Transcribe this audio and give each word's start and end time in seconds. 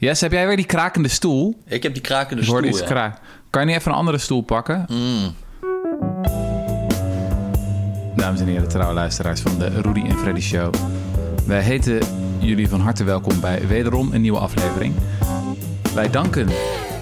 Yes, 0.00 0.20
heb 0.20 0.32
jij 0.32 0.46
weer 0.46 0.56
die 0.56 0.66
krakende 0.66 1.08
stoel? 1.08 1.62
Ik 1.66 1.82
heb 1.82 1.92
die 1.92 2.02
krakende 2.02 2.42
stoel, 2.42 2.64
iets 2.64 2.78
ja. 2.78 2.86
kraak. 2.86 3.20
Kan 3.50 3.60
je 3.60 3.66
niet 3.68 3.76
even 3.76 3.90
een 3.90 3.98
andere 3.98 4.18
stoel 4.18 4.40
pakken? 4.40 4.86
Mm. 4.88 5.34
Dames 8.16 8.40
en 8.40 8.46
heren, 8.46 8.68
trouwe 8.68 8.94
luisteraars 8.94 9.40
van 9.40 9.58
de 9.58 9.80
Rudy 9.80 10.00
en 10.00 10.18
Freddy 10.18 10.40
Show. 10.40 10.74
Wij 11.46 11.62
heten 11.62 12.00
jullie 12.38 12.68
van 12.68 12.80
harte 12.80 13.04
welkom 13.04 13.40
bij 13.40 13.66
wederom 13.66 14.12
een 14.12 14.20
nieuwe 14.20 14.38
aflevering. 14.38 14.94
Wij 15.94 16.10
danken 16.10 16.46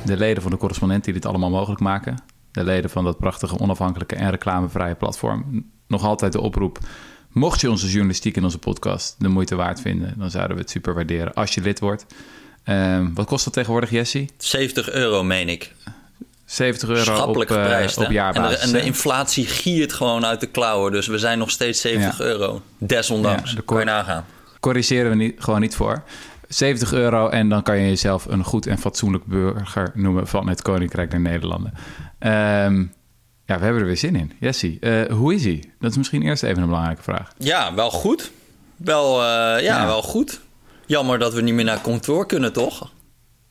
de 0.05 0.17
leden 0.17 0.43
van 0.43 0.51
de 0.51 0.57
correspondent 0.57 1.05
die 1.05 1.13
dit 1.15 1.27
allemaal 1.27 1.51
mogelijk 1.51 1.81
maken. 1.81 2.23
De 2.51 2.65
leden 2.65 2.91
van 2.91 3.05
dat 3.05 3.19
prachtige 3.19 3.59
onafhankelijke 3.59 4.15
en 4.17 4.31
reclamevrije 4.31 4.95
platform. 4.95 5.71
Nog 5.87 6.05
altijd 6.05 6.33
de 6.33 6.41
oproep. 6.41 6.79
Mocht 7.31 7.61
je 7.61 7.71
onze 7.71 7.89
journalistiek 7.89 8.37
en 8.37 8.45
onze 8.45 8.59
podcast 8.59 9.17
de 9.19 9.29
moeite 9.29 9.55
waard 9.55 9.81
vinden, 9.81 10.15
dan 10.19 10.31
zouden 10.31 10.57
we 10.57 10.63
het 10.63 10.71
super 10.71 10.95
waarderen 10.95 11.35
als 11.35 11.55
je 11.55 11.61
lid 11.61 11.81
wordt. 11.81 12.07
Ehm, 12.67 13.07
wat 13.15 13.27
kost 13.27 13.45
dat 13.45 13.53
tegenwoordig, 13.53 13.91
Jesse? 13.91 14.27
70 14.39 14.91
euro, 14.91 15.23
meen 15.25 15.49
ik. 15.49 15.73
70 16.45 16.89
euro 16.89 17.01
op, 17.11 17.17
Schappelijk 17.17 17.51
eh, 17.51 18.05
op 18.05 18.11
jaarbasis. 18.11 18.59
en, 18.61 18.67
de, 18.71 18.77
en 18.77 18.81
de 18.81 18.87
inflatie 18.89 19.47
giert 19.47 19.93
gewoon 19.93 20.25
uit 20.27 20.41
de 20.41 20.47
klauwen. 20.47 20.93
Dus 20.93 21.07
we 21.07 21.19
zijn 21.19 21.39
nog 21.39 21.51
steeds 21.51 21.81
70 21.81 22.19
Ja. 22.19 22.25
euro. 22.25 22.63
Desondanks. 22.79 23.53
Ja, 23.53 23.61
kan 23.65 23.79
je 23.79 23.85
nagaan. 23.85 24.25
corrigeren 24.61 25.11
we 25.11 25.17
niet, 25.17 25.35
gewoon 25.39 25.61
niet 25.61 25.75
voor. 25.75 26.03
70 26.49 26.93
euro 26.93 27.29
en 27.29 27.49
dan 27.49 27.63
kan 27.63 27.79
je 27.79 27.87
jezelf 27.89 28.25
een 28.25 28.45
goed 28.45 28.67
en 28.67 28.79
fatsoenlijk 28.79 29.25
burger 29.25 29.91
noemen 29.95 30.27
van 30.27 30.49
het 30.49 30.63
Koninkrijk 30.63 31.11
der 31.11 31.21
Nederlanden. 31.21 31.73
Ehm, 32.19 32.79
ja, 33.45 33.59
we 33.59 33.65
hebben 33.65 33.81
er 33.81 33.87
weer 33.87 33.97
zin 33.97 34.17
in. 34.17 34.33
Jessie, 34.41 34.79
eh, 34.81 35.13
hoe 35.13 35.35
is 35.35 35.45
hij? 35.45 35.63
Dat 35.81 35.91
is 35.91 35.97
misschien 35.97 36.23
eerst 36.23 36.43
even 36.43 36.63
een 36.63 36.69
belangrijke 36.69 37.03
vraag. 37.03 37.33
Ja, 37.39 37.75
wel 37.75 37.91
goed. 37.91 38.31
Wel, 38.77 39.15
eh, 39.23 39.27
ja, 39.27 39.59
Ja. 39.61 39.87
wel 39.87 40.03
goed. 40.03 40.41
Jammer 40.87 41.19
dat 41.19 41.35
we 41.35 41.41
niet 41.41 41.55
meer 41.55 41.65
naar 41.65 41.81
kantoor 41.81 42.27
kunnen, 42.27 42.53
toch? 42.53 42.93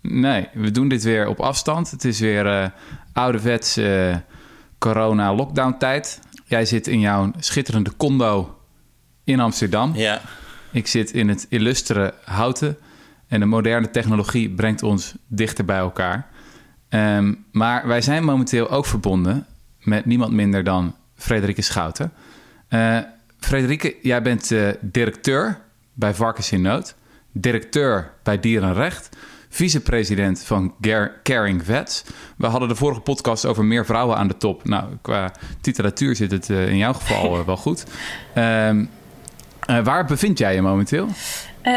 Nee, 0.02 0.48
we 0.54 0.72
doen 0.72 0.88
dit 0.88 1.04
weer 1.04 1.28
op 1.28 1.40
afstand. 1.40 1.92
Het 1.92 2.06
is 2.06 2.20
weer 2.20 2.48
eh 2.48 2.68
ouderwets 3.14 3.78
eh, 3.78 4.16
corona-lockdown-tijd. 4.78 6.20
Jij 6.46 6.66
zit 6.66 6.88
in 6.88 7.00
jouw 7.00 7.32
schitterende 7.40 7.96
condo 7.98 8.58
in 9.24 9.40
Amsterdam. 9.40 9.96
Ja. 9.96 10.22
Ik 10.72 10.88
zit 10.88 11.12
in 11.12 11.30
het 11.30 11.46
illustere 11.50 12.14
Houten. 12.24 12.78
En 13.28 13.40
de 13.40 13.46
moderne 13.46 13.90
technologie 13.90 14.50
brengt 14.50 14.84
ons 14.84 15.14
dichter 15.28 15.66
bij 15.66 15.78
elkaar. 15.78 16.30
Ehm, 16.90 17.34
maar 17.52 17.88
wij 17.88 18.02
zijn 18.02 18.24
momenteel 18.24 18.70
ook 18.70 18.86
verbonden 18.86 19.46
met 19.80 20.06
niemand 20.06 20.32
minder 20.32 20.64
dan 20.64 20.96
Frederike 21.16 21.62
Schouten. 21.62 22.12
Eh 22.68 23.00
Frederike, 23.40 23.96
jij 24.02 24.22
bent 24.22 24.52
directeur 24.82 25.62
bij 25.94 26.14
Varkens 26.14 26.52
in 26.52 26.62
Nood. 26.62 26.96
Directeur 27.38 28.12
bij 28.24 28.40
Dierenrecht. 28.40 29.10
Vicepresident 29.50 30.44
van 30.44 30.74
Ger- 30.82 31.20
Caring 31.24 31.66
Vets. 31.66 32.04
We 32.38 32.48
hadden 32.48 32.70
de 32.70 32.76
vorige 32.76 33.00
podcast 33.00 33.46
over 33.46 33.66
meer 33.66 33.86
vrouwen 33.86 34.18
aan 34.18 34.28
de 34.28 34.38
top. 34.38 34.66
Nou, 34.68 34.86
qua 35.02 35.32
titulatuur 35.62 36.16
zit 36.16 36.32
het 36.32 36.50
eh, 36.50 36.68
in 36.68 36.78
jouw 36.78 36.94
geval 36.94 37.40
eh, 37.40 37.46
wel 37.46 37.58
goed. 37.58 37.84
Ehm, 38.34 38.86
eh, 39.66 39.84
waar 39.84 40.06
bevind 40.06 40.38
jij 40.38 40.56
je 40.56 40.62
momenteel? 40.62 41.08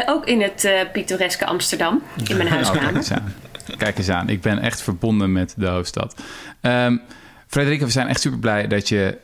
Ook 0.05 0.25
in 0.25 0.41
het 0.41 0.69
pittoreske 0.91 1.45
Amsterdam, 1.45 2.01
in 2.27 2.37
mijn 2.37 2.47
Oh, 2.53 2.53
kijk 2.55 2.65
huiskamer. 2.65 2.95
eens 2.95 3.11
aan. 3.11 3.33
Kijk 3.77 3.97
eens 3.97 4.09
aan. 4.09 4.29
Ik 4.29 4.41
ben 4.41 4.59
echt 4.59 4.81
verbonden 4.81 5.31
met 5.31 5.53
de 5.57 5.67
hoofdstad. 5.67 6.21
Ehm 6.61 6.97
Frederike, 7.47 7.85
we 7.85 7.91
zijn 7.91 8.07
echt 8.07 8.21
super 8.21 8.39
blij 8.39 8.67
dat 8.67 8.89
je 8.89 9.17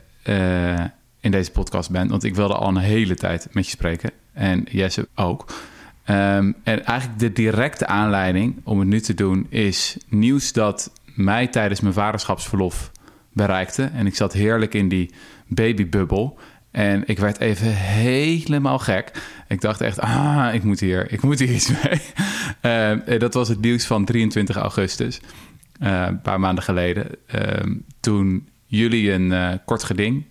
in 1.20 1.32
deze 1.32 1.52
podcast 1.52 1.90
bent. 1.90 2.10
Want 2.10 2.24
ik 2.24 2.36
wilde 2.36 2.54
al 2.56 2.68
een 2.68 2.78
hele 2.78 3.16
tijd 3.16 3.48
met 3.52 3.66
je 3.66 3.72
spreken. 3.72 4.12
En 4.34 4.66
Jesse 4.70 5.08
ook. 5.16 5.46
Ehm, 6.06 6.52
en 6.64 6.86
eigenlijk 6.86 7.20
de 7.20 7.32
directe 7.32 7.88
aanleiding 7.88 8.62
om 8.64 8.80
het 8.80 8.88
nu 8.88 9.00
te 9.00 9.14
doen 9.14 9.46
is 9.50 9.98
nieuws 10.08 10.54
dat 10.54 10.92
mij 11.16 11.48
tijdens 11.48 11.82
mijn 11.82 11.94
vaderschapsverlof 11.94 12.92
bereikte. 13.34 13.84
En 13.84 14.06
ik 14.06 14.16
zat 14.16 14.34
heerlijk 14.34 14.74
in 14.74 14.90
die 14.90 15.14
babybubbel. 15.48 16.40
En 16.72 17.04
ik 17.06 17.20
werd 17.20 17.40
even 17.40 17.76
helemaal 17.76 18.80
gek. 18.80 19.12
Ik 19.48 19.62
dacht 19.62 19.82
echt, 19.82 20.00
ah, 20.00 20.50
ik 20.54 20.64
moet 20.64 20.80
hier, 20.80 21.12
ik 21.12 21.22
moet 21.22 21.40
hier 21.40 21.54
iets 21.54 21.72
mee. 21.84 22.02
Eh, 22.62 23.20
dat 23.20 23.34
was 23.34 23.48
het 23.48 23.62
nieuws 23.62 23.86
van 23.86 24.06
23 24.06 24.56
augustus, 24.56 25.20
eh, 25.80 26.06
een 26.08 26.22
paar 26.22 26.40
maanden 26.40 26.64
geleden. 26.64 27.08
Eh, 27.26 27.72
toen 28.00 28.50
jullie 28.66 29.12
een 29.12 29.32
eh, 29.32 29.52
kort 29.66 29.84
geding 29.84 30.26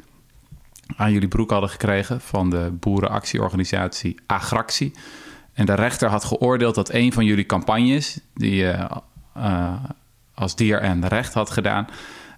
aan 0.96 1.12
jullie 1.12 1.28
broek 1.28 1.50
hadden 1.50 1.70
gekregen 1.70 2.20
van 2.20 2.50
de 2.50 2.72
boerenactieorganisatie 2.80 4.14
Agractie. 4.26 4.92
En 5.54 5.66
de 5.66 5.74
rechter 5.74 6.08
had 6.08 6.24
geoordeeld 6.24 6.74
dat 6.74 6.92
een 6.92 7.12
van 7.12 7.24
jullie 7.24 7.46
campagnes, 7.46 8.20
die 8.34 8.54
je 8.54 8.88
eh, 9.34 9.74
als 10.34 10.56
dier 10.56 10.80
en 10.80 11.08
recht 11.08 11.34
had 11.34 11.50
gedaan, 11.50 11.86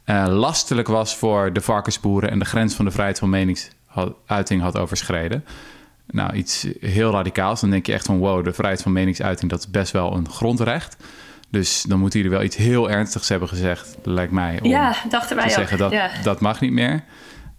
eh, 0.05 0.27
lastelijk 0.29 0.89
was 0.89 1.17
voor 1.17 1.53
de 1.53 1.61
varkensboeren 1.61 2.31
en 2.31 2.39
de 2.39 2.45
grens 2.45 2.75
van 2.75 2.85
de 2.85 2.91
vrijheid 2.91 3.19
van 3.19 3.31
meningsuiting 3.31 4.63
had 4.63 4.79
overschreden. 4.79 5.45
Nou, 6.07 6.33
iets 6.33 6.67
heel 6.81 7.11
radicaals. 7.11 7.61
Dan 7.61 7.71
denk 7.71 7.87
je 7.87 7.93
echt 7.93 8.07
van 8.07 8.19
wow, 8.19 8.45
de 8.45 8.53
vrijheid 8.53 8.83
van 8.83 8.93
meningsuiting, 8.93 9.51
dat 9.51 9.59
is 9.59 9.71
best 9.71 9.93
wel 9.93 10.17
een 10.17 10.31
grondrecht. 10.31 10.97
Dus 11.51 11.83
dan 11.83 11.99
moeten 11.99 12.19
jullie 12.19 12.35
wel 12.37 12.45
iets 12.45 12.57
heel 12.57 12.91
ernstigs 12.91 13.29
hebben 13.29 13.49
gezegd, 13.49 13.97
lijkt 14.03 14.33
mij. 14.33 14.59
Om 14.63 14.71
Ja, 14.71 14.97
dachten 15.09 15.37
wij 15.37 15.45
te 15.45 15.51
ook. 15.51 15.57
zeggen 15.57 15.79
dat 15.79 15.91
ja. 15.91 16.11
dat 16.23 16.41
mag 16.41 16.61
niet 16.61 16.73
meer. 16.73 17.05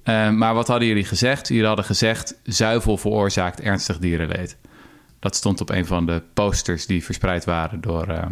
Eh, 0.03 0.29
maar 0.29 0.53
wat 0.53 0.67
hadden 0.67 0.87
jullie 0.87 1.05
gezegd? 1.05 1.47
Jullie 1.47 1.65
hadden 1.65 1.85
gezegd: 1.85 2.35
zuivel 2.43 2.97
veroorzaakt 2.97 3.61
ernstig 3.61 3.99
dierenleed. 3.99 4.57
Dat 5.27 5.35
stond 5.35 5.61
op 5.61 5.69
een 5.69 5.85
van 5.85 6.05
de 6.05 6.21
posters 6.33 6.85
die 6.85 7.03
verspreid 7.03 7.45
waren 7.45 7.81
door 7.81 8.07
eh, 8.07 8.23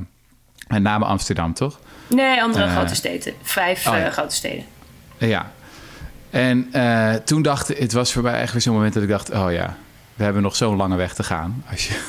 met 0.68 0.82
name 0.82 1.06
Amsterdam, 1.06 1.54
toch? 1.54 1.80
Nee, 2.08 2.42
andere 2.42 2.64
Eh, 2.66 2.76
grote 2.76 2.96
steden. 2.96 3.34
Vijf 3.42 3.88
oh 3.88 3.94
ja. 3.94 4.06
eh, 4.06 4.12
grote 4.12 4.36
steden. 4.36 4.66
Ja. 5.18 5.52
En 6.30 6.68
eh, 6.72 7.14
toen 7.14 7.42
dacht 7.42 7.70
ik, 7.70 7.78
het 7.78 7.92
was 7.92 8.14
voor 8.14 8.24
mij 8.24 8.40
echt 8.42 8.52
weer 8.54 8.62
zo'n 8.62 8.74
moment 8.74 8.94
dat 8.94 9.04
ik 9.04 9.10
dacht: 9.10 9.30
oh 9.32 9.52
ja, 9.52 9.78
we 10.14 10.24
hebben 10.24 10.42
nog 10.42 10.56
zo'n 10.56 10.76
lange 10.76 10.96
weg 10.96 11.14
te 11.14 11.24
gaan. 11.24 11.64
Als 11.72 11.88
je, 11.88 12.00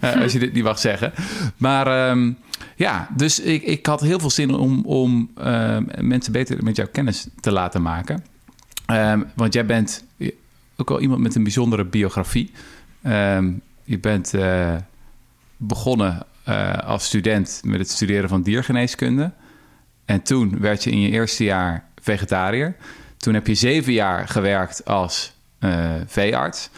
als 0.22 0.32
je 0.32 0.38
dit 0.38 0.52
niet 0.52 0.64
mag 0.64 0.78
zeggen. 0.78 1.12
Maar 1.56 1.86
ehm, 2.08 2.32
ja, 2.76 3.08
dus 3.16 3.40
ik, 3.40 3.62
ik 3.62 3.86
had 3.86 4.00
heel 4.00 4.18
veel 4.20 4.30
zin 4.30 4.54
om, 4.54 4.82
om 4.84 5.30
eh, 5.36 5.78
mensen 6.00 6.32
beter 6.32 6.62
met 6.64 6.76
jouw 6.76 6.88
kennis 6.92 7.26
te 7.40 7.52
laten 7.52 7.82
maken. 7.82 8.24
Ehm, 8.86 9.22
want 9.34 9.52
jij 9.54 9.66
bent 9.66 10.04
ook 10.76 10.88
wel 10.88 11.00
iemand 11.00 11.20
met 11.20 11.34
een 11.34 11.42
bijzondere 11.42 11.84
biografie. 11.84 12.50
Ehm, 13.02 13.50
je 13.86 13.98
bent 13.98 14.34
eh, 14.34 14.74
begonnen 15.56 16.26
eh, 16.44 16.78
als 16.78 17.04
student 17.04 17.60
met 17.64 17.78
het 17.78 17.90
studeren 17.90 18.28
van 18.28 18.42
diergeneeskunde. 18.42 19.32
En 20.04 20.22
toen 20.22 20.60
werd 20.60 20.84
je 20.84 20.90
in 20.90 21.00
je 21.00 21.10
eerste 21.10 21.44
jaar 21.44 21.84
vegetariër. 22.02 22.76
Toen 23.16 23.34
heb 23.34 23.46
je 23.46 23.54
zeven 23.54 23.92
jaar 23.92 24.28
gewerkt 24.28 24.84
als 24.84 25.32
eh, 25.58 25.94
veearts. 26.06 26.70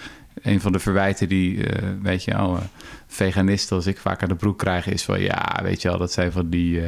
Een 0.43 0.61
van 0.61 0.73
de 0.73 0.79
verwijten 0.79 1.29
die, 1.29 1.65
weet 2.03 2.25
je 2.25 2.31
wel, 2.31 2.59
veganisten 3.07 3.77
als 3.77 3.87
ik 3.87 3.99
vaak 3.99 4.23
aan 4.23 4.29
de 4.29 4.35
broek 4.35 4.59
krijg... 4.59 4.87
is 4.87 5.05
van, 5.05 5.21
ja, 5.21 5.59
weet 5.63 5.83
je 5.83 5.89
wel, 5.89 5.99
dat 5.99 6.13
zijn 6.13 6.33
van 6.33 6.51
die... 6.51 6.83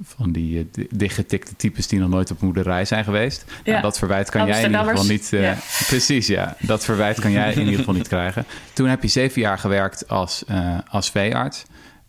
van 0.00 0.32
die 0.32 0.58
eh, 0.58 0.64
di- 0.72 0.86
dichtgetikte 0.94 1.56
types 1.56 1.86
die 1.86 1.98
nog 1.98 2.08
nooit 2.08 2.30
op 2.30 2.40
moederij 2.40 2.84
zijn 2.84 3.04
geweest. 3.04 3.44
Ja. 3.64 3.70
Nou, 3.70 3.82
dat 3.82 3.98
verwijt 3.98 4.30
kan 4.30 4.46
jij 4.46 4.58
in 4.62 4.70
ieder 4.70 4.84
geval 4.86 5.04
niet... 5.04 5.32
Eh, 5.32 5.42
Ja. 5.42 5.56
Precies, 5.86 6.26
ja. 6.26 6.56
Dat 6.60 6.84
verwijt 6.84 7.20
kan 7.20 7.30
jij 7.30 7.52
in 7.52 7.58
ieder 7.60 7.78
geval 7.78 7.94
niet 7.94 8.08
krijgen. 8.08 8.44
Toen 8.72 8.88
heb 8.88 9.02
je 9.02 9.08
zeven 9.08 9.40
jaar 9.40 9.58
gewerkt 9.58 10.08
als, 10.08 10.44
eh, 10.44 10.78
als 10.88 11.10
veearts. 11.10 11.64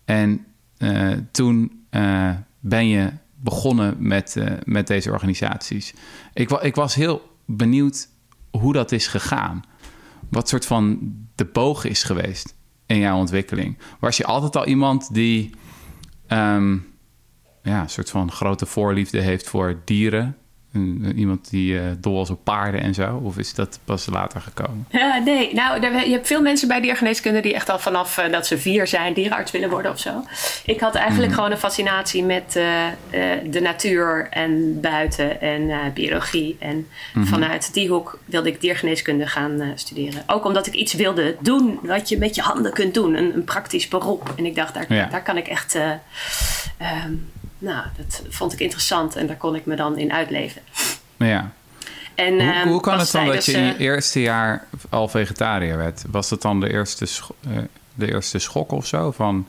En 0.06 0.46
toen 1.32 1.86
ben 2.60 2.88
je 2.88 3.10
begonnen 3.36 3.96
met, 4.00 4.36
met 4.64 4.88
deze 4.88 5.12
organisaties. 5.12 5.94
Ik, 6.34 6.50
wa- 6.50 6.62
ik 6.62 6.76
was 6.76 6.96
heel 6.96 7.38
benieuwd 7.46 8.08
hoe 8.52 8.74
dat 8.74 8.92
is 8.92 9.08
gegaan. 9.08 9.64
Wat 10.30 10.50
soort 10.50 10.66
van 10.66 11.00
de 11.36 11.46
boog 11.46 11.84
is 11.86 12.04
geweest 12.04 12.54
in 12.86 12.98
jouw 13.00 13.18
ontwikkeling. 13.18 13.78
Was 14.00 14.18
je 14.18 14.26
altijd 14.26 14.56
al 14.56 14.66
iemand 14.66 15.14
die 15.14 15.50
ehm, 16.28 16.78
ja, 17.64 17.82
een 17.82 17.90
soort 17.90 18.10
van 18.10 18.32
grote 18.32 18.66
voorliefde 18.66 19.20
heeft 19.22 19.50
voor 19.50 19.76
dieren? 19.86 20.38
Iemand 21.16 21.50
die 21.50 21.80
eh, 21.80 21.86
dol 21.98 22.16
was 22.16 22.30
op 22.30 22.44
paarden 22.44 22.82
en 22.82 22.94
zo? 22.94 23.22
Of 23.24 23.38
is 23.38 23.54
dat 23.54 23.80
pas 23.86 24.06
later 24.06 24.42
gekomen? 24.42 24.86
Ja, 24.90 25.18
nee, 25.18 25.54
nou, 25.54 25.82
je 25.82 26.12
hebt 26.12 26.28
veel 26.28 26.42
mensen 26.42 26.68
bij 26.68 26.82
diergeneeskunde 26.82 27.40
die 27.40 27.54
echt 27.54 27.70
al 27.70 27.80
vanaf 27.80 28.18
eh, 28.18 28.32
dat 28.32 28.48
ze 28.48 28.58
vier 28.58 28.88
zijn 28.88 29.14
dierenarts 29.14 29.52
willen 29.52 29.70
worden 29.70 29.92
of 29.92 30.00
zo. 30.00 30.24
Ik 30.66 30.80
had 30.80 30.96
eigenlijk 30.96 31.28
Mhm. 31.30 31.36
gewoon 31.40 31.52
een 31.52 31.58
fascinatie 31.60 32.24
met 32.24 32.56
eh, 32.56 32.76
de 33.50 33.60
natuur 33.62 34.28
en 34.30 34.82
buiten 34.82 35.42
en 35.42 35.94
biologie. 35.94 36.56
En 36.60 36.88
Mhm. 37.14 37.26
vanuit 37.26 37.74
die 37.74 37.90
hoek 37.90 38.20
wilde 38.26 38.50
ik 38.50 38.62
diergeneeskunde 38.62 39.28
gaan 39.28 39.72
studeren. 39.76 40.24
Ook 40.28 40.46
omdat 40.46 40.68
ik 40.68 40.74
iets 40.74 40.94
wilde 40.94 41.36
doen 41.40 41.80
wat 41.84 42.10
je 42.10 42.18
met 42.18 42.36
je 42.36 42.42
handen 42.42 42.74
kunt 42.74 42.94
doen, 42.94 43.14
een, 43.18 43.34
een 43.36 43.44
praktisch 43.44 43.88
beroep. 43.88 44.34
En 44.38 44.46
ik 44.46 44.56
dacht, 44.56 44.74
daar, 44.74 44.94
Ja. 44.94 45.06
daar 45.08 45.24
kan 45.24 45.38
ik 45.38 45.48
echt. 45.48 45.76
eh, 45.76 45.92
ehm, 46.78 47.14
nou, 47.64 47.86
dat 47.98 48.22
vond 48.30 48.54
ik 48.54 48.60
interessant 48.60 49.16
en 49.16 49.28
daar 49.28 49.38
kon 49.38 49.56
ik 49.56 49.66
me 49.66 49.76
dan 49.76 49.98
in 49.98 50.14
uitleven. 50.14 50.62
Ja. 51.18 51.52
En, 52.16 52.34
Hoe, 52.34 52.52
ehm, 52.54 52.68
hoe 52.68 52.82
kan 52.82 53.00
het 53.00 53.12
dan 53.12 53.26
dat 53.26 53.34
tijdens, 53.34 53.46
je 53.46 53.52
in 53.58 53.64
je 53.64 53.74
eh, 53.74 53.80
eerste 53.80 54.22
jaar 54.22 54.68
al 54.90 55.08
vegetariër 55.08 55.78
werd? 55.78 56.04
Was 56.12 56.30
dat 56.30 56.42
dan 56.42 56.60
de 56.60 56.72
eerste, 56.74 57.06
eh, 57.48 57.58
de 57.94 58.12
eerste 58.14 58.40
schok 58.40 58.72
of 58.72 58.86
zo? 58.86 59.12
Van, 59.12 59.48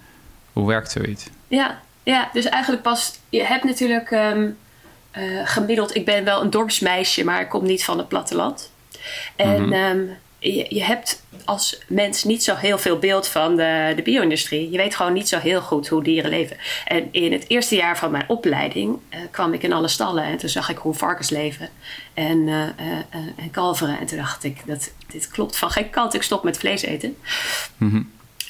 Hoe 0.52 0.66
werkt 0.66 0.90
zoiets? 0.90 1.26
Ja, 1.48 1.80
ja 2.02 2.28
dus 2.32 2.44
eigenlijk 2.44 2.82
pas... 2.82 3.18
Je 3.28 3.44
hebt 3.44 3.64
natuurlijk 3.64 4.10
ehm, 4.10 4.48
eh, 5.10 5.22
gemiddeld... 5.44 5.94
Ik 5.96 6.04
ben 6.04 6.24
wel 6.24 6.42
een 6.42 6.50
dorpsmeisje, 6.50 7.24
maar 7.24 7.40
ik 7.40 7.48
kom 7.48 7.64
niet 7.64 7.84
van 7.84 7.98
het 7.98 8.08
platteland. 8.08 8.70
En 9.36 9.62
Mhm. 9.62 9.72
ehm, 9.72 9.98
je, 10.52 10.66
je 10.68 10.82
hebt 10.82 11.22
als 11.44 11.78
mens 11.88 12.24
niet 12.24 12.44
zo 12.44 12.54
heel 12.54 12.78
veel 12.78 12.98
beeld 12.98 13.28
van 13.28 13.56
de, 13.56 13.92
de 13.96 14.02
bio-industrie. 14.02 14.70
Je 14.70 14.76
weet 14.76 14.94
gewoon 14.94 15.12
niet 15.12 15.28
zo 15.28 15.38
heel 15.38 15.60
goed 15.60 15.88
hoe 15.88 16.02
dieren 16.02 16.30
leven. 16.30 16.56
En 16.84 17.08
in 17.10 17.32
het 17.32 17.44
eerste 17.48 17.74
jaar 17.74 17.98
van 17.98 18.10
mijn 18.10 18.28
opleiding 18.28 18.98
eh, 19.08 19.20
kwam 19.30 19.52
ik 19.52 19.62
in 19.62 19.72
alle 19.72 19.88
stallen 19.88 20.24
en 20.24 20.36
toen 20.36 20.48
zag 20.48 20.68
ik 20.68 20.76
hoe 20.76 20.94
varkens 20.94 21.30
leven 21.30 21.68
en, 22.14 22.48
eh, 22.48 22.62
eh, 22.62 22.98
en 23.36 23.50
kalveren. 23.50 23.98
En 23.98 24.06
toen 24.06 24.18
dacht 24.18 24.44
ik, 24.44 24.62
dat, 24.66 24.92
dit 25.06 25.28
klopt 25.28 25.56
van 25.56 25.70
geen 25.70 25.90
kant. 25.90 26.14
Ik 26.14 26.22
stop 26.22 26.44
met 26.44 26.58
vlees 26.58 26.82
eten. 26.82 27.16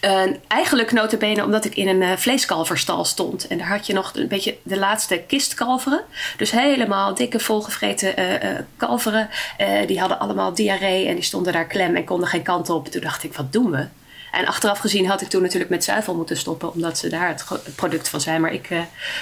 En 0.05 0.37
eigenlijk 0.49 0.93
notabene 0.93 1.45
omdat 1.45 1.65
ik 1.65 1.75
in 1.77 1.89
een 1.89 2.03
eh, 2.03 2.17
vleeskalverstal 2.17 3.05
stond. 3.05 3.47
En 3.47 3.59
daar 3.59 3.69
had 3.69 3.87
je 3.87 3.93
nog 3.93 4.11
een 4.15 4.29
beetje 4.29 4.56
de 4.62 4.79
laatste 4.79 5.23
kistkalveren. 5.27 6.01
Dus 6.37 6.51
helemaal 6.51 7.15
dikke, 7.15 7.41
volgevreten 7.41 8.17
eh, 8.17 8.51
eh, 8.51 8.59
kalveren. 8.77 9.29
Eh, 9.59 9.87
die 9.87 10.01
hadden 10.01 10.19
allemaal 10.19 10.55
diarree 10.55 11.06
en 11.06 11.15
die 11.15 11.25
stonden 11.25 11.53
daar 11.53 11.67
klem 11.67 11.97
en 11.97 12.05
konden 12.05 12.29
geen 12.29 12.43
kant 12.43 12.71
op. 12.71 12.89
Toen 12.89 13.01
dacht 13.01 13.23
ik, 13.25 13.35
wat 13.35 13.53
doen 13.53 13.71
we? 13.71 13.87
En 14.33 14.47
achteraf 14.47 14.79
gezien 14.79 15.06
had 15.06 15.21
ik 15.21 15.29
toen 15.29 15.43
natuurlijk 15.43 15.71
met 15.71 15.85
zuivel 15.85 16.15
moeten 16.15 16.37
stoppen, 16.37 16.73
omdat 16.73 16.99
ze 16.99 17.09
daar 17.09 17.29
het 17.29 17.45
product 17.75 18.09
van 18.09 18.21
zijn. 18.21 18.41
Maar 18.41 18.53
ik 18.53 18.71
eh, 18.71 18.79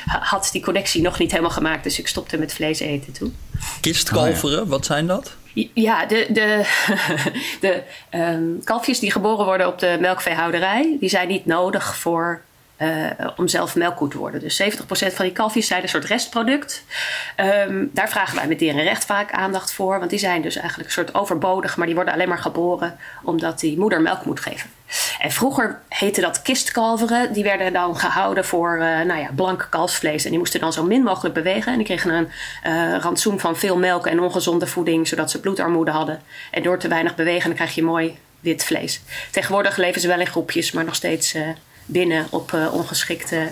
ha- 0.07 0.21
had 0.23 0.49
die 0.53 0.63
connectie 0.63 1.03
nog 1.03 1.19
niet 1.19 1.31
helemaal 1.31 1.51
gemaakt, 1.51 1.85
dus 1.85 1.99
ik 1.99 2.09
stopte 2.09 2.37
met 2.39 2.53
vlees 2.53 2.81
eten 2.81 3.13
toen. 3.13 3.37
Kistkalveren, 3.81 4.67
wat 4.69 4.87
zijn 4.87 5.07
dat? 5.07 5.37
Ja, 5.75 6.07
de, 6.07 6.27
de, 6.29 6.63
de 7.61 7.83
ehm, 8.11 8.43
kalfjes 8.65 8.99
die 8.99 9.13
geboren 9.13 9.45
worden 9.45 9.67
op 9.67 9.79
de 9.79 9.97
melkveehouderij, 10.01 10.97
die 11.01 11.09
zijn 11.09 11.29
niet 11.29 11.47
nodig 11.47 11.97
voor, 11.97 12.43
eh, 12.77 13.07
om 13.37 13.49
zelf 13.49 13.75
melkkoe 13.75 14.09
te 14.09 14.19
worden. 14.19 14.41
Dus 14.41 14.63
70% 14.63 15.15
van 15.15 15.25
die 15.25 15.35
kalfjes 15.35 15.67
zijn 15.67 15.83
een 15.83 15.89
soort 15.89 16.05
restproduct. 16.05 16.85
Ehm, 17.37 17.85
daar 17.91 18.09
vragen 18.09 18.37
wij 18.37 18.47
met 18.47 18.59
dierenrecht 18.59 19.05
vaak 19.05 19.33
aandacht 19.33 19.73
voor, 19.73 19.99
want 19.99 20.11
die 20.11 20.19
zijn 20.19 20.43
dus 20.43 20.57
eigenlijk 20.57 20.89
een 20.89 20.95
soort 20.95 21.15
overbodig, 21.15 21.77
maar 21.77 21.87
die 21.87 21.95
worden 21.95 22.15
alleen 22.15 22.29
maar 22.29 22.39
geboren 22.39 22.99
omdat 23.23 23.61
die 23.61 23.79
moeder 23.79 24.01
melk 24.01 24.25
moet 24.25 24.41
geven. 24.41 24.71
En 25.19 25.31
vroeger 25.31 25.81
heette 25.89 26.21
dat 26.21 26.43
kistkalveren. 26.43 27.33
Die 27.33 27.43
werden 27.45 27.73
dan 27.73 27.97
gehouden 27.97 28.45
voor 28.45 28.75
eh, 28.75 28.81
nou 28.81 29.21
ja, 29.21 29.29
blank 29.35 29.67
kalfsvlees. 29.71 30.25
En 30.25 30.31
die 30.31 30.39
moesten 30.39 30.61
dan 30.61 30.73
zo 30.73 30.85
min 30.85 31.03
mogelijk 31.03 31.35
bewegen. 31.35 31.73
En 31.73 31.79
die 31.79 31.87
kregen 31.87 32.15
een 32.15 32.29
eh, 32.63 32.97
rantsoen 33.01 33.41
van 33.41 33.57
veel 33.57 33.77
melk 33.77 34.07
en 34.07 34.21
ongezonde 34.21 34.67
voeding, 34.67 35.09
zodat 35.09 35.31
ze 35.31 35.41
bloedarmoede 35.41 35.91
hadden. 35.91 36.23
En 36.51 36.63
door 36.63 36.79
te 36.79 36.89
weinig 36.89 37.15
bewegen, 37.15 37.47
dan 37.47 37.57
krijg 37.57 37.75
je 37.75 37.83
mooi 37.83 38.19
wit 38.41 38.65
vlees. 38.65 39.01
Tegenwoordig 39.31 39.77
leven 39.77 40.01
ze 40.01 40.09
wel 40.09 40.21
in 40.21 40.27
groepjes, 40.27 40.73
maar 40.73 40.85
nog 40.85 40.95
steeds 40.95 41.35
binnen 41.87 42.27
op 42.31 42.53
eh, 42.53 42.75
ongeschikte. 42.75 43.49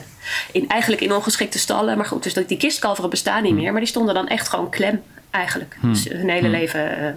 In, 0.53 0.69
eigenlijk 0.69 1.03
in 1.03 1.13
ongeschikte 1.13 1.59
stallen. 1.59 1.97
Maar 1.97 2.07
goed, 2.07 2.23
dus 2.23 2.35
dat- 2.35 2.49
die 2.49 2.57
kistkalveren 2.57 3.11
bestaan 3.11 3.43
niet 3.43 3.55
meer. 3.55 3.71
Maar 3.73 3.81
die 3.81 3.89
stonden 3.91 4.15
dan 4.15 4.29
echt 4.29 4.49
gewoon 4.49 4.71
klem 4.71 5.03
eigenlijk. 5.31 5.77
Dus 5.83 6.09
hun 6.09 6.29
hele 6.29 6.49
leven 6.49 6.97
eh, 6.99 7.09
eh, 7.09 7.15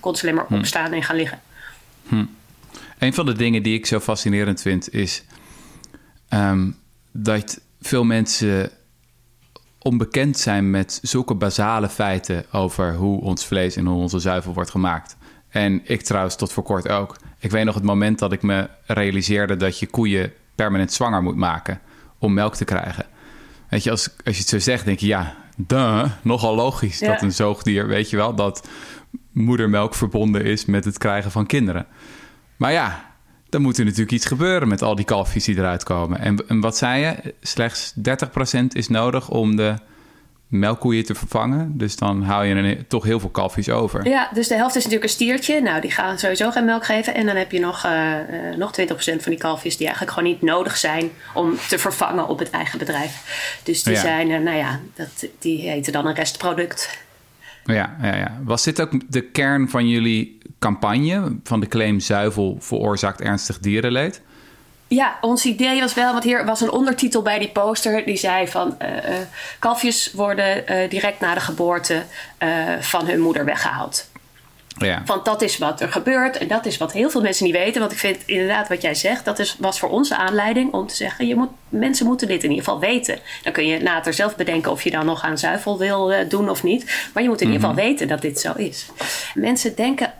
konden 0.00 0.20
ze 0.20 0.26
alleen 0.26 0.34
maar 0.48 0.58
opstaan 0.58 0.92
en 0.92 1.02
gaan 1.02 1.16
liggen. 1.16 1.40
Een 2.98 3.14
van 3.14 3.26
de 3.26 3.32
dingen 3.32 3.62
die 3.62 3.74
ik 3.74 3.86
zo 3.86 4.00
fascinerend 4.00 4.60
vind 4.62 4.92
is 4.92 5.24
ehm, 6.28 6.70
dat 7.12 7.60
veel 7.80 8.04
mensen 8.04 8.70
onbekend 9.78 10.38
zijn 10.38 10.70
met 10.70 10.98
zulke 11.02 11.34
basale 11.34 11.88
feiten 11.88 12.44
over 12.52 12.94
hoe 12.94 13.20
ons 13.20 13.44
vlees 13.46 13.76
en 13.76 13.86
hoe 13.86 14.00
onze 14.00 14.18
zuivel 14.18 14.54
wordt 14.54 14.70
gemaakt. 14.70 15.16
En 15.48 15.80
ik 15.84 16.02
trouwens 16.02 16.36
tot 16.36 16.52
voor 16.52 16.62
kort 16.62 16.88
ook. 16.88 17.16
Ik 17.38 17.50
weet 17.50 17.64
nog 17.64 17.74
het 17.74 17.84
moment 17.84 18.18
dat 18.18 18.32
ik 18.32 18.42
me 18.42 18.68
realiseerde 18.86 19.56
dat 19.56 19.78
je 19.78 19.86
koeien 19.86 20.32
permanent 20.54 20.92
zwanger 20.92 21.22
moet 21.22 21.36
maken 21.36 21.80
om 22.18 22.34
melk 22.34 22.54
te 22.54 22.64
krijgen. 22.64 23.06
Weet 23.68 23.84
je, 23.84 23.90
als, 23.90 24.08
als 24.24 24.34
je 24.34 24.40
het 24.40 24.50
zo 24.50 24.58
zegt, 24.58 24.84
denk 24.84 24.98
je 24.98 25.06
ja, 25.06 25.36
duh, 25.56 26.04
nogal 26.22 26.54
logisch 26.54 26.98
Ja. 26.98 27.12
dat 27.12 27.22
een 27.22 27.32
zoogdier, 27.32 27.86
weet 27.86 28.10
je 28.10 28.16
wel, 28.16 28.34
dat 28.34 28.68
moedermelk 29.32 29.94
verbonden 29.94 30.44
is 30.44 30.64
met 30.64 30.84
het 30.84 30.98
krijgen 30.98 31.30
van 31.30 31.46
kinderen. 31.46 31.86
Maar 32.56 32.72
ja, 32.72 33.12
dan 33.48 33.62
moet 33.62 33.78
er 33.78 33.84
natuurlijk 33.84 34.12
iets 34.12 34.26
gebeuren 34.26 34.68
met 34.68 34.82
al 34.82 34.94
die 34.94 35.04
kalfjes 35.04 35.44
die 35.44 35.56
eruit 35.56 35.84
komen. 35.84 36.18
En, 36.18 36.48
en 36.48 36.60
wat 36.60 36.76
zei 36.76 37.00
je? 37.00 37.34
Slechts 37.40 37.94
30% 37.96 38.00
is 38.68 38.88
nodig 38.88 39.28
om 39.28 39.56
de 39.56 39.74
melkkoeien 40.48 41.04
te 41.04 41.14
vervangen. 41.14 41.78
Dus 41.78 41.96
dan 41.96 42.22
haal 42.22 42.42
je 42.42 42.54
er 42.54 42.86
toch 42.86 43.04
heel 43.04 43.20
veel 43.20 43.28
kalfjes 43.28 43.68
over. 43.68 44.08
Ja, 44.08 44.28
dus 44.34 44.48
de 44.48 44.54
helft 44.54 44.76
is 44.76 44.82
natuurlijk 44.84 45.10
een 45.10 45.16
stiertje. 45.16 45.60
Nou, 45.60 45.80
die 45.80 45.90
gaan 45.90 46.18
sowieso 46.18 46.50
geen 46.50 46.64
melk 46.64 46.84
geven. 46.84 47.14
En 47.14 47.26
dan 47.26 47.36
heb 47.36 47.52
je 47.52 47.60
nog, 47.60 47.84
eh, 47.84 48.18
eh, 48.50 48.56
nog 48.56 48.72
20% 48.72 49.22
van 49.22 49.32
die 49.32 49.40
kalfjes 49.40 49.76
die 49.76 49.86
eigenlijk 49.86 50.16
gewoon 50.16 50.32
niet 50.32 50.42
nodig 50.42 50.76
zijn 50.76 51.10
om 51.34 51.54
te 51.68 51.78
vervangen 51.78 52.28
op 52.28 52.38
het 52.38 52.50
eigen 52.50 52.78
bedrijf. 52.78 53.60
Dus 53.62 53.82
die 53.82 53.92
Ja. 53.94 54.00
zijn, 54.00 54.30
eh, 54.30 54.40
nou 54.40 54.56
ja, 54.56 54.80
dat, 54.94 55.26
die 55.38 55.68
heten 55.70 55.92
dan 55.92 56.06
een 56.06 56.14
restproduct. 56.14 56.98
Ja, 57.64 57.96
ja, 58.02 58.16
ja. 58.16 58.38
Was 58.44 58.64
dit 58.64 58.80
ook 58.80 58.90
de 59.12 59.20
kern 59.22 59.68
van 59.68 59.88
jullie 59.88 60.38
campagne? 60.58 61.36
Van 61.44 61.60
de 61.60 61.66
claim 61.66 62.00
zuivel 62.00 62.56
veroorzaakt 62.60 63.20
ernstig 63.20 63.58
dierenleed? 63.58 64.22
Ja, 64.88 65.18
ons 65.20 65.44
idee 65.44 65.80
was 65.80 65.94
wel, 65.94 66.12
want 66.12 66.24
hier 66.24 66.44
was 66.44 66.60
een 66.60 66.70
ondertitel 66.70 67.22
bij 67.22 67.38
die 67.38 67.48
poster 67.48 68.04
die 68.04 68.16
zei 68.16 68.48
van 68.48 68.78
eh, 68.78 69.14
kalfjes 69.58 70.12
worden 70.12 70.66
eh, 70.66 70.90
direct 70.90 71.20
na 71.20 71.34
de 71.34 71.40
geboorte 71.40 72.02
van 72.80 73.06
hun 73.06 73.20
moeder 73.20 73.44
weggehaald. 73.44 74.08
Ja. 74.78 75.02
Want 75.06 75.24
dat 75.24 75.42
is 75.42 75.58
wat 75.58 75.80
er 75.80 75.88
gebeurt 75.88 76.38
en 76.38 76.48
dat 76.48 76.66
is 76.66 76.76
wat 76.76 76.92
heel 76.92 77.10
veel 77.10 77.20
mensen 77.20 77.44
niet 77.44 77.54
weten. 77.54 77.80
Want 77.80 77.92
ik 77.92 77.98
vind 77.98 78.18
inderdaad 78.26 78.68
wat 78.68 78.82
jij 78.82 78.94
zegt, 78.94 79.24
dat 79.24 79.38
is, 79.38 79.56
was 79.58 79.78
voor 79.78 79.88
ons 79.88 80.08
de 80.08 80.16
aanleiding 80.16 80.72
om 80.72 80.86
te 80.86 80.94
zeggen: 80.94 81.26
je 81.26 81.34
moet, 81.34 81.50
mensen 81.68 82.06
moeten 82.06 82.28
dit 82.28 82.42
in 82.42 82.50
ieder 82.50 82.64
geval 82.64 82.80
weten. 82.80 83.18
Dan 83.42 83.52
kun 83.52 83.66
je 83.66 83.82
later 83.82 84.14
zelf 84.14 84.36
bedenken 84.36 84.70
of 84.70 84.82
je 84.82 84.90
dan 84.90 85.06
nog 85.06 85.22
aan 85.22 85.38
zuivel 85.38 85.78
wil 85.78 86.12
doen 86.28 86.50
of 86.50 86.62
niet. 86.62 87.08
Maar 87.14 87.22
je 87.22 87.28
moet 87.28 87.40
in 87.40 87.46
ieder 87.46 87.60
geval 87.60 87.76
weten 87.76 88.08
dat 88.08 88.20
dit 88.20 88.40
zo 88.40 88.52
is. 88.56 88.86
Mensen 89.34 89.76
denken 89.76 90.12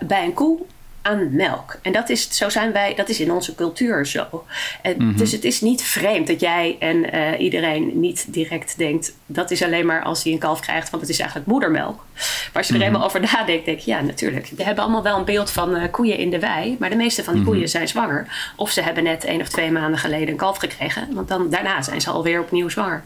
bij 0.00 0.24
een 0.24 0.34
koe 0.34 0.58
aan 1.02 1.28
melk. 1.36 1.78
En 1.82 1.92
dat 1.92 2.08
is, 2.08 2.28
zo 2.36 2.48
zijn 2.48 2.72
wij, 2.72 2.94
dat 2.94 3.08
is 3.08 3.20
in 3.20 3.32
onze 3.32 3.54
cultuur 3.54 4.06
zo. 4.06 4.44
En 4.82 5.16
Dus 5.16 5.32
het 5.32 5.44
is 5.44 5.60
niet 5.60 5.82
vreemd 5.82 6.26
dat 6.26 6.40
jij 6.40 6.76
en 6.78 7.12
eh, 7.12 7.40
iedereen 7.40 8.00
niet 8.00 8.24
direct 8.32 8.78
denkt... 8.78 9.12
dat 9.26 9.50
is 9.50 9.62
alleen 9.62 9.86
maar 9.86 10.02
als 10.02 10.22
hij 10.24 10.32
een 10.32 10.38
kalf 10.38 10.60
krijgt, 10.60 10.90
want 10.90 11.02
het 11.02 11.10
is 11.12 11.18
eigenlijk 11.18 11.50
moedermelk. 11.50 12.04
Maar 12.14 12.50
als 12.62 12.68
je 12.68 12.74
er 12.74 12.82
eenmaal 12.82 13.04
over 13.04 13.20
nadenkt, 13.20 13.64
denk 13.64 13.78
je... 13.78 13.90
ja, 13.90 14.00
natuurlijk. 14.00 14.50
We 14.56 14.64
hebben 14.64 14.84
allemaal 14.84 15.02
wel 15.02 15.18
een 15.18 15.24
beeld 15.24 15.50
van 15.50 15.74
eh, 15.76 15.90
koeien 15.90 16.18
in 16.18 16.30
de 16.30 16.38
wei... 16.38 16.76
maar 16.78 16.90
de 16.90 16.96
meeste 16.96 17.24
van 17.24 17.34
die 17.34 17.44
koeien 17.44 17.68
zijn 17.68 17.88
zwanger. 17.88 18.52
Of 18.56 18.70
ze 18.70 18.82
hebben 18.82 19.04
net 19.04 19.24
één 19.24 19.40
of 19.40 19.48
twee 19.48 19.70
maanden 19.70 19.98
geleden 19.98 20.28
een 20.28 20.36
kalf 20.36 20.56
gekregen... 20.58 21.08
want 21.14 21.28
dan, 21.28 21.50
daarna 21.50 21.82
zijn 21.82 22.00
ze 22.00 22.10
alweer 22.10 22.40
opnieuw 22.40 22.68
zwanger. 22.68 23.02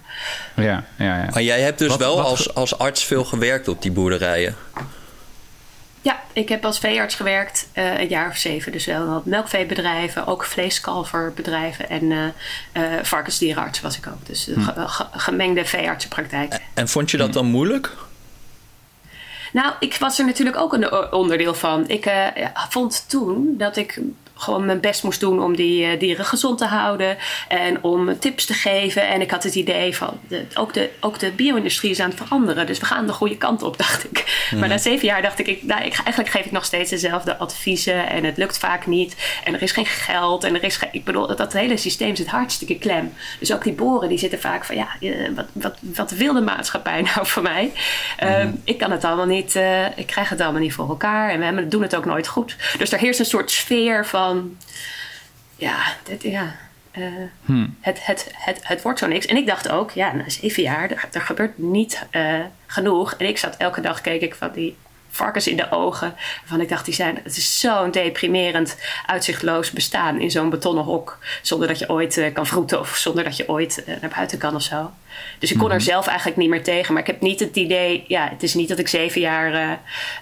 Ja, 0.56 0.84
ja, 0.98 1.16
ja. 1.16 1.28
Maar 1.32 1.42
jij 1.42 1.60
hebt 1.60 1.78
dus 1.78 1.88
Wat- 1.88 1.98
wel 1.98 2.16
wat- 2.16 2.24
als, 2.26 2.54
als 2.54 2.78
arts 2.78 3.04
veel 3.04 3.24
gewerkt 3.24 3.68
op 3.68 3.82
die 3.82 3.92
boerderijen. 3.92 4.56
Ja, 6.02 6.20
ik 6.32 6.48
heb 6.48 6.64
als 6.64 6.78
veearts 6.78 7.14
gewerkt 7.14 7.68
eh, 7.72 7.98
een 8.00 8.08
jaar 8.08 8.28
of 8.28 8.36
zeven. 8.36 8.72
Dus 8.72 8.84
wel 8.86 9.06
wat 9.06 9.24
melkveebedrijven, 9.24 10.26
ook 10.26 10.44
vleeskalverbedrijven 10.44 11.88
en 11.88 12.12
eh 12.12 12.24
eh, 12.72 13.04
varkensdierenarts 13.04 13.80
was 13.80 13.96
ik 13.98 14.06
ook. 14.06 14.26
Dus 14.26 14.48
ge- 14.58 14.88
ge- 14.88 15.06
gemengde 15.12 15.64
veeartsenpraktijk. 15.64 16.58
En 16.74 16.88
vond 16.88 17.10
je 17.10 17.16
dat 17.16 17.32
dan 17.32 17.46
moeilijk? 17.46 17.90
Nou, 19.52 19.72
ik 19.80 19.96
was 20.00 20.18
er 20.18 20.26
natuurlijk 20.26 20.56
ook 20.56 20.72
een 20.72 21.12
onderdeel 21.12 21.54
van. 21.54 21.88
Ik 21.88 22.06
eh, 22.06 22.26
vond 22.68 23.04
toen 23.08 23.54
dat 23.58 23.76
ik 23.76 23.98
gewoon 24.34 24.66
mijn 24.66 24.80
best 24.80 25.02
moest 25.02 25.20
doen 25.20 25.42
om 25.42 25.56
die 25.56 25.84
eh, 25.84 26.00
dieren 26.00 26.24
gezond 26.24 26.58
te 26.58 26.64
houden 26.64 27.16
en 27.48 27.82
om 27.82 28.18
tips 28.18 28.44
te 28.44 28.54
geven. 28.54 29.08
En 29.08 29.20
ik 29.20 29.30
had 29.30 29.42
het 29.42 29.54
idee 29.54 29.96
van, 29.96 30.18
de, 30.28 30.44
ook, 30.54 30.74
de, 30.74 30.90
ook 31.00 31.18
de 31.18 31.30
bio-industrie 31.30 31.90
is 31.90 32.00
aan 32.00 32.10
het 32.10 32.18
veranderen, 32.18 32.66
dus 32.66 32.78
we 32.78 32.84
gaan 32.84 33.06
de 33.06 33.12
goede 33.12 33.36
kant 33.36 33.62
op, 33.62 33.78
dacht 33.86 34.04
ik. 34.04 34.48
Maar 34.58 34.68
na 34.68 34.78
zeven 34.78 35.06
jaar 35.06 35.22
dacht 35.22 35.38
ik, 35.38 35.46
ik, 35.46 35.62
nou, 35.62 35.82
ik, 35.84 35.94
eigenlijk 36.04 36.28
geef 36.28 36.44
ik 36.44 36.52
nog 36.52 36.64
steeds 36.64 36.90
dezelfde 36.90 37.36
adviezen 37.36 38.08
en 38.08 38.24
het 38.24 38.36
lukt 38.36 38.58
vaak 38.58 38.86
niet. 38.86 39.16
En 39.44 39.54
er 39.54 39.62
is 39.62 39.72
geen 39.72 39.86
geld 39.86 40.44
en 40.44 40.54
er 40.54 40.64
is 40.64 40.76
geen, 40.76 40.88
ik 40.92 41.04
bedoel, 41.04 41.36
dat, 41.36 41.52
hele 41.52 41.76
systeem 41.76 42.16
zit 42.16 42.26
hartstikke 42.26 42.78
klem. 42.78 43.12
Dus 43.38 43.52
ook 43.52 43.64
die 43.64 43.72
boeren, 43.72 44.08
die 44.08 44.18
zitten 44.18 44.40
vaak 44.40 44.64
van, 44.64 44.76
ja, 44.76 44.88
eh, 45.00 45.10
wat, 45.34 45.46
wat, 45.52 45.76
wat 45.80 46.10
wil 46.10 46.32
de 46.32 46.40
maatschappij 46.40 47.02
nou 47.14 47.26
voor 47.26 47.42
mij? 47.42 47.72
Ehm, 48.16 48.50
ik 48.64 48.78
kan 48.78 48.90
het 48.90 49.04
allemaal 49.04 49.26
niet, 49.26 49.56
eh, 49.56 49.98
ik 49.98 50.06
krijg 50.06 50.28
het 50.28 50.40
allemaal 50.40 50.60
niet 50.60 50.74
voor 50.74 50.88
elkaar 50.88 51.30
en 51.30 51.38
we 51.38 51.44
hebben- 51.44 51.68
doen 51.68 51.82
het 51.82 51.96
ook 51.96 52.04
nooit 52.04 52.26
goed. 52.26 52.56
Dus 52.78 52.92
er 52.92 52.98
heerst 52.98 53.18
een 53.18 53.24
soort 53.24 53.50
sfeer 53.50 54.06
van, 54.06 54.21
ja, 55.56 55.96
dit, 56.04 56.22
ja 56.22 56.54
eh, 56.92 57.56
het, 57.80 58.06
het, 58.06 58.30
het, 58.36 58.58
het 58.62 58.82
wordt 58.82 58.98
zo 58.98 59.06
niks. 59.06 59.26
En 59.26 59.36
ik 59.36 59.46
dacht 59.46 59.68
ook, 59.68 59.90
ja, 59.90 60.12
na 60.12 60.28
zeven 60.28 60.62
jaar, 60.62 60.90
er, 60.90 61.08
er 61.12 61.20
gebeurt 61.20 61.58
niet 61.58 62.06
eh, 62.10 62.40
genoeg. 62.66 63.14
En 63.14 63.26
ik 63.26 63.38
zat 63.38 63.56
elke 63.56 63.80
dag, 63.80 64.00
keek 64.00 64.20
ik 64.20 64.34
van 64.34 64.50
die 64.52 64.76
varkens 65.10 65.46
in 65.46 65.56
de 65.56 65.70
ogen. 65.70 66.14
Van 66.44 66.60
ik 66.60 66.68
dacht, 66.68 66.84
die 66.84 66.94
zijn, 66.94 67.20
het 67.22 67.36
is 67.36 67.60
zo'n 67.60 67.90
deprimerend, 67.90 68.76
uitzichtloos 69.06 69.70
bestaan 69.70 70.20
in 70.20 70.30
zo'n 70.30 70.50
betonnen 70.50 70.84
hok. 70.84 71.18
Zonder 71.42 71.68
dat 71.68 71.78
je 71.78 71.88
ooit 71.88 72.16
eh, 72.16 72.32
kan 72.32 72.46
vroeten 72.46 72.80
of 72.80 72.96
zonder 72.96 73.24
dat 73.24 73.36
je 73.36 73.48
ooit 73.48 73.84
naar 74.00 74.12
buiten 74.14 74.38
kan 74.38 74.54
of 74.54 74.62
zo. 74.62 74.90
Dus 75.38 75.52
ik 75.52 75.58
kon 75.58 75.70
er 75.70 75.80
zelf 75.80 76.06
eigenlijk 76.06 76.38
niet 76.38 76.48
meer 76.48 76.62
tegen. 76.62 76.92
Maar 76.92 77.02
ik 77.02 77.08
heb 77.08 77.20
niet 77.20 77.40
het 77.40 77.56
idee, 77.56 78.04
ja, 78.08 78.28
het 78.28 78.42
is 78.42 78.54
niet 78.54 78.68
dat 78.68 78.78
ik 78.78 78.88
zeven 78.88 79.20
jaar 79.20 79.52
eh, 79.52 79.70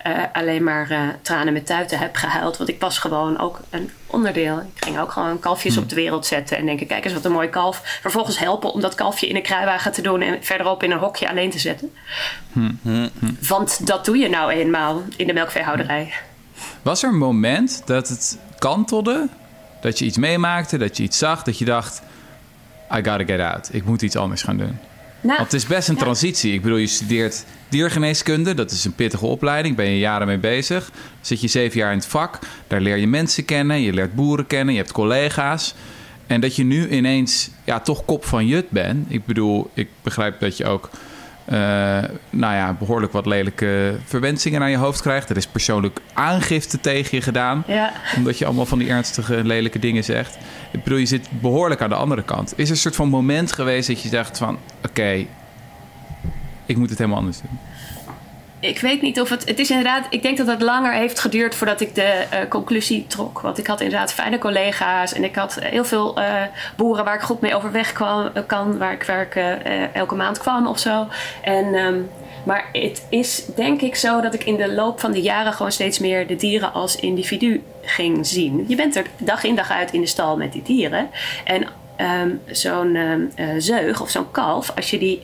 eh, 0.03 0.25
alleen 0.33 0.65
maar 0.65 0.91
uh, 0.91 1.09
tranen 1.23 1.53
met 1.53 1.67
tuiten 1.67 1.99
heb 1.99 2.17
gehuild. 2.17 2.57
Want 2.57 2.69
ik 2.69 2.81
was 2.81 2.99
gewoon 2.99 3.39
ook 3.39 3.61
een 3.71 3.91
onderdeel. 4.07 4.59
Ik 4.59 4.85
ging 4.85 4.99
ook 4.99 5.13
gewoon 5.13 5.39
kalfjes 5.39 5.77
op 5.77 5.89
de 5.89 5.95
wereld 5.95 6.27
zetten 6.27 6.57
en 6.57 6.67
denken: 6.67 6.87
kijk 6.87 7.05
eens 7.05 7.15
wat 7.15 7.25
een 7.25 7.33
mooi 7.33 7.49
kalf. 7.49 7.99
Vervolgens 8.01 8.39
helpen 8.39 8.73
om 8.73 8.81
dat 8.81 8.95
kalfje 8.95 9.29
in 9.29 9.37
een 9.37 9.43
kruiwagen 9.43 9.93
te 9.93 10.03
doen 10.03 10.21
en 10.21 10.45
verderop 10.45 10.83
in 10.83 10.91
een 10.91 10.99
hokje 10.99 11.29
alleen 11.29 11.51
te 11.51 11.59
zetten. 11.59 11.93
Want 13.49 13.87
dat 13.87 14.05
doe 14.05 14.17
je 14.17 14.29
nou 14.29 14.51
eenmaal 14.51 15.03
in 15.17 15.27
de 15.27 15.33
melkveehouderij. 15.33 16.13
Was 16.83 17.03
er 17.03 17.09
een 17.09 17.19
moment 17.19 17.83
dat 17.85 18.09
het 18.09 18.39
kantelde? 18.59 19.29
Dat 19.81 19.99
je 19.99 20.05
iets 20.05 20.17
meemaakte, 20.17 20.79
dat 20.79 20.97
je 20.97 21.03
iets 21.03 21.19
zag, 21.19 21.43
dat 21.43 21.59
je 21.59 21.65
dacht: 21.65 22.03
I 22.93 22.97
gotta 22.97 23.25
get 23.25 23.41
out. 23.41 23.69
Ik 23.73 23.85
moet 23.85 24.03
iets 24.03 24.17
anders 24.17 24.43
gaan 24.43 24.57
doen. 24.57 24.79
Nou, 25.21 25.39
Want 25.39 25.53
het 25.53 25.63
is 25.63 25.67
best 25.67 25.89
een 25.89 25.97
transitie. 25.97 26.53
Ik 26.53 26.63
bedoel, 26.63 26.79
je 26.79 26.87
studeert 26.87 27.45
diergeneeskunde. 27.69 28.55
Dat 28.55 28.71
is 28.71 28.85
een 28.85 28.95
pittige 28.95 29.27
opleiding. 29.27 29.77
Ben 29.77 29.91
je 29.91 29.99
jaren 29.99 30.27
mee 30.27 30.39
bezig. 30.39 30.91
Zit 31.21 31.41
je 31.41 31.49
zeven 31.49 31.79
jaar 31.79 31.93
in 31.93 31.99
het 31.99 32.07
vak. 32.07 32.39
Daar 32.67 32.81
leer 32.81 32.97
je 32.97 33.07
mensen 33.07 33.45
kennen. 33.45 33.81
Je 33.81 33.93
leert 33.93 34.15
boeren 34.15 34.47
kennen. 34.47 34.75
Je 34.75 34.81
hebt 34.81 34.93
collega's. 34.93 35.75
En 36.27 36.41
dat 36.41 36.57
je 36.57 36.65
nu 36.65 36.89
ineens 36.89 37.51
ja, 37.65 37.81
toch 37.81 38.05
kop 38.05 38.25
van 38.25 38.47
jut 38.47 38.71
bent. 38.71 39.13
Ik 39.13 39.25
bedoel, 39.25 39.71
ik 39.75 39.89
begrijp 40.03 40.41
dat 40.41 40.57
je 40.57 40.67
ook 40.67 40.91
uh, 41.53 41.57
nou 42.31 42.55
ja, 42.55 42.77
behoorlijk 42.79 43.13
wat 43.13 43.27
lelijke 43.27 43.97
verwensingen 44.05 44.61
naar 44.61 44.71
je 44.71 44.77
hoofd 44.77 45.01
krijgt. 45.01 45.31
Er 45.31 45.37
is 45.37 45.47
persoonlijk 45.47 46.01
aangifte 46.13 46.81
tegen 46.81 47.17
je 47.17 47.23
gedaan. 47.23 47.65
Ja. 47.67 47.93
Omdat 48.17 48.39
je 48.39 48.45
allemaal 48.45 48.67
van 48.67 48.79
die 48.79 48.89
ernstige, 48.89 49.45
lelijke 49.45 49.79
dingen 49.79 50.05
zegt. 50.05 50.39
Ik 50.71 50.83
bedoel, 50.83 50.99
je 50.99 51.07
zit 51.07 51.29
behoorlijk 51.31 51.81
aan 51.81 51.89
de 51.89 51.95
andere 51.95 52.23
kant. 52.23 52.53
Is 52.57 52.65
er 52.65 52.71
een 52.71 52.77
soort 52.77 52.97
van 52.97 53.09
moment 53.09 53.53
geweest 53.53 53.89
dat 53.89 54.03
je 54.03 54.09
dacht 54.09 54.39
van... 54.39 54.59
oké, 54.85 55.27
ik 56.67 56.77
moet 56.77 56.89
het 56.89 56.99
helemaal 56.99 57.19
anders 57.19 57.41
doen? 57.41 57.59
ik 58.61 58.81
weet 58.81 59.03
niet 59.03 59.21
of 59.21 59.29
het. 59.29 59.49
Het 59.49 59.59
is 59.59 59.71
inderdaad. 59.71 60.07
Ik 60.11 60.23
denk 60.23 60.37
dat 60.37 60.47
het 60.47 60.63
langer 60.63 60.93
heeft 60.93 61.21
geduurd 61.21 61.55
voordat 61.55 61.81
ik 61.81 61.95
de 61.95 62.27
uh, 62.33 62.49
conclusie 62.49 63.07
trok. 63.07 63.41
Want 63.41 63.59
ik 63.59 63.67
had 63.67 63.81
inderdaad 63.81 64.13
fijne 64.13 64.39
collega's. 64.39 65.13
En 65.13 65.25
ik 65.25 65.35
had 65.35 65.59
heel 65.61 65.85
veel 65.85 66.19
uh, 66.19 66.43
boeren 66.77 67.05
waar 67.05 67.15
ik 67.15 67.21
goed 67.21 67.41
mee 67.41 67.55
overweg 67.55 67.93
kwam, 67.93 68.31
eh, 68.35 68.43
kan. 68.47 68.79
Waar 68.79 68.93
ik, 68.93 69.35
uh, 69.35 69.95
elke 69.95 70.15
maand 70.15 70.39
kwam 70.39 70.67
of 70.67 70.79
zo. 70.79 71.09
En, 71.43 71.75
um, 71.75 72.11
maar 72.45 72.69
het 72.73 73.07
is 73.09 73.45
denk 73.55 73.81
ik 73.81 73.97
zo 73.97 74.21
dat 74.21 74.35
ik 74.35 74.45
in 74.45 74.57
de 74.57 74.73
loop 74.73 75.01
van 75.01 75.13
de 75.13 75.21
jaren 75.21 75.53
gewoon 75.53 75.73
steeds 75.73 75.99
meer 75.99 76.27
de 76.27 76.37
dieren 76.37 76.73
als 76.73 76.97
individu 76.97 77.63
ging 77.83 78.27
zien. 78.27 78.65
Je 78.69 78.77
bent 78.77 78.97
er 78.97 79.07
dag 79.19 79.45
in 79.45 79.57
dag 79.57 79.71
uit 79.71 79.93
in 79.93 80.01
de 80.01 80.07
stal 80.07 80.37
met 80.37 80.53
die 80.53 80.63
dieren. 80.63 81.11
En 81.45 81.67
um, 82.23 82.41
zo'n 82.47 82.97
um, 82.97 83.31
zeug 83.59 84.01
of 84.01 84.11
zo'n 84.11 84.31
kalf, 84.31 84.73
als 84.77 84.91
je 84.91 84.99
die 84.99 85.23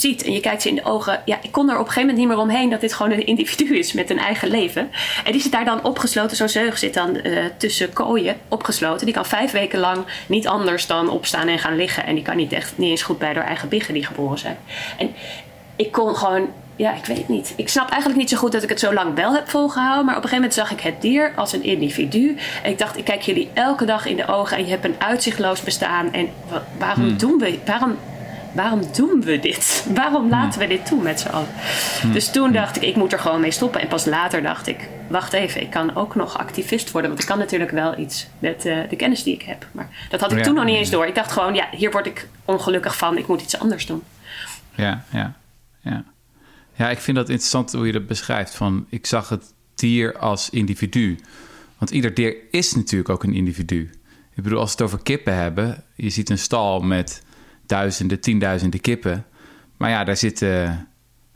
ziet 0.00 0.24
en 0.24 0.32
je 0.32 0.40
kijkt 0.40 0.62
ze 0.62 0.68
in 0.68 0.74
de 0.74 0.84
ogen. 0.84 1.22
Ja, 1.24 1.38
ik 1.42 1.52
kon 1.52 1.68
er 1.68 1.74
op 1.74 1.86
een 1.86 1.92
gegeven 1.92 2.00
moment 2.00 2.18
niet 2.18 2.28
meer 2.28 2.44
omheen 2.44 2.70
dat 2.70 2.80
dit 2.80 2.92
gewoon 2.92 3.12
een 3.12 3.26
individu 3.26 3.78
is 3.78 3.92
met 3.92 4.10
een 4.10 4.18
eigen 4.18 4.48
leven. 4.48 4.90
En 5.24 5.32
die 5.32 5.40
zit 5.40 5.52
daar 5.52 5.64
dan 5.64 5.84
opgesloten. 5.84 6.36
Zo'n 6.36 6.48
zeug 6.48 6.78
zit 6.78 6.94
dan 6.94 7.20
uh, 7.22 7.44
tussen 7.56 7.92
kooien 7.92 8.36
opgesloten. 8.48 9.06
Die 9.06 9.14
kan 9.14 9.26
vijf 9.26 9.50
weken 9.50 9.78
lang 9.78 10.04
niet 10.26 10.46
anders 10.46 10.86
dan 10.86 11.10
opstaan 11.10 11.48
en 11.48 11.58
gaan 11.58 11.76
liggen. 11.76 12.06
En 12.06 12.14
die 12.14 12.24
kan 12.24 12.36
niet 12.36 12.52
echt 12.52 12.78
niet 12.78 12.90
eens 12.90 13.02
goed 13.02 13.18
bij 13.18 13.34
haar 13.34 13.44
eigen 13.44 13.68
biggen 13.68 13.94
die 13.94 14.06
geboren 14.06 14.38
zijn. 14.38 14.58
En 14.98 15.14
ik 15.78 15.92
kon 15.92 16.16
gewoon 16.16 16.48
ja, 16.78 16.94
ik 16.94 17.04
weet 17.04 17.28
niet. 17.28 17.52
Ik 17.56 17.68
snap 17.68 17.88
eigenlijk 17.88 18.20
niet 18.20 18.30
zo 18.30 18.36
goed 18.36 18.52
dat 18.52 18.62
ik 18.62 18.68
het 18.68 18.80
zo 18.80 18.92
lang 18.92 19.14
wel 19.14 19.34
heb 19.34 19.48
volgehouden. 19.48 20.04
Maar 20.04 20.16
op 20.16 20.22
een 20.22 20.28
gegeven 20.28 20.50
moment 20.50 20.54
zag 20.54 20.70
ik 20.70 20.80
het 20.80 21.02
dier 21.02 21.32
als 21.36 21.52
een 21.52 21.62
individu. 21.62 22.36
En 22.62 22.70
ik 22.70 22.78
dacht, 22.78 22.96
ik 22.96 23.04
kijk 23.04 23.22
jullie 23.22 23.50
elke 23.54 23.84
dag 23.84 24.06
in 24.06 24.16
de 24.16 24.26
ogen 24.26 24.56
en 24.56 24.64
je 24.64 24.70
hebt 24.70 24.84
een 24.84 24.94
uitzichtloos 24.98 25.62
bestaan. 25.62 26.12
En 26.12 26.28
waarom 26.78 27.04
hmm. 27.04 27.18
doen 27.18 27.38
we, 27.38 27.58
waarom 27.64 27.96
waarom 28.52 28.80
doen 28.96 29.20
we 29.20 29.38
dit? 29.38 29.84
Waarom 29.94 30.20
hmm. 30.20 30.30
laten 30.30 30.60
we 30.60 30.66
dit 30.66 30.86
toe 30.86 31.02
met 31.02 31.20
z'n 31.20 31.28
allen? 31.28 31.48
Hmm. 32.00 32.12
Dus 32.12 32.30
toen 32.30 32.52
dacht 32.52 32.76
ik, 32.76 32.82
ik 32.82 32.96
moet 32.96 33.12
er 33.12 33.18
gewoon 33.18 33.40
mee 33.40 33.50
stoppen. 33.50 33.80
En 33.80 33.88
pas 33.88 34.04
later 34.04 34.42
dacht 34.42 34.66
ik, 34.66 34.88
wacht 35.08 35.32
even, 35.32 35.62
ik 35.62 35.70
kan 35.70 35.96
ook 35.96 36.14
nog 36.14 36.38
activist 36.38 36.90
worden. 36.90 37.10
Want 37.10 37.22
ik 37.22 37.28
kan 37.28 37.38
natuurlijk 37.38 37.70
wel 37.70 37.98
iets 37.98 38.26
met 38.38 38.66
uh, 38.66 38.78
de 38.88 38.96
kennis 38.96 39.22
die 39.22 39.34
ik 39.34 39.42
heb. 39.42 39.66
Maar 39.72 39.88
dat 40.10 40.20
had 40.20 40.32
ik 40.32 40.42
toen 40.42 40.54
nog 40.54 40.64
niet 40.64 40.76
eens 40.76 40.90
door. 40.90 41.06
Ik 41.06 41.14
dacht 41.14 41.32
gewoon, 41.32 41.54
ja, 41.54 41.68
hier 41.70 41.90
word 41.90 42.06
ik 42.06 42.28
ongelukkig 42.44 42.96
van. 42.96 43.18
Ik 43.18 43.26
moet 43.26 43.42
iets 43.42 43.58
anders 43.58 43.86
doen. 43.86 44.02
Ja, 44.74 45.02
ja, 45.10 45.32
ja. 45.80 46.04
Ja, 46.74 46.90
ik 46.90 46.98
vind 46.98 47.16
dat 47.16 47.28
interessant 47.28 47.72
hoe 47.72 47.86
je 47.86 47.92
dat 47.92 48.06
beschrijft. 48.06 48.54
Van, 48.54 48.86
ik 48.88 49.06
zag 49.06 49.28
het 49.28 49.52
dier 49.74 50.18
als 50.18 50.50
individu. 50.50 51.18
Want 51.78 51.90
ieder 51.90 52.14
dier 52.14 52.36
is 52.50 52.74
natuurlijk 52.74 53.08
ook 53.08 53.22
een 53.24 53.34
individu. 53.34 53.90
Ik 54.34 54.42
bedoel, 54.42 54.58
als 54.58 54.74
we 54.74 54.76
het 54.76 54.92
over 54.92 55.02
kippen 55.04 55.34
hebben... 55.34 55.84
je 55.94 56.10
ziet 56.10 56.30
een 56.30 56.38
stal 56.38 56.80
met 56.80 57.22
duizenden, 57.66 58.20
tienduizenden 58.20 58.80
kippen. 58.80 59.26
Maar 59.76 59.90
ja, 59.90 60.04
daar 60.04 60.16
zitten 60.16 60.88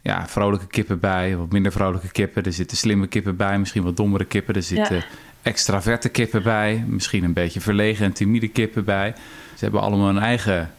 ja, 0.03 0.29
vrolijke 0.29 0.67
kippen 0.67 1.01
bij, 1.01 1.37
wat 1.37 1.53
minder 1.53 1.73
vrolijke 1.73 2.11
kippen. 2.11 2.43
Er 2.43 2.53
zitten 2.53 2.77
slimme 2.77 3.07
kippen 3.07 3.37
bij, 3.37 3.59
misschien 3.59 3.83
wat 3.83 3.97
dommere 3.97 4.25
kippen. 4.25 4.55
Er 4.55 4.63
zitten 4.63 5.05
extraverte 5.43 6.09
kippen 6.09 6.43
bij, 6.43 6.85
misschien 6.89 7.25
een 7.25 7.33
beetje 7.33 7.61
verlegen 7.61 8.05
en 8.05 8.13
timide 8.13 8.49
kippen 8.49 8.85
bij. 8.85 9.15
Ze 9.55 9.65
hebben 9.65 9.81
allemaal 9.81 10.09
een 10.09 10.19
eigen 10.19 10.71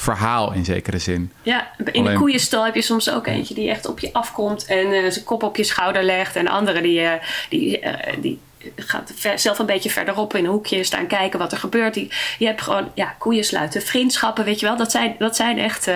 verhaal 0.00 0.52
in 0.52 0.64
zekere 0.64 0.98
zin. 0.98 1.32
Ja, 1.42 1.70
in 1.92 2.04
de 2.04 2.12
koeienstal 2.12 2.64
heb 2.64 2.74
je 2.74 2.82
soms 2.82 3.10
ook 3.10 3.26
eentje 3.26 3.54
die 3.54 3.70
echt 3.70 3.86
op 3.86 3.98
je 3.98 4.12
afkomt 4.12 4.64
en 4.64 4.86
uh, 4.86 5.10
zijn 5.10 5.24
kop 5.24 5.42
op 5.42 5.56
je 5.56 5.64
schouder 5.64 6.02
legt. 6.02 6.36
En 6.36 6.48
andere 6.48 6.82
die, 6.82 7.00
uh, 7.00 7.12
die, 7.48 7.80
uh, 7.80 7.92
die 8.18 8.38
gaat 8.76 9.12
zelf 9.34 9.58
een 9.58 9.66
beetje 9.66 9.90
verderop 9.90 10.34
in 10.34 10.44
een 10.44 10.50
hoekje 10.50 10.84
staan 10.84 11.06
kijken 11.06 11.38
wat 11.38 11.52
er 11.52 11.58
gebeurt. 11.58 11.94
Die, 11.94 12.12
je 12.38 12.46
hebt 12.46 12.62
gewoon 12.62 12.90
ja, 12.94 13.14
koeien 13.18 13.44
sluiten, 13.44 13.82
vriendschappen, 13.82 14.44
weet 14.44 14.60
je 14.60 14.66
wel. 14.66 14.76
Dat 14.76 14.90
zijn, 14.90 15.14
dat 15.18 15.36
zijn 15.36 15.58
echt 15.58 15.90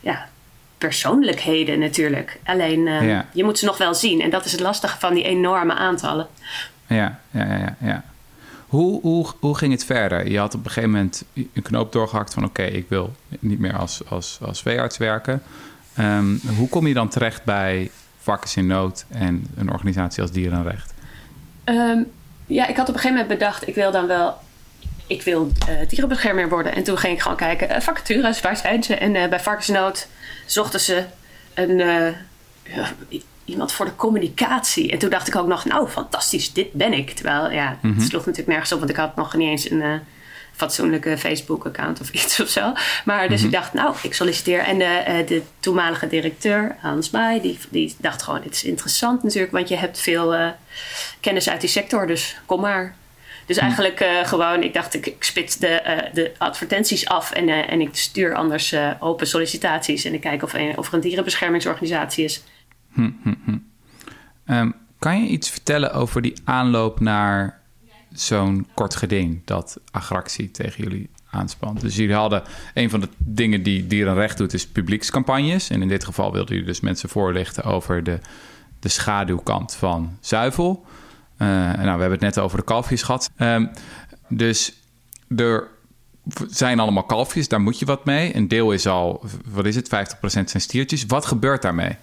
ja, 0.00 0.28
persoonlijkheden 0.78 1.78
natuurlijk. 1.78 2.38
Alleen 2.44 2.88
je 3.32 3.44
moet 3.44 3.58
ze 3.58 3.64
nog 3.64 3.78
wel 3.78 3.94
zien. 3.94 4.20
En 4.20 4.30
dat 4.30 4.44
is 4.44 4.52
het 4.52 4.60
lastige 4.60 4.98
van 4.98 5.14
die 5.14 5.24
enorme 5.24 5.74
aantallen. 5.74 6.26
Ja, 6.86 7.20
ja, 7.30 7.44
ja. 7.44 7.76
ja. 7.80 8.04
Hoe, 8.66 9.00
hoe, 9.00 9.26
hoe 9.40 9.56
ging 9.56 9.72
het 9.72 9.84
verder? 9.84 10.30
Je 10.30 10.38
had 10.38 10.54
op 10.54 10.64
een 10.64 10.70
gegeven 10.70 10.90
moment 10.90 11.24
een 11.34 11.62
knoop 11.62 11.92
doorgehakt 11.92 12.34
van... 12.34 12.44
oké, 12.44 12.62
ik 12.62 12.88
wil 12.88 13.12
niet 13.38 13.58
meer 13.58 13.76
als, 13.76 14.00
als, 14.08 14.38
als 14.42 14.62
veearts 14.62 14.96
werken. 14.96 15.42
Um, 15.98 16.40
hoe 16.56 16.68
kom 16.68 16.86
je 16.86 16.94
dan 16.94 17.08
terecht 17.08 17.44
bij 17.44 17.90
Varkens 18.18 18.56
in 18.56 18.66
Nood 18.66 19.04
en 19.08 19.46
een 19.56 19.72
organisatie 19.72 20.22
als 20.22 20.30
Dierenrecht? 20.30 20.94
Um, 21.64 22.06
ja, 22.46 22.66
ik 22.66 22.76
had 22.76 22.88
op 22.88 22.94
een 22.94 23.00
gegeven 23.00 23.20
moment 23.20 23.38
bedacht, 23.38 23.68
ik 23.68 23.74
wil 23.74 23.92
dan 23.92 24.06
wel 24.06 24.34
ik 25.06 25.22
wil 25.22 25.52
uh, 25.68 25.88
dierenbeschermer 25.88 26.48
worden. 26.48 26.74
En 26.74 26.82
toen 26.82 26.98
ging 26.98 27.14
ik 27.14 27.22
gewoon 27.22 27.36
kijken, 27.36 27.70
uh, 27.70 27.80
vacatures, 27.80 28.40
waar 28.40 28.56
zijn 28.56 28.82
ze? 28.82 28.94
En 28.94 29.14
uh, 29.14 29.28
bij 29.28 29.40
Varkensnood 29.40 30.08
zochten 30.46 30.80
ze 30.80 31.04
een, 31.54 31.80
iemand 33.46 33.72
voor 33.72 33.86
de 33.86 33.96
communicatie. 33.96 34.90
En 34.90 34.98
toen 34.98 35.10
dacht 35.10 35.28
ik 35.28 35.36
ook 35.36 35.46
nog, 35.46 35.64
nou 35.64 35.88
fantastisch, 35.88 36.52
dit 36.52 36.72
ben 36.72 36.92
ik. 36.92 37.10
Terwijl, 37.10 37.50
ja, 37.50 37.68
het 37.68 37.90
mhm. 37.90 38.00
sloeg 38.00 38.26
natuurlijk 38.26 38.48
nergens 38.48 38.72
op, 38.72 38.78
want 38.78 38.90
ik 38.90 38.96
had 38.96 39.16
nog 39.16 39.34
niet 39.34 39.48
eens 39.48 39.70
een 39.70 40.00
fatsoenlijke 40.56 41.18
Facebook-account 41.18 42.00
of 42.00 42.10
iets 42.22 42.40
of 42.40 42.48
zo. 42.48 42.72
Maar 43.04 43.28
dus 43.28 43.40
ik 43.40 43.50
mhm. 43.50 43.54
dacht, 43.54 43.72
nou, 43.72 43.94
ik 44.02 44.14
solliciteer. 44.14 44.60
En 44.60 44.78
de, 44.78 44.84
eh, 44.84 45.26
de 45.26 45.42
toenmalige 45.60 46.06
directeur, 46.06 46.76
Hans 46.80 47.10
Maai, 47.10 47.40
die, 47.40 47.58
die 47.68 47.94
dacht 47.98 48.22
gewoon, 48.22 48.40
dit 48.42 48.54
is 48.54 48.64
interessant 48.64 49.22
natuurlijk, 49.22 49.52
want 49.52 49.68
je 49.68 49.76
hebt 49.76 50.00
veel 50.00 50.34
uh, 50.34 50.48
kennis 51.20 51.48
uit 51.48 51.60
die 51.60 51.70
sector, 51.70 52.06
dus 52.06 52.36
kom 52.46 52.60
maar. 52.60 52.94
Dus 53.46 53.56
mhm. 53.56 53.64
eigenlijk 53.64 54.00
uh, 54.00 54.24
gewoon, 54.24 54.62
ik 54.62 54.74
dacht, 54.74 54.94
ik, 54.94 55.06
ik 55.06 55.24
spits 55.24 55.56
de, 55.56 55.82
uh, 55.86 56.14
de 56.14 56.32
advertenties 56.38 57.08
af 57.08 57.32
en, 57.32 57.48
uh, 57.48 57.72
en 57.72 57.80
ik 57.80 57.88
stuur 57.92 58.34
anders 58.34 58.74
open 59.00 59.26
sollicitaties. 59.26 60.04
En 60.04 60.14
ik 60.14 60.20
kijk 60.20 60.42
of, 60.42 60.54
of 60.76 60.88
er 60.88 60.94
een 60.94 61.00
dierenbeschermingsorganisatie 61.00 62.24
is. 62.24 62.42
Hm, 62.96 63.10
hm, 63.22 63.34
hm. 63.44 63.58
Um, 64.54 64.74
kan 64.98 65.22
je 65.22 65.28
iets 65.28 65.50
vertellen 65.50 65.92
over 65.92 66.22
die 66.22 66.34
aanloop 66.44 67.00
naar 67.00 67.60
zo'n 68.12 68.66
kort 68.74 68.96
geding 68.96 69.40
dat 69.44 69.80
agractie 69.90 70.50
tegen 70.50 70.82
jullie 70.82 71.10
aanspant. 71.30 71.80
Dus 71.80 71.96
jullie 71.96 72.14
hadden 72.14 72.42
een 72.74 72.90
van 72.90 73.00
de 73.00 73.08
dingen 73.18 73.62
die 73.62 73.86
dierenrecht 73.86 74.38
doet, 74.38 74.52
is 74.52 74.66
publiekscampagnes. 74.66 75.70
En 75.70 75.82
in 75.82 75.88
dit 75.88 76.04
geval 76.04 76.32
wilden 76.32 76.52
jullie 76.52 76.68
dus 76.68 76.80
mensen 76.80 77.08
voorlichten 77.08 77.64
over 77.64 78.02
de, 78.02 78.18
de 78.80 78.88
schaduwkant 78.88 79.74
van 79.74 80.18
zuivel. 80.20 80.84
Uh, 81.38 81.48
nou, 81.48 81.74
we 81.74 81.88
hebben 81.88 82.10
het 82.10 82.20
net 82.20 82.38
over 82.38 82.58
de 82.58 82.64
kalfjes 82.64 83.02
gehad. 83.02 83.30
Um, 83.38 83.70
dus 84.28 84.72
er 85.36 85.68
zijn 86.48 86.80
allemaal 86.80 87.04
kalfjes, 87.04 87.48
daar 87.48 87.60
moet 87.60 87.78
je 87.78 87.84
wat 87.84 88.04
mee. 88.04 88.36
Een 88.36 88.48
deel 88.48 88.72
is 88.72 88.86
al, 88.86 89.24
wat 89.44 89.66
is 89.66 89.76
het, 89.76 89.86
50% 89.86 89.90
zijn 90.28 90.46
stiertjes. 90.46 91.06
Wat 91.06 91.26
gebeurt 91.26 91.62
daarmee? 91.62 91.96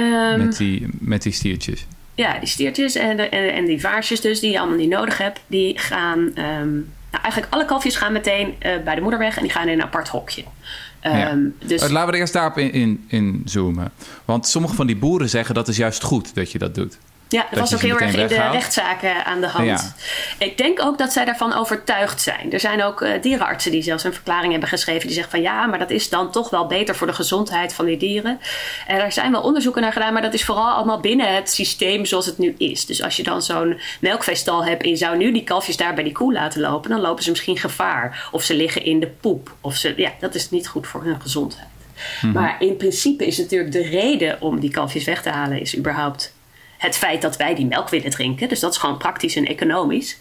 Um, 0.00 0.38
met, 0.38 0.56
die, 0.56 0.86
met 0.98 1.22
die 1.22 1.32
stiertjes? 1.32 1.86
ja, 2.16 2.38
die 2.38 2.48
stiertjes 2.48 2.94
en, 2.94 3.16
de, 3.16 3.28
en, 3.28 3.64
die 3.64 3.80
vaarsjes 3.80 4.20
dus, 4.20 4.40
die 4.40 4.50
je 4.50 4.58
allemaal 4.58 4.76
niet 4.76 4.88
nodig 4.88 5.18
hebt, 5.18 5.40
die 5.46 5.78
gaan... 5.78 6.18
Um, 6.18 6.94
nou, 7.10 7.22
eigenlijk 7.22 7.54
alle 7.54 7.64
kalfjes 7.64 7.96
gaan 7.96 8.12
meteen 8.12 8.46
uh, 8.48 8.82
bij 8.84 8.94
de 8.94 9.00
moeder 9.00 9.18
weg 9.18 9.36
en 9.36 9.42
die 9.42 9.50
gaan 9.50 9.68
in 9.68 9.78
een 9.78 9.84
apart 9.84 10.08
hokje. 10.08 10.44
Um, 11.02 11.16
ja. 11.16 11.34
dus... 11.66 11.82
Eh, 11.82 11.90
laten 11.90 12.08
we 12.08 12.12
er 12.12 12.20
eerst 12.20 12.32
daarop 12.32 12.58
in, 12.58 12.72
in, 12.72 13.04
in, 13.08 13.42
zoomen. 13.44 13.92
Want 14.24 14.46
sommige 14.46 14.74
van 14.74 14.86
die 14.86 14.96
boeren 14.96 15.28
zeggen 15.28 15.54
dat 15.54 15.68
is 15.68 15.76
juist 15.76 16.02
goed 16.02 16.34
dat 16.34 16.52
je 16.52 16.58
dat 16.58 16.74
doet. 16.74 16.98
Ja, 17.28 17.40
dat, 17.40 17.50
Dat 17.50 17.60
was 17.60 17.74
ook 17.74 17.80
heel 17.80 17.98
erg 17.98 18.14
in 18.14 18.26
de 18.26 18.50
rechtszaken 18.50 19.24
aan 19.24 19.40
de 19.40 19.46
hand. 19.46 19.66
Ja. 19.66 20.46
Ik 20.46 20.58
denk 20.58 20.82
ook 20.82 20.98
dat 20.98 21.12
zij 21.12 21.24
daarvan 21.24 21.54
overtuigd 21.54 22.20
zijn. 22.20 22.52
Er 22.52 22.60
zijn 22.60 22.82
ook 22.82 23.02
eh, 23.02 23.22
dierenartsen 23.22 23.70
die 23.70 23.82
zelfs 23.82 24.04
een 24.04 24.12
verklaring 24.12 24.50
hebben 24.50 24.68
geschreven. 24.68 25.06
Die 25.06 25.14
zeggen 25.14 25.30
van 25.30 25.40
ja, 25.40 25.66
maar 25.66 25.78
dat 25.78 25.90
is 25.90 26.08
dan 26.08 26.32
toch 26.32 26.50
wel 26.50 26.66
beter 26.66 26.96
voor 26.96 27.06
de 27.06 27.12
gezondheid 27.12 27.72
van 27.72 27.84
die 27.84 27.96
dieren. 27.96 28.40
En 28.86 29.00
er 29.00 29.12
zijn 29.12 29.32
wel 29.32 29.42
onderzoeken 29.42 29.82
naar 29.82 29.92
gedaan, 29.92 30.12
maar 30.12 30.22
dat 30.22 30.34
is 30.34 30.44
vooral 30.44 30.70
allemaal 30.70 31.00
binnen 31.00 31.34
het 31.34 31.50
systeem 31.50 32.04
zoals 32.04 32.26
het 32.26 32.38
nu 32.38 32.54
is. 32.58 32.86
Dus 32.86 33.02
als 33.02 33.16
je 33.16 33.22
dan 33.22 33.42
zo'n 33.42 33.80
melkveestal 34.00 34.64
hebt 34.64 34.82
en 34.82 34.88
je 34.88 34.96
zou 34.96 35.16
nu 35.16 35.32
die 35.32 35.44
kalfjes 35.44 35.76
daar 35.76 35.94
bij 35.94 36.04
die 36.04 36.12
koe 36.12 36.32
laten 36.32 36.60
lopen, 36.60 36.90
dan 36.90 37.00
lopen 37.00 37.24
ze 37.24 37.30
misschien 37.30 37.58
gevaar. 37.58 38.28
Of 38.32 38.42
ze 38.42 38.54
liggen 38.54 38.84
in 38.84 39.00
de 39.00 39.08
poep. 39.20 39.54
Of 39.60 39.76
ze, 39.76 39.94
ja, 39.96 40.12
dat 40.20 40.34
is 40.34 40.50
niet 40.50 40.68
goed 40.68 40.86
voor 40.86 41.04
hun 41.04 41.20
gezondheid. 41.20 41.66
Maar 42.32 42.56
in 42.58 42.76
principe 42.76 43.26
is 43.26 43.38
natuurlijk 43.38 43.72
de 43.72 43.82
reden 43.82 44.40
om 44.40 44.60
die 44.60 44.70
kalfjes 44.70 45.04
weg 45.04 45.22
te 45.22 45.30
halen, 45.30 45.60
is 45.60 45.76
überhaupt 45.76 46.34
het 46.78 46.96
feit 46.96 47.22
dat 47.22 47.36
wij 47.36 47.54
die 47.54 47.66
melk 47.66 47.88
willen 47.88 48.10
drinken. 48.10 48.48
Dus 48.48 48.60
dat 48.60 48.72
is 48.72 48.78
gewoon 48.78 48.98
praktisch 48.98 49.36
en 49.36 49.46
economisch. 49.46 50.18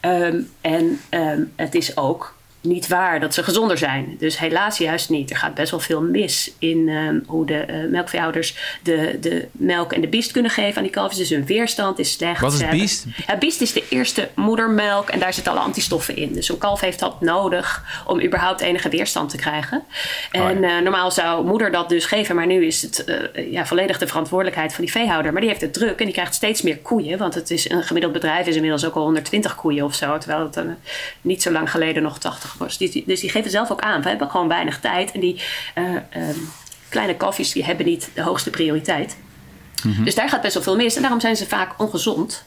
Ehm, 0.00 0.40
en 0.60 1.00
ehm, 1.08 1.42
het 1.56 1.74
is 1.74 1.96
ook 1.96 2.34
niet 2.60 2.88
waar 2.88 3.20
dat 3.20 3.34
ze 3.34 3.42
gezonder 3.42 3.78
zijn. 3.78 4.16
Dus 4.18 4.38
helaas 4.38 4.78
juist 4.78 5.08
niet. 5.08 5.30
Er 5.30 5.36
gaat 5.36 5.54
best 5.54 5.70
wel 5.70 5.80
veel 5.80 6.02
mis 6.02 6.52
in 6.58 6.88
ehm, 6.88 7.18
hoe 7.26 7.46
de 7.46 7.58
eh, 7.58 7.88
melkveehouders 7.90 8.78
de, 8.82 9.18
de 9.20 9.48
melk 9.52 9.92
en 9.92 10.00
de 10.00 10.08
biest 10.08 10.32
kunnen 10.32 10.50
geven 10.50 10.76
aan 10.76 10.82
die 10.82 10.92
kalfjes. 10.92 11.18
Dus 11.18 11.30
hun 11.30 11.46
weerstand 11.46 11.98
is 11.98 12.12
slecht. 12.12 12.40
Wat 12.40 12.52
is 12.52 12.68
biest? 12.68 13.06
Ja, 13.26 13.36
biest 13.36 13.60
is 13.60 13.72
de 13.72 13.84
eerste 13.88 14.28
moedermelk 14.34 15.08
en 15.08 15.18
daar 15.18 15.32
zitten 15.32 15.52
alle 15.52 15.60
antistoffen 15.60 16.16
in. 16.16 16.32
Dus 16.32 16.46
zo'n 16.46 16.58
kalf 16.58 16.80
heeft 16.80 16.98
dat 16.98 17.20
nodig 17.20 17.84
om 18.06 18.20
überhaupt 18.22 18.60
enige 18.60 18.88
weerstand 18.88 19.30
te 19.30 19.36
krijgen. 19.36 19.82
En 20.30 20.42
Oh 20.42 20.60
ja. 20.60 20.76
eh, 20.76 20.82
normaal 20.82 21.10
zou 21.10 21.46
moeder 21.46 21.72
dat 21.72 21.88
dus 21.88 22.04
geven, 22.04 22.36
maar 22.36 22.46
nu 22.46 22.66
is 22.66 22.82
het 22.82 23.04
eh, 23.04 23.52
ja, 23.52 23.66
volledig 23.66 23.98
de 23.98 24.06
verantwoordelijkheid 24.06 24.74
van 24.74 24.84
die 24.84 24.92
veehouder. 24.92 25.32
Maar 25.32 25.40
die 25.40 25.50
heeft 25.50 25.62
het 25.62 25.72
druk 25.72 25.98
en 25.98 26.04
die 26.04 26.14
krijgt 26.14 26.34
steeds 26.34 26.62
meer 26.62 26.78
koeien. 26.78 27.18
Want 27.18 27.34
het 27.34 27.50
is 27.50 27.70
een 27.70 27.82
gemiddeld 27.82 28.12
bedrijf 28.12 28.46
is 28.46 28.54
inmiddels 28.54 28.84
ook 28.84 28.94
al 28.94 29.02
120 29.02 29.54
koeien 29.54 29.84
of 29.84 29.94
zo. 29.94 30.18
Terwijl 30.18 30.42
het 30.42 30.60
niet 31.20 31.42
zo 31.42 31.50
lang 31.50 31.70
geleden 31.70 32.02
nog 32.02 32.18
80 32.18 32.49
was. 32.58 32.78
Dus 32.78 32.90
die, 32.90 33.04
dus 33.06 33.20
die 33.20 33.30
geven 33.30 33.50
zelf 33.50 33.70
ook 33.70 33.80
aan. 33.80 34.02
We 34.02 34.08
hebben 34.08 34.30
gewoon 34.30 34.48
weinig 34.48 34.80
tijd. 34.80 35.12
En 35.12 35.20
die 35.20 35.42
eh, 35.74 35.84
ehm, 36.10 36.38
kleine 36.88 37.14
kalfjes 37.14 37.52
die 37.52 37.64
hebben 37.64 37.86
niet 37.86 38.10
de 38.14 38.22
hoogste 38.22 38.50
prioriteit. 38.50 39.16
Dus 40.04 40.14
daar 40.14 40.28
gaat 40.28 40.42
best 40.42 40.54
wel 40.54 40.62
veel 40.62 40.76
mis. 40.76 40.96
En 40.96 41.00
daarom 41.00 41.20
zijn 41.20 41.36
ze 41.36 41.46
vaak 41.46 41.74
ongezond. 41.78 42.44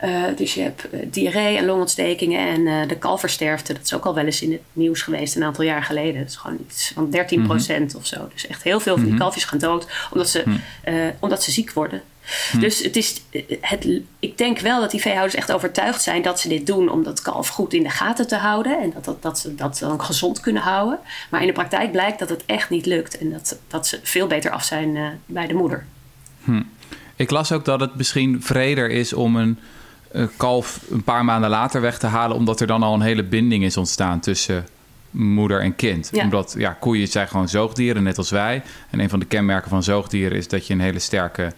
Eh, 0.00 0.22
dus 0.36 0.54
je 0.54 0.60
hebt 0.60 0.90
eh, 0.90 1.00
diarree 1.10 1.56
en 1.56 1.64
longontstekingen 1.64 2.48
en 2.48 2.66
eh, 2.66 2.88
de 2.88 2.96
kalversterfte. 2.96 3.72
Dat 3.72 3.82
is 3.82 3.94
ook 3.94 4.04
al 4.04 4.14
wel 4.14 4.24
eens 4.24 4.42
in 4.42 4.52
het 4.52 4.60
nieuws 4.72 5.02
geweest 5.02 5.36
een 5.36 5.44
aantal 5.44 5.64
jaar 5.64 5.82
geleden. 5.82 6.20
Dat 6.20 6.30
is 6.30 6.36
gewoon 6.36 6.58
iets 6.68 6.92
van 6.94 7.10
13% 7.10 7.96
of 7.96 8.06
zo. 8.06 8.28
Dus 8.32 8.46
echt 8.46 8.62
heel 8.62 8.80
veel 8.80 8.96
van 8.96 9.04
die 9.04 9.14
kalfjes 9.14 9.44
gaan 9.44 9.58
dood 9.58 9.86
omdat 10.10 10.28
ze, 10.28 10.44
omdat 11.20 11.42
ze 11.42 11.50
ziek 11.50 11.72
worden. 11.72 12.02
Dus 12.60 12.82
het 12.82 12.96
is, 12.96 13.22
het, 13.60 13.88
ik 14.18 14.38
denk 14.38 14.58
wel 14.58 14.80
dat 14.80 14.90
die 14.90 15.00
veehouders 15.00 15.34
echt 15.34 15.52
overtuigd 15.52 16.02
zijn 16.02 16.22
dat 16.22 16.40
ze 16.40 16.48
dit 16.48 16.66
doen 16.66 16.88
om 16.88 17.02
dat 17.02 17.22
kalf 17.22 17.48
goed 17.48 17.72
in 17.72 17.82
de 17.82 17.90
gaten 17.90 18.26
te 18.28 18.36
houden. 18.36 18.82
En 18.82 18.92
dat, 18.94 19.04
dat, 19.04 19.22
dat 19.22 19.38
ze 19.38 19.54
dat 19.54 19.78
dan 19.78 20.02
gezond 20.02 20.40
kunnen 20.40 20.62
houden. 20.62 20.98
Maar 21.30 21.40
in 21.40 21.46
de 21.46 21.52
praktijk 21.52 21.92
blijkt 21.92 22.18
dat 22.18 22.28
het 22.28 22.42
echt 22.46 22.70
niet 22.70 22.86
lukt. 22.86 23.18
En 23.18 23.30
dat, 23.30 23.58
dat 23.68 23.86
ze 23.86 24.00
veel 24.02 24.26
beter 24.26 24.50
af 24.50 24.64
zijn 24.64 24.96
eh, 24.96 25.06
bij 25.26 25.46
de 25.46 25.54
moeder. 25.54 25.84
Ik 27.16 27.30
las 27.30 27.52
ook 27.52 27.64
dat 27.64 27.80
het 27.80 27.96
misschien 27.96 28.42
vreder 28.42 28.90
is 28.90 29.12
om 29.12 29.36
een 29.36 29.58
eh, 30.10 30.24
kalf 30.36 30.80
een 30.90 31.04
paar 31.04 31.24
maanden 31.24 31.50
later 31.50 31.80
weg 31.80 31.98
te 31.98 32.06
halen, 32.06 32.36
omdat 32.36 32.60
er 32.60 32.66
dan 32.66 32.82
al 32.82 32.94
een 32.94 33.00
hele 33.00 33.24
binding 33.24 33.64
is 33.64 33.76
ontstaan 33.76 34.20
tussen 34.20 34.66
moeder 35.10 35.60
en 35.60 35.76
kind. 35.76 36.08
Ja. 36.12 36.22
Omdat 36.22 36.54
ja, 36.58 36.76
koeien 36.80 37.08
zijn 37.08 37.28
gewoon 37.28 37.48
zoogdieren, 37.48 38.02
net 38.02 38.18
als 38.18 38.30
wij. 38.30 38.62
En 38.90 39.00
een 39.00 39.08
van 39.08 39.18
de 39.18 39.26
kenmerken 39.26 39.70
van 39.70 39.82
zoogdieren 39.82 40.38
is 40.38 40.48
dat 40.48 40.66
je 40.66 40.72
een 40.72 40.80
hele 40.80 40.98
sterke 40.98 41.52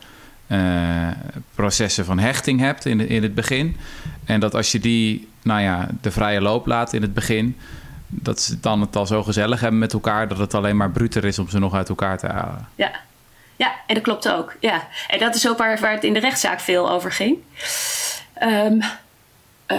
eh, 0.49 1.09
processen 1.55 2.05
van 2.05 2.19
hechting 2.19 2.61
hebt 2.61 2.85
in, 2.85 3.09
in 3.09 3.23
het 3.23 3.35
begin. 3.35 3.77
En 4.25 4.41
dat 4.41 4.55
als 4.55 4.73
je 4.73 4.79
die, 4.79 5.29
nou 5.43 5.61
ja, 5.61 5.89
de 6.01 6.11
vrije 6.11 6.41
loop 6.41 6.67
laat 6.67 6.93
in 6.93 7.03
het 7.03 7.15
begin, 7.15 7.57
dat 8.07 8.41
ze 8.41 8.61
dan 8.61 8.81
het 8.81 8.97
al 8.97 9.07
zo 9.07 9.23
gezellig 9.23 9.61
hebben 9.61 9.79
met 9.79 9.93
elkaar, 9.93 10.29
dat 10.29 10.39
het 10.39 10.55
alleen 10.55 10.77
maar 10.77 10.91
bruter 10.91 11.25
is 11.25 11.39
om 11.39 11.49
ze 11.49 11.59
nog 11.59 11.75
uit 11.75 11.89
elkaar 11.89 12.19
te 12.19 12.27
halen. 12.27 12.69
Ja. 12.75 12.91
ja, 13.57 13.73
en 13.87 13.95
dat 13.95 14.03
klopt 14.03 14.29
ook. 14.29 14.55
Ja. 14.61 14.87
En 15.09 15.19
dat 15.19 15.35
is 15.35 15.49
ook 15.49 15.59
waar, 15.59 15.79
waar 15.81 15.93
het 15.93 16.05
in 16.05 16.13
de 16.13 16.21
rechtszaak 16.21 16.61
veel 16.61 16.91
over 16.91 17.13
ging. 17.13 17.37
Ehm, 18.35 18.81
eh, 19.67 19.79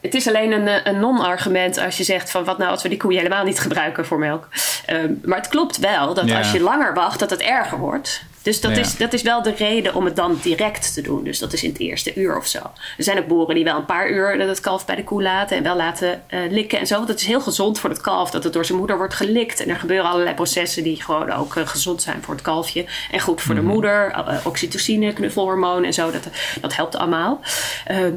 het 0.00 0.14
is 0.14 0.28
alleen 0.28 0.52
een, 0.52 0.88
een 0.88 1.00
non-argument 1.00 1.78
als 1.78 1.96
je 1.96 2.04
zegt 2.04 2.30
van 2.30 2.44
wat 2.44 2.58
nou 2.58 2.70
als 2.70 2.82
we 2.82 2.88
die 2.88 2.98
koeien 2.98 3.18
helemaal 3.18 3.44
niet 3.44 3.58
gebruiken 3.60 4.06
voor 4.06 4.18
melk. 4.18 4.48
Ehm, 4.86 5.12
maar 5.24 5.38
het 5.38 5.48
klopt 5.48 5.76
wel 5.78 6.14
dat 6.14 6.26
Ja. 6.28 6.38
als 6.38 6.52
je 6.52 6.60
langer 6.60 6.94
wacht 6.94 7.18
dat 7.18 7.30
het 7.30 7.40
erger 7.40 7.78
wordt. 7.78 8.24
Dus 8.44 8.60
dat, 8.60 8.70
Ja. 8.70 8.78
is, 8.80 8.96
dat 8.96 9.12
is 9.12 9.22
wel 9.22 9.42
de 9.42 9.54
reden 9.54 9.94
om 9.94 10.04
het 10.04 10.16
dan 10.16 10.38
direct 10.42 10.94
te 10.94 11.00
doen. 11.00 11.24
Dus 11.24 11.38
dat 11.38 11.52
is 11.52 11.62
in 11.62 11.68
het 11.70 11.78
eerste 11.78 12.14
uur 12.14 12.36
of 12.36 12.46
zo. 12.46 12.58
Er 12.96 13.04
zijn 13.04 13.18
ook 13.18 13.26
boeren 13.26 13.54
die 13.54 13.64
wel 13.64 13.76
een 13.76 13.84
paar 13.84 14.10
uur 14.10 14.38
het 14.48 14.60
kalf 14.60 14.86
bij 14.86 14.96
de 14.96 15.04
koe 15.04 15.22
laten 15.22 15.56
en 15.56 15.62
wel 15.62 15.76
laten 15.76 16.22
eh, 16.26 16.40
likken 16.50 16.78
en 16.78 16.86
zo. 16.86 16.96
Want 16.96 17.08
het 17.08 17.20
is 17.20 17.26
heel 17.26 17.40
gezond 17.40 17.78
voor 17.78 17.90
het 17.90 18.00
kalf 18.00 18.30
dat 18.30 18.44
het 18.44 18.52
door 18.52 18.64
zijn 18.64 18.78
moeder 18.78 18.96
wordt 18.96 19.14
gelikt. 19.14 19.60
En 19.60 19.68
er 19.68 19.76
gebeuren 19.76 20.10
allerlei 20.10 20.34
processen 20.34 20.82
die 20.82 21.02
gewoon 21.02 21.30
ook 21.32 21.56
eh, 21.56 21.66
gezond 21.66 22.02
zijn 22.02 22.22
voor 22.22 22.34
het 22.34 22.42
kalfje. 22.42 22.84
En 23.10 23.20
goed 23.20 23.42
voor 23.42 23.54
de 23.54 23.62
moeder. 23.62 24.10
Eh, 24.10 24.46
oxytocine, 24.46 25.12
knuffelhormoon 25.12 25.84
en 25.84 25.92
zo. 25.92 26.10
Dat, 26.10 26.28
dat 26.60 26.76
helpt 26.76 26.96
allemaal. 26.96 27.40
Ehm, 27.86 28.12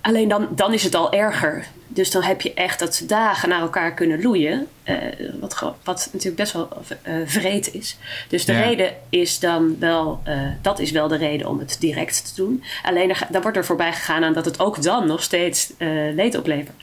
Alleen 0.00 0.28
dan, 0.28 0.48
dan 0.50 0.72
is 0.72 0.84
het 0.84 0.94
al 0.94 1.12
erger. 1.12 1.66
Dus 1.90 2.10
dan 2.10 2.22
heb 2.22 2.40
je 2.40 2.54
echt 2.54 2.78
dat 2.78 2.94
ze 2.94 3.06
dagen 3.06 3.48
naar 3.48 3.60
elkaar 3.60 3.94
kunnen 3.94 4.22
loeien. 4.22 4.66
eh, 4.82 4.96
wat, 5.40 5.74
wat 5.84 6.08
natuurlijk 6.12 6.36
best 6.36 6.52
wel 6.52 6.68
eh 7.02 7.14
vreed 7.24 7.74
is. 7.74 7.96
Dus 8.28 8.44
de 8.44 8.52
Ja. 8.52 8.60
reden 8.60 8.94
is 9.08 9.38
dan 9.38 9.76
wel... 9.78 10.20
eh, 10.24 10.40
dat 10.62 10.78
is 10.78 10.90
wel 10.90 11.08
de 11.08 11.16
reden 11.16 11.48
om 11.48 11.58
het 11.58 11.76
direct 11.80 12.24
te 12.34 12.42
doen. 12.42 12.64
Alleen 12.82 13.10
er 13.10 13.26
dan 13.30 13.42
wordt 13.42 13.56
er 13.56 13.64
voorbij 13.64 13.92
gegaan 13.92 14.24
aan 14.24 14.32
dat 14.32 14.44
het 14.44 14.60
ook 14.60 14.82
dan 14.82 15.06
nog 15.06 15.22
steeds 15.22 15.72
eh, 15.78 15.88
leed 16.14 16.36
oplevert. 16.38 16.76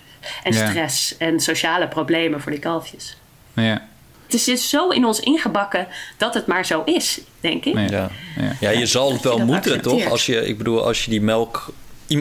En 0.44 0.54
Ja. 0.54 0.70
stress 0.70 1.18
en 1.18 1.40
sociale 1.40 1.88
problemen 1.88 2.42
voor 2.42 2.52
die 2.52 2.60
kalfjes. 2.60 3.18
Ja, 3.54 3.88
Het 4.26 4.34
is 4.34 4.44
dus 4.44 4.70
zo 4.70 4.90
in 4.90 5.06
ons 5.06 5.20
ingebakken 5.20 5.88
dat 6.18 6.34
het 6.34 6.46
maar 6.48 6.66
zo 6.66 6.82
is, 6.86 7.20
denk 7.40 7.66
ik. 7.66 7.74
ja. 7.74 7.82
Ja. 7.90 8.10
Ja. 8.40 8.56
Ja, 8.60 8.70
je 8.70 8.86
zal 8.86 9.12
het 9.14 9.22
wel 9.22 9.40
moeten, 9.40 9.82
toch? 9.82 10.06
Als 10.10 10.26
je, 10.26 10.46
ik 10.48 10.58
bedoel, 10.58 10.86
als 10.86 11.06
je 11.06 11.10
die 11.12 11.22
melk... 11.22 11.74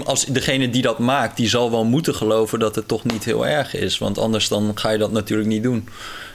Als 0.05 0.25
degene 0.25 0.71
die 0.71 0.83
dat 0.83 0.99
maakt, 0.99 1.37
die 1.37 1.49
zal 1.49 1.71
wel 1.71 1.85
moeten 1.85 2.15
geloven 2.15 2.59
dat 2.59 2.75
het 2.75 2.89
toch 2.89 3.05
niet 3.05 3.25
heel 3.25 3.47
erg 3.47 3.75
is. 3.75 3.99
Want 3.99 4.19
anders 4.19 4.49
dan 4.49 4.73
ga 4.75 4.91
je 4.91 4.99
dat 4.99 5.13
natuurlijk 5.13 5.49
niet 5.49 5.63
doen. 5.63 5.89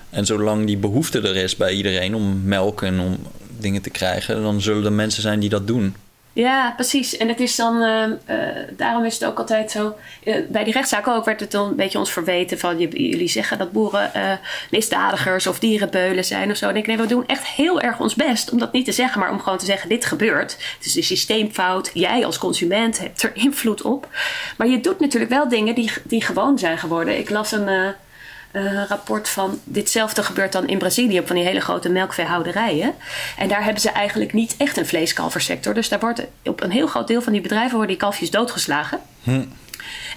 En 0.10 0.26
zolang 0.26 0.66
die 0.66 0.78
behoefte 0.78 1.20
er 1.20 1.36
is 1.36 1.56
bij 1.56 1.74
iedereen 1.74 2.16
om 2.16 2.42
melk 2.44 2.82
en 2.82 3.00
om 3.00 3.18
dingen 3.58 3.82
te 3.82 3.90
krijgen... 3.90 4.42
dan 4.42 4.62
zullen 4.62 4.86
er 4.86 4.94
mensen 4.94 5.22
zijn 5.22 5.40
die 5.40 5.50
dat 5.50 5.68
doen. 5.68 5.96
Ja, 6.40 6.74
precies. 6.76 7.18
En 7.18 7.28
het 7.28 7.40
is 7.40 7.56
dan, 7.56 7.82
eh, 7.82 8.04
eh, 8.04 8.68
daarom 8.72 9.06
is 9.06 9.14
het 9.14 9.26
ook 9.26 9.40
altijd 9.40 9.72
zo. 9.72 9.96
eh, 10.24 10.36
bij 10.50 10.64
die 10.64 10.74
rechtszaak 10.74 11.08
ook 11.08 11.26
werd 11.26 11.40
het 11.40 11.52
dan 11.52 11.68
een 11.70 11.76
beetje 11.76 11.98
ons 11.98 12.12
verweten 12.12 12.60
van 12.60 12.78
jullie 12.80 13.28
zeggen 13.28 13.58
dat 13.58 13.72
boeren 13.72 14.14
eh, 14.14 14.32
misdadigers 14.72 15.48
of 15.48 15.60
dierenbeulen 15.60 16.26
zijn 16.26 16.52
of 16.52 16.58
zo. 16.58 16.70
En 16.70 16.76
ik 16.76 16.88
nee, 16.88 16.98
we 16.98 17.06
doen 17.06 17.28
echt 17.28 17.48
heel 17.48 17.82
erg 17.82 18.00
ons 18.00 18.16
best 18.16 18.52
om 18.52 18.60
dat 18.60 18.72
niet 18.72 18.86
te 18.86 18.92
zeggen, 18.92 19.20
maar 19.20 19.32
om 19.32 19.40
gewoon 19.40 19.58
te 19.58 19.66
zeggen: 19.66 19.90
dit 19.90 20.06
gebeurt. 20.06 20.52
Het 20.78 20.86
is 20.86 20.96
een 20.96 21.04
systeemfout. 21.04 21.92
Jij 21.94 22.26
als 22.26 22.38
consument 22.38 23.00
hebt 23.00 23.24
er 23.24 23.32
invloed 23.34 23.82
op. 23.82 24.08
Maar 24.58 24.68
je 24.68 24.80
doet 24.80 25.00
natuurlijk 25.00 25.32
wel 25.32 25.50
dingen 25.50 25.76
die, 25.76 25.92
die 26.04 26.24
gewoon 26.24 26.60
zijn 26.60 26.78
geworden. 26.78 27.18
Ik 27.18 27.30
las 27.30 27.52
een. 27.52 27.96
Eh, 28.52 28.84
rapport 28.88 29.30
van 29.30 29.60
ditzelfde 29.64 30.24
gebeurt 30.24 30.52
dan 30.52 30.68
in 30.68 30.78
Brazilië 30.78 31.22
van 31.26 31.36
die 31.36 31.46
hele 31.46 31.60
grote 31.60 31.90
melkveehouderijen. 31.90 32.94
En 33.38 33.48
daar 33.48 33.64
hebben 33.64 33.82
ze 33.82 33.90
eigenlijk 33.90 34.34
niet 34.34 34.56
echt 34.58 34.78
een 34.78 34.86
vleeskalversector. 34.86 35.74
Dus 35.74 35.90
daar 35.90 36.00
wordt 36.00 36.26
op 36.44 36.62
een 36.62 36.72
heel 36.72 36.88
groot 36.88 37.08
deel 37.08 37.22
van 37.22 37.34
die 37.34 37.42
bedrijven 37.42 37.72
worden 37.72 37.88
die 37.88 37.98
kalfjes 37.98 38.32
doodgeslagen. 38.32 39.00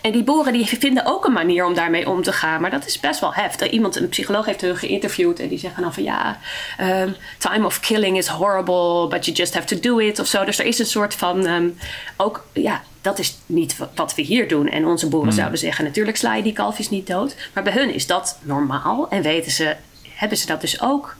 En 0.02 0.12
die 0.12 0.22
boeren 0.24 0.52
die 0.52 0.66
vinden 0.66 1.06
ook 1.06 1.24
een 1.24 1.32
manier 1.32 1.64
om 1.64 1.74
daarmee 1.74 2.08
om 2.08 2.22
te 2.22 2.32
gaan. 2.32 2.60
Maar 2.60 2.70
dat 2.70 2.86
is 2.86 3.00
best 3.00 3.20
wel 3.20 3.34
heftig. 3.34 3.70
Iemand, 3.70 3.96
een 3.96 4.08
psycholoog 4.08 4.46
heeft 4.46 4.60
hun 4.60 4.76
geïnterviewd. 4.76 5.40
En 5.40 5.48
die 5.48 5.58
zeggen 5.58 5.82
dan 5.82 5.94
van 5.94 6.02
ja, 6.02 6.38
ehm, 6.78 7.10
time 7.38 7.66
of 7.66 7.80
killing 7.80 8.16
is 8.16 8.26
horrible. 8.26 9.08
But 9.08 9.24
you 9.24 9.36
just 9.36 9.54
have 9.54 9.66
to 9.66 9.80
do 9.80 9.98
it 9.98 10.18
of 10.18 10.26
zo. 10.26 10.44
Dus 10.44 10.58
er 10.58 10.64
is 10.66 10.78
een 10.78 10.86
soort 10.86 11.14
van 11.14 11.46
ehm, 11.46 11.68
ook, 12.16 12.46
ja, 12.52 12.82
dat 13.00 13.18
is 13.18 13.36
niet 13.46 13.76
wa- 13.76 13.90
wat 13.94 14.14
we 14.14 14.22
hier 14.22 14.48
doen. 14.48 14.68
En 14.68 14.86
onze 14.86 15.08
boeren 15.08 15.32
zouden 15.32 15.58
zeggen 15.58 15.84
natuurlijk 15.84 16.16
sla 16.16 16.34
je 16.34 16.42
die 16.42 16.52
kalfjes 16.52 16.90
niet 16.90 17.06
dood. 17.06 17.36
Maar 17.54 17.62
bij 17.62 17.72
hun 17.72 17.94
is 17.94 18.06
dat 18.06 18.38
normaal. 18.42 19.08
En 19.10 19.22
weten 19.22 19.52
ze, 19.52 19.76
hebben 20.14 20.38
ze 20.38 20.46
dat 20.46 20.60
dus 20.60 20.80
ook 20.82 21.16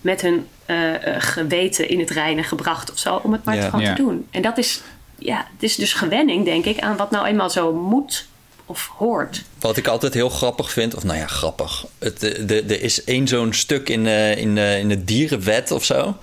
met 0.00 0.20
hun 0.20 0.46
eh, 0.66 0.94
eh, 0.94 1.22
geweten 1.22 1.88
in 1.88 1.98
het 2.00 2.10
reinen 2.10 2.44
gebracht 2.44 2.92
of 2.92 2.98
zo. 2.98 3.14
Om 3.22 3.32
het 3.32 3.44
maar 3.44 3.56
Ja. 3.56 3.68
gewoon 3.68 3.84
te 3.84 3.92
doen. 4.02 4.26
En 4.30 4.42
dat 4.42 4.58
is, 4.58 4.80
ja, 5.20 5.36
het 5.52 5.62
is 5.62 5.76
dus 5.76 5.92
gewenning, 5.92 6.44
denk 6.44 6.64
ik, 6.64 6.78
aan 6.80 6.96
wat 6.96 7.10
nou 7.10 7.26
eenmaal 7.26 7.50
zo 7.50 7.72
moet 7.72 8.26
of 8.66 8.90
hoort. 8.96 9.42
Wat 9.60 9.76
ik 9.76 9.86
altijd 9.88 10.14
heel 10.14 10.28
grappig 10.28 10.70
vind, 10.72 10.94
of 10.94 11.04
nou 11.04 11.18
ja, 11.18 11.26
grappig. 11.26 11.84
Het, 11.98 12.20
de, 12.20 12.44
de- 12.44 12.62
er 12.62 12.82
is 12.82 13.04
één 13.04 13.28
zo'n 13.28 13.52
stuk 13.52 13.88
in, 13.88 14.06
eh, 14.06 14.36
in, 14.36 14.58
eh, 14.58 14.78
in 14.78 14.88
de 14.88 15.04
dierenwet 15.04 15.70
of 15.70 15.84
zo. 15.84 16.16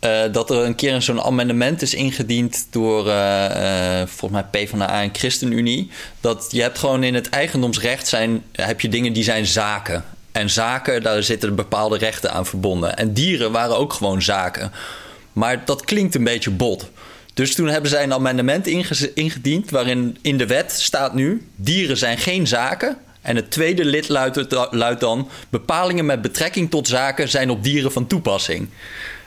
eh, 0.00 0.20
dat 0.32 0.50
er 0.50 0.56
een 0.64 0.74
keer 0.74 1.02
zo'n 1.02 1.22
amendement 1.22 1.82
is 1.82 1.94
ingediend 1.94 2.66
door 2.70 3.08
eh, 3.08 4.00
eh, 4.00 4.08
volgens 4.08 4.42
mij 4.42 4.64
PvdA 4.64 5.02
en 5.02 5.10
ChristenUnie. 5.12 5.90
Dat 6.20 6.46
je 6.50 6.62
hebt 6.62 6.78
gewoon 6.78 7.02
in 7.02 7.14
het 7.14 7.28
eigendomsrecht 7.28 8.06
zijn, 8.08 8.42
heb 8.52 8.80
je 8.80 8.88
dingen 8.88 9.12
die 9.12 9.22
zijn 9.24 9.46
zaken. 9.46 10.04
En 10.32 10.50
zaken, 10.50 11.02
daar 11.02 11.22
zitten 11.22 11.54
bepaalde 11.54 11.98
rechten 11.98 12.32
aan 12.32 12.46
verbonden. 12.46 12.96
En 12.96 13.12
dieren 13.12 13.52
waren 13.52 13.76
ook 13.78 13.92
gewoon 13.92 14.22
zaken. 14.22 14.72
Maar 15.32 15.64
dat 15.64 15.84
klinkt 15.84 16.14
een 16.14 16.24
beetje 16.24 16.50
bot. 16.50 16.90
Dus 17.34 17.54
toen 17.54 17.68
hebben 17.68 17.90
zij 17.90 18.02
een 18.02 18.12
amendement 18.12 18.66
ingediend 19.14 19.70
waarin 19.70 20.18
in 20.20 20.38
de 20.38 20.46
wet 20.46 20.72
staat 20.72 21.14
nu: 21.14 21.46
dieren 21.56 21.96
zijn 21.96 22.18
geen 22.18 22.46
zaken. 22.46 22.96
En 23.20 23.36
het 23.36 23.50
tweede 23.50 23.84
lid 23.84 24.08
luidt, 24.70 25.00
dan: 25.00 25.28
bepalingen 25.48 26.06
met 26.06 26.22
betrekking 26.22 26.70
tot 26.70 26.88
zaken 26.88 27.28
zijn 27.28 27.50
op 27.50 27.62
dieren 27.62 27.92
van 27.92 28.06
toepassing. 28.06 28.68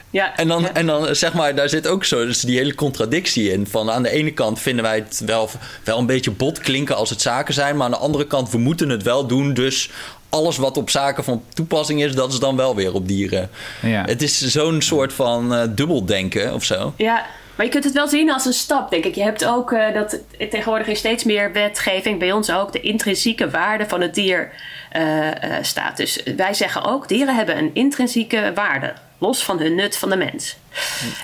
Ja, 0.10 0.36
en, 0.36 0.48
dan, 0.48 0.74
en 0.74 0.86
dan 0.86 1.16
zeg 1.16 1.34
maar, 1.34 1.56
daar 1.56 1.70
zit 1.70 1.88
ook 1.88 2.06
zo 2.06 2.26
dus 2.26 2.40
die 2.40 2.58
hele 2.58 2.76
contradictie 2.76 3.52
in. 3.52 3.68
Van 3.68 3.92
aan 3.92 4.04
de 4.04 4.10
ene 4.10 4.32
kant 4.32 4.60
vinden 4.60 4.84
wij 4.84 4.96
het 4.96 5.22
wel, 5.26 5.50
wel 5.84 5.98
een 5.98 6.06
beetje 6.06 6.32
bot 6.32 6.60
klinken 6.60 6.96
als 6.96 7.10
het 7.10 7.22
zaken 7.22 7.54
zijn. 7.54 7.76
Maar 7.76 7.86
aan 7.86 7.92
de 7.92 7.98
andere 7.98 8.28
kant, 8.28 8.52
we 8.52 8.58
moeten 8.58 8.90
het 8.90 9.04
wel 9.04 9.28
doen. 9.28 9.54
Dus 9.54 9.90
alles 10.30 10.58
wat 10.58 10.78
op 10.78 10.90
zaken 10.90 11.24
van 11.24 11.44
toepassing 11.54 12.04
is, 12.04 12.16
dat 12.16 12.34
is 12.34 12.40
dan 12.40 12.56
wel 12.56 12.76
weer 12.76 12.94
op 12.94 13.08
dieren. 13.08 13.50
Ja. 13.82 14.04
Het 14.06 14.22
is 14.22 14.42
zo'n 14.42 14.82
soort 14.82 15.14
van 15.14 15.54
uh, 15.54 15.64
dubbeldenken 15.70 16.54
of 16.54 16.64
zo. 16.64 16.94
Ja, 16.98 17.26
maar 17.58 17.66
je 17.66 17.72
kunt 17.72 17.84
het 17.84 17.94
wel 17.94 18.08
zien 18.08 18.32
als 18.32 18.46
een 18.46 18.54
stap, 18.54 18.90
denk 18.90 19.06
ik. 19.06 19.16
Je 19.16 19.24
hebt 19.24 19.46
ook 19.46 19.72
uh, 19.72 19.94
dat 19.94 20.20
tegenwoordig 20.38 20.88
in 20.88 20.96
steeds 20.96 21.24
meer 21.24 21.52
wetgeving, 21.52 22.20
bij 22.20 22.32
ons 22.32 22.52
ook, 22.52 22.72
de 22.72 22.82
intrinsieke 22.82 23.50
waarde 23.50 23.88
van 23.88 24.02
het 24.02 24.14
dier 24.16 24.52
uh, 24.98 25.28
staat. 25.62 25.98
Dus 25.98 26.24
wij 26.36 26.54
zeggen 26.54 26.84
ook, 26.84 27.08
dieren 27.08 27.36
hebben 27.36 27.58
een 27.58 27.72
intrinsieke 27.74 28.52
waarde. 28.56 28.94
Los 29.18 29.44
van 29.44 29.60
hun 29.60 29.76
nut 29.76 29.98
van 29.98 30.10
de 30.10 30.16
mens. 30.16 30.58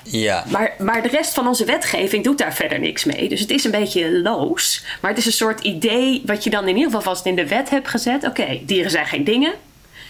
Ja. 0.03 0.43
Maar, 0.47 0.73
maar 0.77 1.01
de 1.01 1.07
rest 1.07 1.33
van 1.33 1.47
onze 1.47 1.65
wetgeving 1.65 2.23
doet 2.23 2.37
daar 2.37 2.53
verder 2.53 2.79
niks 2.79 3.03
mee. 3.03 3.29
Dus 3.29 3.39
het 3.39 3.49
is 3.49 3.63
een 3.63 3.71
beetje 3.71 4.21
loos. 4.21 4.83
Maar 5.01 5.09
het 5.09 5.19
is 5.19 5.25
een 5.25 5.31
soort 5.31 5.59
idee 5.59 6.21
wat 6.25 6.43
je 6.43 6.49
dan 6.49 6.67
in 6.67 6.75
ieder 6.75 6.83
geval 6.83 7.01
vast 7.01 7.25
in 7.25 7.35
de 7.35 7.47
wet 7.47 7.69
hebt 7.69 7.87
gezet. 7.87 8.23
Oké, 8.23 8.59
dieren 8.65 8.91
zijn 8.91 9.05
geen 9.05 9.23
dingen. 9.23 9.53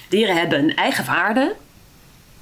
Dieren 0.10 0.36
hebben 0.36 0.60
een 0.60 0.76
eigen 0.76 1.06
waarde. 1.06 1.56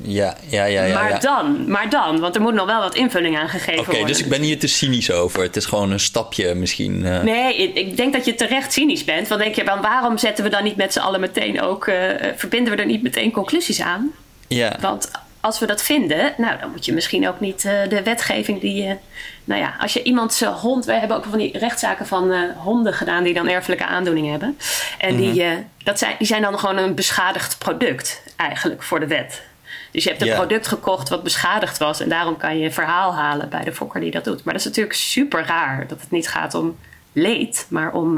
Ja, 0.04 0.38
ja, 0.48 0.64
ja. 0.64 0.84
ja 0.84 0.94
maar 0.94 1.20
dan, 1.20 1.70
maar 1.70 1.90
dan, 1.90 2.20
want 2.20 2.36
er 2.36 2.42
moet 2.42 2.54
nog 2.54 2.66
wel 2.66 2.80
wat 2.80 2.96
invulling 2.96 3.38
aan 3.38 3.50
gegeven 3.50 3.76
worden. 3.76 3.96
Oké, 3.96 4.06
dus 4.06 4.20
ik 4.20 4.30
ben 4.30 4.42
hier 4.42 4.60
te 4.60 4.68
cynisch 4.68 5.12
over. 5.12 5.42
Het 5.42 5.56
is 5.56 5.66
gewoon 5.66 5.92
een 5.92 6.00
stapje 6.00 6.56
misschien. 6.56 7.06
Uh... 7.06 7.22
Nee, 7.22 7.56
ik, 7.56 7.98
denk 7.98 8.14
dat 8.14 8.26
je 8.26 8.36
terecht 8.36 8.74
cynisch 8.74 9.04
bent. 9.04 9.28
Want 9.28 9.42
denk 9.42 9.56
je, 9.56 9.64
waarom 9.64 10.18
zetten 10.18 10.44
we 10.44 10.50
dan 10.50 10.64
niet 10.64 10.76
met 10.76 10.94
z'n 10.94 11.00
allen 11.00 11.20
meteen 11.20 11.62
ook, 11.62 11.88
uh, 11.88 11.96
verbinden 12.36 12.76
we 12.76 12.80
er 12.80 12.88
niet 12.88 13.04
meteen 13.04 13.32
conclusies 13.32 13.82
aan? 13.82 14.12
Ja. 14.48 14.78
Want 14.80 15.12
als 15.42 15.60
we 15.60 15.66
dat 15.66 15.82
vinden, 15.82 16.34
nou, 16.38 16.60
dan 16.60 16.72
moet 16.72 16.86
je 16.86 16.94
misschien 16.94 17.28
ook 17.28 17.40
niet 17.40 17.64
uh, 17.64 17.72
de 17.90 18.04
wetgeving 18.04 18.62
die 18.62 18.84
je. 18.84 18.98
nou 19.44 19.62
ja, 19.62 19.76
als 19.80 19.94
je 19.94 20.04
iemand 20.04 20.34
zijn 20.34 20.54
hond. 20.54 20.86
Wij 20.86 21.00
hebben 21.00 21.18
ook 21.18 21.26
van 21.26 21.38
die 21.38 21.58
rechtszaken 21.58 22.08
van 22.08 22.32
uh, 22.32 22.40
honden 22.58 22.94
gedaan 22.94 23.24
die 23.24 23.34
dan 23.34 23.48
erfelijke 23.48 23.86
aandoeningen 23.86 24.32
hebben. 24.32 24.58
En 24.98 25.16
die, 25.16 25.44
uh, 25.44 25.52
dat 25.84 26.00
zijn, 26.00 26.16
die 26.18 26.28
zijn 26.28 26.42
dan 26.42 26.60
gewoon 26.60 26.78
een 26.78 26.96
beschadigd 26.96 27.58
product 27.58 28.24
eigenlijk 28.36 28.84
voor 28.84 29.00
de 29.00 29.08
wet. 29.08 29.42
Dus 29.92 30.04
je 30.04 30.10
hebt 30.10 30.22
een 30.22 30.36
product 30.36 30.68
gekocht 30.68 31.10
wat 31.10 31.24
beschadigd 31.24 31.78
was. 31.78 32.00
En 32.00 32.10
daarom 32.10 32.38
kan 32.38 32.58
je 32.58 32.72
verhaal 32.72 33.16
halen 33.16 33.50
bij 33.50 33.64
de 33.64 33.74
fokker 33.74 34.02
die 34.02 34.12
dat 34.12 34.24
doet. 34.24 34.44
Maar 34.44 34.54
dat 34.54 34.62
is 34.62 34.68
natuurlijk 34.68 34.96
super 34.96 35.46
raar 35.46 35.88
dat 35.88 36.02
het 36.02 36.12
niet 36.12 36.28
gaat 36.28 36.54
om 36.54 36.78
leed, 37.14 37.66
maar 37.70 37.94
om 37.94 38.18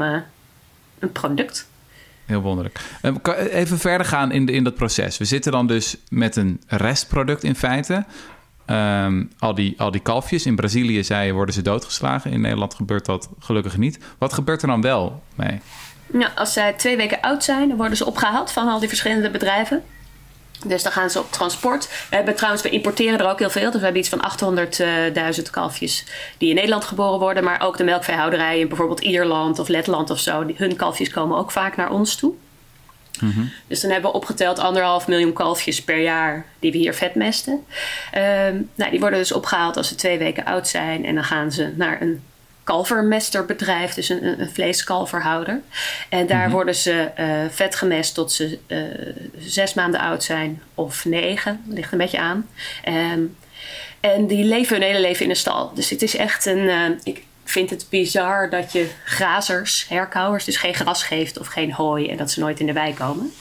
een 0.98 1.12
product. 1.12 1.68
Heel 2.24 2.40
wonderlijk. 2.40 2.80
Ehm, 3.02 3.16
even 3.50 3.78
verder 3.78 4.06
gaan 4.06 4.32
in, 4.32 4.46
de, 4.46 4.52
in 4.52 4.64
dat 4.64 4.74
proces. 4.74 5.18
We 5.18 5.24
zitten 5.24 5.52
dan 5.52 5.66
dus 5.66 5.96
met 6.08 6.36
een 6.36 6.60
restproduct 6.66 7.42
in 7.42 7.54
feite. 7.54 8.04
Um, 8.66 9.32
al, 9.38 9.54
die, 9.54 9.74
al 9.80 9.90
die 9.90 10.00
kalfjes 10.00 10.46
in 10.46 10.56
Brazilië, 10.56 11.04
zei 11.04 11.32
worden 11.32 11.54
ze 11.54 11.62
doodgeslagen. 11.62 12.30
In 12.30 12.40
Nederland 12.40 12.74
gebeurt 12.74 13.04
dat 13.04 13.28
gelukkig 13.38 13.76
niet. 13.76 13.98
Wat 14.18 14.32
gebeurt 14.32 14.62
er 14.62 14.68
dan 14.68 14.80
wel 14.80 15.22
mee? 15.34 15.60
Nou, 16.06 16.30
als 16.34 16.52
zij 16.52 16.72
twee 16.72 16.96
weken 16.96 17.20
oud 17.20 17.44
zijn, 17.44 17.68
dan 17.68 17.76
worden 17.76 17.96
ze 17.96 18.06
opgehaald 18.06 18.50
van 18.50 18.68
al 18.68 18.78
die 18.78 18.88
verschillende 18.88 19.30
bedrijven. 19.30 19.82
Dus 20.64 20.82
dan 20.82 20.92
gaan 20.92 21.10
ze 21.10 21.18
op 21.18 21.32
transport. 21.32 21.88
We 22.10 22.16
hebben 22.16 22.34
trouwens, 22.34 22.62
we 22.62 22.70
importeren 22.70 23.18
er 23.18 23.28
ook 23.28 23.38
heel 23.38 23.50
veel. 23.50 23.70
Dus 23.70 23.78
we 23.78 23.84
hebben 23.84 24.00
iets 24.00 24.08
van 24.08 24.56
800.000 25.36 25.50
kalfjes 25.50 26.04
die 26.38 26.48
in 26.48 26.54
Nederland 26.54 26.84
geboren 26.84 27.18
worden. 27.18 27.44
Maar 27.44 27.62
ook 27.62 27.76
de 27.76 27.84
melkveehouderijen 27.84 28.60
in 28.60 28.68
bijvoorbeeld 28.68 29.00
Ierland 29.00 29.58
of 29.58 29.68
Letland 29.68 30.10
of 30.10 30.18
zo. 30.18 30.46
Hun 30.54 30.76
kalfjes 30.76 31.10
komen 31.10 31.38
ook 31.38 31.50
vaak 31.50 31.76
naar 31.76 31.90
ons 31.90 32.16
toe. 32.16 32.34
Mhm. 33.20 33.44
Dus 33.66 33.80
dan 33.80 33.90
hebben 33.90 34.10
we 34.10 34.16
opgeteld 34.16 34.58
anderhalf 34.58 35.06
miljoen 35.06 35.32
kalfjes 35.32 35.82
per 35.82 35.98
jaar 35.98 36.46
die 36.58 36.72
we 36.72 36.78
hier 36.78 36.94
vetmesten. 36.94 37.52
Um, 37.52 38.70
nou, 38.74 38.90
die 38.90 39.00
worden 39.00 39.18
dus 39.18 39.32
opgehaald 39.32 39.76
als 39.76 39.88
ze 39.88 39.94
twee 39.94 40.18
weken 40.18 40.44
oud 40.44 40.68
zijn. 40.68 41.04
En 41.04 41.14
dan 41.14 41.24
gaan 41.24 41.52
ze 41.52 41.72
naar 41.76 42.02
een 42.02 42.22
kalvermesterbedrijf, 42.64 43.94
dus 43.94 44.08
een, 44.08 44.40
een 44.40 44.50
vleeskalverhouder. 44.50 45.60
En 46.08 46.26
daar 46.26 46.44
mhm. 46.44 46.50
worden 46.50 46.74
ze 46.74 47.10
uh, 47.18 47.26
vet 47.50 47.74
gemest 47.74 48.14
tot 48.14 48.32
ze 48.32 48.58
uh, 48.66 48.82
zes 49.38 49.74
maanden 49.74 50.00
oud 50.00 50.24
zijn 50.24 50.62
of 50.74 51.04
negen, 51.04 51.62
ligt 51.68 51.92
een 51.92 51.98
beetje 51.98 52.18
aan. 52.18 52.48
Um, 52.88 53.36
en 54.00 54.26
die 54.26 54.44
leven 54.44 54.76
hun 54.76 54.86
hele 54.86 55.00
leven 55.00 55.24
in 55.24 55.30
een 55.30 55.36
stal. 55.36 55.70
Dus 55.74 55.90
het 55.90 56.02
is 56.02 56.16
echt 56.16 56.46
een. 56.46 56.58
Uh, 56.58 56.90
ik, 57.02 57.22
vind 57.44 57.70
het 57.70 57.86
bizar 57.88 58.50
dat 58.50 58.72
je 58.72 58.90
grazers, 59.04 59.86
herkauwers, 59.88 60.44
dus 60.44 60.56
geen 60.56 60.74
gras 60.74 61.02
geeft 61.02 61.38
of 61.38 61.46
geen 61.46 61.72
hooi 61.72 62.08
en 62.08 62.16
dat 62.16 62.30
ze 62.30 62.40
nooit 62.40 62.60
in 62.60 62.66
de 62.66 62.72
wei 62.72 62.94
komen. 62.94 63.32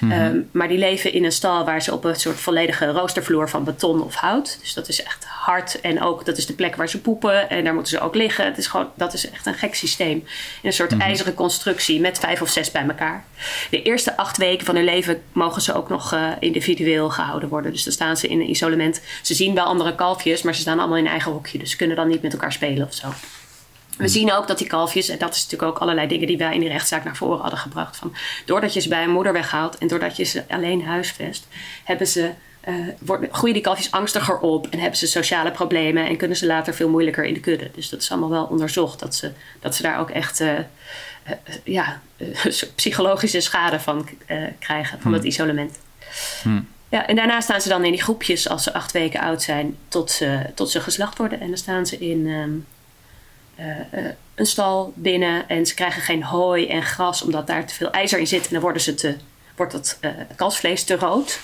Mhm. 0.00 0.12
Ehm, 0.12 0.38
maar 0.50 0.68
die 0.68 0.78
leven 0.78 1.12
in 1.12 1.24
een 1.24 1.32
stal 1.32 1.64
waar 1.64 1.82
ze 1.82 1.92
op 1.92 2.04
een 2.04 2.16
soort 2.16 2.40
volledige 2.40 2.86
roostervloer 2.86 3.48
van 3.48 3.64
beton 3.64 4.02
of 4.02 4.14
hout. 4.14 4.58
Dus 4.60 4.74
dat 4.74 4.88
is 4.88 5.02
echt 5.02 5.24
hard 5.24 5.80
en 5.80 6.02
ook 6.02 6.24
dat 6.24 6.38
is 6.38 6.46
de 6.46 6.52
plek 6.52 6.76
waar 6.76 6.88
ze 6.88 7.00
poepen 7.00 7.50
en 7.50 7.64
daar 7.64 7.74
moeten 7.74 7.92
ze 7.92 8.00
ook 8.00 8.14
liggen. 8.14 8.44
Het 8.44 8.58
is 8.58 8.66
gewoon, 8.66 8.88
dat 8.94 9.14
is 9.14 9.30
echt 9.30 9.46
een 9.46 9.54
gek 9.54 9.74
systeem. 9.74 10.16
In 10.16 10.26
een 10.62 10.72
soort 10.72 10.90
mhm. 10.90 11.00
ijzeren 11.00 11.34
constructie 11.34 12.00
met 12.00 12.18
vijf 12.18 12.42
of 12.42 12.48
zes 12.48 12.70
bij 12.70 12.84
elkaar. 12.88 13.24
De 13.70 13.82
eerste 13.82 14.16
acht 14.16 14.36
weken 14.36 14.66
van 14.66 14.74
hun 14.74 14.84
leven 14.84 15.22
mogen 15.32 15.62
ze 15.62 15.74
ook 15.74 15.88
nog 15.88 16.14
uh, 16.14 16.30
individueel 16.40 17.10
gehouden 17.10 17.48
worden. 17.48 17.72
Dus 17.72 17.84
dan 17.84 17.92
staan 17.92 18.16
ze 18.16 18.28
in 18.28 18.40
een 18.40 18.50
isolement. 18.50 19.00
Ze 19.22 19.34
zien 19.34 19.54
wel 19.54 19.64
andere 19.64 19.94
kalfjes, 19.94 20.42
maar 20.42 20.54
ze 20.54 20.60
staan 20.60 20.78
allemaal 20.78 20.98
in 20.98 21.04
een 21.04 21.10
eigen 21.10 21.32
hokje. 21.32 21.58
Dus 21.58 21.70
ze 21.70 21.76
kunnen 21.76 21.96
dan 21.96 22.08
niet 22.08 22.22
met 22.22 22.32
elkaar 22.32 22.52
spelen 22.52 22.86
of 22.86 22.94
zo. 22.94 23.08
We 23.96 24.08
zien 24.08 24.32
ook 24.32 24.46
dat 24.46 24.58
die 24.58 24.66
kalfjes, 24.66 25.08
en 25.08 25.18
dat 25.18 25.34
is 25.34 25.42
natuurlijk 25.42 25.70
ook 25.70 25.78
allerlei 25.78 26.08
dingen 26.08 26.26
die 26.26 26.38
wij 26.38 26.54
in 26.54 26.60
die 26.60 26.68
rechtszaak 26.68 27.04
naar 27.04 27.16
voren 27.16 27.40
hadden 27.40 27.58
gebracht. 27.58 27.96
Van, 27.96 28.14
doordat 28.44 28.74
je 28.74 28.80
ze 28.80 28.88
bij 28.88 29.02
een 29.02 29.10
moeder 29.10 29.32
weghaalt 29.32 29.78
en 29.78 29.86
doordat 29.86 30.16
je 30.16 30.24
ze 30.24 30.44
alleen 30.48 30.84
huisvest, 30.84 31.46
hebben 31.84 32.06
ze, 32.06 32.30
uh, 32.68 32.74
worden, 32.98 33.28
groeien 33.32 33.54
die 33.54 33.62
kalfjes 33.62 33.90
angstiger 33.90 34.38
op 34.38 34.66
en 34.70 34.78
hebben 34.78 34.98
ze 34.98 35.06
sociale 35.06 35.50
problemen 35.50 36.06
en 36.06 36.16
kunnen 36.16 36.36
ze 36.36 36.46
later 36.46 36.74
veel 36.74 36.88
moeilijker 36.88 37.24
in 37.24 37.34
de 37.34 37.40
kudde. 37.40 37.70
Dus 37.74 37.88
dat 37.88 38.00
is 38.00 38.10
allemaal 38.10 38.30
wel 38.30 38.44
onderzocht, 38.44 39.00
dat 39.00 39.14
ze, 39.14 39.32
dat 39.60 39.74
ze 39.74 39.82
daar 39.82 39.98
ook 39.98 40.10
echt 40.10 40.40
uh, 40.40 40.52
uh, 40.52 40.60
ja, 41.64 42.00
psychologische 42.74 43.40
schade 43.40 43.80
van 43.80 44.08
krijgen, 44.58 45.00
van 45.00 45.12
het 45.12 45.20
hmm. 45.20 45.30
isolement. 45.30 45.78
Hmm. 46.42 46.68
Ja, 46.88 47.06
en 47.06 47.16
daarna 47.16 47.40
staan 47.40 47.60
ze 47.60 47.68
dan 47.68 47.84
in 47.84 47.92
die 47.92 48.02
groepjes 48.02 48.48
als 48.48 48.62
ze 48.62 48.72
acht 48.72 48.92
weken 48.92 49.20
oud 49.20 49.42
zijn 49.42 49.76
tot 49.88 50.10
ze, 50.10 50.40
tot 50.54 50.70
ze 50.70 50.80
geslacht 50.80 51.18
worden. 51.18 51.40
En 51.40 51.48
dan 51.48 51.56
staan 51.56 51.86
ze 51.86 51.98
in. 51.98 52.26
Um, 52.26 52.66
uh, 52.70 52.75
een 54.34 54.46
stal 54.46 54.92
binnen 54.94 55.48
en 55.48 55.66
ze 55.66 55.74
krijgen 55.74 56.02
geen 56.02 56.22
hooi 56.22 56.68
en 56.68 56.82
gras 56.82 57.22
omdat 57.22 57.46
daar 57.46 57.66
te 57.66 57.74
veel 57.74 57.90
ijzer 57.90 58.18
in 58.18 58.26
zit. 58.26 58.46
En 58.46 58.52
dan 58.52 58.60
worden 58.60 58.82
ze 58.82 58.94
te, 58.94 59.16
wordt 59.56 59.72
het 59.72 59.98
uh, 60.00 60.10
kalfsvlees 60.36 60.84
te 60.84 60.96
rood. 60.96 61.40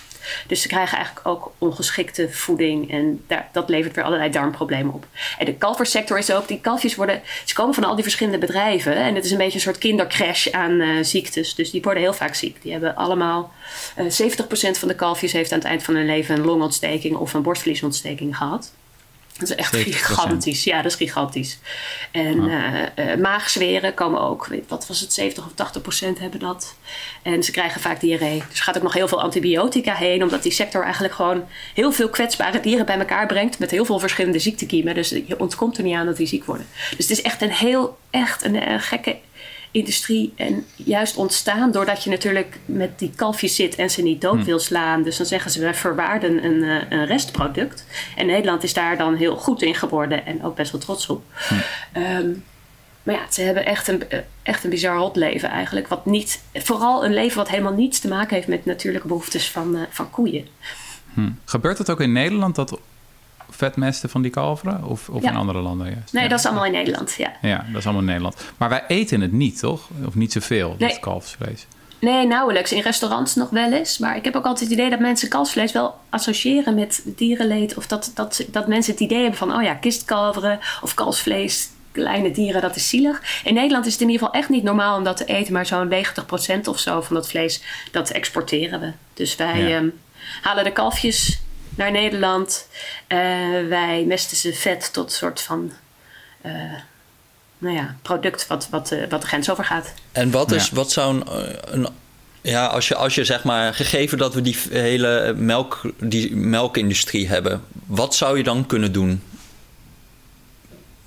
Dus 0.46 0.62
ze 0.62 0.68
krijgen 0.68 0.96
eigenlijk 0.96 1.26
ook 1.26 1.52
ongeschikte 1.58 2.30
voeding 2.30 2.90
en 2.90 3.24
daar, 3.26 3.48
dat 3.52 3.68
levert 3.68 3.94
weer 3.94 4.04
allerlei 4.04 4.30
darmproblemen 4.30 4.94
op. 4.94 5.06
En 5.38 5.46
de 5.46 5.54
kalversector 5.54 6.18
is 6.18 6.32
ook, 6.32 6.48
die 6.48 6.60
kalfjes 6.60 6.94
worden, 6.94 7.22
ze 7.44 7.54
komen 7.54 7.74
van 7.74 7.84
al 7.84 7.94
die 7.94 8.02
verschillende 8.02 8.38
bedrijven 8.38 8.96
en 8.96 9.14
het 9.14 9.24
is 9.24 9.30
een 9.30 9.36
beetje 9.36 9.54
een 9.54 9.60
soort 9.60 9.78
kindercrash 9.78 10.48
aan 10.48 11.04
ziektes. 11.04 11.54
Dus 11.54 11.70
die 11.70 11.82
worden 11.82 12.02
heel 12.02 12.12
vaak 12.12 12.34
ziek. 12.34 12.62
Die 12.62 12.72
hebben 12.72 12.96
allemaal, 12.96 13.52
uh, 13.98 14.10
70% 14.10 14.78
van 14.78 14.88
de 14.88 14.94
kalfjes 14.94 15.32
heeft 15.32 15.52
aan 15.52 15.58
het 15.58 15.68
eind 15.68 15.82
van 15.82 15.94
hun 15.94 16.06
leven 16.06 16.36
een 16.36 16.44
longontsteking 16.44 17.16
of 17.16 17.34
een 17.34 17.42
borstvliesontsteking 17.42 18.36
gehad. 18.36 18.72
Dat 19.38 19.50
is 19.50 19.54
echt 19.54 19.76
gigantisch. 19.76 20.64
Ja, 20.64 20.82
dat 20.82 20.90
is 20.90 20.96
gigantisch. 20.96 21.58
En 22.10 22.44
ja. 22.44 22.92
uh, 22.98 23.14
maagzweren 23.14 23.94
komen 23.94 24.20
ook, 24.20 24.48
wat 24.68 24.86
was 24.86 25.00
het, 25.00 25.12
70 25.12 25.44
of 25.44 25.52
80 25.54 25.82
procent 25.82 26.18
hebben 26.18 26.40
dat. 26.40 26.74
En 27.22 27.42
ze 27.42 27.50
krijgen 27.50 27.80
vaak 27.80 28.00
diarree. 28.00 28.42
Dus 28.48 28.58
er 28.58 28.64
gaat 28.64 28.76
ook 28.76 28.82
nog 28.82 28.92
heel 28.92 29.08
veel 29.08 29.22
antibiotica 29.22 29.94
heen, 29.94 30.22
omdat 30.22 30.42
die 30.42 30.52
sector 30.52 30.82
eigenlijk 30.82 31.14
gewoon 31.14 31.44
heel 31.74 31.92
veel 31.92 32.08
kwetsbare 32.08 32.60
dieren 32.60 32.86
bij 32.86 32.98
elkaar 32.98 33.26
brengt. 33.26 33.58
Met 33.58 33.70
heel 33.70 33.84
veel 33.84 33.98
verschillende 33.98 34.38
ziektekiemen. 34.38 34.94
Dus 34.94 35.08
je 35.08 35.38
ontkomt 35.38 35.76
er 35.76 35.84
niet 35.84 35.94
aan 35.94 36.06
dat 36.06 36.16
die 36.16 36.26
ziek 36.26 36.44
worden. 36.44 36.66
Dus 36.96 37.08
het 37.08 37.18
is 37.18 37.22
echt 37.22 37.42
een 37.42 37.52
heel, 37.52 37.98
echt 38.10 38.44
een, 38.44 38.70
een 38.70 38.80
gekke 38.80 39.16
industrie 39.72 40.32
en 40.36 40.66
juist 40.76 41.16
ontstaan 41.16 41.70
doordat 41.70 42.04
je 42.04 42.10
natuurlijk 42.10 42.58
met 42.64 42.98
die 42.98 43.12
kalfjes 43.16 43.56
zit 43.56 43.74
en 43.74 43.90
ze 43.90 44.02
niet 44.02 44.20
dood 44.20 44.34
hmm. 44.34 44.44
wil 44.44 44.58
slaan. 44.58 45.02
Dus 45.02 45.16
dan 45.16 45.26
zeggen 45.26 45.50
ze 45.50 45.60
we 45.60 45.74
verwaarden 45.74 46.44
een, 46.44 46.62
eh, 46.62 46.98
een 46.98 47.06
restproduct. 47.06 47.86
En 48.16 48.26
Nederland 48.26 48.62
is 48.62 48.72
daar 48.72 48.96
dan 48.96 49.14
heel 49.14 49.36
goed 49.36 49.62
in 49.62 49.74
geworden 49.74 50.26
en 50.26 50.44
ook 50.44 50.56
best 50.56 50.72
wel 50.72 50.80
trots 50.80 51.06
op. 51.06 51.24
Hmm. 51.48 51.62
Ehm, 51.92 52.30
maar 53.02 53.14
ja, 53.14 53.30
ze 53.30 53.42
hebben 53.42 53.66
echt 53.66 53.88
een, 53.88 54.08
eh, 54.10 54.18
echt 54.42 54.64
een 54.64 54.70
bizar 54.70 54.96
hot 54.96 55.16
leven 55.16 55.48
eigenlijk. 55.48 55.88
Wat 55.88 56.06
niet, 56.06 56.42
vooral 56.52 57.04
een 57.04 57.14
leven 57.14 57.36
wat 57.36 57.48
helemaal 57.48 57.72
niets 57.72 57.98
te 57.98 58.08
maken 58.08 58.34
heeft 58.34 58.48
met 58.48 58.64
natuurlijke 58.64 59.08
behoeftes 59.08 59.50
van, 59.50 59.76
uh, 59.76 59.82
van 59.90 60.10
koeien. 60.10 60.46
Hmm. 61.14 61.38
Gebeurt 61.44 61.78
het 61.78 61.90
ook 61.90 62.00
in 62.00 62.12
Nederland 62.12 62.54
dat 62.54 62.78
vetmesten 63.52 64.10
van 64.10 64.22
die 64.22 64.30
kalveren? 64.30 64.84
Of, 64.84 65.08
of 65.08 65.22
in 65.22 65.36
andere 65.36 65.58
landen 65.60 65.86
juist? 65.90 66.12
Nee, 66.12 66.28
dat 66.28 66.38
is 66.38 66.46
allemaal 66.46 66.64
in 66.64 66.72
Nederland, 66.72 67.14
ja. 67.18 67.32
Ja, 67.42 67.64
dat 67.68 67.76
is 67.78 67.84
allemaal 67.84 68.02
in 68.02 68.08
Nederland. 68.08 68.36
Maar 68.56 68.68
wij 68.68 68.84
eten 68.86 69.20
het 69.20 69.32
niet, 69.32 69.58
toch? 69.58 69.88
Of 70.06 70.14
niet 70.14 70.32
zoveel, 70.32 70.74
nee. 70.78 70.88
dat 70.88 71.00
kalfsvlees. 71.00 71.66
Nee, 71.98 72.26
nauwelijks. 72.26 72.72
In 72.72 72.80
restaurants 72.82 73.34
nog 73.34 73.50
wel 73.50 73.72
eens. 73.72 73.98
Maar 73.98 74.16
ik 74.16 74.24
heb 74.24 74.36
ook 74.36 74.44
altijd 74.46 74.70
het 74.70 74.78
idee 74.78 74.90
dat 74.90 74.98
mensen 74.98 75.28
kalfsvlees 75.28 75.72
wel 75.72 75.94
associëren 76.10 76.74
met 76.74 77.02
dierenleed. 77.04 77.76
Of 77.76 77.86
dat, 77.86 78.10
dat, 78.14 78.44
dat 78.50 78.66
mensen 78.68 78.92
het 78.92 79.02
idee 79.02 79.20
hebben 79.20 79.38
van, 79.38 79.54
oh 79.56 79.62
ja, 79.62 79.74
kistkalveren 79.74 80.58
of 80.80 80.94
kalfsvlees, 80.94 81.68
kleine 81.92 82.30
dieren, 82.30 82.60
dat 82.62 82.76
is 82.76 82.88
zielig. 82.88 83.40
In 83.44 83.54
Nederland 83.54 83.86
is 83.86 83.92
het 83.92 84.00
in 84.00 84.08
ieder 84.10 84.26
geval 84.26 84.40
echt 84.40 84.50
niet 84.50 84.62
normaal 84.62 84.96
om 84.96 85.04
dat 85.04 85.16
te 85.16 85.24
eten. 85.24 85.52
Maar 85.52 85.66
zo'n 85.66 85.92
90% 85.92 86.60
of 86.64 86.78
zo 86.78 87.00
van 87.00 87.14
dat 87.16 87.28
vlees, 87.28 87.62
dat 87.90 88.10
exporteren 88.10 88.80
we. 88.80 88.92
Dus 89.14 89.36
wij 89.36 89.60
Ja. 89.68 89.76
ehm, 89.76 89.88
halen 90.42 90.64
de 90.64 90.72
kalfjes 90.72 91.41
naar 91.74 91.90
Nederland. 91.90 92.68
Eh, 93.06 93.18
wij 93.68 94.04
mesten 94.06 94.36
ze 94.36 94.54
vet 94.54 94.92
tot 94.92 95.04
een 95.04 95.10
soort 95.16 95.40
van... 95.40 95.72
eh, 96.40 96.52
nou 97.58 97.74
ja, 97.76 97.96
product 98.02 98.46
wat, 98.46 98.68
wat, 98.70 98.90
eh, 98.90 99.08
wat 99.10 99.20
de 99.20 99.26
grens 99.26 99.50
overgaat. 99.50 99.92
En 100.12 100.30
wat, 100.30 100.52
is, 100.52 100.68
Ja. 100.68 100.74
wat 100.74 100.92
zou 100.92 101.14
een, 101.16 101.24
een 101.74 101.88
ja, 102.40 102.66
als 102.66 102.88
je, 102.88 102.94
als 102.94 103.14
je 103.14 103.24
zeg 103.24 103.44
maar, 103.44 103.74
gegeven 103.74 104.18
dat 104.18 104.34
we 104.34 104.40
die 104.42 104.56
hele 104.70 105.34
melk, 105.36 105.80
die 106.00 106.36
melkindustrie 106.36 107.28
hebben, 107.28 107.64
wat 107.86 108.14
zou 108.14 108.36
je 108.36 108.42
dan 108.42 108.66
kunnen 108.66 108.92
doen 108.92 109.22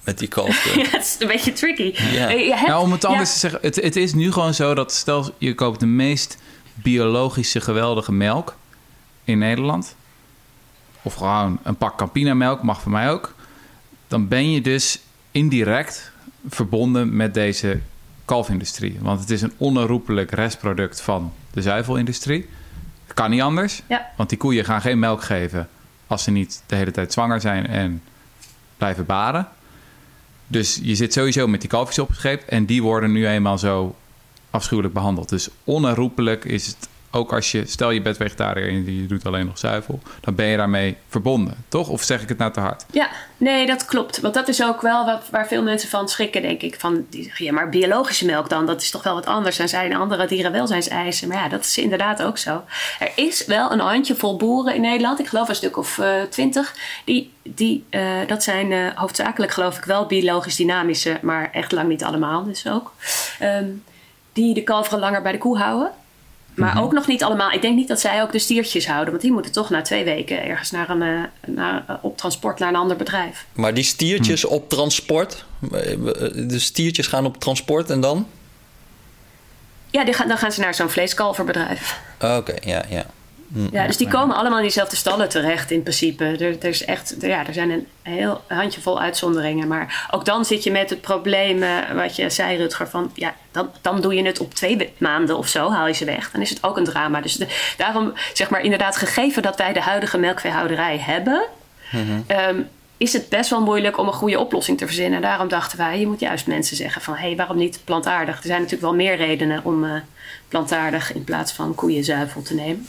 met 0.04 0.17
die 0.19 0.28
kalften? 0.28 0.78
Ja, 0.82 0.89
het 0.89 1.01
is 1.04 1.15
een 1.19 1.28
beetje 1.28 1.54
tricky. 1.54 1.93
Ja. 2.13 2.30
Je 2.30 2.54
hebt- 2.56 2.67
Nou, 2.67 2.84
om 2.84 2.91
het 2.91 3.06
anders 3.06 3.28
ja, 3.30 3.34
te 3.34 3.39
zeggen, 3.39 3.60
het, 3.62 3.75
het 3.75 3.95
is 3.95 4.13
nu 4.13 4.32
gewoon 4.32 4.54
zo 4.54 4.73
dat 4.73 4.93
stel 4.93 5.34
je 5.38 5.54
koopt 5.56 5.80
de 5.80 5.86
meest 5.86 6.38
biologische 6.73 7.62
geweldige 7.62 8.12
melk 8.12 8.56
in 9.23 9.38
Nederland, 9.38 9.95
of 11.05 11.13
gewoon 11.13 11.59
een 11.63 11.75
pak 11.75 11.97
Campina 11.97 12.33
melk, 12.33 12.63
mag 12.63 12.81
voor 12.81 12.91
mij 12.91 13.09
ook, 13.11 13.33
dan 14.07 14.27
ben 14.27 14.51
je 14.51 14.61
dus 14.61 14.99
indirect 15.31 16.11
verbonden 16.49 17.15
met 17.15 17.33
deze 17.33 17.79
kalfindustrie. 18.25 18.97
Want 19.01 19.19
het 19.19 19.29
is 19.29 19.41
een 19.41 19.53
onherroepelijk 19.57 20.31
restproduct 20.31 21.01
van 21.01 21.33
de 21.51 21.61
zuivelindustrie. 21.61 22.49
Kan 23.13 23.29
niet 23.29 23.41
anders, 23.41 23.81
Ja. 23.87 24.11
want 24.17 24.29
die 24.29 24.37
koeien 24.37 24.65
gaan 24.65 24.81
geen 24.81 24.99
melk 24.99 25.23
geven 25.23 25.69
als 26.07 26.23
ze 26.23 26.31
niet 26.31 26.63
de 26.65 26.75
hele 26.75 26.91
tijd 26.91 27.13
zwanger 27.13 27.41
zijn 27.41 27.67
en 27.67 28.01
blijven 28.77 29.05
baren. 29.05 29.47
Dus 30.47 30.79
je 30.83 30.95
zit 30.95 31.13
sowieso 31.13 31.47
met 31.47 31.61
die 31.61 31.69
kalfjes 31.69 31.99
opgescheept 31.99 32.45
en 32.45 32.65
die 32.65 32.83
worden 32.83 33.11
nu 33.11 33.27
eenmaal 33.27 33.57
zo 33.57 33.95
afschuwelijk 34.49 34.93
behandeld. 34.93 35.29
Dus 35.29 35.49
onherroepelijk 35.63 36.45
is 36.45 36.67
het 36.67 36.87
ook 37.15 37.34
als 37.34 37.51
je, 37.51 37.65
stel 37.65 37.91
je 37.91 38.01
bent 38.01 38.17
vegetariër 38.17 38.67
en 38.67 39.01
je 39.01 39.08
doet 39.08 39.25
alleen 39.25 39.45
nog 39.45 39.58
zuivel, 39.58 39.99
dan 40.21 40.36
ben 40.36 40.45
je 40.45 40.58
daarmee 40.58 40.97
verbonden, 41.08 41.65
toch? 41.67 41.89
Of 41.89 42.04
zeg 42.04 42.21
ik 42.21 42.30
het 42.30 42.38
nou 42.38 42.51
te 42.51 42.60
hard? 42.60 42.86
Ja, 42.91 43.10
nee, 43.38 43.65
dat 43.65 43.86
klopt. 43.86 44.19
Want 44.19 44.34
dat 44.34 44.47
is 44.47 44.63
ook 44.63 44.82
wel 44.82 45.06
wat, 45.06 45.21
waar 45.32 45.47
veel 45.47 45.63
mensen 45.63 45.89
van 45.89 46.10
schrikken, 46.10 46.41
denk 46.41 46.62
ik. 46.62 46.80
Van, 46.80 47.06
die 47.10 47.23
zeggen, 47.23 47.45
ja, 47.45 47.51
maar 47.51 47.69
biologische 47.69 48.25
melk 48.25 48.49
dan, 48.49 48.65
dat 48.65 48.82
is 48.82 48.91
toch 48.91 49.04
wel 49.04 49.13
wat 49.13 49.25
anders. 49.25 49.58
Dan 49.58 49.67
zijn 49.67 49.95
andere 49.95 50.28
dierenwelzijnseisen. 50.28 51.28
Maar 51.28 51.38
ja, 51.38 51.49
dat 51.49 51.63
is 51.63 51.78
inderdaad 51.78 52.21
ook 52.21 52.38
zo. 52.38 52.63
Er 52.99 53.12
is 53.15 53.45
wel 53.45 53.71
een 53.71 53.80
handjevol 53.80 54.38
boeren 54.38 54.75
in 54.75 54.82
Nederland, 54.82 55.19
ik 55.19 55.28
geloof 55.28 55.49
een 55.49 55.56
stuk 55.56 55.78
of 55.78 55.97
eh, 55.97 56.21
twintig, 56.30 56.75
die, 57.06 57.32
die 57.43 57.86
eh, 57.89 58.01
dat 58.28 58.43
zijn 58.43 58.71
eh, 58.71 58.80
hoofdzakelijk 58.95 59.51
geloof 59.51 59.78
ik 59.78 59.84
wel 59.84 60.06
biologisch 60.06 60.56
dynamische, 60.56 61.17
maar 61.21 61.49
echt 61.51 61.71
lang 61.71 61.88
niet 61.88 62.04
allemaal 62.04 62.43
dus 62.43 62.67
ook. 62.67 62.93
Ehm, 63.39 63.69
die 64.34 64.54
de 64.54 64.63
kalveren 64.63 64.99
langer 64.99 65.21
bij 65.21 65.32
de 65.32 65.38
koe 65.38 65.58
houden. 65.58 65.91
Maar 66.55 66.81
ook 66.81 66.91
nog 66.91 67.07
niet 67.07 67.23
allemaal. 67.23 67.51
Ik 67.51 67.61
denk 67.61 67.75
niet 67.75 67.87
dat 67.87 67.99
zij 67.99 68.21
ook 68.21 68.31
de 68.31 68.39
stiertjes 68.39 68.87
houden. 68.87 69.09
Want 69.09 69.21
die 69.21 69.31
moeten 69.31 69.51
toch 69.51 69.69
na 69.69 69.81
twee 69.81 70.03
weken 70.03 70.43
ergens 70.43 70.71
naar 70.71 70.89
een, 70.89 71.01
eh, 71.01 71.23
naar, 71.45 71.83
eh, 71.87 71.95
op 72.01 72.17
transport 72.17 72.59
naar 72.59 72.69
een 72.69 72.75
ander 72.75 72.97
bedrijf. 72.97 73.45
Maar 73.53 73.73
die 73.73 73.83
stiertjes 73.83 74.45
op 74.45 74.69
transport, 74.69 75.45
eh, 75.61 75.69
de 76.47 76.59
stiertjes 76.59 77.07
gaan 77.07 77.25
op 77.25 77.39
transport 77.39 77.89
en 77.89 77.99
dan? 78.01 78.27
Ja, 79.89 80.03
die 80.03 80.13
gaan, 80.13 80.27
dan 80.27 80.37
gaan 80.37 80.51
ze 80.51 80.59
naar 80.59 80.75
zo'n 80.75 80.89
vleeskalverbedrijf. 80.89 81.99
Oké, 82.21 82.55
ja, 82.61 82.83
ja. 82.89 83.05
Ja, 83.71 83.88
dus 83.88 83.97
die 83.97 84.08
komen 84.08 84.36
allemaal 84.36 84.58
in 84.58 84.63
diezelfde 84.63 84.95
stallen 84.95 85.29
terecht 85.29 85.71
in 85.71 85.81
principe. 85.84 86.23
Er, 86.23 86.41
er, 86.41 86.65
is 86.65 86.86
echt, 86.86 87.23
er- 87.23 87.29
ja, 87.29 87.47
er 87.47 87.53
zijn 87.53 87.69
een 87.71 87.88
heel 88.01 88.41
handjevol 88.47 89.01
uitzonderingen. 89.01 89.67
Maar 89.67 90.08
ook 90.12 90.25
dan 90.25 90.45
zit 90.45 90.63
je 90.63 90.71
met 90.71 90.89
het 90.89 91.01
probleem, 91.01 91.63
eh, 91.63 91.69
wat 91.95 92.15
je 92.15 92.29
zei 92.29 92.58
Rutger, 92.58 92.88
van 92.89 93.12
ja, 93.13 93.34
dan, 93.51 93.69
dan 93.81 94.01
doe 94.01 94.15
je 94.15 94.25
het 94.25 94.39
op 94.39 94.53
twee 94.53 94.93
maanden 94.97 95.38
of 95.38 95.47
zo, 95.47 95.71
haal 95.71 95.88
je 95.88 95.93
ze 95.93 96.05
weg. 96.05 96.31
Dan 96.31 96.41
is 96.41 96.49
het 96.49 96.63
ook 96.63 96.77
een 96.77 96.84
drama. 96.84 97.21
Dus 97.21 97.36
de- 97.36 97.73
daarom 97.77 98.13
zeg 98.34 98.49
maar 98.49 98.62
inderdaad, 98.62 98.97
gegeven 98.97 99.41
dat 99.41 99.58
wij 99.58 99.73
de 99.73 99.81
huidige 99.81 100.17
melkveehouderij 100.17 100.97
hebben, 100.99 101.45
ehm, 102.27 102.62
is 102.97 103.13
het 103.13 103.29
best 103.29 103.49
wel 103.49 103.62
moeilijk 103.62 103.97
om 103.97 104.08
een 104.08 104.13
goede 104.13 104.39
oplossing 104.39 104.77
te 104.77 104.86
verzinnen. 104.86 105.21
Daarom 105.21 105.47
dachten 105.47 105.77
wij, 105.77 105.99
je 105.99 106.08
moet 106.08 106.19
juist 106.19 106.47
mensen 106.47 106.75
zeggen 106.77 107.01
van... 107.01 107.13
hé, 107.13 107.27
hey, 107.27 107.36
waarom 107.36 107.58
niet 107.58 107.79
plantaardig? 107.84 108.38
Er 108.38 108.43
zijn 108.43 108.62
natuurlijk 108.62 108.81
wel 108.91 108.95
meer 108.95 109.15
redenen 109.15 109.62
om 109.63 109.84
eh, 109.84 109.91
plantaardig... 110.47 111.13
in 111.13 111.23
plaats 111.23 111.51
van 111.51 111.75
koeienzuivel 111.75 112.41
te 112.41 112.53
nemen. 112.53 112.86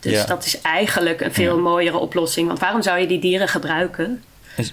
Dus 0.00 0.12
Ja. 0.12 0.24
dat 0.24 0.44
is 0.44 0.60
eigenlijk 0.60 1.20
een 1.20 1.32
veel 1.34 1.58
mooiere 1.58 1.96
oplossing. 1.98 2.46
Want 2.46 2.58
waarom 2.58 2.82
zou 2.82 2.98
je 2.98 3.06
die 3.06 3.20
dieren 3.20 3.48
gebruiken... 3.48 4.22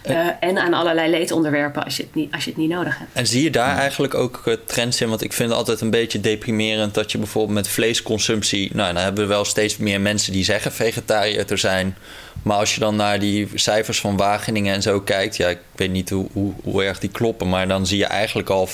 Eh, 0.01 0.27
en 0.39 0.57
aan 0.57 0.73
allerlei 0.73 1.09
leed 1.09 1.31
onderwerpen 1.31 1.83
als 1.83 1.97
je 1.97 2.03
het 2.03 2.15
niet, 2.15 2.33
als 2.33 2.43
je 2.43 2.49
het 2.49 2.59
niet 2.59 2.69
nodig 2.69 2.97
hebt? 2.97 3.09
En 3.13 3.27
zie 3.27 3.43
je 3.43 3.51
daar 3.51 3.77
eigenlijk 3.77 4.13
ook 4.13 4.41
eh, 4.45 4.53
trends 4.65 5.01
in? 5.01 5.09
Want 5.09 5.23
ik 5.23 5.33
vind 5.33 5.49
het 5.49 5.57
altijd 5.57 5.81
een 5.81 5.89
beetje 5.89 6.19
deprimerend 6.19 6.93
dat 6.93 7.11
je 7.11 7.17
bijvoorbeeld 7.17 7.53
met 7.53 7.67
vleesconsumptie. 7.67 8.71
Nou, 8.73 8.93
dan 8.93 9.03
hebben 9.03 9.23
we 9.23 9.29
wel 9.29 9.45
steeds 9.45 9.77
meer 9.77 10.01
mensen 10.01 10.31
die 10.31 10.43
zeggen 10.43 10.71
vegetariër 10.71 11.45
te 11.45 11.57
zijn. 11.57 11.95
Maar 12.41 12.57
als 12.57 12.73
je 12.73 12.79
dan 12.79 12.95
naar 12.95 13.19
die 13.19 13.47
cijfers 13.53 13.99
van 13.99 14.17
Wageningen 14.17 14.73
en 14.73 14.81
zo 14.81 15.01
kijkt, 15.01 15.37
ja, 15.37 15.47
ik 15.47 15.59
weet 15.75 15.91
niet 15.91 16.09
hoe, 16.09 16.27
hoe, 16.31 16.53
hoe 16.63 16.83
erg 16.83 16.99
die 16.99 17.09
kloppen, 17.09 17.49
maar 17.49 17.67
dan 17.67 17.87
zie 17.87 17.97
je 17.97 18.05
eigenlijk 18.05 18.49
al 18.49 18.69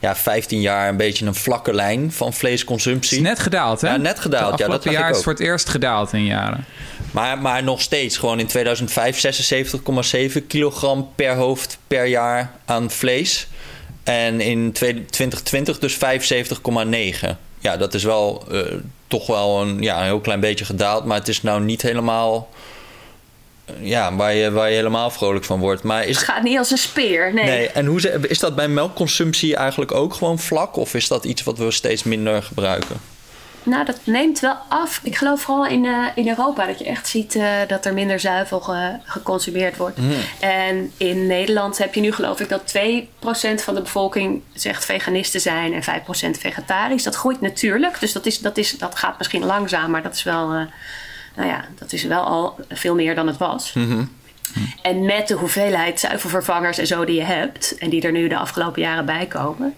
ja, 0.00 0.16
15 0.16 0.60
jaar 0.60 0.88
een 0.88 0.96
beetje 0.96 1.26
een 1.26 1.34
vlakke 1.34 1.74
lijn 1.74 2.12
van 2.12 2.26
Het 2.26 2.36
vleesconsumptie. 2.36 3.16
is 3.16 3.22
net 3.22 3.38
gedaald, 3.38 3.80
hè? 3.80 3.88
Ja, 3.88 3.96
net 3.96 4.18
gedaald. 4.18 4.50
Het 4.50 4.60
Ja, 4.60 4.68
dat 4.68 4.84
jaar 4.84 5.10
is 5.10 5.22
voor 5.22 5.32
het 5.32 5.42
eerst 5.42 5.68
gedaald 5.68 6.12
in 6.12 6.24
jaren. 6.24 6.64
Maar, 7.10 7.38
maar 7.38 7.62
nog 7.62 7.80
steeds, 7.80 8.16
gewoon 8.16 8.38
in 8.38 8.46
2005 8.46 10.36
76,7 10.36 10.46
kilogram 10.46 11.08
per 11.14 11.34
hoofd 11.34 11.78
per 11.86 12.06
jaar 12.06 12.52
aan 12.64 12.90
vlees. 12.90 13.46
En 14.04 14.40
in 14.40 14.72
2020 14.72 15.78
dus 15.78 15.94
75,9. 15.94 16.00
Ja, 17.58 17.76
dat 17.76 17.94
is 17.94 18.04
wel 18.04 18.44
eh, 18.50 18.60
toch 19.06 19.26
wel 19.26 19.60
een, 19.60 19.82
ja, 19.82 19.98
een 19.98 20.04
heel 20.04 20.20
klein 20.20 20.40
beetje 20.40 20.64
gedaald. 20.64 21.04
Maar 21.04 21.18
het 21.18 21.28
is 21.28 21.42
nou 21.42 21.60
niet 21.62 21.82
helemaal... 21.82 22.48
eh, 23.64 23.74
Ja, 23.80 24.16
waar 24.16 24.34
je, 24.34 24.50
waar 24.50 24.68
je 24.70 24.76
helemaal 24.76 25.10
vrolijk 25.10 25.44
van 25.44 25.60
wordt. 25.60 25.82
Maar 25.82 26.04
is, 26.04 26.16
Het 26.16 26.24
gaat 26.24 26.42
niet 26.42 26.58
als 26.58 26.70
een 26.70 26.78
speer, 26.78 27.34
nee. 27.34 27.44
nee, 27.44 27.68
en 27.68 27.86
hoe 27.86 28.28
is 28.28 28.38
dat 28.38 28.54
bij 28.56 28.68
melkconsumptie 28.68 29.56
eigenlijk 29.56 29.92
ook 29.92 30.14
gewoon 30.14 30.38
vlak? 30.38 30.76
Of 30.76 30.94
is 30.94 31.08
dat 31.08 31.24
iets 31.24 31.42
wat 31.42 31.58
we 31.58 31.70
steeds 31.70 32.02
minder 32.02 32.42
gebruiken? 32.42 32.96
Nou, 33.66 33.84
dat 33.84 34.00
neemt 34.04 34.40
wel 34.40 34.56
af. 34.68 35.00
Ik 35.02 35.16
geloof 35.16 35.40
vooral 35.40 35.66
in, 35.66 35.84
eh, 35.84 36.04
in 36.14 36.28
Europa 36.28 36.66
dat 36.66 36.78
je 36.78 36.84
echt 36.84 37.08
ziet 37.08 37.34
eh, 37.34 37.48
dat 37.68 37.84
er 37.84 37.94
minder 37.94 38.20
zuivel 38.20 38.60
ge- 38.60 38.96
geconsumeerd 39.04 39.76
wordt. 39.76 39.98
En 40.40 40.92
in 40.96 41.26
Nederland 41.26 41.78
heb 41.78 41.94
je 41.94 42.00
nu 42.00 42.12
geloof 42.12 42.40
ik 42.40 42.48
dat 42.48 42.66
2% 42.66 43.62
van 43.62 43.74
de 43.74 43.80
bevolking 43.82 44.42
zegt 44.54 44.84
veganist 44.84 45.32
te 45.32 45.38
zijn 45.38 45.72
en 45.72 45.82
5% 45.82 46.38
vegetarisch. 46.38 47.02
Dat 47.02 47.14
groeit 47.16 47.40
natuurlijk, 47.40 48.00
dus 48.00 48.12
dat, 48.12 48.26
is, 48.26 48.38
dat, 48.38 48.56
is, 48.56 48.78
dat 48.78 48.98
gaat 48.98 49.18
misschien 49.18 49.44
langzaam, 49.44 49.90
maar 49.90 50.02
dat 50.02 50.14
is 50.14 50.22
wel, 50.22 50.52
eh, 50.52 50.60
nou 51.36 51.48
ja, 51.48 51.64
dat 51.78 51.92
is 51.92 52.02
wel 52.04 52.22
al 52.22 52.56
veel 52.68 52.94
meer 52.94 53.14
dan 53.14 53.26
het 53.26 53.36
was. 53.36 53.72
En 54.82 55.04
met 55.04 55.28
de 55.28 55.34
hoeveelheid 55.34 56.00
zuivelvervangers 56.00 56.78
en 56.78 56.86
zo 56.86 57.04
die 57.04 57.16
je 57.16 57.22
hebt, 57.24 57.78
en 57.78 57.90
die 57.90 58.02
er 58.02 58.12
nu 58.12 58.28
de 58.28 58.36
afgelopen 58.36 58.82
jaren 58.82 59.06
bij 59.06 59.26
komen, 59.26 59.74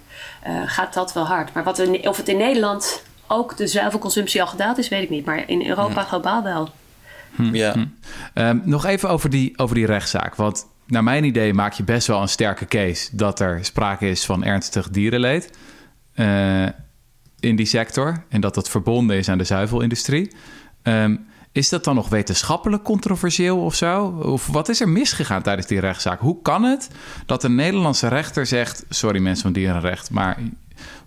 gaat 0.66 0.94
dat 0.94 1.12
wel 1.12 1.26
hard. 1.26 1.52
Maar 1.54 1.64
wat 1.64 1.78
er, 1.78 2.08
of 2.08 2.16
het 2.16 2.28
in 2.28 2.36
Nederland 2.36 3.02
ook 3.28 3.56
de 3.56 3.66
zuivelconsumptie 3.66 4.40
al 4.40 4.46
gedaald 4.46 4.78
is, 4.78 4.88
weet 4.88 5.02
ik 5.02 5.10
niet. 5.10 5.24
Maar 5.24 5.48
in 5.48 5.66
Europa 5.66 6.02
globaal 6.02 6.42
wel. 6.42 6.70
Ja. 7.52 7.74
Ehm, 8.34 8.58
nog 8.64 8.84
even 8.84 9.08
over 9.08 9.30
die, 9.30 9.58
over 9.58 9.74
die 9.74 9.86
rechtszaak. 9.86 10.34
Want 10.34 10.66
naar 10.86 11.04
mijn 11.04 11.24
idee 11.24 11.54
maak 11.54 11.72
je 11.72 11.82
best 11.82 12.06
wel 12.06 12.22
een 12.22 12.28
sterke 12.28 12.66
case 12.66 13.16
dat 13.16 13.40
er 13.40 13.64
sprake 13.64 14.08
is 14.08 14.24
van 14.24 14.44
ernstig 14.44 14.90
dierenleed 14.90 15.50
eh, 16.14 16.66
in 17.40 17.56
die 17.56 17.66
sector. 17.66 18.24
En 18.28 18.40
dat 18.40 18.54
dat 18.54 18.68
verbonden 18.68 19.16
is 19.16 19.28
aan 19.28 19.38
de 19.38 19.44
zuivelindustrie. 19.44 20.32
Ehm, 20.82 21.16
is 21.52 21.68
dat 21.68 21.84
dan 21.84 21.94
nog 21.94 22.08
wetenschappelijk 22.08 22.82
controversieel 22.82 23.58
of 23.58 23.74
zo? 23.74 24.06
Of 24.06 24.46
wat 24.46 24.68
is 24.68 24.80
er 24.80 24.88
misgegaan 24.88 25.42
tijdens 25.42 25.66
die 25.66 25.80
rechtszaak? 25.80 26.20
Hoe 26.20 26.42
kan 26.42 26.62
het 26.62 26.90
dat 27.26 27.44
een 27.44 27.54
Nederlandse 27.54 28.08
rechter 28.08 28.46
zegt: 28.46 28.84
Sorry 28.88 29.20
mensen 29.20 29.42
van 29.42 29.52
dierenrecht, 29.52 30.10
maar 30.10 30.38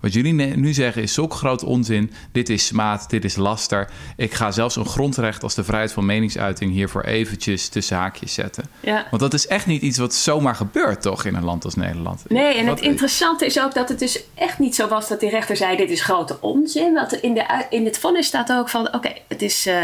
wat 0.02 0.14
jullie 0.14 0.34
nu 0.34 0.74
zeggen 0.74 1.02
is 1.02 1.14
zulk 1.14 1.34
groot 1.34 1.64
onzin. 1.64 2.12
Dit 2.32 2.50
is 2.50 2.66
smaad, 2.66 3.10
dit 3.10 3.24
is 3.24 3.36
laster. 3.36 3.90
Ik 4.16 4.34
ga 4.34 4.52
zelfs 4.52 4.76
een 4.76 4.86
grondrecht 4.86 5.44
als 5.44 5.56
de 5.56 5.64
vrijheid 5.64 5.92
van 5.92 6.06
meningsuiting 6.06 6.72
hiervoor 6.72 7.04
eventjes 7.04 7.70
tussen 7.70 7.98
haakjes 7.98 8.34
zetten. 8.34 8.64
Ja. 8.80 9.08
Want 9.10 9.22
dat 9.22 9.34
is 9.34 9.48
echt 9.48 9.66
niet 9.66 9.82
iets 9.82 9.98
wat 9.98 10.14
zomaar 10.14 10.56
gebeurt, 10.56 11.02
toch, 11.02 11.26
in 11.26 11.36
een 11.36 11.44
land 11.44 11.66
als 11.66 11.76
Nederland? 11.76 12.24
Nee, 12.30 12.54
en 12.56 12.66
Wat- 12.66 12.80
het 12.80 12.88
interessante 12.88 13.46
is 13.46 13.60
ook 13.60 13.74
dat 13.74 13.90
het 13.90 14.00
dus 14.00 14.24
echt 14.36 14.60
niet 14.60 14.76
zo 14.76 14.88
was 14.88 15.08
dat 15.08 15.20
die 15.20 15.30
rechter 15.30 15.56
zei: 15.56 15.78
dit 15.78 15.90
is 15.90 16.02
grote 16.02 16.38
onzin. 16.42 16.94
Want 16.94 17.14
in, 17.14 17.34
de, 17.34 17.66
in 17.70 17.86
het 17.86 18.00
vonnis 18.00 18.28
staat 18.28 18.52
ook 18.52 18.70
van: 18.70 18.94
oké, 18.94 19.14
het 19.28 19.42
is 19.42 19.66
eh, 19.66 19.78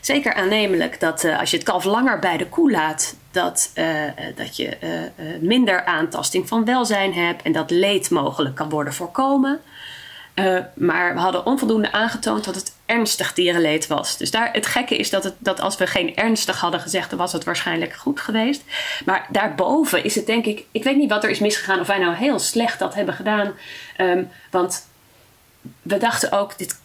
zeker 0.00 0.34
aannemelijk 0.34 1.00
dat 1.00 1.24
eh, 1.24 1.38
als 1.40 1.50
je 1.50 1.56
het 1.56 1.66
kalf 1.66 1.84
langer 1.84 2.18
bij 2.18 2.36
de 2.36 2.46
koe 2.46 2.70
laat, 2.70 3.16
dat, 3.30 3.70
eh, 3.74 3.86
dat 4.36 4.56
je 4.56 4.76
minder 5.40 5.84
aantasting 5.84 6.48
van 6.48 6.64
welzijn 6.64 7.12
hebt 7.12 7.42
en 7.42 7.52
dat 7.52 7.70
leed 7.70 8.10
mogelijk 8.10 8.54
kan 8.54 8.68
worden 8.68 8.94
voorkomen. 8.94 9.57
Uh, 10.38 10.58
maar 10.74 11.14
we 11.14 11.20
hadden 11.20 11.46
onvoldoende 11.46 11.92
aangetoond 11.92 12.44
dat 12.44 12.54
het 12.54 12.72
ernstig 12.86 13.34
dierenleed 13.34 13.86
was. 13.86 14.16
Dus 14.16 14.30
daar, 14.30 14.52
het 14.52 14.66
gekke 14.66 14.96
is 14.96 15.10
dat, 15.10 15.24
het, 15.24 15.34
dat 15.38 15.60
als 15.60 15.76
we 15.76 15.86
geen 15.86 16.16
ernstig 16.16 16.60
hadden 16.60 16.80
gezegd, 16.80 17.10
dan 17.10 17.18
was 17.18 17.32
het 17.32 17.44
waarschijnlijk 17.44 17.94
goed 17.94 18.20
geweest. 18.20 18.62
Maar 19.04 19.26
daarboven 19.30 20.04
is 20.04 20.14
het 20.14 20.26
denk 20.26 20.44
ik, 20.44 20.64
ik 20.72 20.84
weet 20.84 20.96
niet 20.96 21.10
wat 21.10 21.24
er 21.24 21.30
is 21.30 21.38
misgegaan 21.38 21.80
of 21.80 21.86
wij 21.86 21.98
nou 21.98 22.14
heel 22.14 22.38
slecht 22.38 22.78
dat 22.78 22.94
hebben 22.94 23.14
gedaan. 23.14 23.54
Um, 24.00 24.30
want 24.50 24.86
we 25.82 25.98
dachten 25.98 26.32
ook, 26.32 26.58
dit, 26.58 26.76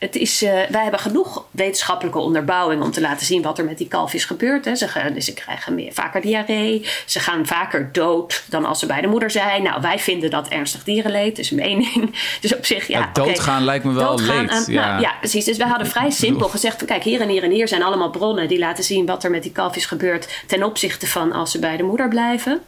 het 0.00 0.16
is, 0.16 0.42
uh, 0.42 0.50
wij 0.50 0.82
hebben 0.82 1.00
genoeg 1.00 1.44
wetenschappelijke 1.50 2.18
onderbouwing 2.18 2.82
om 2.82 2.90
te 2.90 3.00
laten 3.00 3.26
zien 3.26 3.42
wat 3.42 3.58
er 3.58 3.64
met 3.64 3.78
die 3.78 3.88
kalfjes 3.88 4.24
gebeurt. 4.24 4.64
Hè. 4.64 4.74
Ze, 4.74 4.88
gaan, 4.88 5.22
ze 5.22 5.32
krijgen 5.32 5.74
meer, 5.74 5.92
vaker 5.92 6.20
diarree. 6.20 6.86
Ze 7.06 7.20
gaan 7.20 7.46
vaker 7.46 7.88
dood 7.92 8.44
dan 8.48 8.64
als 8.64 8.78
ze 8.78 8.86
bij 8.86 9.00
de 9.00 9.06
moeder 9.06 9.30
zijn. 9.30 9.62
Nou, 9.62 9.80
wij 9.80 9.98
vinden 9.98 10.30
dat 10.30 10.48
ernstig 10.48 10.84
dierenleed. 10.84 11.38
is 11.38 11.50
een 11.50 11.56
mening. 11.66 12.14
Dus 12.40 12.54
op 12.54 12.66
zich, 12.66 12.86
ja. 12.86 12.98
ja 12.98 13.10
doodgaan 13.12 13.64
lijkt 13.64 13.84
me 13.84 13.92
wel 13.92 14.20
leed. 14.20 14.64
Ja. 14.66 14.86
Nou, 14.86 15.00
ja. 15.00 15.14
precies. 15.18 15.44
Dus 15.44 15.56
we 15.56 15.64
hadden 15.64 15.86
vrij 15.86 16.10
simpel 16.10 16.48
gezegd: 16.48 16.84
kijk, 16.84 17.02
hier 17.02 17.20
en 17.20 17.28
hier 17.28 17.42
en 17.42 17.50
hier 17.50 17.68
zijn 17.68 17.82
allemaal 17.82 18.10
bronnen 18.10 18.48
die 18.48 18.58
laten 18.58 18.84
zien 18.84 19.06
wat 19.06 19.24
er 19.24 19.30
met 19.30 19.42
die 19.42 19.52
kalfjes 19.52 19.86
gebeurt. 19.86 20.42
ten 20.46 20.62
opzichte 20.62 21.06
van 21.06 21.32
als 21.32 21.50
ze 21.50 21.58
bij 21.58 21.76
de 21.76 21.82
moeder 21.82 22.08
blijven. 22.08 22.60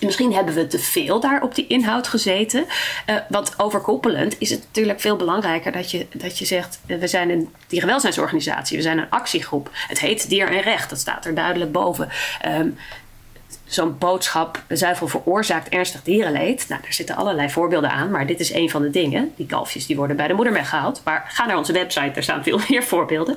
Misschien 0.00 0.32
hebben 0.32 0.54
we 0.54 0.66
te 0.66 0.78
veel 0.78 1.20
daar 1.20 1.42
op 1.42 1.54
die 1.54 1.66
inhoud 1.66 2.08
gezeten. 2.08 2.64
Uh, 3.06 3.16
want 3.28 3.54
overkoepelend 3.56 4.36
is 4.38 4.50
het 4.50 4.60
natuurlijk 4.60 5.00
veel 5.00 5.16
belangrijker 5.16 5.72
dat 5.72 5.90
je, 5.90 6.06
dat 6.12 6.38
je 6.38 6.44
zegt: 6.44 6.80
uh, 6.86 6.98
we 6.98 7.06
zijn 7.06 7.30
een 7.30 7.54
dierenwelzijnsorganisatie, 7.66 8.76
we 8.76 8.82
zijn 8.82 8.98
een 8.98 9.10
actiegroep. 9.10 9.70
Het 9.72 10.00
heet 10.00 10.28
Dier 10.28 10.48
en 10.48 10.60
Recht, 10.60 10.90
dat 10.90 10.98
staat 10.98 11.24
er 11.24 11.34
duidelijk 11.34 11.72
boven. 11.72 12.08
Um, 12.46 12.78
Zo'n 13.64 13.98
boodschap, 13.98 14.62
zuivel 14.68 15.08
veroorzaakt 15.08 15.68
ernstig 15.68 16.02
dierenleed. 16.02 16.68
Nou, 16.68 16.82
daar 16.82 16.92
zitten 16.92 17.16
allerlei 17.16 17.50
voorbeelden 17.50 17.90
aan, 17.90 18.10
maar 18.10 18.26
dit 18.26 18.40
is 18.40 18.52
een 18.52 18.70
van 18.70 18.82
de 18.82 18.90
dingen. 18.90 19.32
Die 19.36 19.46
kalfjes 19.46 19.86
die 19.86 19.96
worden 19.96 20.16
bij 20.16 20.28
de 20.28 20.34
moeder 20.34 20.52
weggehaald. 20.52 21.00
Maar 21.04 21.24
ga 21.28 21.46
naar 21.46 21.56
onze 21.56 21.72
website, 21.72 22.10
daar 22.10 22.22
staan 22.22 22.42
veel 22.42 22.60
meer 22.68 22.82
voorbeelden. 22.84 23.36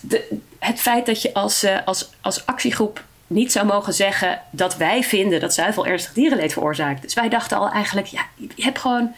De, 0.00 0.38
het 0.58 0.80
feit 0.80 1.06
dat 1.06 1.22
je 1.22 1.34
als, 1.34 1.64
uh, 1.64 1.78
als, 1.84 2.10
als 2.20 2.46
actiegroep 2.46 3.04
niet 3.26 3.52
zou 3.52 3.66
mogen 3.66 3.94
zeggen 3.94 4.40
dat 4.50 4.76
wij 4.76 5.02
vinden 5.02 5.40
dat 5.40 5.54
zuivel 5.54 5.86
ernstig 5.86 6.12
dierenleed 6.12 6.52
veroorzaakt. 6.52 7.02
Dus 7.02 7.14
wij 7.14 7.28
dachten 7.28 7.58
al 7.58 7.70
eigenlijk, 7.70 8.06
ja, 8.06 8.22
je 8.34 8.62
hebt 8.62 8.78
gewoon 8.78 9.14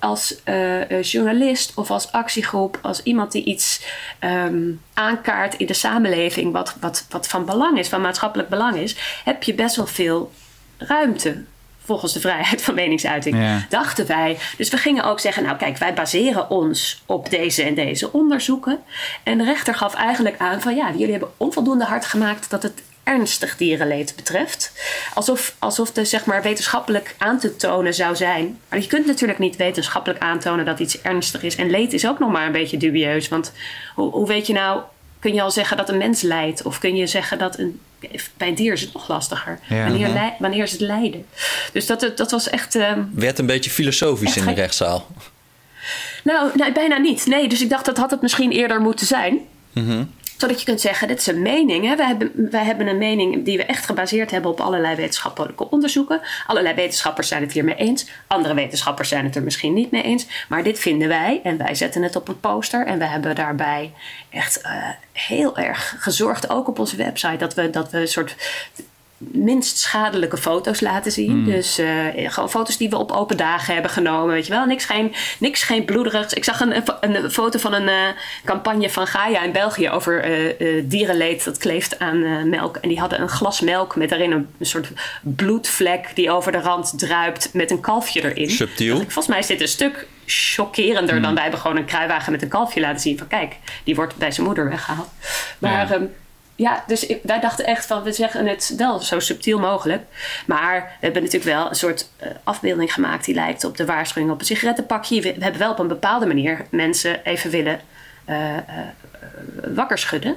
als 0.00 0.40
uh, 0.44 1.02
journalist 1.02 1.72
of 1.74 1.90
als 1.90 2.12
actiegroep, 2.12 2.78
als 2.82 3.02
iemand 3.02 3.32
die 3.32 3.44
iets 3.44 3.84
um, 4.20 4.80
aankaart 4.94 5.54
in 5.54 5.66
de 5.66 5.72
samenleving, 5.72 6.52
wat, 6.52 6.76
wat, 6.80 7.06
wat 7.08 7.28
van 7.28 7.44
belang 7.44 7.78
is, 7.78 7.88
van 7.88 8.00
maatschappelijk 8.00 8.48
belang 8.48 8.76
is, 8.76 8.96
heb 9.24 9.42
je 9.42 9.54
best 9.54 9.76
wel 9.76 9.86
veel 9.86 10.32
ruimte. 10.78 11.42
Volgens 11.84 12.12
de 12.12 12.20
vrijheid 12.20 12.62
van 12.62 12.74
meningsuiting, 12.74 13.64
dachten 13.68 14.06
wij. 14.06 14.38
Dus 14.56 14.68
we 14.68 14.76
gingen 14.76 15.04
ook 15.04 15.20
zeggen: 15.20 15.42
Nou, 15.42 15.56
kijk, 15.56 15.78
wij 15.78 15.94
baseren 15.94 16.50
ons 16.50 17.02
op 17.06 17.30
deze 17.30 17.62
en 17.62 17.74
deze 17.74 18.12
onderzoeken. 18.12 18.78
En 19.22 19.38
de 19.38 19.44
rechter 19.44 19.74
gaf 19.74 19.94
eigenlijk 19.94 20.38
aan: 20.38 20.60
van 20.60 20.74
ja, 20.74 20.90
jullie 20.90 21.10
hebben 21.10 21.30
onvoldoende 21.36 21.84
hard 21.84 22.04
gemaakt 22.04 22.50
dat 22.50 22.62
het 22.62 22.82
ernstig 23.04 23.56
dierenleed 23.56 24.12
betreft. 24.16 24.72
Alsof, 25.14 25.54
alsof 25.58 25.92
de 25.92 26.04
zeg 26.04 26.24
maar, 26.24 26.42
wetenschappelijk 26.42 27.14
aan 27.18 27.38
te 27.38 27.56
tonen 27.56 27.94
zou 27.94 28.16
zijn. 28.16 28.58
Maar 28.68 28.80
je 28.80 28.86
kunt 28.86 29.06
natuurlijk 29.06 29.38
niet 29.38 29.56
wetenschappelijk 29.56 30.22
aantonen 30.22 30.64
dat 30.64 30.78
iets 30.78 31.02
ernstig 31.02 31.42
is. 31.42 31.56
En 31.56 31.70
leed 31.70 31.92
is 31.92 32.06
ook 32.06 32.18
nog 32.18 32.30
maar 32.30 32.46
een 32.46 32.52
beetje 32.52 32.76
dubieus. 32.76 33.28
Want 33.28 33.52
hoe, 33.94 34.10
hoe 34.10 34.26
weet 34.26 34.46
je 34.46 34.52
nou, 34.52 34.80
kun 35.18 35.34
je 35.34 35.42
al 35.42 35.50
zeggen 35.50 35.76
dat 35.76 35.88
een 35.88 35.98
mens 35.98 36.22
lijdt? 36.22 36.62
Of 36.62 36.78
kun 36.78 36.96
je 36.96 37.06
zeggen 37.06 37.38
dat 37.38 37.58
een. 37.58 37.80
Bij 38.36 38.48
een 38.48 38.54
dier 38.54 38.72
is 38.72 38.80
het 38.80 38.92
nog 38.92 39.08
lastiger. 39.08 39.58
wanneer, 39.68 40.32
wanneer 40.38 40.62
is 40.62 40.72
het 40.72 40.80
lijden? 40.80 41.26
Dus 41.72 41.86
dat, 41.86 42.12
dat 42.14 42.30
was 42.30 42.50
echt. 42.50 42.74
Uh, 42.74 42.92
Werd 43.12 43.38
een 43.38 43.46
beetje 43.46 43.70
filosofisch 43.70 44.36
in 44.36 44.44
de 44.44 44.54
rechtszaal. 44.54 45.06
Nou, 46.24 46.50
nee, 46.54 46.72
bijna 46.72 46.96
niet. 46.96 47.26
Nee, 47.26 47.48
dus 47.48 47.62
ik 47.62 47.70
dacht 47.70 47.84
dat 47.84 47.96
had 47.96 48.10
het 48.10 48.22
misschien 48.22 48.50
eerder 48.50 48.80
moeten 48.80 49.06
zijn. 49.06 49.38
Mm 49.72 50.10
zodat 50.40 50.58
je 50.58 50.66
kunt 50.66 50.80
zeggen, 50.80 51.08
dit 51.08 51.18
is 51.18 51.26
een 51.26 51.42
mening. 51.42 51.96
Wij, 51.96 52.06
hebben, 52.06 52.32
wij 52.50 52.64
hebben 52.64 52.86
een 52.86 52.98
mening 52.98 53.44
die 53.44 53.56
we 53.56 53.64
echt 53.64 53.86
gebaseerd 53.86 54.30
hebben 54.30 54.50
op 54.50 54.60
allerlei 54.60 54.96
wetenschappelijke 54.96 55.70
onderzoeken. 55.70 56.20
Allerlei 56.46 56.74
wetenschappers 56.74 57.28
zijn 57.28 57.42
het 57.42 57.52
hiermee 57.52 57.74
eens. 57.74 58.06
Andere 58.26 58.54
wetenschappers 58.54 59.08
zijn 59.08 59.24
het 59.24 59.36
er 59.36 59.42
misschien 59.42 59.72
niet 59.72 59.90
mee 59.90 60.02
eens. 60.02 60.26
Maar 60.48 60.62
dit 60.62 60.78
vinden 60.78 61.08
wij 61.08 61.40
en 61.42 61.56
wij 61.56 61.74
zetten 61.74 62.02
het 62.02 62.16
op 62.16 62.28
een 62.28 62.40
poster. 62.40 62.86
En 62.86 62.98
we 62.98 63.04
hebben 63.04 63.34
daarbij 63.34 63.92
echt 64.30 64.62
uh, 64.64 64.88
heel 65.12 65.56
erg 65.56 65.96
gezorgd, 65.98 66.50
ook 66.50 66.68
op 66.68 66.78
onze 66.78 66.96
website, 66.96 67.36
dat 67.36 67.54
we, 67.54 67.70
dat 67.70 67.90
we 67.90 67.98
een 67.98 68.08
soort 68.08 68.36
minst 69.20 69.78
schadelijke 69.78 70.36
foto's 70.36 70.80
laten 70.80 71.12
zien. 71.12 71.30
Hmm. 71.30 71.44
Dus 71.44 71.78
uh, 71.78 71.88
gewoon 72.14 72.50
foto's 72.50 72.76
die 72.76 72.90
we 72.90 72.96
op 72.96 73.12
open 73.12 73.36
dagen 73.36 73.72
hebben 73.72 73.90
genomen. 73.90 74.34
Weet 74.34 74.46
je 74.46 74.52
wel, 74.52 74.64
niks 74.64 74.84
geen, 74.84 75.14
niks 75.38 75.62
geen 75.62 75.84
bloederigs. 75.84 76.32
Ik 76.32 76.44
zag 76.44 76.60
een, 76.60 76.82
een, 77.00 77.30
foto 77.30 77.58
van 77.58 77.72
een 77.72 77.88
uh, 77.88 78.06
campagne 78.44 78.90
van 78.90 79.06
Gaia 79.06 79.42
in 79.42 79.52
België 79.52 79.90
over 79.90 80.30
uh, 80.30 80.84
dierenleed 80.84 81.44
dat 81.44 81.58
kleeft 81.58 81.98
aan 81.98 82.48
melk. 82.48 82.76
En 82.76 82.88
die 82.88 83.00
hadden 83.00 83.20
een 83.20 83.28
glas 83.28 83.60
melk 83.60 83.96
met 83.96 84.08
daarin 84.08 84.30
een, 84.30 84.48
een, 84.58 84.66
soort 84.66 84.88
bloedvlek 85.22 86.10
die 86.14 86.30
over 86.30 86.52
de 86.52 86.60
rand 86.60 86.98
druipt 86.98 87.50
met 87.52 87.70
een 87.70 87.80
kalfje 87.80 88.32
erin. 88.32 88.50
Subtiel. 88.50 88.96
volgens 88.96 89.26
mij 89.26 89.38
is 89.38 89.46
dit 89.46 89.60
een 89.60 89.68
stuk 89.68 90.06
chockerender 90.26 91.14
dan 91.14 91.24
hmm. 91.24 91.34
wij 91.34 91.42
hebben 91.42 91.60
gewoon 91.60 91.76
een 91.76 91.84
kruiwagen 91.84 92.32
met 92.32 92.42
een 92.42 92.48
kalfje 92.48 92.80
laten 92.80 93.00
zien. 93.00 93.18
Van 93.18 93.26
kijk, 93.26 93.56
die 93.84 93.94
wordt 93.94 94.16
bij 94.16 94.30
zijn 94.30 94.46
moeder 94.46 94.68
weggehaald. 94.68 95.08
Maar 95.58 95.90
ja. 95.90 96.08
Ja, 96.60 96.84
dus 96.86 97.14
wij 97.22 97.40
dachten 97.40 97.66
echt 97.66 97.86
van, 97.86 98.02
we 98.02 98.12
zeggen 98.12 98.46
het 98.46 98.74
wel 98.76 98.98
zo 98.98 99.20
subtiel 99.20 99.58
mogelijk. 99.58 100.02
Maar 100.46 100.80
we 100.80 101.06
hebben 101.06 101.22
natuurlijk 101.22 101.52
wel 101.52 101.68
een 101.68 101.74
soort 101.74 102.08
uh, 102.22 102.28
afbeelding 102.44 102.92
gemaakt 102.92 103.24
die 103.24 103.34
lijkt 103.34 103.64
op 103.64 103.76
de 103.76 103.84
waarschuwing 103.84 104.32
op 104.32 104.40
een 104.40 104.46
sigarettenpakje. 104.46 105.20
We, 105.20 105.34
hebben 105.38 105.60
wel 105.60 105.70
op 105.70 105.78
een 105.78 105.88
bepaalde 105.88 106.26
manier 106.26 106.66
mensen 106.70 107.24
even 107.24 107.50
willen 107.50 107.80
uh, 108.28 108.36
wakker 109.74 109.98
schudden. 109.98 110.36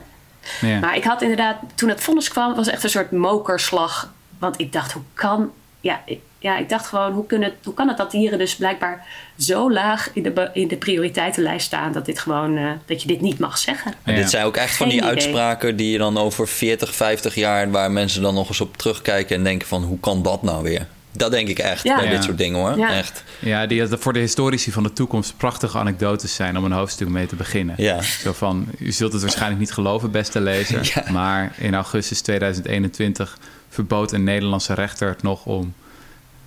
Ja. 0.62 0.80
Maar 0.80 0.96
ik 0.96 1.04
had 1.04 1.22
inderdaad, 1.22 1.58
toen 1.76 1.90
het 1.90 2.02
vonnis 2.02 2.30
kwam, 2.30 2.56
was 2.56 2.68
echt 2.68 2.84
een 2.84 2.90
soort 2.90 3.12
mokerslag. 3.12 4.14
Want 4.40 4.60
ik 4.60 4.74
dacht, 4.74 4.92
hoe 4.92 5.04
kan. 5.14 5.52
Ja, 5.82 6.02
ja, 6.44 6.58
ik 6.58 6.70
dacht 6.70 6.86
gewoon, 6.86 7.12
hoe, 7.12 7.26
kunnen, 7.26 7.54
hoe 7.64 7.74
kan 7.74 7.88
het 7.88 7.98
dat 7.98 8.12
dieren 8.12 8.38
dus 8.38 8.56
blijkbaar 8.56 9.06
zo 9.38 9.72
laag 9.72 10.10
in 10.14 10.24
de, 10.24 10.50
in 10.54 10.68
de 10.68 10.78
prioriteitenlijst 10.78 11.66
staan 11.66 11.92
dat, 11.92 12.06
dit 12.06 12.20
gewoon, 12.20 12.58
uh, 12.58 12.72
dat 12.86 13.02
je 13.02 13.08
dit 13.08 13.22
niet 13.22 13.40
mag 13.40 13.58
zeggen? 13.58 13.94
En 14.04 14.16
dit 14.16 14.30
zijn 14.30 14.46
ook 14.46 14.56
echt 14.56 14.76
van 14.76 14.90
die 14.90 15.04
uitspraken 15.04 15.76
die 15.76 15.92
je 15.92 15.98
dan 15.98 16.18
over 16.18 16.48
40, 16.48 16.96
50 16.96 17.36
jaar, 17.36 17.72
waar 17.72 17.92
mensen 17.92 18.22
dan 18.22 18.34
nog 18.34 18.48
eens 18.48 18.62
op 18.62 18.78
terugkijken 18.78 19.36
en 19.36 19.44
denken 19.44 19.68
van 19.68 19.84
hoe 19.84 20.00
kan 20.00 20.24
dat 20.24 20.42
nou 20.42 20.64
weer? 20.64 20.88
Dat 21.12 21.32
denk 21.32 21.48
ik 21.48 21.60
echt 21.60 21.84
bij 21.84 22.10
dit 22.10 22.24
soort 22.24 22.38
dingen 22.38 22.60
hoor. 22.60 22.78
Ja. 22.78 22.94
Echt. 22.94 23.24
Ja, 23.40 23.66
die 23.66 23.88
voor 23.88 24.14
de 24.14 24.20
historici 24.20 24.72
van 24.72 24.84
de 24.84 24.94
toekomst 24.94 25.38
prachtige 25.38 25.78
anekdotes 25.78 26.36
zijn 26.36 26.58
om 26.58 26.66
een 26.66 26.72
hoofdstuk 26.72 27.10
mee 27.10 27.26
te 27.26 27.36
beginnen. 27.36 27.76
Ja. 27.78 28.02
Zo 28.02 28.34
van, 28.34 28.68
u 28.80 28.92
zult 28.92 29.14
het 29.14 29.22
waarschijnlijk 29.22 29.60
niet 29.60 29.72
geloven, 29.72 30.12
beste 30.12 30.42
lezer. 30.42 30.94
Maar 31.12 31.54
in 31.58 31.76
augustus 31.76 32.22
2021 32.22 33.38
verbood 33.70 34.12
een 34.12 34.24
Nederlandse 34.24 34.74
rechter 34.74 35.08
het 35.08 35.24
nog 35.24 35.46
om 35.46 35.74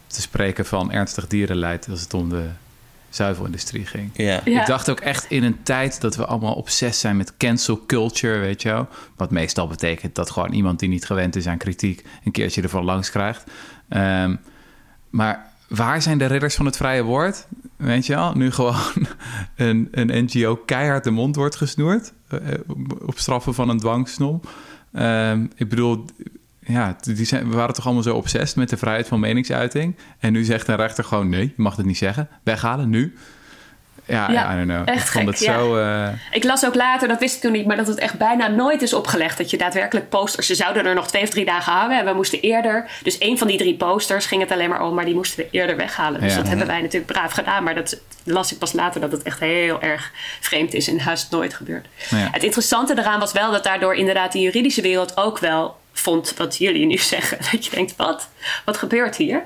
te 0.06 0.20
spreken 0.20 0.66
van 0.66 0.92
ernstig 0.92 1.26
dierenleid 1.26 1.88
als 1.90 2.00
het 2.00 2.14
om 2.14 2.28
de 2.28 2.48
zuivelindustrie 3.10 3.86
ging. 3.86 4.10
Ja. 4.14 4.44
Ik 4.44 4.66
dacht 4.66 4.90
ook 4.90 5.00
echt 5.00 5.26
in 5.28 5.44
een 5.44 5.62
tijd 5.62 6.00
dat 6.00 6.16
we 6.16 6.26
allemaal 6.26 6.54
obsessief 6.54 6.94
zijn 6.94 7.16
met 7.16 7.36
cancel 7.36 7.82
culture, 7.86 8.38
weet 8.38 8.62
je 8.62 8.68
wel. 8.68 8.88
Wat 9.16 9.30
meestal 9.30 9.68
betekent 9.68 10.14
dat 10.14 10.30
gewoon 10.30 10.52
iemand 10.52 10.78
die 10.78 10.88
niet 10.88 11.04
gewend 11.04 11.36
is 11.36 11.46
aan 11.46 11.58
kritiek 11.58 12.04
een 12.24 12.32
keertje 12.32 12.62
ervan 12.62 12.84
langs 12.84 13.10
krijgt. 13.10 13.44
Um, 13.88 14.38
maar 15.10 15.52
waar 15.68 16.02
zijn 16.02 16.18
de 16.18 16.26
ridders 16.26 16.54
van 16.54 16.66
het 16.66 16.76
vrije 16.76 17.02
woord? 17.02 17.46
Weet 17.76 18.06
je 18.06 18.14
wel, 18.14 18.32
nu 18.34 18.50
gewoon 18.50 18.76
een, 19.56 19.88
een 19.90 20.24
NGO 20.24 20.56
keihard 20.56 21.04
de 21.04 21.10
mond 21.10 21.36
wordt 21.36 21.56
gesnoerd 21.56 22.12
uh, 22.30 22.40
op 23.06 23.18
straffen 23.18 23.54
van 23.54 23.68
een 23.68 23.78
dwangsnom. 23.78 24.40
Um, 24.92 25.50
ik 25.56 25.68
bedoel, 25.68 26.04
ja, 26.66 26.96
die 27.00 27.24
zijn, 27.24 27.50
we 27.50 27.56
waren 27.56 27.74
toch 27.74 27.84
allemaal 27.84 28.02
zo 28.02 28.14
obsessief 28.14 28.56
met 28.56 28.68
de 28.68 28.76
vrijheid 28.76 29.08
van 29.08 29.20
meningsuiting. 29.20 29.96
En 30.18 30.32
nu 30.32 30.44
zegt 30.44 30.68
een 30.68 30.76
rechter 30.76 31.04
gewoon: 31.04 31.28
nee, 31.28 31.52
je 31.56 31.62
mag 31.62 31.76
het 31.76 31.86
niet 31.86 31.98
zeggen. 31.98 32.28
Weghalen 32.42 32.88
nu. 32.88 33.16
Ja, 34.06 34.30
ja, 34.30 34.52
I 34.52 34.56
don't 34.56 34.68
know. 34.68 34.88
Echt 34.88 35.14
ik 35.14 35.26
gek, 35.26 35.36
zo... 35.36 35.78
Uh... 35.78 36.08
Ik 36.30 36.44
las 36.44 36.66
ook 36.66 36.74
later, 36.74 37.08
dat 37.08 37.20
wist 37.20 37.34
ik 37.34 37.40
toen 37.40 37.52
niet... 37.52 37.66
maar 37.66 37.76
dat 37.76 37.86
het 37.86 37.98
echt 37.98 38.18
bijna 38.18 38.46
nooit 38.46 38.82
is 38.82 38.92
opgelegd... 38.92 39.38
dat 39.38 39.50
je 39.50 39.56
daadwerkelijk 39.56 40.08
posters... 40.08 40.46
ze 40.46 40.54
zouden 40.54 40.86
er 40.86 40.94
nog 40.94 41.08
twee 41.08 41.22
of 41.22 41.28
drie 41.28 41.44
dagen 41.44 41.72
hangen... 41.72 41.98
en 41.98 42.04
we 42.04 42.12
moesten 42.12 42.40
eerder... 42.40 42.90
dus 43.02 43.18
één 43.18 43.38
van 43.38 43.46
die 43.46 43.58
drie 43.58 43.76
posters 43.76 44.26
ging 44.26 44.42
het 44.42 44.50
alleen 44.50 44.68
maar 44.68 44.82
om... 44.82 44.94
maar 44.94 45.04
die 45.04 45.14
moesten 45.14 45.38
we 45.38 45.48
eerder 45.50 45.76
weghalen. 45.76 46.20
Dus 46.20 46.34
dat 46.34 46.48
hebben 46.48 46.66
wij 46.66 46.80
natuurlijk 46.80 47.12
braaf 47.12 47.32
gedaan... 47.32 47.64
maar 47.64 47.74
dat 47.74 48.00
las 48.24 48.52
ik 48.52 48.58
pas 48.58 48.72
later 48.72 49.00
dat 49.00 49.12
het 49.12 49.22
echt 49.22 49.40
heel 49.40 49.82
erg 49.82 50.12
vreemd 50.40 50.74
is... 50.74 50.88
en 50.88 51.00
haast 51.00 51.30
nooit 51.30 51.54
gebeurt. 51.54 51.86
Het 52.08 52.42
interessante 52.42 52.98
eraan 52.98 53.20
was 53.20 53.32
wel... 53.32 53.52
dat 53.52 53.64
daardoor 53.64 53.94
inderdaad 53.94 54.32
de 54.32 54.40
juridische 54.40 54.82
wereld 54.82 55.16
ook 55.16 55.38
wel 55.38 55.76
vond 55.98 56.34
wat 56.36 56.56
jullie 56.56 56.86
nu 56.86 56.98
zeggen. 57.14 57.38
Dat 57.52 57.64
je 57.64 57.70
denkt, 57.70 57.96
wat? 57.96 58.28
Wat 58.64 58.76
gebeurt 58.76 59.16
hier? 59.16 59.44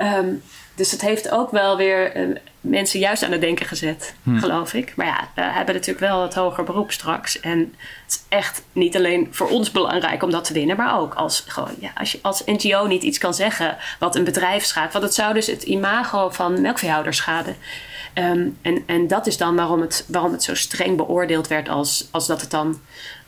Um, 0.00 0.42
dus 0.74 0.90
het 0.90 1.00
heeft 1.00 1.30
ook 1.30 1.50
wel 1.50 1.76
weer... 1.76 2.16
Uh, 2.16 2.36
mensen 2.60 3.00
juist 3.00 3.22
aan 3.22 3.32
het 3.32 3.40
denken 3.40 3.66
gezet, 3.66 4.14
Hm. 4.22 4.38
geloof 4.38 4.74
ik. 4.74 4.96
Maar 4.96 5.06
ja, 5.06 5.28
we 5.34 5.42
hebben 5.42 5.74
natuurlijk 5.74 6.06
wel 6.06 6.22
het 6.22 6.34
hoger 6.34 6.64
beroep 6.64 6.92
straks. 6.92 7.40
En 7.40 7.58
het 7.58 8.08
is 8.08 8.22
echt 8.28 8.62
niet 8.72 8.96
alleen 8.96 9.28
voor 9.30 9.48
ons 9.48 9.70
belangrijk 9.70 10.22
om 10.22 10.30
dat 10.30 10.44
te 10.44 10.52
winnen, 10.52 10.76
maar 10.76 10.98
ook 11.00 11.14
als, 11.14 11.44
gewoon, 11.46 11.74
ja, 11.78 11.90
als 11.94 12.12
je 12.12 12.18
als 12.22 12.42
NGO 12.44 12.86
niet 12.86 13.02
iets 13.02 13.18
kan 13.18 13.34
zeggen 13.34 13.76
wat 13.98 14.16
een 14.16 14.24
bedrijf 14.24 14.64
schaadt. 14.64 14.92
Want 14.92 15.04
het 15.04 15.14
zou 15.14 15.34
dus 15.34 15.46
het 15.46 15.62
imago 15.62 16.30
van 16.30 16.60
melkveehouders 16.60 17.16
schaden. 17.16 17.56
Ehm, 18.14 18.48
en, 18.62 18.82
en 18.86 19.06
dat 19.06 19.26
is 19.26 19.36
dan 19.36 19.56
waarom 19.56 19.80
het, 19.80 20.04
waarom 20.08 20.32
het 20.32 20.42
zo 20.42 20.54
streng 20.54 20.96
beoordeeld 20.96 21.48
werd 21.48 21.68
als, 21.68 22.08
als 22.10 22.26
dat 22.26 22.40
het 22.40 22.50
dan 22.50 22.80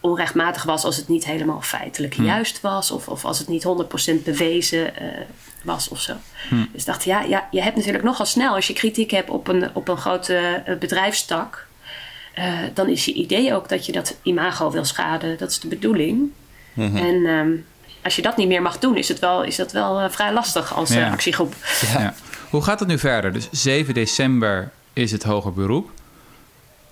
onrechtmatig 0.05 0.63
was 0.63 0.85
als 0.85 0.97
het 0.97 1.09
niet 1.09 1.25
helemaal 1.25 1.61
feitelijk 1.61 2.15
juist 2.15 2.61
was 2.61 2.91
of, 2.91 3.09
of 3.09 3.25
als 3.25 3.39
het 3.39 3.49
niet 3.49 3.65
100% 4.21 4.23
bewezen 4.25 4.97
eh, 4.97 5.07
was 5.63 5.89
of 5.89 6.01
zo. 6.01 6.13
Dus 6.51 6.81
ik 6.81 6.85
dacht, 6.87 7.05
ja, 7.05 7.21
ja, 7.23 7.49
je 7.51 7.63
hebt 7.63 7.77
natuurlijk 7.77 8.05
nogal 8.05 8.27
snel 8.27 8.55
als 8.55 8.67
je 8.67 8.73
kritiek 8.73 9.11
hebt 9.11 9.31
op 9.31 9.49
een, 9.49 9.71
op 9.75 9.89
een 9.89 9.97
grote 9.97 10.37
eh, 10.37 10.77
bedrijfstak, 10.77 11.67
eh, 12.35 12.53
dan 12.75 12.89
is 12.89 13.05
je 13.05 13.13
idee 13.13 13.55
ook 13.55 13.69
dat 13.69 13.87
je 13.87 13.93
dat 13.93 14.17
imago 14.23 14.71
wil 14.71 14.85
schaden. 14.85 15.39
Dat 15.39 15.51
is 15.51 15.61
de 15.61 15.69
bedoeling. 15.69 16.31
En 16.77 17.27
ehm, 17.27 17.51
als 18.03 18.17
je 18.17 18.23
dat 18.23 18.37
niet 18.37 18.49
meer 18.49 18.63
mag 18.63 18.79
doen, 18.79 18.97
is, 18.97 19.09
het 19.09 19.19
wel, 19.19 19.43
is 19.43 19.57
dat 19.57 19.73
wel 19.73 20.11
vrij 20.11 20.33
lastig 20.33 20.75
als 20.75 20.91
eh, 20.91 20.97
Ja. 20.97 21.11
actiegroep. 21.11 21.55
Ja. 21.93 22.15
Hoe 22.51 22.63
gaat 22.63 22.79
het 22.79 22.89
nu 22.89 22.99
verder? 22.99 23.33
Dus 23.33 23.49
7 23.51 23.95
december 23.95 24.71
is 24.93 25.13
het 25.13 25.23
hoger 25.23 25.53
beroep. 25.53 25.91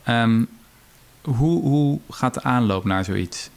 Ehm, 0.04 0.44
hoe, 1.22 1.62
hoe 1.62 1.98
gaat 2.10 2.34
de 2.34 2.42
aanloop 2.42 2.84
naar 2.84 3.04
zoiets? 3.04 3.50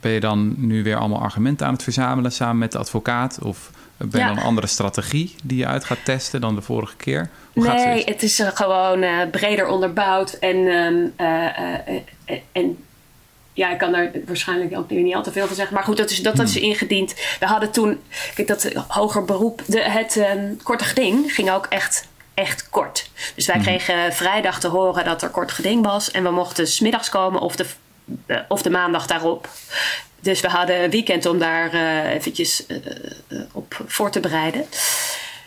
Ben 0.00 0.12
je 0.12 0.20
dan 0.20 0.54
nu 0.56 0.82
weer 0.82 0.96
allemaal 0.96 1.20
argumenten 1.20 1.66
aan 1.66 1.72
het 1.72 1.82
verzamelen 1.82 2.32
samen 2.32 2.58
met 2.58 2.72
de 2.72 2.78
advocaat? 2.78 3.38
Of 3.42 3.70
ben 3.96 4.08
je 4.10 4.18
Ja. 4.18 4.26
dan 4.26 4.36
een 4.36 4.42
andere 4.42 4.66
strategie 4.66 5.34
die 5.42 5.58
je 5.58 5.66
uit 5.66 5.84
gaat 5.84 6.04
testen 6.04 6.40
dan 6.40 6.54
de 6.54 6.62
vorige 6.62 6.96
keer? 6.96 7.30
Hoe 7.52 7.66
nee, 7.66 8.04
het 8.04 8.22
is 8.22 8.38
eh, 8.38 8.48
gewoon 8.54 9.02
eh, 9.02 9.30
breder 9.30 9.66
onderbouwd. 9.66 10.32
En, 10.32 10.56
ehm, 10.56 11.06
eh, 11.16 12.38
en 12.52 12.84
ja, 13.52 13.70
ik 13.70 13.78
kan 13.78 13.92
daar 13.92 14.10
waarschijnlijk 14.26 14.76
ook 14.76 14.90
niet 14.90 15.14
al 15.14 15.22
te 15.22 15.32
veel 15.32 15.46
van 15.46 15.56
zeggen. 15.56 15.74
Maar 15.74 15.84
goed, 15.84 15.96
dat 15.96 16.10
is, 16.10 16.22
dat, 16.22 16.36
dat 16.36 16.48
is 16.48 16.56
ingediend. 16.56 17.14
We 17.40 17.46
hadden 17.46 17.70
toen, 17.70 18.00
kijk, 18.34 18.48
dat 18.48 18.72
hoger 18.88 19.24
beroep, 19.24 19.62
de, 19.66 19.82
het 19.82 20.16
ehm, 20.16 20.54
korte 20.62 20.84
geding 20.84 21.34
ging 21.34 21.50
ook 21.50 21.66
echt, 21.66 22.08
echt 22.34 22.68
kort. 22.68 23.05
Dus 23.34 23.46
wij 23.46 23.58
kregen 23.58 24.12
vrijdag 24.12 24.60
te 24.60 24.68
horen 24.68 25.04
dat 25.04 25.22
er 25.22 25.28
kort 25.28 25.52
geding 25.52 25.84
was. 25.84 26.10
En 26.10 26.22
we 26.22 26.30
mochten 26.30 26.66
smiddags 26.66 27.08
komen 27.08 27.40
of 27.40 27.56
de, 27.56 27.66
eh, 28.26 28.38
of 28.48 28.62
de 28.62 28.70
maandag 28.70 29.06
daarop. 29.06 29.48
Dus 30.20 30.40
we 30.40 30.48
hadden 30.48 30.82
een 30.82 30.90
weekend 30.90 31.26
om 31.26 31.38
daar 31.38 31.72
eh, 31.72 32.10
eventjes 32.10 32.66
eh, 32.66 32.78
op 33.52 33.84
voor 33.86 34.10
te 34.10 34.20
bereiden. 34.20 34.64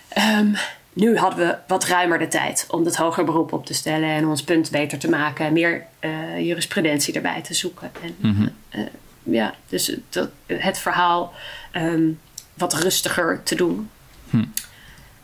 Ehm, 0.10 0.54
nu 0.94 1.18
hadden 1.18 1.48
we 1.48 1.56
wat 1.68 1.86
ruimer 1.86 2.20
de 2.20 2.28
tijd 2.28 2.66
om 2.70 2.86
het 2.86 2.96
hoger 2.96 3.26
beroep 3.26 3.54
op 3.54 3.66
te 3.66 3.74
stellen 3.74 4.10
en 4.10 4.28
ons 4.28 4.44
punt 4.44 4.72
beter 4.72 4.98
te 4.98 5.10
maken. 5.10 5.54
Meer 5.54 5.86
eh, 6.00 6.40
jurisprudentie 6.40 7.14
erbij 7.14 7.42
te 7.42 7.54
zoeken. 7.54 7.92
En, 8.02 8.56
eh, 8.70 8.82
ja, 9.24 9.54
dus 9.68 9.96
dat, 10.10 10.30
het 10.46 10.80
verhaal 10.80 11.34
ehm, 11.72 12.12
wat 12.54 12.74
rustiger 12.74 13.44
te 13.44 13.56
doen. 13.56 13.90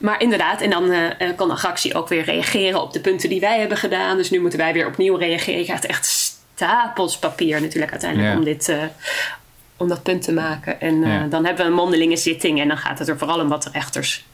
Maar 0.06 0.22
inderdaad, 0.22 0.62
en 0.62 0.70
dan 0.70 0.92
eh, 0.92 1.30
kan 1.36 1.48
de 1.50 1.58
fractie 1.58 1.94
ook 1.96 2.08
weer 2.08 2.24
reageren 2.24 2.82
op 2.82 2.94
de 2.94 3.00
punten 3.00 3.30
die 3.30 3.40
wij 3.40 3.60
hebben 3.60 3.78
gedaan. 3.78 4.18
Dus 4.18 4.30
nu 4.30 4.40
moeten 4.42 4.60
wij 4.60 4.74
weer 4.74 4.88
opnieuw 4.88 5.16
reageren. 5.16 5.60
Je 5.60 5.66
krijgt 5.66 5.86
echt 5.86 6.06
stapels 6.06 7.18
papier 7.20 7.62
natuurlijk 7.62 7.92
uiteindelijk 7.92 8.32
Ja. 8.32 8.38
om 8.40 8.44
dit... 8.46 8.70
eh, 8.70 8.84
om 9.78 9.88
dat 9.88 10.04
punt 10.04 10.22
te 10.22 10.34
maken. 10.34 10.82
En 10.82 11.02
Ja. 11.02 11.28
dan 11.28 11.46
hebben 11.46 11.66
we 11.66 11.72
een 11.72 11.78
mondelinge 11.78 12.18
zitting 12.18 12.60
en 12.62 12.68
dan 12.68 12.78
gaat 12.78 13.00
het 13.00 13.08
er 13.08 13.18
vooral 13.18 13.40
om 13.40 13.48
wat 13.48 13.64
de 13.64 13.70
rechters 13.74 14.26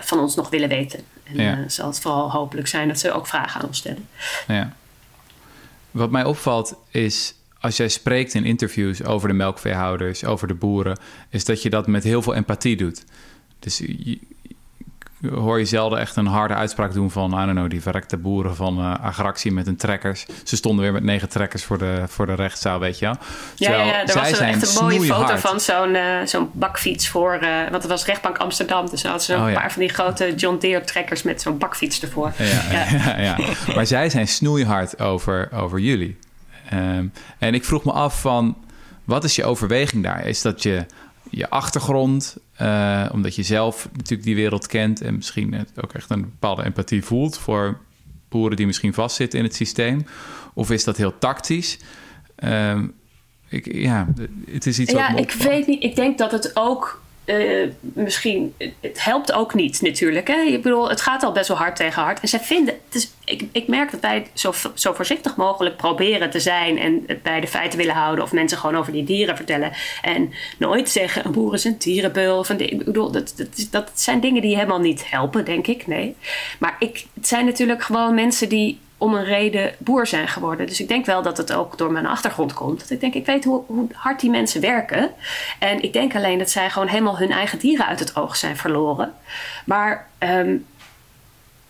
van 0.00 0.18
ons 0.18 0.34
nog 0.34 0.50
willen 0.50 0.68
weten. 0.68 1.00
En 1.24 1.34
Ja. 1.42 1.68
zal 1.68 1.86
het 1.86 2.00
vooral 2.00 2.30
hopelijk 2.30 2.68
zijn 2.68 2.88
dat 2.88 2.98
ze 2.98 3.12
ook 3.12 3.26
vragen 3.26 3.60
aan 3.60 3.66
ons 3.66 3.78
stellen. 3.78 4.08
Ja. 4.46 4.72
Wat 5.90 6.10
mij 6.10 6.24
opvalt 6.24 6.74
is, 6.90 7.34
als 7.60 7.76
jij 7.76 7.88
spreekt 7.88 8.34
in 8.34 8.44
interviews 8.44 9.04
over 9.04 9.28
de 9.28 9.34
melkveehouders, 9.34 10.24
over 10.24 10.48
de 10.48 10.54
boeren, 10.54 10.98
is 11.30 11.44
dat 11.44 11.62
je 11.62 11.70
dat 11.70 11.86
met 11.86 12.04
heel 12.04 12.22
veel 12.22 12.34
empathie 12.34 12.76
doet. 12.76 13.04
Dus 13.58 13.78
je- 13.78 14.18
hoor 15.30 15.58
je 15.58 15.64
zelden 15.64 15.98
echt 15.98 16.16
een 16.16 16.26
harde 16.26 16.54
uitspraak 16.54 16.92
doen 16.92 17.10
van, 17.10 17.32
I 17.32 17.36
don't 17.36 17.50
know, 17.50 17.70
die 17.70 17.82
verrekte 17.82 18.16
boeren 18.16 18.56
van 18.56 18.98
Agractie 19.00 19.52
met 19.52 19.66
hun 19.66 19.76
trekkers. 19.76 20.26
Ze 20.44 20.56
stonden 20.56 20.82
weer 20.84 20.92
met 20.92 21.02
negen 21.02 21.28
trekkers 21.28 21.64
voor 21.64 21.78
de, 21.78 22.02
voor 22.06 22.26
de 22.26 22.34
rechtszaal, 22.34 22.78
weet 22.78 22.98
je 22.98 23.04
wel. 23.04 23.16
Ja, 23.54 23.70
ja, 23.70 23.84
ja, 23.84 24.06
er 24.06 24.14
was 24.14 24.38
echt 24.38 24.76
een 24.76 24.82
mooie 24.82 25.00
foto 25.00 25.36
van 25.36 25.60
zo'n 25.60 25.94
eh, 25.94 26.02
zo'n 26.24 26.50
bakfiets 26.52 27.08
voor... 27.08 27.32
eh, 27.34 27.48
want 27.70 27.82
het 27.82 27.86
was 27.92 28.04
rechtbank 28.04 28.38
Amsterdam. 28.38 28.90
Dus 28.90 29.00
ze 29.00 29.06
hadden 29.06 29.24
ze 29.26 29.34
Oh, 29.34 29.40
een 29.40 29.48
ja. 29.50 29.60
paar 29.60 29.72
van 29.72 29.80
die 29.82 29.90
grote 29.90 30.34
John 30.34 30.56
Deere 30.58 30.84
trekkers 30.84 31.22
met 31.22 31.42
zo'n 31.42 31.58
bakfiets 31.58 32.02
ervoor. 32.02 32.32
Ja, 32.38 32.44
Ja. 32.72 33.16
ja. 33.22 33.36
Ja, 33.38 33.74
Maar 33.74 33.86
zij 33.86 34.10
zijn 34.10 34.28
snoeihard 34.28 35.00
over, 35.00 35.48
over 35.52 35.78
jullie. 35.78 36.16
Ehm, 36.70 37.06
en 37.38 37.54
ik 37.54 37.64
vroeg 37.64 37.84
me 37.84 37.92
af 37.92 38.20
van, 38.20 38.56
wat 39.04 39.24
is 39.24 39.36
je 39.36 39.44
overweging 39.44 40.02
daar? 40.02 40.26
Is 40.26 40.42
dat 40.42 40.62
je, 40.62 40.86
je 41.30 41.50
achtergrond, 41.50 42.36
eh, 42.62 43.08
omdat 43.12 43.34
je 43.34 43.42
zelf 43.42 43.88
natuurlijk 43.92 44.22
die 44.22 44.34
wereld 44.34 44.66
kent... 44.66 45.00
en 45.00 45.14
misschien 45.14 45.66
ook 45.84 45.92
echt 45.92 46.10
een 46.10 46.20
bepaalde 46.20 46.64
empathie 46.64 47.04
voelt... 47.04 47.38
voor 47.38 47.78
boeren 48.28 48.56
die 48.56 48.66
misschien 48.66 48.94
vastzitten 48.94 49.38
in 49.38 49.44
het 49.44 49.54
systeem? 49.54 50.04
Of 50.54 50.70
is 50.70 50.84
dat 50.84 50.96
heel 50.96 51.18
tactisch? 51.18 51.78
Ehm, 52.36 52.86
ik, 53.48 53.74
ja, 53.74 54.08
het 54.50 54.66
is 54.66 54.78
iets 54.78 54.92
wat 54.92 55.00
Ja, 55.00 55.16
ik 55.16 55.32
weet 55.32 55.66
niet. 55.66 55.82
Ik 55.82 55.96
denk 55.96 56.18
dat 56.18 56.32
het 56.32 56.50
ook 56.54 57.01
eh, 57.24 57.68
misschien. 57.80 58.54
Het 58.80 59.04
helpt 59.04 59.32
ook 59.32 59.54
niet 59.54 59.80
natuurlijk. 59.80 60.28
Hè? 60.28 60.40
Ik 60.40 60.62
bedoel, 60.62 60.88
het 60.88 61.00
gaat 61.00 61.22
al 61.22 61.32
best 61.32 61.48
wel 61.48 61.56
hard 61.56 61.76
tegen 61.76 62.02
hard. 62.02 62.20
En 62.20 62.28
zij 62.28 62.40
vinden. 62.40 62.74
Het 62.84 62.94
is, 62.94 63.12
ik, 63.24 63.44
ik 63.52 63.68
merk 63.68 63.90
dat 63.90 64.00
wij 64.00 64.26
zo, 64.32 64.52
zo 64.74 64.92
voorzichtig 64.92 65.36
mogelijk 65.36 65.76
proberen 65.76 66.30
te 66.30 66.40
zijn. 66.40 66.78
En 66.78 67.04
het 67.06 67.22
bij 67.22 67.40
de 67.40 67.46
feiten 67.46 67.78
willen 67.78 67.94
houden. 67.94 68.24
Of 68.24 68.32
mensen 68.32 68.58
gewoon 68.58 68.76
over 68.76 68.92
die 68.92 69.04
dieren 69.04 69.36
vertellen. 69.36 69.72
En 70.02 70.32
nooit 70.58 70.90
zeggen: 70.90 71.24
een 71.24 71.32
boer 71.32 71.54
is 71.54 71.64
een 71.64 71.78
dierenbeul. 71.78 72.38
Of 72.38 72.48
een, 72.48 72.70
ik 72.72 72.84
bedoel, 72.84 73.10
dat, 73.10 73.32
dat, 73.36 73.68
dat 73.70 73.90
zijn 73.94 74.20
dingen 74.20 74.42
die 74.42 74.54
helemaal 74.54 74.80
niet 74.80 75.10
helpen, 75.10 75.44
denk 75.44 75.66
ik. 75.66 75.86
Nee. 75.86 76.16
Maar 76.58 76.76
ik, 76.78 77.06
het 77.14 77.28
zijn 77.28 77.44
natuurlijk 77.44 77.82
gewoon 77.82 78.14
mensen 78.14 78.48
die 78.48 78.78
om 79.02 79.14
een 79.14 79.24
reden 79.24 79.74
boer 79.78 80.06
zijn 80.06 80.28
geworden. 80.28 80.66
Dus 80.66 80.80
ik 80.80 80.88
denk 80.88 81.06
wel 81.06 81.22
dat 81.22 81.36
het 81.36 81.52
ook 81.52 81.78
door 81.78 81.92
mijn 81.92 82.06
achtergrond 82.06 82.54
komt. 82.54 82.80
Dat 82.80 82.90
ik 82.90 83.00
denk, 83.00 83.14
ik 83.14 83.26
weet 83.26 83.44
hoe, 83.44 83.62
hoe 83.66 83.86
hard 83.92 84.20
die 84.20 84.30
mensen 84.30 84.60
werken. 84.60 85.10
En 85.58 85.82
ik 85.82 85.92
denk 85.92 86.14
alleen 86.14 86.38
dat 86.38 86.50
zij 86.50 86.70
gewoon 86.70 86.88
helemaal 86.88 87.18
hun 87.18 87.30
eigen 87.30 87.58
dieren 87.58 87.86
uit 87.86 87.98
het 87.98 88.16
oog 88.16 88.36
zijn 88.36 88.56
verloren. 88.56 89.12
Maar 89.64 90.06
ehm, 90.18 90.56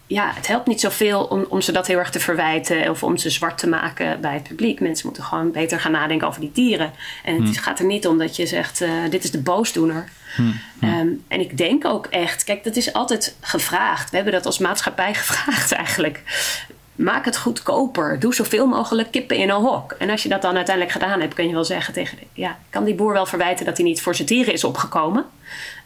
ja, 0.07 0.33
het 0.35 0.47
helpt 0.47 0.67
niet 0.67 0.81
zoveel 0.81 1.25
om, 1.25 1.47
om 1.49 1.61
ze 1.61 1.73
dat 1.73 1.87
heel 1.87 1.99
erg 1.99 2.11
te 2.11 2.21
verwijten 2.21 2.91
of 2.91 3.03
om 3.03 3.17
ze 3.17 3.31
zwart 3.31 3.59
te 3.59 3.69
maken 3.69 4.21
bij 4.21 4.35
het 4.35 4.43
publiek. 4.43 4.81
Mensen 4.81 5.07
moeten 5.07 5.25
gewoon 5.25 5.51
beter 5.51 5.81
gaan 5.81 5.93
nadenken 5.93 6.27
over 6.27 6.41
die 6.41 6.53
dieren. 6.53 6.93
En 7.25 7.43
het 7.43 7.59
gaat 7.59 7.79
er 7.79 7.85
niet 7.85 8.07
om 8.07 8.19
dat 8.19 8.37
je 8.37 8.47
zegt: 8.47 8.81
eh, 8.81 8.91
dit 9.11 9.25
is 9.25 9.31
de 9.31 9.43
boosdoener. 9.43 10.09
Ehm, 10.81 11.09
en 11.29 11.41
ik 11.41 11.59
denk 11.59 11.85
ook 11.85 12.07
echt, 12.07 12.45
kijk, 12.45 12.65
dat 12.65 12.77
is 12.77 12.93
altijd 12.93 13.37
gevraagd. 13.41 14.11
We 14.11 14.17
hebben 14.17 14.35
dat 14.35 14.47
als 14.47 14.59
maatschappij 14.59 15.15
gevraagd 15.25 15.73
eigenlijk. 15.73 16.23
Maak 16.97 17.25
het 17.25 17.37
goedkoper. 17.37 18.19
Doe 18.21 18.35
zoveel 18.35 18.67
mogelijk 18.67 19.11
kippen 19.11 19.37
in 19.37 19.49
een 19.51 19.61
hok. 19.63 19.93
En 19.99 20.11
als 20.11 20.23
je 20.23 20.29
dat 20.29 20.43
dan 20.43 20.57
uiteindelijk 20.57 20.95
gedaan 20.95 21.21
hebt, 21.21 21.35
kun 21.35 21.47
je 21.47 21.53
wel 21.55 21.65
zeggen 21.65 21.95
tegen... 21.95 22.19
de- 22.19 22.27
Ja, 22.41 22.59
kan 22.71 22.85
die 22.85 22.95
boer 22.95 23.13
wel 23.13 23.27
verwijten 23.27 23.65
dat 23.65 23.77
hij 23.77 23.87
niet 23.87 24.03
voor 24.03 24.15
zijn 24.15 24.29
dieren 24.29 24.53
is 24.53 24.65
opgekomen? 24.65 25.25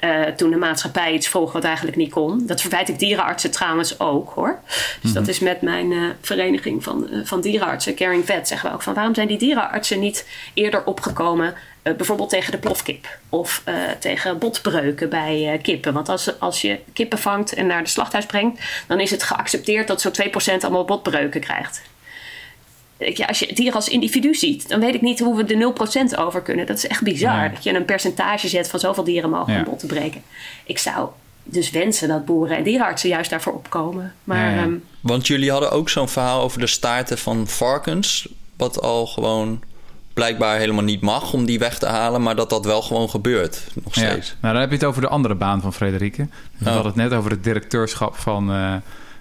Eh, 0.00 0.22
toen 0.22 0.50
de 0.50 0.56
maatschappij 0.56 1.12
iets 1.12 1.28
vroeg 1.28 1.52
wat 1.52 1.64
eigenlijk 1.64 1.96
niet 1.96 2.10
kon. 2.10 2.46
Dat 2.46 2.60
verwijt 2.60 2.88
ik 2.88 2.98
dierenartsen 2.98 3.50
trouwens 3.50 4.00
ook, 4.00 4.30
hoor. 4.34 4.58
Dus 5.02 5.12
dat 5.12 5.28
is 5.28 5.38
met 5.38 5.60
mijn 5.62 5.92
eh, 5.92 5.98
vereniging 6.20 6.84
van, 6.84 7.10
eh, 7.10 7.18
van 7.24 7.40
dierenartsen, 7.40 7.94
Caring 7.94 8.24
Vet, 8.24 8.48
zeggen 8.48 8.68
we 8.68 8.74
ook 8.74 8.82
van... 8.82 8.94
waarom 8.94 9.14
zijn 9.14 9.28
die 9.28 9.38
dierenartsen 9.38 10.00
niet 10.00 10.28
eerder 10.54 10.84
opgekomen... 10.84 11.54
eh, 11.86 11.94
bijvoorbeeld 11.94 12.28
tegen 12.28 12.52
de 12.52 12.58
plofkip 12.58 13.18
of 13.28 13.62
eh, 13.64 13.74
tegen 13.98 14.38
botbreuken 14.38 15.08
bij 15.08 15.52
eh, 15.52 15.62
kippen. 15.62 15.92
Want 15.92 16.08
als, 16.08 16.40
als 16.40 16.60
je 16.60 16.78
kippen 16.92 17.18
vangt 17.18 17.54
en 17.54 17.66
naar 17.66 17.82
de 17.82 17.88
slachthuis 17.88 18.26
brengt... 18.26 18.60
dan 18.86 19.00
is 19.00 19.10
het 19.10 19.22
geaccepteerd 19.22 19.86
dat 19.86 20.00
zo'n 20.00 20.12
2% 20.12 20.60
allemaal 20.60 20.84
botbreuken 20.84 21.40
krijgt. 21.40 21.82
Ja, 22.98 23.26
als 23.26 23.38
je 23.38 23.46
het 23.46 23.56
dier 23.56 23.72
als 23.74 23.88
individu 23.88 24.34
ziet, 24.34 24.68
dan 24.68 24.80
weet 24.80 24.94
ik 24.94 25.00
niet 25.00 25.18
hoe 25.18 25.36
we 25.36 25.44
de 25.44 25.72
0% 26.14 26.18
over 26.18 26.42
kunnen. 26.42 26.66
Dat 26.66 26.76
is 26.76 26.86
echt 26.86 27.02
bizar. 27.02 27.40
Nee. 27.40 27.50
Dat 27.50 27.64
je 27.64 27.74
een 27.74 27.84
percentage 27.84 28.48
zet 28.48 28.68
van 28.70 28.80
zoveel 28.80 29.04
dieren 29.04 29.30
mogen 29.30 29.52
Ja. 29.52 29.58
om 29.58 29.64
bot 29.64 29.78
te 29.78 29.86
breken. 29.86 30.22
Ik 30.64 30.78
zou 30.78 31.08
dus 31.42 31.70
wensen 31.70 32.08
dat 32.08 32.24
boeren 32.24 32.56
en 32.56 32.62
dierenartsen 32.62 33.08
juist 33.08 33.30
daarvoor 33.30 33.52
opkomen. 33.52 34.14
Maar 34.24 34.50
Ja, 34.50 34.54
ja. 34.56 34.62
ehm, 34.62 34.74
Want 35.00 35.26
jullie 35.26 35.50
hadden 35.50 35.70
ook 35.70 35.88
zo'n 35.88 36.08
verhaal 36.08 36.40
over 36.42 36.60
de 36.60 36.66
staarten 36.66 37.18
van 37.18 37.48
varkens. 37.48 38.28
Wat 38.56 38.82
al 38.82 39.06
gewoon 39.06 39.62
blijkbaar 40.16 40.58
helemaal 40.58 40.84
niet 40.84 41.00
mag 41.00 41.32
om 41.32 41.44
die 41.44 41.58
weg 41.58 41.78
te 41.78 41.86
halen. 41.86 42.22
Maar 42.22 42.36
dat 42.36 42.50
dat 42.50 42.64
wel 42.64 42.82
gewoon 42.82 43.10
gebeurt. 43.10 43.62
Nog 43.84 43.94
Ja. 43.94 44.10
steeds. 44.10 44.34
Nou, 44.40 44.52
dan 44.52 44.60
heb 44.62 44.70
je 44.70 44.76
het 44.76 44.84
over 44.86 45.00
de 45.02 45.08
andere 45.08 45.34
baan 45.34 45.60
van 45.60 45.72
Frederike. 45.72 46.22
We 46.56 46.66
Oh. 46.68 46.74
hadden 46.74 46.86
het 46.92 46.94
net 47.10 47.12
over 47.12 47.30
het 47.30 47.44
directeurschap 47.44 48.16
van 48.16 48.50
eh 48.52 48.74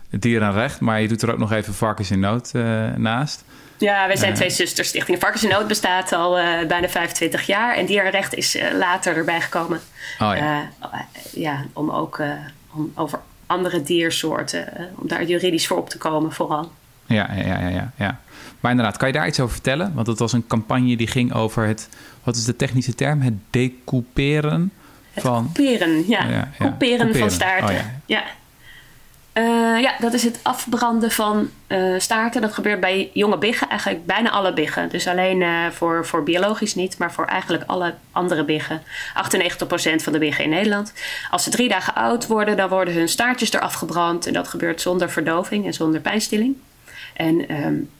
Dierenrecht. 0.09 0.79
Maar 0.79 1.01
je 1.01 1.07
doet 1.07 1.21
er 1.21 1.31
ook 1.31 1.37
nog 1.37 1.51
even 1.51 1.73
Varkens 1.73 2.11
in 2.11 2.19
Nood 2.19 2.49
eh, 2.53 2.61
naast. 2.95 3.43
ja, 3.77 4.07
wij 4.07 4.15
zijn 4.15 4.33
twee 4.33 4.49
zusters. 4.49 4.87
Stichting 4.87 5.19
Varkens 5.19 5.43
in 5.43 5.49
Nood 5.49 5.67
bestaat 5.67 6.11
al 6.13 6.37
eh, 6.37 6.67
bijna 6.67 6.87
25 6.89 7.45
jaar. 7.45 7.75
En 7.75 7.85
dierenrecht 7.85 8.33
is 8.35 8.55
eh, 8.55 8.77
later 8.77 9.15
erbij 9.15 9.41
gekomen. 9.41 9.79
Oh 10.19 10.31
ja. 10.35 10.69
Eh, 10.81 10.99
ja, 11.33 11.65
om 11.73 11.89
ook 11.91 12.19
eh, 12.19 12.29
om 12.73 12.91
over 12.95 13.19
andere 13.47 13.81
diersoorten. 13.83 14.77
eh, 14.77 14.83
om 14.95 15.07
daar 15.07 15.23
juridisch 15.23 15.67
voor 15.67 15.77
op 15.77 15.89
te 15.89 15.97
komen 15.97 16.31
vooral. 16.31 16.71
Ja, 17.05 17.29
ja, 17.35 17.59
ja, 17.59 17.67
ja, 17.67 17.91
ja. 17.95 18.19
Maar 18.65 18.73
inderdaad, 18.73 18.99
kan 18.99 19.07
je 19.07 19.13
daar 19.13 19.27
iets 19.27 19.39
over 19.39 19.53
vertellen? 19.53 19.91
Want 19.93 20.07
het 20.07 20.19
was 20.19 20.33
een 20.33 20.47
campagne 20.47 20.97
die 20.97 21.07
ging 21.07 21.33
over 21.33 21.67
het, 21.67 21.89
wat 22.23 22.35
is 22.35 22.45
de 22.45 22.55
technische 22.55 22.95
term? 22.95 23.21
Het 23.21 23.33
decouperen 23.49 24.71
van... 25.15 25.51
Couperen, 25.53 26.07
ja. 26.07 26.23
Ja, 26.23 26.29
ja. 26.29 26.49
Couperen 26.57 27.15
van 27.15 27.31
staarten. 27.31 27.69
Oh, 27.69 27.75
ja. 27.75 27.91
ja. 28.05 28.23
Eh, 29.33 29.81
ja, 29.81 29.95
dat 29.99 30.13
is 30.13 30.23
het 30.23 30.39
afbranden 30.41 31.11
van 31.11 31.49
eh, 31.67 31.93
staarten. 31.97 32.41
Dat 32.41 32.53
gebeurt 32.53 32.79
bij 32.79 33.09
jonge 33.13 33.37
biggen, 33.37 33.69
eigenlijk 33.69 34.05
bijna 34.05 34.29
alle 34.29 34.53
biggen. 34.53 34.89
Dus 34.89 35.07
alleen 35.07 35.41
eh, 35.41 35.49
voor, 35.71 36.05
voor 36.05 36.23
biologisch 36.23 36.75
niet, 36.75 36.97
maar 36.97 37.11
voor 37.13 37.25
eigenlijk 37.25 37.63
alle 37.65 37.93
andere 38.11 38.43
biggen. 38.43 38.81
98% 38.81 38.85
van 39.95 40.13
de 40.13 40.19
biggen 40.19 40.43
in 40.43 40.49
Nederland. 40.49 40.93
Als 41.31 41.43
ze 41.43 41.49
drie 41.49 41.69
dagen 41.69 41.95
oud 41.95 42.27
worden, 42.27 42.57
dan 42.57 42.69
worden 42.69 42.93
hun 42.93 43.09
staartjes 43.09 43.53
eraf 43.53 43.73
gebrand. 43.73 44.27
En 44.27 44.33
dat 44.33 44.47
gebeurt 44.47 44.81
zonder 44.81 45.09
verdoving 45.09 45.65
en 45.65 45.73
zonder 45.73 46.01
pijnstilling. 46.01 46.55
En 47.15 47.37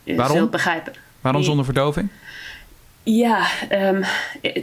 je 0.04 0.16
Waarom? 0.16 0.38
zult 0.38 0.52
begrijpen. 0.52 0.94
Waarom 1.22 1.44
zonder 1.44 1.66
verdoving? 1.66 2.10
Ja, 3.06 3.48
ehm, 3.70 4.04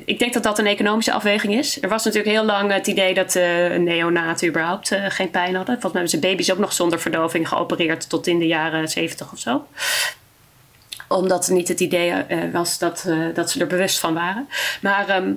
ik 0.04 0.18
denk 0.18 0.32
dat 0.32 0.42
dat 0.42 0.58
een 0.58 0.66
economische 0.66 1.12
afweging 1.12 1.54
is. 1.54 1.82
Er 1.82 1.88
was 1.88 2.04
natuurlijk 2.04 2.34
heel 2.34 2.44
lang 2.44 2.72
het 2.72 2.86
idee 2.86 3.14
dat 3.14 3.34
eh 3.36 3.76
neonaten 3.76 4.48
überhaupt 4.48 4.90
eh, 4.92 5.04
geen 5.08 5.30
pijn 5.30 5.54
hadden. 5.54 5.80
Volgens 5.80 5.92
mij 5.92 6.02
hebben 6.02 6.20
ze 6.20 6.28
baby's 6.28 6.50
ook 6.50 6.58
nog 6.58 6.72
zonder 6.72 7.00
verdoving 7.00 7.48
geopereerd 7.48 8.08
tot 8.08 8.26
in 8.26 8.38
de 8.38 8.46
jaren 8.46 8.88
70 8.88 9.32
of 9.32 9.38
zo. 9.38 9.66
Omdat 11.08 11.48
niet 11.48 11.68
het 11.68 11.80
idee 11.80 12.10
eh, 12.10 12.38
was 12.52 12.78
dat, 12.78 13.08
dat 13.34 13.50
ze 13.50 13.60
er 13.60 13.66
bewust 13.66 13.98
van 13.98 14.14
waren. 14.14 14.48
Maar 14.80 15.08
ehm, 15.08 15.28
eh, 15.28 15.32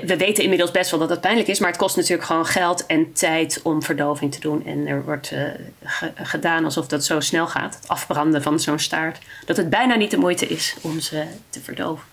we 0.00 0.16
weten 0.16 0.42
inmiddels 0.42 0.70
best 0.70 0.90
wel 0.90 1.00
dat 1.00 1.10
het 1.10 1.20
pijnlijk 1.20 1.48
is. 1.48 1.58
Maar 1.58 1.68
het 1.68 1.78
kost 1.78 1.96
natuurlijk 1.96 2.26
gewoon 2.26 2.46
geld 2.46 2.86
en 2.86 3.12
tijd 3.12 3.60
om 3.62 3.82
verdoving 3.82 4.32
te 4.32 4.40
doen. 4.40 4.66
En 4.66 4.86
er 4.86 5.04
wordt 5.04 5.30
eh, 5.32 5.42
ge- 5.84 6.12
gedaan 6.14 6.64
alsof 6.64 6.86
dat 6.86 7.04
zo 7.04 7.20
snel 7.20 7.46
gaat. 7.46 7.74
Het 7.74 7.88
afbranden 7.88 8.42
van 8.42 8.60
zo'n 8.60 8.78
staart. 8.78 9.18
Dat 9.46 9.56
het 9.56 9.70
bijna 9.70 9.94
niet 9.94 10.10
de 10.10 10.16
moeite 10.16 10.46
is 10.46 10.74
om 10.80 11.00
ze 11.00 11.24
te 11.50 11.60
verdoven. 11.60 12.04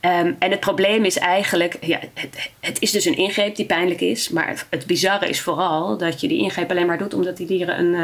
Ehm, 0.00 0.32
en 0.38 0.50
het 0.50 0.60
probleem 0.60 1.04
is 1.04 1.18
eigenlijk, 1.18 1.76
ja, 1.80 1.98
het, 2.14 2.50
het 2.60 2.80
is 2.80 2.90
dus 2.90 3.04
een 3.04 3.16
ingreep 3.16 3.56
die 3.56 3.66
pijnlijk 3.66 4.00
is. 4.00 4.28
Maar 4.28 4.64
het 4.70 4.86
bizarre 4.86 5.28
is 5.28 5.40
vooral 5.40 5.96
dat 5.98 6.20
je 6.20 6.28
die 6.28 6.38
ingreep 6.38 6.70
alleen 6.70 6.86
maar 6.86 6.98
doet 6.98 7.14
omdat 7.14 7.36
die 7.36 7.46
dieren 7.46 7.78
een, 7.78 7.94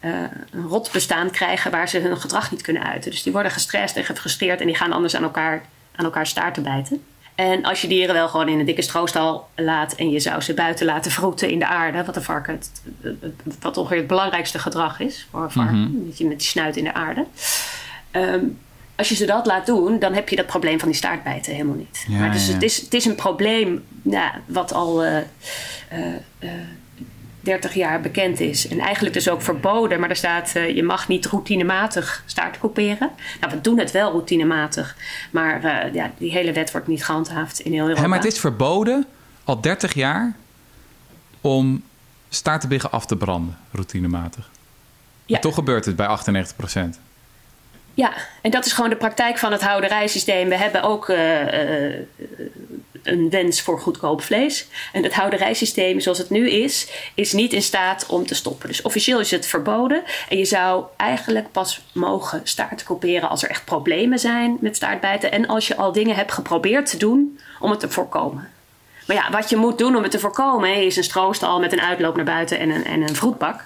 eh, 0.00 0.10
eh, 0.10 0.30
een 0.50 0.66
rot 0.66 0.90
bestaan 0.92 1.30
krijgen 1.30 1.70
waar 1.70 1.88
ze 1.88 1.98
hun 1.98 2.16
gedrag 2.20 2.50
niet 2.50 2.62
kunnen 2.62 2.84
uiten. 2.86 3.10
Dus 3.10 3.22
die 3.22 3.32
worden 3.32 3.52
gestrest 3.52 3.96
en 3.96 4.04
gefrustreerd 4.04 4.60
en 4.60 4.66
die 4.66 4.76
gaan 4.76 4.92
anders 4.92 5.16
aan 5.16 5.22
elkaar, 5.22 5.62
aan 5.96 6.04
elkaar 6.04 6.26
staarten 6.26 6.62
bijten. 6.62 7.04
En 7.34 7.64
als 7.64 7.80
je 7.80 7.88
dieren 7.88 8.14
wel 8.14 8.28
gewoon 8.28 8.48
in 8.48 8.58
een 8.58 8.66
dikke 8.66 8.82
stroostal 8.82 9.48
laat 9.56 9.94
en 9.94 10.10
je 10.10 10.20
zou 10.20 10.40
ze 10.40 10.54
buiten 10.54 10.86
laten 10.86 11.10
vroeten 11.10 11.50
in 11.50 11.58
de 11.58 11.66
aarde, 11.66 12.04
wat 12.04 12.14
de 12.14 12.22
varken 12.22 12.54
het, 12.54 12.82
wat 13.60 13.76
ongeveer 13.76 13.98
het 13.98 14.06
belangrijkste 14.06 14.58
gedrag 14.58 15.00
is 15.00 15.26
voor 15.30 15.42
een 15.42 15.50
varken, 15.50 16.06
dat 16.06 16.18
je 16.18 16.26
met 16.26 16.38
die 16.38 16.48
snuit 16.48 16.76
in 16.76 16.84
de 16.84 16.94
aarde. 16.94 17.26
Ehm, 18.10 18.44
als 18.96 19.08
je 19.08 19.14
ze 19.14 19.26
dat 19.26 19.46
laat 19.46 19.66
doen, 19.66 19.98
dan 19.98 20.14
heb 20.14 20.28
je 20.28 20.36
dat 20.36 20.46
probleem 20.46 20.78
van 20.78 20.88
die 20.88 20.96
staartbijten 20.96 21.52
helemaal 21.52 21.76
niet. 21.76 22.04
Ja, 22.08 22.18
maar 22.18 22.32
dus 22.32 22.46
ja. 22.46 22.52
Het, 22.52 22.62
is, 22.62 22.80
het 22.80 22.94
is 22.94 23.04
een 23.04 23.14
probleem 23.14 23.84
ja, 24.02 24.40
wat 24.46 24.72
al 24.72 25.04
eh, 25.04 25.16
eh, 25.16 25.24
eh, 26.38 26.50
30 27.42 27.74
jaar 27.74 28.00
bekend 28.00 28.40
is. 28.40 28.68
En 28.68 28.78
eigenlijk 28.78 29.14
dus 29.14 29.28
ook 29.28 29.42
verboden. 29.42 30.00
Maar 30.00 30.10
er 30.10 30.16
staat, 30.16 30.52
eh, 30.54 30.76
je 30.76 30.82
mag 30.82 31.08
niet 31.08 31.26
routinematig 31.26 32.22
staart 32.26 32.58
couperen. 32.58 33.10
Nou, 33.40 33.52
we 33.54 33.60
doen 33.60 33.78
het 33.78 33.90
wel 33.90 34.10
routinematig. 34.10 34.96
Maar 35.30 35.64
eh, 35.64 35.94
ja, 35.94 36.10
die 36.18 36.30
hele 36.30 36.52
wet 36.52 36.72
wordt 36.72 36.86
niet 36.86 37.04
gehandhaafd 37.04 37.60
in 37.60 37.72
heel 37.72 37.82
Europa. 37.82 38.02
Hé, 38.02 38.08
maar 38.08 38.18
het 38.18 38.32
is 38.32 38.40
verboden 38.40 39.06
al 39.44 39.60
30 39.60 39.94
jaar 39.94 40.32
om 41.40 41.82
staartenbiggen 42.28 42.90
af 42.90 43.06
te 43.06 43.16
branden, 43.16 43.56
routinematig. 43.72 44.50
Ja. 45.26 45.38
Toch 45.38 45.54
gebeurt 45.54 45.84
het 45.84 45.96
bij 45.96 46.06
98% 46.06 46.98
Ja, 47.94 48.12
en 48.42 48.50
dat 48.50 48.66
is 48.66 48.72
gewoon 48.72 48.90
de 48.90 48.96
praktijk 48.96 49.38
van 49.38 49.52
het 49.52 49.62
houderijsysteem. 49.62 50.48
We 50.48 50.56
hebben 50.56 50.82
ook 50.82 51.08
eh, 51.08 51.18
een 53.02 53.30
wens 53.30 53.60
voor 53.60 53.80
goedkoop 53.80 54.22
vlees. 54.22 54.66
En 54.92 55.02
het 55.02 55.14
houderijsysteem 55.14 56.00
zoals 56.00 56.18
het 56.18 56.30
nu 56.30 56.50
is, 56.50 56.88
is 57.14 57.32
niet 57.32 57.52
in 57.52 57.62
staat 57.62 58.06
om 58.06 58.26
te 58.26 58.34
stoppen. 58.34 58.68
Dus 58.68 58.82
officieel 58.82 59.20
is 59.20 59.30
het 59.30 59.46
verboden. 59.46 60.02
En 60.28 60.38
je 60.38 60.44
zou 60.44 60.84
eigenlijk 60.96 61.52
pas 61.52 61.80
mogen 61.92 62.40
staarten 62.44 62.86
couperen 62.86 63.28
als 63.28 63.42
er 63.42 63.50
echt 63.50 63.64
problemen 63.64 64.18
zijn 64.18 64.56
met 64.60 64.76
staartbijten. 64.76 65.32
En 65.32 65.46
als 65.46 65.68
je 65.68 65.76
al 65.76 65.92
dingen 65.92 66.16
hebt 66.16 66.32
geprobeerd 66.32 66.90
te 66.90 66.96
doen 66.96 67.38
om 67.60 67.70
het 67.70 67.80
te 67.80 67.90
voorkomen. 67.90 68.50
Maar 69.06 69.16
ja, 69.16 69.30
wat 69.30 69.50
je 69.50 69.56
moet 69.56 69.78
doen 69.78 69.96
om 69.96 70.02
het 70.02 70.10
te 70.10 70.18
voorkomen 70.18 70.74
is 70.74 70.96
een 70.96 71.04
stroostal 71.04 71.60
met 71.60 71.72
een 71.72 71.80
uitloop 71.80 72.16
naar 72.16 72.24
buiten 72.24 72.58
en 72.58 72.70
een, 72.70 72.84
en 72.84 73.02
een 73.02 73.14
vroedbak. 73.14 73.64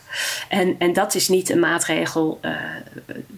En, 0.48 0.76
en 0.78 0.92
dat 0.92 1.14
is 1.14 1.28
niet 1.28 1.50
een 1.50 1.58
maatregel 1.58 2.38
eh, 2.40 2.52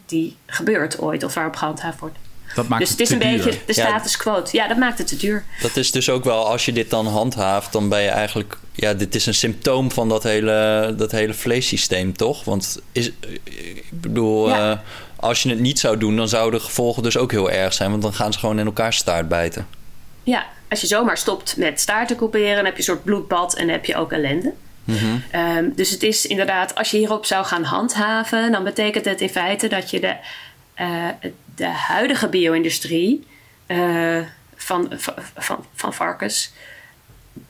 die 0.07 0.37
gebeurt 0.47 1.01
ooit 1.01 1.23
of 1.23 1.35
waarop 1.35 1.57
gehandhaafd 1.57 2.01
wordt. 2.01 2.17
Dat 2.55 2.69
maakt 2.69 2.83
dus 2.83 2.91
het 2.91 3.01
is 3.01 3.09
te 3.09 3.15
een 3.15 3.21
duur. 3.21 3.31
beetje 3.45 3.51
de 3.67 3.73
Ja. 3.75 3.87
status 3.87 4.17
quo. 4.17 4.43
Ja, 4.53 4.69
dat 4.69 4.77
maakt 4.77 4.99
het 4.99 5.07
te 5.07 5.17
duur. 5.17 5.45
Dat 5.63 5.77
is 5.77 5.91
dus 5.93 6.11
ook 6.11 6.25
wel, 6.25 6.47
als 6.49 6.65
je 6.65 6.73
dit 6.73 6.91
dan 6.91 7.07
handhaaft, 7.07 7.73
dan 7.73 7.89
ben 7.89 8.01
je 8.03 8.09
eigenlijk... 8.09 8.59
Ja, 8.73 8.95
dit 8.95 9.15
is 9.15 9.27
een 9.27 9.35
symptoom 9.35 9.91
van 9.91 10.09
dat 10.09 10.23
hele, 10.23 10.95
dat 10.97 11.11
hele 11.13 11.35
vleessysteem, 11.35 12.17
toch? 12.17 12.45
Want 12.45 12.81
is, 12.93 13.11
ik 13.45 13.85
bedoel, 13.91 14.49
Ja. 14.49 14.71
eh, 14.73 14.79
als 15.17 15.43
je 15.43 15.49
het 15.49 15.59
niet 15.59 15.79
zou 15.79 15.99
doen, 15.99 16.17
dan 16.17 16.29
zouden 16.29 16.61
de 16.61 16.67
gevolgen 16.67 17.03
dus 17.03 17.17
ook 17.17 17.31
heel 17.31 17.51
erg 17.51 17.73
zijn. 17.73 17.91
Want 17.91 18.03
dan 18.03 18.15
gaan 18.15 18.33
ze 18.33 18.39
gewoon 18.39 18.59
in 18.59 18.67
elkaar 18.67 18.93
staart 18.93 19.29
bijten. 19.29 19.67
Ja, 20.23 20.47
als 20.69 20.81
je 20.81 20.87
zomaar 20.87 21.19
stopt 21.19 21.57
met 21.57 21.81
staarten 21.81 22.17
couperen, 22.17 22.55
dan 22.57 22.65
heb 22.65 22.73
je 22.73 22.79
een 22.79 22.85
soort 22.85 23.05
bloedbad 23.05 23.55
en 23.55 23.63
dan 23.65 23.75
heb 23.75 23.85
je 23.85 23.97
ook 23.97 24.13
ellende. 24.13 24.53
Ehm, 25.31 25.65
dus 25.75 25.91
het 25.91 26.03
is 26.03 26.27
inderdaad, 26.27 26.75
als 26.75 26.91
je 26.91 26.97
hierop 26.99 27.27
zou 27.27 27.45
gaan 27.45 27.63
handhaven, 27.65 28.53
dan 28.53 28.65
betekent 28.65 29.05
het 29.05 29.21
in 29.21 29.29
feite 29.29 29.69
dat 29.69 29.91
je 29.91 30.01
de, 30.01 30.15
eh, 30.75 30.87
de 31.59 31.67
huidige 31.67 32.29
bio-industrie 32.29 33.27
eh, 33.67 34.19
van, 34.57 34.93
van, 34.97 35.15
van, 35.37 35.65
van 35.75 35.95
varkens, 35.95 36.53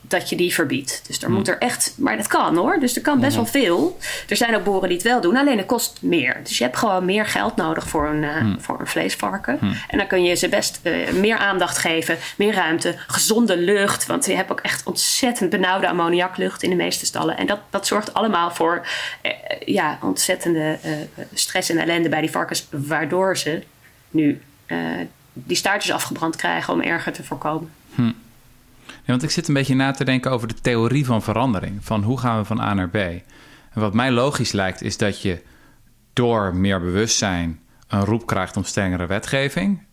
dat 0.01 0.29
je 0.29 0.35
die 0.35 0.53
verbiedt. 0.53 1.01
Dus 1.07 1.21
er 1.21 1.31
moet 1.31 1.47
er 1.47 1.57
echt, 1.57 1.93
maar 1.97 2.17
dat 2.17 2.27
kan 2.27 2.55
hoor, 2.55 2.79
dus 2.79 2.95
er 2.95 3.01
kan 3.01 3.19
best 3.19 3.35
wel 3.35 3.45
veel. 3.45 3.97
Er 4.27 4.35
zijn 4.35 4.55
ook 4.55 4.63
boeren 4.63 4.87
die 4.87 4.97
het 4.97 5.07
wel 5.07 5.21
doen, 5.21 5.37
alleen 5.37 5.57
het 5.57 5.65
kost 5.65 5.97
meer. 6.01 6.39
Dus 6.43 6.57
je 6.57 6.63
hebt 6.63 6.77
gewoon 6.77 7.05
meer 7.05 7.25
geld 7.25 7.55
nodig 7.55 7.87
voor 7.87 8.07
een, 8.07 8.23
eh, 8.23 8.45
voor 8.59 8.79
een 8.79 8.87
vleesvarken. 8.87 9.59
En 9.87 9.97
dan 9.97 10.07
kun 10.07 10.23
je 10.23 10.35
ze 10.35 10.49
best 10.49 10.79
eh, 10.81 11.11
meer 11.11 11.37
aandacht 11.37 11.77
geven, 11.77 12.17
meer 12.37 12.53
ruimte, 12.53 12.95
gezonde 13.07 13.57
lucht. 13.57 14.05
Want 14.05 14.25
je 14.25 14.35
hebt 14.35 14.51
ook 14.51 14.61
echt 14.61 14.85
ontzettend 14.85 15.49
benauwde 15.49 15.87
ammoniaklucht 15.87 16.63
in 16.63 16.69
de 16.69 16.75
meeste 16.75 17.05
stallen. 17.05 17.37
En 17.37 17.47
dat, 17.47 17.59
dat 17.69 17.87
zorgt 17.87 18.13
allemaal 18.13 18.51
voor 18.51 18.87
ja, 19.65 19.99
ontzettende 20.01 20.77
stress 21.33 21.69
en 21.69 21.77
ellende 21.77 22.09
bij 22.09 22.21
die 22.21 22.31
varkens, 22.31 22.67
waardoor 22.71 23.37
ze 23.37 23.63
nu 24.11 24.41
eh, 24.65 24.77
die 25.33 25.57
staartjes 25.57 25.93
afgebrand 25.93 26.35
krijgen 26.35 26.73
om 26.73 26.81
erger 26.81 27.13
te 27.13 27.23
voorkomen. 27.23 27.71
Ja, 28.85 29.15
want 29.15 29.23
ik 29.23 29.29
zit 29.29 29.47
een 29.47 29.53
beetje 29.53 29.75
na 29.75 29.91
te 29.91 30.03
denken 30.03 30.31
over 30.31 30.47
de 30.47 30.61
theorie 30.61 31.05
van 31.05 31.21
verandering. 31.21 31.85
Van 31.85 32.03
hoe 32.03 32.19
gaan 32.19 32.37
we 32.37 32.45
van 32.45 32.59
A 32.59 32.73
naar 32.73 32.89
B? 32.89 32.95
En 32.95 33.21
wat 33.73 33.93
mij 33.93 34.11
logisch 34.11 34.51
lijkt, 34.51 34.81
is 34.81 34.97
dat 34.97 35.21
je 35.21 35.41
door 36.13 36.55
meer 36.55 36.79
bewustzijn 36.79 37.59
een 37.87 38.05
roep 38.05 38.25
krijgt 38.25 38.57
om 38.57 38.63
strengere 38.63 39.05
wetgeving. 39.05 39.83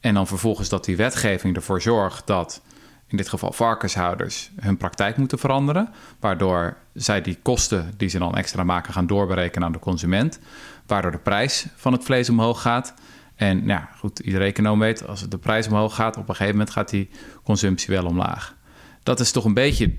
En 0.00 0.14
dan 0.14 0.26
vervolgens 0.26 0.68
dat 0.68 0.84
die 0.84 0.96
wetgeving 0.96 1.56
ervoor 1.56 1.82
zorgt 1.82 2.26
dat 2.26 2.62
in 3.06 3.16
dit 3.16 3.28
geval 3.28 3.52
varkenshouders 3.52 4.50
hun 4.60 4.76
praktijk 4.76 5.16
moeten 5.16 5.38
veranderen. 5.38 5.92
Waardoor 6.20 6.76
zij 6.94 7.22
die 7.22 7.38
kosten 7.42 7.94
die 7.96 8.08
ze 8.08 8.18
dan 8.18 8.36
extra 8.36 8.64
maken 8.64 8.92
gaan 8.92 9.06
doorberekenen 9.06 9.66
aan 9.66 9.72
de 9.72 9.78
consument. 9.78 10.38
Waardoor 10.86 11.10
de 11.10 11.18
prijs 11.18 11.66
van 11.76 11.92
het 11.92 12.04
vlees 12.04 12.28
omhoog 12.28 12.62
gaat. 12.62 12.94
En 13.36 13.56
nou 13.56 13.80
ja, 13.80 13.88
goed, 13.98 14.18
iedere 14.18 14.44
econoom 14.44 14.78
weet, 14.78 15.06
als 15.06 15.28
de 15.28 15.38
prijs 15.38 15.66
omhoog 15.66 15.94
gaat, 15.94 16.16
op 16.16 16.28
een 16.28 16.34
gegeven 16.34 16.52
moment 16.58 16.70
gaat 16.74 16.88
die 16.90 17.10
consumptie 17.44 17.94
wel 17.94 18.06
omlaag. 18.06 18.54
Dat 19.02 19.20
is 19.20 19.30
toch 19.32 19.44
een 19.44 19.54
beetje 19.54 19.92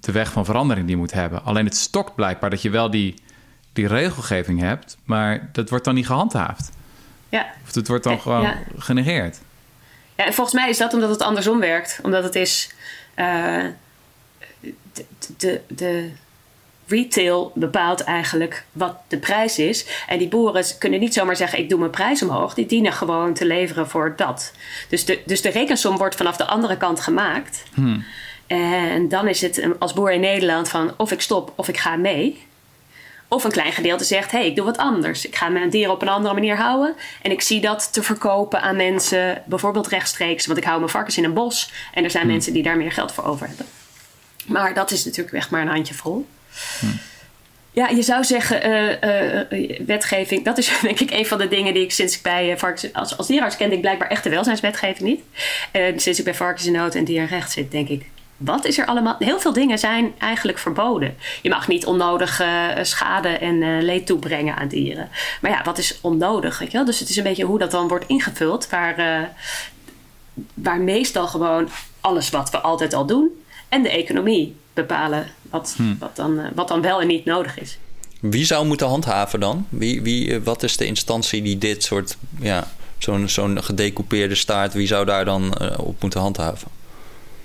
de 0.00 0.12
weg 0.12 0.32
van 0.32 0.44
verandering 0.44 0.86
die 0.86 0.94
je 0.94 1.00
moet 1.00 1.12
hebben. 1.12 1.44
Alleen 1.44 1.64
het 1.64 1.76
stokt 1.76 2.14
blijkbaar 2.14 2.50
dat 2.50 2.62
je 2.62 2.70
wel 2.70 2.90
die, 2.90 3.14
die 3.72 3.86
regelgeving 3.86 4.60
hebt, 4.60 4.96
maar 5.04 5.48
dat 5.52 5.68
wordt 5.70 5.84
dan 5.84 5.94
niet 5.94 6.06
gehandhaafd. 6.06 6.70
Ja, 7.28 7.46
Of 7.66 7.74
het 7.74 7.88
wordt 7.88 8.04
dan 8.04 8.12
Eh, 8.12 8.20
gewoon 8.20 8.42
ja. 8.42 8.58
genegeerd. 8.78 9.40
Ja, 10.16 10.26
en 10.26 10.34
volgens 10.34 10.56
mij 10.56 10.68
is 10.68 10.78
dat 10.78 10.92
omdat 10.94 11.10
het 11.10 11.22
andersom 11.22 11.60
werkt. 11.60 12.00
Omdat 12.02 12.24
het 12.24 12.34
is. 12.34 12.70
eh, 13.14 13.64
de, 14.92 15.04
de, 15.36 15.60
de 15.68 16.10
retail 16.86 17.52
bepaalt 17.54 18.00
eigenlijk 18.00 18.64
wat 18.72 18.96
de 19.08 19.18
prijs 19.18 19.58
is. 19.58 19.86
En 20.06 20.18
die 20.18 20.28
boeren 20.28 20.64
kunnen 20.78 21.00
niet 21.00 21.14
zomaar 21.14 21.36
zeggen: 21.36 21.58
ik 21.58 21.68
doe 21.68 21.78
mijn 21.78 21.90
prijs 21.90 22.22
omhoog. 22.22 22.54
Die 22.54 22.66
dienen 22.66 22.92
gewoon 22.92 23.34
te 23.34 23.46
leveren 23.46 23.88
voor 23.88 24.12
dat. 24.16 24.52
Dus 24.88 25.04
de, 25.04 25.22
dus 25.26 25.42
de 25.42 25.50
rekensom 25.50 25.96
wordt 25.96 26.16
vanaf 26.16 26.36
de 26.36 26.46
andere 26.46 26.76
kant 26.76 27.00
gemaakt. 27.00 27.62
En 28.46 29.08
dan 29.08 29.28
is 29.28 29.40
het 29.40 29.66
als 29.78 29.92
boer 29.92 30.12
in 30.12 30.20
Nederland 30.20 30.68
van 30.68 30.94
of 30.96 31.12
ik 31.12 31.20
stop 31.20 31.52
of 31.56 31.68
ik 31.68 31.78
ga 31.78 31.96
mee. 31.96 32.42
Of 33.28 33.44
een 33.44 33.50
klein 33.50 33.72
gedeelte 33.72 34.04
zegt: 34.04 34.30
hé, 34.30 34.38
hey, 34.38 34.46
ik 34.46 34.56
doe 34.56 34.64
wat 34.64 34.76
anders. 34.76 35.26
Ik 35.26 35.36
ga 35.36 35.48
mijn 35.48 35.70
dieren 35.70 35.92
op 35.92 36.02
een 36.02 36.08
andere 36.08 36.34
manier 36.34 36.56
houden. 36.56 36.94
En 37.22 37.30
ik 37.30 37.40
zie 37.40 37.60
dat 37.60 37.92
te 37.92 38.02
verkopen 38.02 38.62
aan 38.62 38.76
mensen, 38.76 39.42
bijvoorbeeld 39.46 39.86
rechtstreeks. 39.86 40.46
Want 40.46 40.58
ik 40.58 40.64
hou 40.64 40.78
mijn 40.78 40.90
varkens 40.90 41.16
in 41.16 41.24
een 41.24 41.34
bos. 41.34 41.72
En 41.92 42.04
er 42.04 42.10
zijn 42.10 42.26
mensen 42.26 42.52
die 42.52 42.62
daar 42.62 42.76
meer 42.76 42.92
geld 42.92 43.12
voor 43.12 43.24
over 43.24 43.46
hebben. 43.46 43.66
Maar 44.46 44.74
dat 44.74 44.90
is 44.90 45.04
natuurlijk 45.04 45.36
echt 45.36 45.50
maar 45.50 45.62
een 45.62 45.68
handjevol. 45.68 46.26
Ja, 47.74 47.88
je 47.88 48.02
zou 48.02 48.24
zeggen, 48.24 48.68
uh, 48.68 49.40
uh, 49.50 49.78
wetgeving, 49.86 50.44
dat 50.44 50.58
is 50.58 50.72
denk 50.82 51.00
ik 51.00 51.10
een 51.10 51.26
van 51.26 51.38
de 51.38 51.48
dingen 51.48 51.74
die 51.74 51.82
ik 51.82 51.92
sinds 51.92 52.16
ik 52.16 52.22
bij 52.22 52.58
varkens, 52.58 52.92
als, 52.92 53.16
als 53.16 53.26
dierenarts 53.26 53.56
kende 53.56 53.74
ik 53.74 53.80
blijkbaar 53.80 54.08
echt 54.08 54.24
de 54.24 54.30
welzijnswetgeving 54.30 55.08
niet. 55.08 55.22
Uh, 55.72 55.98
sinds 55.98 56.18
ik 56.18 56.24
bij 56.24 56.34
varkens 56.34 56.66
in 56.66 56.72
nood 56.72 56.94
en 56.94 57.04
dierenrecht 57.04 57.52
zit, 57.52 57.70
denk 57.70 57.88
ik, 57.88 58.06
wat 58.36 58.64
is 58.64 58.78
er 58.78 58.86
allemaal? 58.86 59.16
Heel 59.18 59.40
veel 59.40 59.52
dingen 59.52 59.78
zijn 59.78 60.14
eigenlijk 60.18 60.58
verboden. 60.58 61.16
Je 61.42 61.48
mag 61.48 61.68
niet 61.68 61.86
onnodig 61.86 62.42
schade 62.82 63.28
en 63.28 63.82
leed 63.82 64.06
toebrengen 64.06 64.56
aan 64.56 64.68
dieren. 64.68 65.08
Maar 65.40 65.50
ja, 65.50 65.62
wat 65.64 65.78
is 65.78 65.98
onnodig? 66.00 66.58
Weet 66.58 66.70
je 66.70 66.76
wel? 66.76 66.86
Dus 66.86 66.98
het 66.98 67.08
is 67.08 67.16
een 67.16 67.22
beetje 67.22 67.44
hoe 67.44 67.58
dat 67.58 67.70
dan 67.70 67.88
wordt 67.88 68.06
ingevuld, 68.06 68.68
waar, 68.70 69.30
waar 70.54 70.80
meestal 70.80 71.26
gewoon 71.26 71.68
alles 72.00 72.30
wat 72.30 72.50
we 72.50 72.60
altijd 72.60 72.94
al 72.94 73.06
doen 73.06 73.44
en 73.68 73.82
de 73.82 73.90
economie 73.90 74.56
bepalen 74.74 75.26
wat, 75.50 75.74
hmm. 75.76 75.96
wat, 75.98 76.16
dan, 76.16 76.38
eh, 76.38 76.46
wat 76.54 76.68
dan 76.68 76.80
wel 76.80 77.00
en 77.00 77.06
niet 77.06 77.24
nodig 77.24 77.58
is. 77.58 77.78
Wie 78.20 78.44
zou 78.44 78.66
moeten 78.66 78.86
handhaven 78.86 79.40
dan? 79.40 79.66
Wie, 79.68 80.02
wie, 80.02 80.34
eh, 80.34 80.40
wat 80.44 80.62
is 80.62 80.76
de 80.76 80.86
instantie 80.86 81.42
die 81.42 81.58
dit 81.58 81.82
soort, 81.82 82.16
ja, 82.40 82.68
zo'n 82.98 83.28
zo'n 83.28 83.62
gedecoupeerde 83.62 84.34
staart, 84.34 84.72
wie 84.72 84.86
zou 84.86 85.04
daar 85.04 85.24
dan 85.24 85.54
uh, 85.60 85.78
op 85.78 86.02
moeten 86.02 86.20
handhaven? 86.20 86.68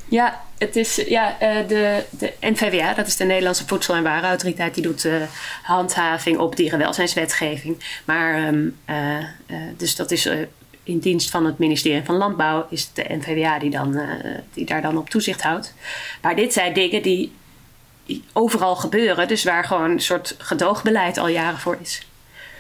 Ja, 0.09 0.41
het 0.57 0.75
is 0.75 0.95
ja, 0.95 1.35
de, 1.67 2.03
de 2.09 2.33
NVWA, 2.39 2.93
dat 2.93 3.07
is 3.07 3.15
de 3.15 3.23
Nederlandse 3.23 3.67
Voedsel- 3.67 3.95
en 3.95 4.03
Warenautoriteit, 4.03 4.73
die 4.73 4.83
doet 4.83 5.05
uh, 5.05 5.21
handhaving 5.63 6.37
op 6.37 6.55
dierenwelzijnswetgeving. 6.55 8.01
Maar, 8.05 8.47
um, 8.47 8.75
dus 9.77 9.95
dat 9.95 10.11
is 10.11 10.29
in 10.89 10.99
dienst 10.99 11.29
van 11.29 11.45
het 11.45 11.57
ministerie 11.57 12.05
van 12.05 12.15
Landbouw 12.15 12.67
is 12.69 12.81
het 12.81 12.95
de 12.95 13.15
NVWA 13.15 13.59
die, 13.59 13.69
dan, 13.69 13.97
uh, 13.97 14.03
die 14.53 14.65
daar 14.65 14.81
dan 14.81 14.97
op 14.97 15.09
toezicht 15.09 15.41
houdt. 15.41 15.73
Maar 16.21 16.35
dit 16.35 16.53
zijn 16.53 16.73
dingen 16.73 17.01
die 17.01 17.31
overal 18.33 18.75
gebeuren, 18.75 19.27
dus 19.27 19.43
waar 19.43 19.63
gewoon 19.63 19.91
een 19.91 19.99
soort 19.99 20.35
gedoogbeleid 20.37 21.17
al 21.17 21.27
jaren 21.27 21.59
voor 21.59 21.77
is. 21.81 22.01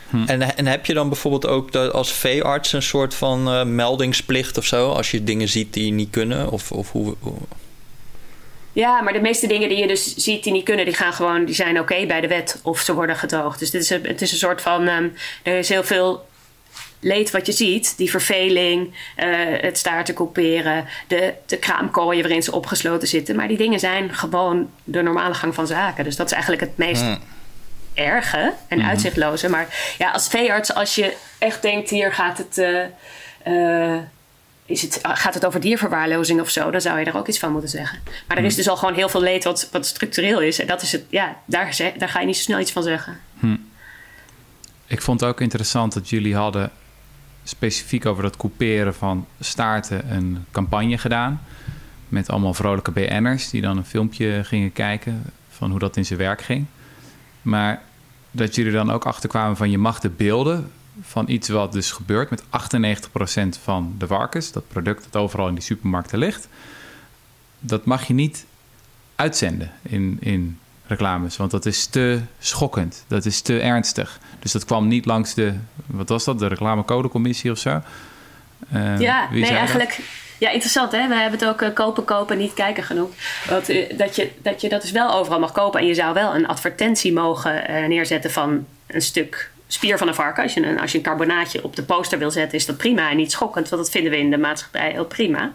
Hm. 0.09 0.23
En, 0.25 0.57
en 0.57 0.65
heb 0.65 0.85
je 0.85 0.93
dan 0.93 1.09
bijvoorbeeld 1.09 1.47
ook 1.47 1.71
de, 1.71 1.91
als 1.91 2.13
veearts 2.13 2.73
een 2.73 2.81
soort 2.81 3.13
van 3.13 3.47
uh, 3.47 3.63
meldingsplicht 3.63 4.57
of 4.57 4.65
zo, 4.65 4.91
als 4.91 5.11
je 5.11 5.23
dingen 5.23 5.47
ziet 5.47 5.73
die 5.73 5.91
niet 5.91 6.09
kunnen? 6.09 6.51
Of, 6.51 6.71
of 6.71 6.91
hoe, 6.91 7.15
Ja, 8.73 9.01
maar 9.01 9.13
de 9.13 9.21
meeste 9.21 9.47
dingen 9.47 9.69
die 9.69 9.77
je 9.77 9.87
dus 9.87 10.15
ziet 10.15 10.43
die 10.43 10.53
niet 10.53 10.63
kunnen, 10.63 10.85
die 10.85 10.93
gaan 10.93 11.13
gewoon, 11.13 11.45
die 11.45 11.55
zijn 11.55 11.79
oké 11.79 12.05
bij 12.05 12.21
de 12.21 12.27
wet 12.27 12.59
of 12.63 12.79
ze 12.79 12.93
worden 12.93 13.15
gedoogd. 13.15 13.59
Dus 13.59 13.71
dit 13.71 13.81
is 13.81 13.89
een, 13.89 14.05
het 14.05 14.21
is 14.21 14.31
een 14.31 14.37
soort 14.37 14.61
van, 14.61 14.87
um, 14.87 15.13
er 15.43 15.57
is 15.57 15.69
heel 15.69 15.83
veel 15.83 16.27
leed 16.99 17.31
wat 17.31 17.45
je 17.45 17.51
ziet, 17.51 17.97
die 17.97 18.09
verveling, 18.09 18.87
uh, 18.87 18.93
het 19.61 19.77
staarten 19.77 20.13
couperen, 20.13 20.85
de, 21.07 21.33
de 21.45 21.57
kraamkooien 21.57 22.21
waarin 22.21 22.43
ze 22.43 22.51
opgesloten 22.51 23.07
zitten. 23.07 23.35
Maar 23.35 23.47
die 23.47 23.57
dingen 23.57 23.79
zijn 23.79 24.13
gewoon 24.13 24.69
de 24.83 25.01
normale 25.01 25.33
gang 25.33 25.55
van 25.55 25.67
zaken. 25.67 26.03
Dus 26.03 26.15
dat 26.15 26.25
is 26.25 26.31
eigenlijk 26.31 26.61
het 26.61 26.77
meest 26.77 27.03
mm. 27.03 27.19
erge 27.93 28.53
en 28.67 28.77
mm 28.77 28.85
uitzichtloze. 28.85 29.49
Maar 29.49 29.95
ja, 29.97 30.11
als 30.11 30.27
veearts, 30.27 30.73
als 30.73 30.95
je 30.95 31.15
echt 31.37 31.61
denkt, 31.61 31.89
hier 31.89 32.13
gaat 32.13 32.37
het. 32.37 32.57
Uh, 32.57 33.97
is 34.65 34.81
het, 34.81 34.99
gaat 35.03 35.33
het 35.33 35.45
over 35.45 35.59
dierverwaarlozing 35.59 36.41
of 36.41 36.49
zo, 36.49 36.71
dan 36.71 36.81
zou 36.81 36.99
je 36.99 37.05
er 37.05 37.17
ook 37.17 37.27
iets 37.27 37.39
van 37.39 37.51
moeten 37.51 37.69
zeggen. 37.69 37.99
Maar 38.27 38.37
er 38.37 38.43
is 38.43 38.55
dus 38.55 38.69
al 38.69 38.77
gewoon 38.77 38.93
heel 38.93 39.09
veel 39.09 39.21
leed 39.21 39.43
wat, 39.43 39.69
wat 39.71 39.85
structureel 39.85 40.41
is. 40.41 40.59
En 40.59 40.67
dat 40.67 40.81
is 40.81 40.91
het, 40.91 41.03
ja, 41.09 41.35
daar, 41.45 41.77
daar 41.97 42.09
ga 42.09 42.19
je 42.19 42.25
niet 42.25 42.37
zo 42.37 42.41
snel 42.41 42.59
iets 42.59 42.71
van 42.71 42.83
zeggen. 42.83 43.19
Hm. 43.39 43.55
Ik 44.87 45.01
vond 45.01 45.19
het 45.19 45.29
ook 45.29 45.41
interessant 45.41 45.93
dat 45.93 46.09
jullie 46.09 46.35
hadden 46.35 46.71
specifiek 47.49 48.05
over 48.05 48.23
dat 48.23 48.37
couperen 48.37 48.95
van 48.95 49.27
staarten 49.39 50.11
een 50.11 50.45
campagne 50.51 50.97
gedaan. 50.97 51.41
Met 52.07 52.29
allemaal 52.29 52.53
vrolijke 52.53 52.91
BN'ers 52.91 53.49
die 53.49 53.61
dan 53.61 53.77
een 53.77 53.85
filmpje 53.85 54.43
gingen 54.43 54.73
kijken 54.73 55.23
van 55.49 55.69
hoe 55.69 55.79
dat 55.79 55.97
in 55.97 56.05
zijn 56.05 56.19
werk 56.19 56.41
ging. 56.41 56.65
Maar 57.41 57.81
dat 58.31 58.55
jullie 58.55 58.71
dan 58.71 58.91
ook 58.91 59.05
achterkwamen 59.05 59.57
van 59.57 59.71
je 59.71 59.77
mag 59.77 59.99
de 59.99 60.09
beelden 60.09 60.71
van 61.01 61.29
iets 61.29 61.49
wat 61.49 61.71
dus 61.71 61.91
gebeurt 61.91 62.29
met 62.29 62.43
98% 62.43 62.47
van 63.61 63.95
de 63.97 64.07
varkens, 64.07 64.51
dat 64.51 64.67
product 64.67 65.03
dat 65.03 65.21
overal 65.21 65.47
in 65.47 65.53
die 65.53 65.63
supermarkten 65.63 66.19
ligt, 66.19 66.47
dat 67.59 67.85
mag 67.85 68.07
je 68.07 68.13
niet 68.13 68.45
uitzenden 69.15 69.71
in, 69.81 70.17
in 70.19 70.59
reclames. 70.89 71.37
Want 71.37 71.51
dat 71.51 71.65
is 71.65 71.85
te 71.85 72.19
schokkend. 72.39 73.03
Dat 73.07 73.25
is 73.25 73.41
te 73.41 73.59
ernstig. 73.59 74.19
Dus 74.39 74.51
dat 74.51 74.65
kwam 74.65 74.87
niet 74.87 75.05
langs 75.05 75.33
de, 75.33 75.53
wat 75.85 76.09
was 76.09 76.23
dat, 76.23 76.39
de 76.39 76.47
reclamecodecommissie 76.47 77.51
of 77.51 77.57
zo? 77.57 77.81
Uh, 78.73 78.99
ja, 78.99 79.29
nee, 79.31 79.45
eigenlijk. 79.45 79.99
Ja, 80.37 80.49
interessant 80.49 80.91
hè. 80.91 81.07
We 81.07 81.15
hebben 81.15 81.39
het 81.39 81.47
ook 81.49 81.61
uh, 81.61 81.73
kopen, 81.73 82.05
kopen, 82.05 82.37
niet 82.37 82.53
kijken 82.53 82.83
genoemd. 82.83 83.13
Dat, 83.47 83.69
uh, 83.69 83.97
dat, 83.97 84.15
je, 84.15 84.31
dat 84.41 84.61
je 84.61 84.69
dat 84.69 84.81
dus 84.81 84.91
wel 84.91 85.13
overal 85.13 85.39
mag 85.39 85.51
kopen. 85.51 85.79
En 85.79 85.87
je 85.87 85.93
zou 85.93 86.13
wel 86.13 86.35
een 86.35 86.47
advertentie 86.47 87.13
mogen 87.13 87.63
neerzetten 87.89 88.31
van 88.31 88.65
een 88.87 89.01
stuk 89.01 89.51
spier 89.71 89.97
van 89.97 90.07
een 90.07 90.13
varken. 90.13 90.43
Als 90.43 90.53
je 90.53 90.65
een, 90.65 90.79
als 90.79 90.91
je 90.91 90.97
een 90.97 91.03
carbonaatje 91.03 91.63
op 91.63 91.75
de 91.75 91.83
poster 91.83 92.19
wil 92.19 92.31
zetten, 92.31 92.57
is 92.57 92.65
dat 92.65 92.77
prima 92.77 93.09
en 93.09 93.17
niet 93.17 93.31
schokkend, 93.31 93.69
want 93.69 93.81
dat 93.81 93.91
vinden 93.91 94.11
we 94.11 94.17
in 94.17 94.31
de 94.31 94.37
maatschappij 94.37 94.91
heel 94.91 95.05
prima. 95.05 95.51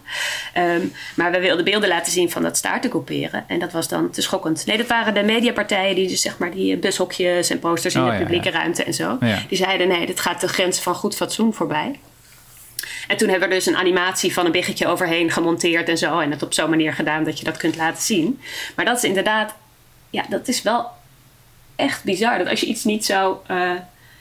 Um, 0.56 0.92
maar 1.14 1.30
we 1.30 1.40
wilden 1.40 1.64
beelden 1.64 1.88
laten 1.88 2.12
zien 2.12 2.30
van 2.30 2.42
dat 2.42 2.56
staarten 2.56 2.90
couperen 2.90 3.44
en 3.46 3.58
dat 3.58 3.72
was 3.72 3.88
dan 3.88 4.10
te 4.10 4.22
schokkend. 4.22 4.66
Nee, 4.66 4.76
dat 4.76 4.86
waren 4.86 5.14
de 5.14 5.22
mediapartijen 5.22 5.94
die 5.94 6.08
dus 6.08 6.20
zeg 6.20 6.38
maar 6.38 6.50
die 6.50 6.76
bushokjes 6.76 7.50
en 7.50 7.58
posters 7.58 7.94
in 7.94 8.02
oh, 8.02 8.10
de 8.10 8.16
publieke 8.16 8.50
ruimte 8.50 8.84
en 8.84 8.94
zo. 8.94 9.18
Die 9.48 9.58
zeiden 9.58 9.88
nee, 9.88 10.06
dit 10.06 10.20
gaat 10.20 10.40
de 10.40 10.48
grens 10.48 10.80
van 10.80 10.94
goed 10.94 11.16
fatsoen 11.16 11.54
voorbij. 11.54 11.98
En 13.08 13.16
toen 13.16 13.28
hebben 13.28 13.48
we 13.48 13.54
dus 13.54 13.66
een 13.66 13.76
animatie 13.76 14.32
van 14.32 14.46
een 14.46 14.52
biggetje 14.52 14.86
overheen 14.86 15.30
gemonteerd 15.30 15.88
en 15.88 15.98
zo. 15.98 16.18
En 16.18 16.30
het 16.30 16.42
op 16.42 16.52
zo'n 16.52 16.70
manier 16.70 16.92
gedaan 16.92 17.24
dat 17.24 17.38
je 17.38 17.44
dat 17.44 17.56
kunt 17.56 17.76
laten 17.76 18.02
zien. 18.02 18.40
Maar 18.76 18.84
dat 18.84 18.96
is 18.96 19.04
inderdaad, 19.04 19.54
ja, 20.10 20.24
dat 20.28 20.48
is 20.48 20.62
wel 20.62 20.86
echt 21.76 22.04
bizar. 22.04 22.38
Dat 22.38 22.48
als 22.48 22.60
je 22.60 22.66
iets 22.66 22.84
niet 22.84 23.04
zou 23.04 23.36
uh, 23.50 23.70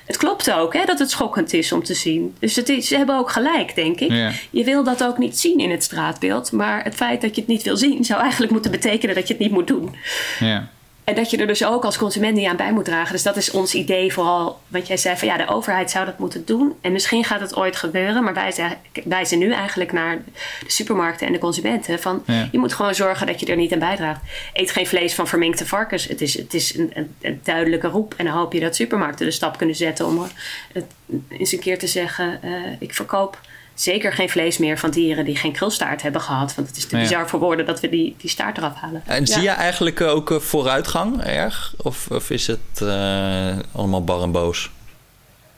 het 0.06 0.18
klopt 0.18 0.52
ook 0.52 0.74
hè, 0.74 0.86
dat 0.86 1.00
het 1.00 1.12
schokkend 1.12 1.54
is 1.54 1.72
om 1.72 1.84
te 1.84 1.94
zien. 1.94 2.36
Dus 2.40 2.56
het 2.56 2.70
is, 2.70 2.88
ze 2.88 2.98
hebben 2.98 3.18
ook 3.18 3.32
gelijk, 3.32 3.76
denk 3.76 4.00
ik. 4.00 4.34
Je 4.50 4.64
wil 4.64 4.84
dat 4.84 5.04
ook 5.04 5.18
niet 5.18 5.40
zien 5.40 5.60
in 5.60 5.72
het 5.72 5.84
straatbeeld. 5.84 6.52
Maar 6.52 6.84
het 6.84 6.96
feit 6.96 7.22
dat 7.22 7.36
je 7.36 7.42
het 7.42 7.50
niet 7.50 7.64
wil 7.64 7.78
zien, 7.78 8.06
zou 8.06 8.22
eigenlijk 8.22 8.52
moeten 8.52 8.72
betekenen 8.72 9.16
dat 9.16 9.28
je 9.28 9.34
het 9.34 9.44
niet 9.44 9.52
moet 9.52 9.68
doen. 9.68 9.96
Ja. 10.40 10.70
En 11.04 11.16
dat 11.16 11.30
je 11.30 11.38
er 11.38 11.48
dus 11.48 11.66
ook 11.66 11.86
als 11.86 11.98
consument 11.98 12.36
niet 12.36 12.48
aan 12.48 12.56
bij 12.56 12.74
moet 12.74 12.86
dragen. 12.86 13.12
Dus 13.14 13.24
dat 13.24 13.38
is 13.38 13.52
ons 13.52 13.74
idee 13.74 14.14
vooral. 14.14 14.60
Want 14.68 14.88
jij 14.88 14.98
zei 14.98 15.18
van 15.18 15.28
ja, 15.28 15.38
de 15.38 15.48
overheid 15.48 15.92
zou 15.92 16.06
dat 16.06 16.20
moeten 16.20 16.46
doen. 16.46 16.76
En 16.82 16.92
misschien 16.92 17.24
gaat 17.24 17.40
het 17.40 17.56
ooit 17.56 17.76
gebeuren. 17.76 18.24
Maar 18.24 18.34
wij 18.34 18.78
wijzen 19.04 19.40
nu 19.40 19.52
eigenlijk 19.52 19.92
naar 19.92 20.18
de 20.66 20.72
supermarkten 20.72 21.28
en 21.28 21.34
de 21.34 21.40
consumenten. 21.40 22.00
Van 22.00 22.24
je 22.52 22.60
moet 22.60 22.74
gewoon 22.74 22.96
zorgen 22.96 23.28
dat 23.28 23.40
je 23.40 23.46
er 23.46 23.56
niet 23.56 23.74
aan 23.74 23.80
bijdraagt. 23.80 24.22
Eet 24.54 24.72
geen 24.72 24.88
vlees 24.88 25.14
van 25.14 25.28
verminkte 25.28 25.66
varkens. 25.66 26.08
Het 26.08 26.22
is, 26.22 26.38
het 26.38 26.54
is 26.54 26.78
een, 26.78 26.92
een, 26.94 27.16
een 27.22 27.40
duidelijke 27.44 27.88
roep. 27.88 28.14
En 28.18 28.26
dan 28.26 28.34
hoop 28.34 28.54
je 28.54 28.60
dat 28.60 28.76
supermarkten 28.76 29.26
de 29.26 29.32
stap 29.32 29.58
kunnen 29.58 29.76
zetten 29.76 30.06
om 30.06 30.28
het 30.74 30.86
eens 31.28 31.52
een 31.52 31.60
keer 31.60 31.80
te 31.80 31.88
zeggen: 31.88 32.40
uh, 32.44 32.52
ik 32.80 32.94
verkoop 32.94 33.40
zeker 33.74 34.14
geen 34.14 34.30
vlees 34.30 34.58
meer 34.58 34.80
van 34.80 34.90
dieren 34.90 35.26
die 35.26 35.36
geen 35.36 35.52
krulstaart 35.52 36.02
hebben 36.02 36.22
gehad. 36.22 36.56
Want 36.56 36.68
het 36.68 36.78
is 36.78 36.86
te 36.86 36.98
bizar 36.98 37.30
voor 37.30 37.40
woorden 37.40 37.66
dat 37.66 37.80
we 37.80 37.90
die, 37.90 38.16
die 38.18 38.30
staart 38.30 38.58
eraf 38.58 38.76
halen. 38.76 39.04
En 39.06 39.28
zie 39.28 39.42
je 39.42 39.50
eigenlijk 39.50 40.02
ook 40.02 40.32
eh, 40.32 40.40
vooruitgang 40.40 41.24
erg? 41.24 41.74
Of, 41.78 42.08
of 42.12 42.30
is 42.30 42.48
het 42.48 42.82
uh, 42.82 43.58
allemaal 43.72 44.04
bar 44.04 44.22
en 44.22 44.32
boos? 44.32 44.72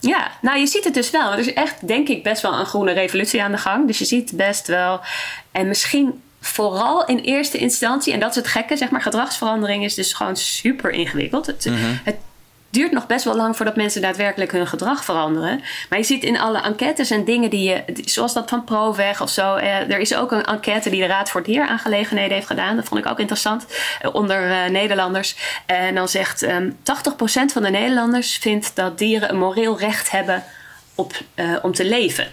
Ja, 0.00 0.30
nou 0.40 0.58
je 0.58 0.66
ziet 0.66 0.84
het 0.84 0.94
dus 0.94 1.10
wel. 1.10 1.32
Er 1.32 1.38
is 1.38 1.52
echt, 1.52 1.86
denk 1.86 2.08
ik, 2.08 2.22
best 2.22 2.42
wel 2.42 2.52
een 2.52 2.66
groene 2.66 2.92
revolutie 2.92 3.42
aan 3.42 3.52
de 3.52 3.58
gang. 3.58 3.86
Dus 3.86 3.98
je 3.98 4.04
ziet 4.04 4.32
best 4.36 4.66
wel. 4.66 5.00
En 5.52 5.68
misschien 5.68 6.22
vooral 6.40 7.04
in 7.04 7.18
eerste 7.18 7.58
instantie, 7.58 8.12
en 8.12 8.20
dat 8.20 8.30
is 8.30 8.36
het 8.36 8.46
gekke, 8.46 8.76
zeg 8.76 8.90
maar, 8.90 9.02
gedragsverandering 9.02 9.84
is 9.84 9.94
dus 9.94 10.12
gewoon 10.12 10.36
super 10.36 10.90
ingewikkeld. 10.90 11.46
Het, 11.46 11.64
mhm. 11.64 11.94
het 12.04 12.16
duurt 12.76 12.92
nog 12.92 13.06
best 13.06 13.24
wel 13.24 13.36
lang 13.36 13.56
voordat 13.56 13.76
mensen 13.76 14.00
daadwerkelijk 14.00 14.52
hun 14.52 14.66
gedrag 14.66 15.04
veranderen. 15.04 15.62
Maar 15.88 15.98
je 15.98 16.04
ziet 16.04 16.24
in 16.24 16.38
alle 16.38 16.60
enquêtes 16.60 17.10
en 17.10 17.24
dingen 17.24 17.50
die 17.50 17.68
je, 17.68 17.82
zoals 18.04 18.32
dat 18.32 18.48
van 18.48 18.64
ProWeg 18.64 19.22
of 19.22 19.30
zo. 19.30 19.54
Eh, 19.54 19.90
er 19.90 19.98
is 19.98 20.14
ook 20.14 20.32
een 20.32 20.44
enquête 20.44 20.90
die 20.90 21.00
de 21.00 21.06
Raad 21.06 21.30
voor 21.30 21.42
Dieraangelegenheden 21.42 22.34
heeft 22.34 22.46
gedaan. 22.46 22.76
Dat 22.76 22.84
vond 22.84 23.00
ik 23.00 23.10
ook 23.10 23.18
interessant. 23.18 23.66
Eh, 24.00 24.14
onder 24.14 24.50
uh, 24.50 24.70
Nederlanders. 24.70 25.36
En 25.66 25.94
dan 25.94 26.08
zegt 26.08 26.42
um, 26.42 26.76
ehm, 26.84 27.48
80% 27.48 27.52
van 27.52 27.62
de 27.62 27.70
Nederlanders 27.70 28.36
vindt 28.36 28.70
dat 28.74 28.98
dieren 28.98 29.30
een 29.30 29.38
moreel 29.38 29.78
recht 29.78 30.10
hebben 30.10 30.44
op, 30.94 31.12
uh, 31.34 31.56
om 31.62 31.72
te 31.72 31.84
leven. 31.84 32.26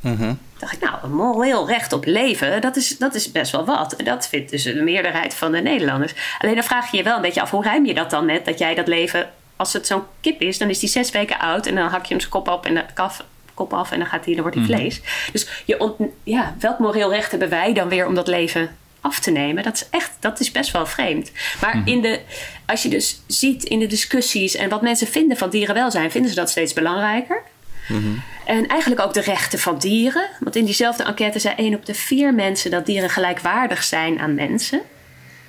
Mm 0.00 0.38
dacht 0.58 0.72
ik, 0.72 0.80
nou, 0.80 0.94
een 1.02 1.14
moreel 1.14 1.68
recht 1.68 1.92
op 1.92 2.04
leven, 2.04 2.60
dat 2.60 2.76
is, 2.76 2.98
dat 2.98 3.14
is 3.14 3.32
best 3.32 3.52
wel 3.52 3.64
wat. 3.64 3.94
Dat 4.04 4.28
vindt 4.28 4.50
dus 4.50 4.62
de 4.62 4.82
meerderheid 4.82 5.34
van 5.34 5.52
de 5.52 5.60
Nederlanders. 5.60 6.14
Alleen 6.38 6.54
dan 6.54 6.64
vraag 6.64 6.90
je 6.90 6.96
je 6.96 7.02
wel 7.02 7.16
een 7.16 7.22
beetje 7.22 7.40
af, 7.40 7.50
hoe 7.50 7.64
ruim 7.64 7.86
je 7.86 7.94
dat 7.94 8.10
dan 8.10 8.24
met 8.24 8.44
dat 8.44 8.58
jij 8.58 8.74
dat 8.74 8.86
leven 8.86 9.30
als 9.58 9.72
het 9.72 9.86
zo'n 9.86 10.02
kip 10.20 10.40
is, 10.40 10.58
dan 10.58 10.68
is 10.68 10.78
die 10.78 10.88
zes 10.88 11.10
weken 11.10 11.38
oud 11.38 11.66
en 11.66 11.74
dan 11.74 11.88
hak 11.88 12.02
je 12.02 12.08
hem 12.08 12.20
zijn 12.20 12.32
kop 12.32 12.48
op 12.48 12.66
en 12.66 12.74
de 12.74 12.84
kaf, 12.94 13.24
kop 13.54 13.72
af 13.72 13.90
en 13.92 13.98
dan 13.98 14.08
gaat 14.08 14.24
hij, 14.24 14.34
dan 14.34 14.42
wordt 14.42 14.56
hij 14.56 14.66
mhm. 14.66 14.74
vlees. 14.74 15.00
Dus 15.32 15.48
je 15.64 15.94
ja, 16.22 16.56
welk 16.58 16.78
moreel 16.78 17.12
recht 17.12 17.30
hebben 17.30 17.48
wij 17.48 17.72
dan 17.72 17.88
weer 17.88 18.06
om 18.06 18.14
dat 18.14 18.26
leven 18.26 18.76
af 19.00 19.20
te 19.20 19.30
nemen? 19.30 19.62
Dat 19.62 19.74
is 19.74 19.86
echt, 19.90 20.10
dat 20.20 20.40
is 20.40 20.50
best 20.50 20.70
wel 20.70 20.86
vreemd. 20.86 21.32
Maar 21.60 21.76
mhm. 21.76 21.88
in 21.88 22.00
de, 22.00 22.20
als 22.66 22.82
je 22.82 22.88
dus 22.88 23.20
ziet 23.26 23.64
in 23.64 23.78
de 23.78 23.86
discussies 23.86 24.54
en 24.54 24.68
wat 24.68 24.82
mensen 24.82 25.06
vinden 25.06 25.36
van 25.36 25.50
dierenwelzijn, 25.50 26.10
vinden 26.10 26.30
ze 26.30 26.36
dat 26.36 26.50
steeds 26.50 26.72
belangrijker. 26.72 27.42
Mhm. 27.88 28.14
En 28.44 28.66
eigenlijk 28.66 29.00
ook 29.00 29.14
de 29.14 29.20
rechten 29.20 29.58
van 29.58 29.78
dieren. 29.78 30.28
Want 30.40 30.56
in 30.56 30.64
diezelfde 30.64 31.02
enquête 31.02 31.38
zei 31.38 31.54
één 31.56 31.74
op 31.74 31.86
de 31.86 31.94
vier 31.94 32.34
mensen 32.34 32.70
dat 32.70 32.86
dieren 32.86 33.10
gelijkwaardig 33.10 33.84
zijn 33.84 34.18
aan 34.18 34.34
mensen. 34.34 34.80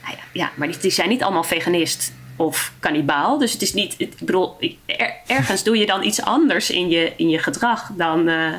Nou 0.04 0.16
ja, 0.16 0.24
ja, 0.32 0.52
maar 0.56 0.68
die, 0.68 0.78
die 0.78 0.92
zijn 0.92 1.10
niet 1.10 1.24
allemaal 1.24 1.44
veganist 1.44 2.12
of 2.40 2.74
kannibaal. 2.80 3.38
Dus 3.38 3.52
het 3.52 3.62
is 3.62 3.74
niet, 3.74 3.96
ik 3.98 4.14
bedoel, 4.20 4.58
ergens 5.28 5.64
doe 5.64 5.78
je 5.78 5.86
dan 5.86 6.04
iets 6.04 6.22
anders 6.22 6.70
in 6.70 6.90
je, 6.90 7.14
in 7.16 7.30
je 7.30 7.38
gedrag 7.40 7.90
dan, 7.94 8.28
uh, 8.28 8.54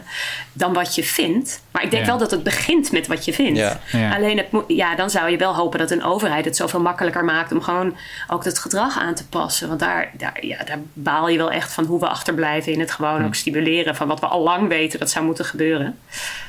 dan 0.52 0.72
wat 0.72 0.94
je 0.94 1.04
vindt. 1.04 1.62
Maar 1.70 1.82
ik 1.82 1.90
denk 1.90 2.06
wel 2.06 2.18
dat 2.18 2.30
het 2.30 2.42
begint 2.42 2.92
met 2.92 3.06
wat 3.06 3.24
je 3.24 3.32
vindt. 3.32 3.58
Ja. 3.58 4.14
Alleen 4.14 4.36
het 4.36 4.46
ja, 4.66 4.94
dan 4.94 5.10
zou 5.10 5.30
je 5.30 5.36
wel 5.36 5.54
hopen 5.54 5.78
dat 5.78 5.90
een 5.90 6.04
overheid 6.04 6.44
het 6.44 6.56
zoveel 6.56 6.80
makkelijker 6.80 7.24
maakt 7.24 7.52
om 7.52 7.62
gewoon 7.62 7.96
ook 8.28 8.44
het 8.44 8.58
gedrag 8.58 8.98
aan 8.98 9.14
te 9.14 9.26
passen. 9.28 9.68
Want 9.68 9.80
daar, 9.80 10.10
daar, 10.18 10.46
ja, 10.46 10.64
daar 10.64 10.80
baal 10.92 11.28
je 11.28 11.38
wel 11.38 11.50
echt 11.50 11.72
van 11.72 11.84
hoe 11.84 12.00
we 12.00 12.08
achterblijven 12.08 12.72
in 12.72 12.80
het 12.80 12.90
gewoon 12.90 13.20
hm. 13.20 13.24
ook 13.24 13.34
stimuleren 13.34 13.96
van 13.96 14.08
wat 14.08 14.20
we 14.20 14.26
al 14.26 14.42
lang 14.42 14.68
weten 14.68 14.98
dat 14.98 15.10
zou 15.10 15.24
moeten 15.24 15.44
gebeuren. 15.44 15.98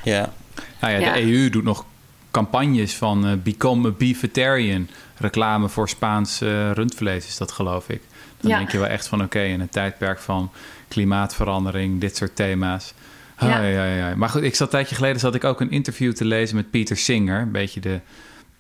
Ja. 0.04 0.34
Nou 0.80 1.02
ja, 1.02 1.14
de 1.14 1.22
EU 1.22 1.50
doet 1.50 1.64
nog 1.64 1.86
campagnes 2.32 2.96
van 2.96 3.28
uh, 3.28 3.34
Become 3.44 3.88
a 3.88 3.92
Beefetarian. 3.92 4.88
Reclame 5.18 5.70
voor 5.70 5.90
Spaans 5.90 6.42
uh, 6.42 6.72
rundvlees 6.72 7.28
is 7.28 7.38
dat, 7.38 7.52
geloof 7.52 7.90
ik. 7.90 8.02
Dan 8.42 8.52
denk 8.52 8.72
je 8.72 8.78
wel 8.78 8.88
echt 8.88 9.08
van 9.08 9.24
oké, 9.24 9.42
in 9.42 9.62
een 9.62 9.70
tijdperk 9.70 10.20
van 10.20 10.52
klimaatverandering, 10.88 12.02
dit 12.02 12.16
soort 12.18 12.36
thema's. 12.36 12.94
Ja. 13.40 13.62
ja, 13.62 13.86
ja, 13.86 14.16
Maar 14.16 14.30
goed, 14.30 14.42
ik 14.42 14.56
zat 14.56 14.68
een 14.68 14.74
tijdje 14.74 14.96
geleden 14.96 15.20
zat 15.20 15.36
ik 15.36 15.44
ook 15.44 15.62
een 15.62 15.72
interview 15.72 16.14
te 16.14 16.26
lezen 16.26 16.56
met 16.56 16.70
Pieter 16.70 16.98
Singer, 16.98 17.42
een 17.42 17.52
beetje 17.52 17.80
de 17.80 18.00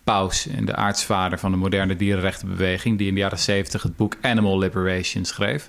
paus 0.03 0.47
en 0.47 0.65
de 0.65 0.75
aartsvader 0.75 1.39
van 1.39 1.51
de 1.51 1.57
moderne 1.57 1.95
dierenrechtenbeweging, 1.95 2.97
die 2.97 3.07
in 3.07 3.13
de 3.13 3.19
jaren 3.19 3.39
70 3.39 3.83
het 3.83 3.95
boek 3.95 4.15
Animal 4.21 4.57
Liberation 4.57 5.25
schreef. 5.25 5.67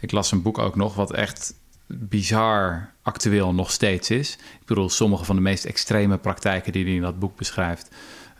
Ik 0.00 0.12
las 0.12 0.32
een 0.32 0.42
boek 0.42 0.58
ook 0.58 0.76
nog, 0.76 0.94
wat 0.94 1.12
echt 1.12 1.54
bizar 1.98 2.92
actueel 3.02 3.54
nog 3.54 3.70
steeds 3.70 4.10
is. 4.10 4.32
Ik 4.60 4.66
bedoel, 4.66 4.88
sommige 4.88 5.24
van 5.24 5.36
de 5.36 5.42
meest 5.42 5.64
extreme 5.64 6.18
praktijken 6.18 6.72
die 6.72 6.84
hij 6.84 6.94
in 6.94 7.00
dat 7.00 7.18
boek 7.18 7.36
beschrijft. 7.36 7.94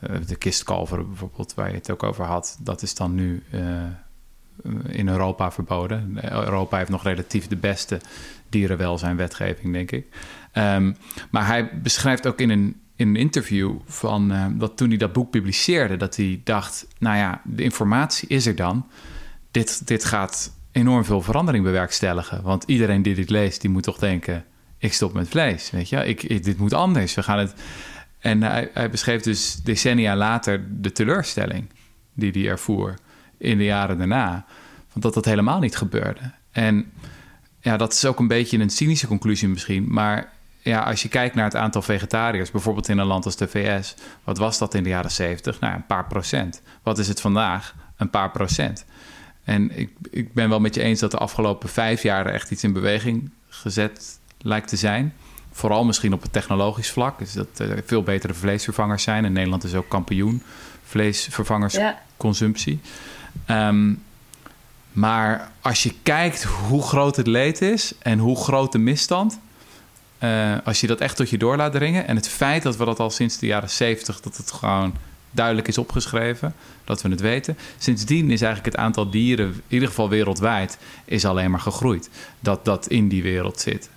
Uh, 0.09 0.17
de 0.27 0.35
kistkalver 0.35 1.07
bijvoorbeeld, 1.07 1.53
waar 1.53 1.69
je 1.69 1.75
het 1.75 1.91
ook 1.91 2.03
over 2.03 2.25
had, 2.25 2.57
dat 2.61 2.81
is 2.81 2.95
dan 2.95 3.15
nu 3.15 3.43
uh, 3.53 3.61
in 4.87 5.07
Europa 5.07 5.51
verboden. 5.51 6.17
Europa 6.31 6.77
heeft 6.77 6.89
nog 6.89 7.03
relatief 7.03 7.47
de 7.47 7.55
beste 7.55 7.99
dierenwelzijnwetgeving, 8.49 9.73
denk 9.73 9.91
ik. 9.91 10.05
Um, 10.53 10.95
maar 11.31 11.47
hij 11.47 11.81
beschrijft 11.81 12.27
ook 12.27 12.39
in 12.39 12.49
een, 12.49 12.81
in 12.95 13.07
een 13.07 13.15
interview 13.15 13.75
van 13.85 14.31
uh, 14.31 14.45
dat 14.53 14.77
toen 14.77 14.89
hij 14.89 14.97
dat 14.97 15.13
boek 15.13 15.29
publiceerde, 15.29 15.97
dat 15.97 16.15
hij 16.15 16.41
dacht: 16.43 16.87
nou 16.97 17.17
ja, 17.17 17.41
de 17.43 17.63
informatie 17.63 18.27
is 18.27 18.45
er 18.45 18.55
dan. 18.55 18.87
Dit, 19.51 19.87
dit 19.87 20.05
gaat 20.05 20.53
enorm 20.75 21.05
veel 21.05 21.21
verandering 21.21 21.63
bewerkstelligen. 21.63 22.41
Want 22.43 22.63
iedereen 22.63 23.01
die 23.01 23.15
dit 23.15 23.29
leest, 23.29 23.61
die 23.61 23.69
moet 23.69 23.83
toch 23.83 23.97
denken... 23.97 24.45
ik 24.77 24.93
stop 24.93 25.13
met 25.13 25.29
vlees, 25.29 25.71
weet 25.71 25.89
je. 25.89 26.05
Ik, 26.05 26.43
dit 26.43 26.57
moet 26.57 26.73
anders. 26.73 27.13
We 27.13 27.23
gaan 27.23 27.39
het... 27.39 27.53
En 28.19 28.41
hij, 28.41 28.89
beschreef 28.91 29.21
dus 29.21 29.55
decennia 29.55 30.15
later 30.15 30.65
de 30.81 30.91
teleurstelling 30.91 31.69
die 32.13 32.31
hij 32.31 32.47
ervoer 32.47 32.93
in 33.37 33.57
de 33.57 33.63
jaren 33.63 33.97
daarna. 33.97 34.45
Want 34.91 35.01
dat 35.01 35.13
dat 35.13 35.25
helemaal 35.25 35.59
niet 35.59 35.77
gebeurde. 35.77 36.31
En 36.51 36.91
ja, 37.59 37.77
dat 37.77 37.93
is 37.93 38.05
ook 38.05 38.19
een 38.19 38.27
beetje 38.27 38.57
een 38.57 38.69
cynische 38.69 39.07
conclusie 39.07 39.47
misschien. 39.47 39.93
Maar 39.93 40.33
ja, 40.61 40.79
als 40.79 41.01
je 41.01 41.09
kijkt 41.09 41.35
naar 41.35 41.43
het 41.43 41.55
aantal 41.55 41.81
vegetariërs, 41.81 42.51
bijvoorbeeld 42.51 42.89
in 42.89 42.97
een 42.97 43.05
land 43.05 43.25
als 43.25 43.35
de 43.35 43.47
VS, 43.47 43.95
wat 44.23 44.37
was 44.37 44.57
dat 44.57 44.73
in 44.73 44.83
de 44.83 44.89
jaren 44.89 45.11
70? 45.11 45.59
Nou, 45.59 45.75
een 45.75 45.85
paar 45.85 46.07
procent. 46.07 46.61
Wat 46.83 46.97
is 46.97 47.07
het 47.07 47.21
vandaag? 47.21 47.75
Een 47.97 48.09
paar 48.09 48.31
procent. 48.31 48.85
En 49.45 49.77
ik, 49.77 49.89
ik 50.11 50.33
ben 50.33 50.49
wel 50.49 50.59
met 50.59 50.75
je 50.75 50.81
eens 50.81 50.99
dat 50.99 51.11
de 51.11 51.17
afgelopen 51.17 51.69
vijf 51.69 52.03
jaar 52.03 52.25
echt 52.25 52.51
iets 52.51 52.63
in 52.63 52.73
beweging 52.73 53.29
gezet 53.49 54.19
lijkt 54.37 54.67
te 54.67 54.77
zijn. 54.77 55.13
Vooral 55.51 55.85
misschien 55.85 56.13
op 56.13 56.21
het 56.21 56.33
technologisch 56.33 56.91
vlak. 56.91 57.19
Dus 57.19 57.33
dat 57.33 57.59
er 57.59 57.83
veel 57.85 58.03
betere 58.03 58.33
vleesvervangers 58.33 59.03
zijn. 59.03 59.25
En 59.25 59.33
Nederland 59.33 59.63
is 59.63 59.75
ook 59.75 59.89
kampioen 59.89 60.43
vleesvervangersconsumptie. 60.85 62.79
Ehm, 63.45 63.93
maar 64.91 65.51
als 65.61 65.83
je 65.83 65.93
kijkt 66.03 66.43
hoe 66.43 66.83
groot 66.83 67.15
het 67.15 67.27
leed 67.27 67.61
is 67.61 67.93
en 67.99 68.19
hoe 68.19 68.37
groot 68.37 68.71
de 68.71 68.77
misstand. 68.77 69.39
Uh, 70.19 70.55
als 70.63 70.81
je 70.81 70.87
dat 70.87 70.99
echt 70.99 71.15
tot 71.15 71.29
je 71.29 71.37
door 71.37 71.57
laat 71.57 71.71
dringen. 71.71 72.07
En 72.07 72.15
het 72.15 72.27
feit 72.27 72.63
dat 72.63 72.77
we 72.77 72.85
dat 72.85 72.99
al 72.99 73.09
sinds 73.09 73.37
de 73.37 73.45
jaren 73.45 73.69
zeventig, 73.69 74.21
dat 74.21 74.37
het 74.37 74.51
gewoon 74.51 74.93
duidelijk 75.35 75.67
is 75.67 75.77
opgeschreven, 75.77 76.53
dat 76.83 77.01
we 77.01 77.09
het 77.09 77.21
weten. 77.21 77.57
Sindsdien 77.77 78.31
is 78.31 78.41
eigenlijk 78.41 78.75
het 78.75 78.85
aantal 78.85 79.09
dieren, 79.09 79.47
in 79.47 79.61
ieder 79.67 79.87
geval 79.87 80.09
wereldwijd, 80.09 80.77
is 81.05 81.25
alleen 81.25 81.51
maar 81.51 81.59
gegroeid. 81.59 82.09
Dat 82.39 82.65
dat 82.65 82.87
in 82.87 83.07
die 83.07 83.23
wereld 83.23 83.59
zit. 83.59 83.89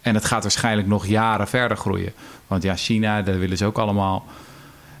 En 0.00 0.14
het 0.14 0.24
gaat 0.24 0.42
waarschijnlijk 0.42 0.88
nog 0.88 1.06
jaren 1.06 1.48
verder 1.48 1.76
groeien. 1.76 2.12
Want 2.46 2.62
ja, 2.62 2.76
China, 2.76 3.22
daar 3.22 3.38
willen 3.38 3.56
ze 3.56 3.64
ook 3.64 3.78
allemaal. 3.78 4.26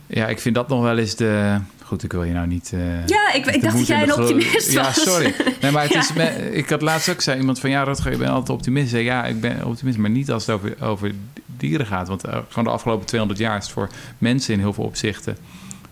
Ja, 0.06 0.26
ik 0.28 0.40
vind 0.40 0.54
dat 0.54 0.68
nog 0.68 0.82
wel 0.82 0.98
eens 0.98 1.14
de. 1.14 1.58
Goed, 1.84 2.02
ik 2.02 2.12
wil 2.12 2.24
je 2.24 2.32
nou 2.32 2.46
niet. 2.46 2.70
Uh, 2.74 3.06
ja, 3.06 3.32
ik, 3.32 3.46
ik 3.46 3.62
dacht 3.62 3.76
dat 3.76 3.86
jij 3.86 4.02
een 4.02 4.14
optimist 4.14 4.54
was. 4.54 4.72
Ja, 4.72 4.92
sorry. 4.92 5.34
Nee, 5.60 5.70
maar 5.70 5.82
het 5.82 5.94
is, 6.02 6.10
ik 6.52 6.68
had 6.68 6.82
laatst 6.82 7.08
ook 7.08 7.20
zei 7.20 7.38
iemand 7.38 7.60
van 7.60 7.70
ja, 7.70 7.82
Rutger, 7.82 8.10
je 8.10 8.16
bent 8.16 8.30
altijd 8.30 8.50
optimist. 8.50 8.92
Ja, 8.92 9.24
ik 9.24 9.40
ben 9.40 9.64
optimist, 9.64 9.98
maar 9.98 10.10
niet 10.10 10.30
als 10.30 10.46
het 10.46 10.54
over, 10.54 10.76
over 10.80 11.12
dieren 11.46 11.86
gaat. 11.86 12.08
Want 12.08 12.26
uh, 12.26 12.36
gewoon 12.48 12.64
de 12.64 12.70
afgelopen 12.70 13.06
200 13.06 13.40
jaar 13.40 13.56
is 13.56 13.64
het 13.64 13.72
voor 13.72 13.88
mensen 14.18 14.54
in 14.54 14.60
heel 14.60 14.72
veel 14.72 14.84
opzichten 14.84 15.36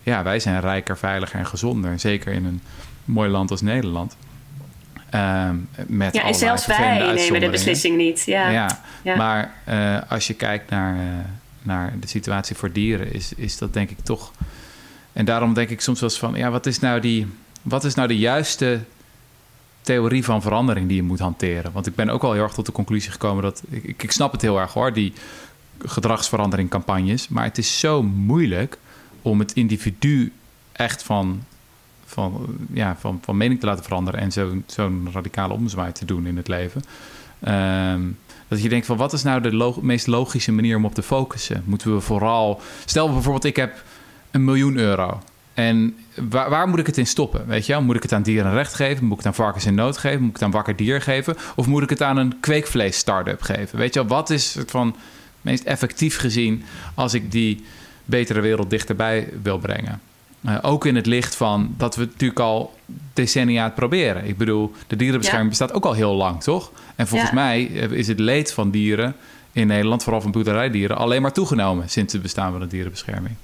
ja, 0.06 0.22
wij 0.22 0.40
zijn 0.40 0.60
rijker, 0.60 0.98
veiliger 0.98 1.38
en 1.38 1.46
gezonder. 1.46 1.98
Zeker 1.98 2.32
in 2.32 2.44
een 2.44 2.60
mooi 3.04 3.30
land 3.30 3.50
als 3.50 3.60
Nederland. 3.60 4.16
Uh, 5.14 5.50
met 5.86 6.14
ja, 6.14 6.22
en 6.22 6.34
zelfs 6.34 6.66
wij 6.66 7.12
nemen 7.14 7.40
de 7.40 7.50
beslissing 7.50 7.96
niet. 7.96 8.22
Ja, 8.26 8.50
ja, 9.02 9.16
maar 9.16 9.54
uh, 9.68 9.98
als 10.08 10.26
je 10.26 10.34
kijkt 10.34 10.70
naar, 10.70 10.96
uh, 10.96 11.02
naar 11.62 11.92
de 12.00 12.06
situatie 12.06 12.56
voor 12.56 12.72
dieren, 12.72 13.12
is, 13.12 13.32
is 13.36 13.58
dat 13.58 13.72
denk 13.72 13.90
ik 13.90 13.98
toch. 14.02 14.32
En 15.12 15.24
daarom 15.24 15.54
denk 15.54 15.68
ik 15.68 15.80
soms 15.80 16.00
wel 16.00 16.08
eens 16.08 16.18
van: 16.18 16.34
ja, 16.34 16.50
wat 16.50 16.66
is 16.66 16.78
nou, 16.78 17.00
die, 17.00 17.26
wat 17.62 17.84
is 17.84 17.94
nou 17.94 18.08
de 18.08 18.18
juiste 18.18 18.80
theorie 19.80 20.24
van 20.24 20.42
verandering 20.42 20.86
die 20.88 20.96
je 20.96 21.02
moet 21.02 21.18
hanteren? 21.18 21.72
Want 21.72 21.86
ik 21.86 21.94
ben 21.94 22.08
ook 22.08 22.22
al 22.22 22.32
heel 22.32 22.42
erg 22.42 22.54
tot 22.54 22.66
de 22.66 22.72
conclusie 22.72 23.10
gekomen 23.10 23.42
dat. 23.42 23.62
Ik, 23.68 24.02
ik 24.02 24.12
snap 24.12 24.32
het 24.32 24.42
heel 24.42 24.60
erg 24.60 24.72
hoor, 24.72 24.92
die 24.92 25.12
gedragsverandering 25.84 26.70
campagnes. 26.70 27.28
Maar 27.28 27.44
het 27.44 27.58
is 27.58 27.80
zo 27.80 28.02
moeilijk 28.02 28.78
om 29.26 29.38
het 29.38 29.52
individu 29.52 30.32
echt 30.72 31.02
van, 31.02 31.42
van, 32.04 32.46
ja, 32.72 32.96
van, 32.98 33.18
van 33.22 33.36
mening 33.36 33.60
te 33.60 33.66
laten 33.66 33.84
veranderen 33.84 34.20
en 34.20 34.32
zo'n 34.32 34.64
zo'n 34.66 35.08
radicale 35.12 35.52
omzwaai 35.52 35.92
te 35.92 36.04
doen 36.04 36.26
in 36.26 36.36
het 36.36 36.48
leven. 36.48 36.82
Ehm, 37.40 38.02
dat 38.48 38.62
je 38.62 38.68
denkt 38.68 38.86
van 38.86 38.96
wat 38.96 39.12
is 39.12 39.22
nou 39.22 39.40
de 39.40 39.74
meest 39.80 40.06
logische 40.06 40.52
manier 40.52 40.76
om 40.76 40.84
op 40.84 40.94
te 40.94 41.02
focussen? 41.02 41.62
Moeten 41.66 41.94
we 41.94 42.00
vooral. 42.00 42.60
Stel 42.84 43.12
bijvoorbeeld, 43.12 43.44
ik 43.44 43.56
heb 43.56 43.84
een 44.30 44.44
miljoen 44.44 44.76
euro. 44.76 45.22
En 45.54 45.96
waar, 46.14 46.50
waar, 46.50 46.68
moet 46.68 46.78
ik 46.78 46.86
het 46.86 46.98
in 46.98 47.06
stoppen? 47.06 47.46
Weet 47.46 47.66
je, 47.66 47.78
moet 47.78 47.96
ik 47.96 48.02
het 48.02 48.12
aan 48.12 48.22
dieren 48.22 48.52
recht 48.52 48.74
geven? 48.74 49.04
Moet 49.04 49.18
ik 49.18 49.24
het 49.24 49.26
aan 49.26 49.44
varkens 49.44 49.66
in 49.66 49.74
nood 49.74 49.98
geven? 49.98 50.20
Moet 50.20 50.28
ik 50.28 50.34
het 50.34 50.42
aan 50.42 50.50
wakker 50.50 50.76
dier 50.76 51.02
geven? 51.02 51.36
Of 51.56 51.66
moet 51.66 51.82
ik 51.82 51.90
het 51.90 52.02
aan 52.02 52.16
een 52.16 52.40
kweekvlees 52.40 52.98
start-up 52.98 53.42
geven? 53.42 53.78
Weet 53.78 53.94
je, 53.94 54.06
wat 54.06 54.30
is 54.30 54.54
het 54.54 54.70
van 54.70 54.96
meest 55.40 55.64
effectief 55.64 56.18
gezien 56.18 56.64
als 56.94 57.14
ik 57.14 57.32
die 57.32 57.64
betere 58.06 58.40
wereld 58.40 58.70
dichterbij 58.70 59.28
wil 59.42 59.58
brengen. 59.58 60.00
Uh, 60.46 60.58
ook 60.62 60.86
in 60.86 60.96
het 60.96 61.06
licht 61.06 61.34
van 61.34 61.74
dat 61.76 61.96
we 61.96 62.04
natuurlijk 62.04 62.40
al 62.40 62.74
decennia 63.12 63.64
het 63.64 63.74
proberen. 63.74 64.24
Ik 64.24 64.36
bedoel, 64.36 64.72
de 64.86 64.96
dierenbescherming 64.96 65.48
bestaat 65.48 65.72
ook 65.72 65.84
al 65.84 65.92
heel 65.92 66.14
lang, 66.14 66.42
toch? 66.42 66.70
En 66.96 67.06
volgens 67.06 67.30
mij 67.30 67.70
eh, 67.74 67.90
is 67.90 68.08
het 68.08 68.18
leed 68.18 68.52
van 68.52 68.70
dieren 68.70 69.14
in 69.52 69.66
Nederland, 69.66 70.02
vooral 70.02 70.20
van 70.20 70.30
boerderijdieren, 70.30 70.96
alleen 70.96 71.22
maar 71.22 71.32
toegenomen 71.32 71.88
sinds 71.88 72.12
het 72.12 72.22
bestaan 72.22 72.50
van 72.50 72.60
de 72.60 72.66
dierenbescherming. 72.66 73.34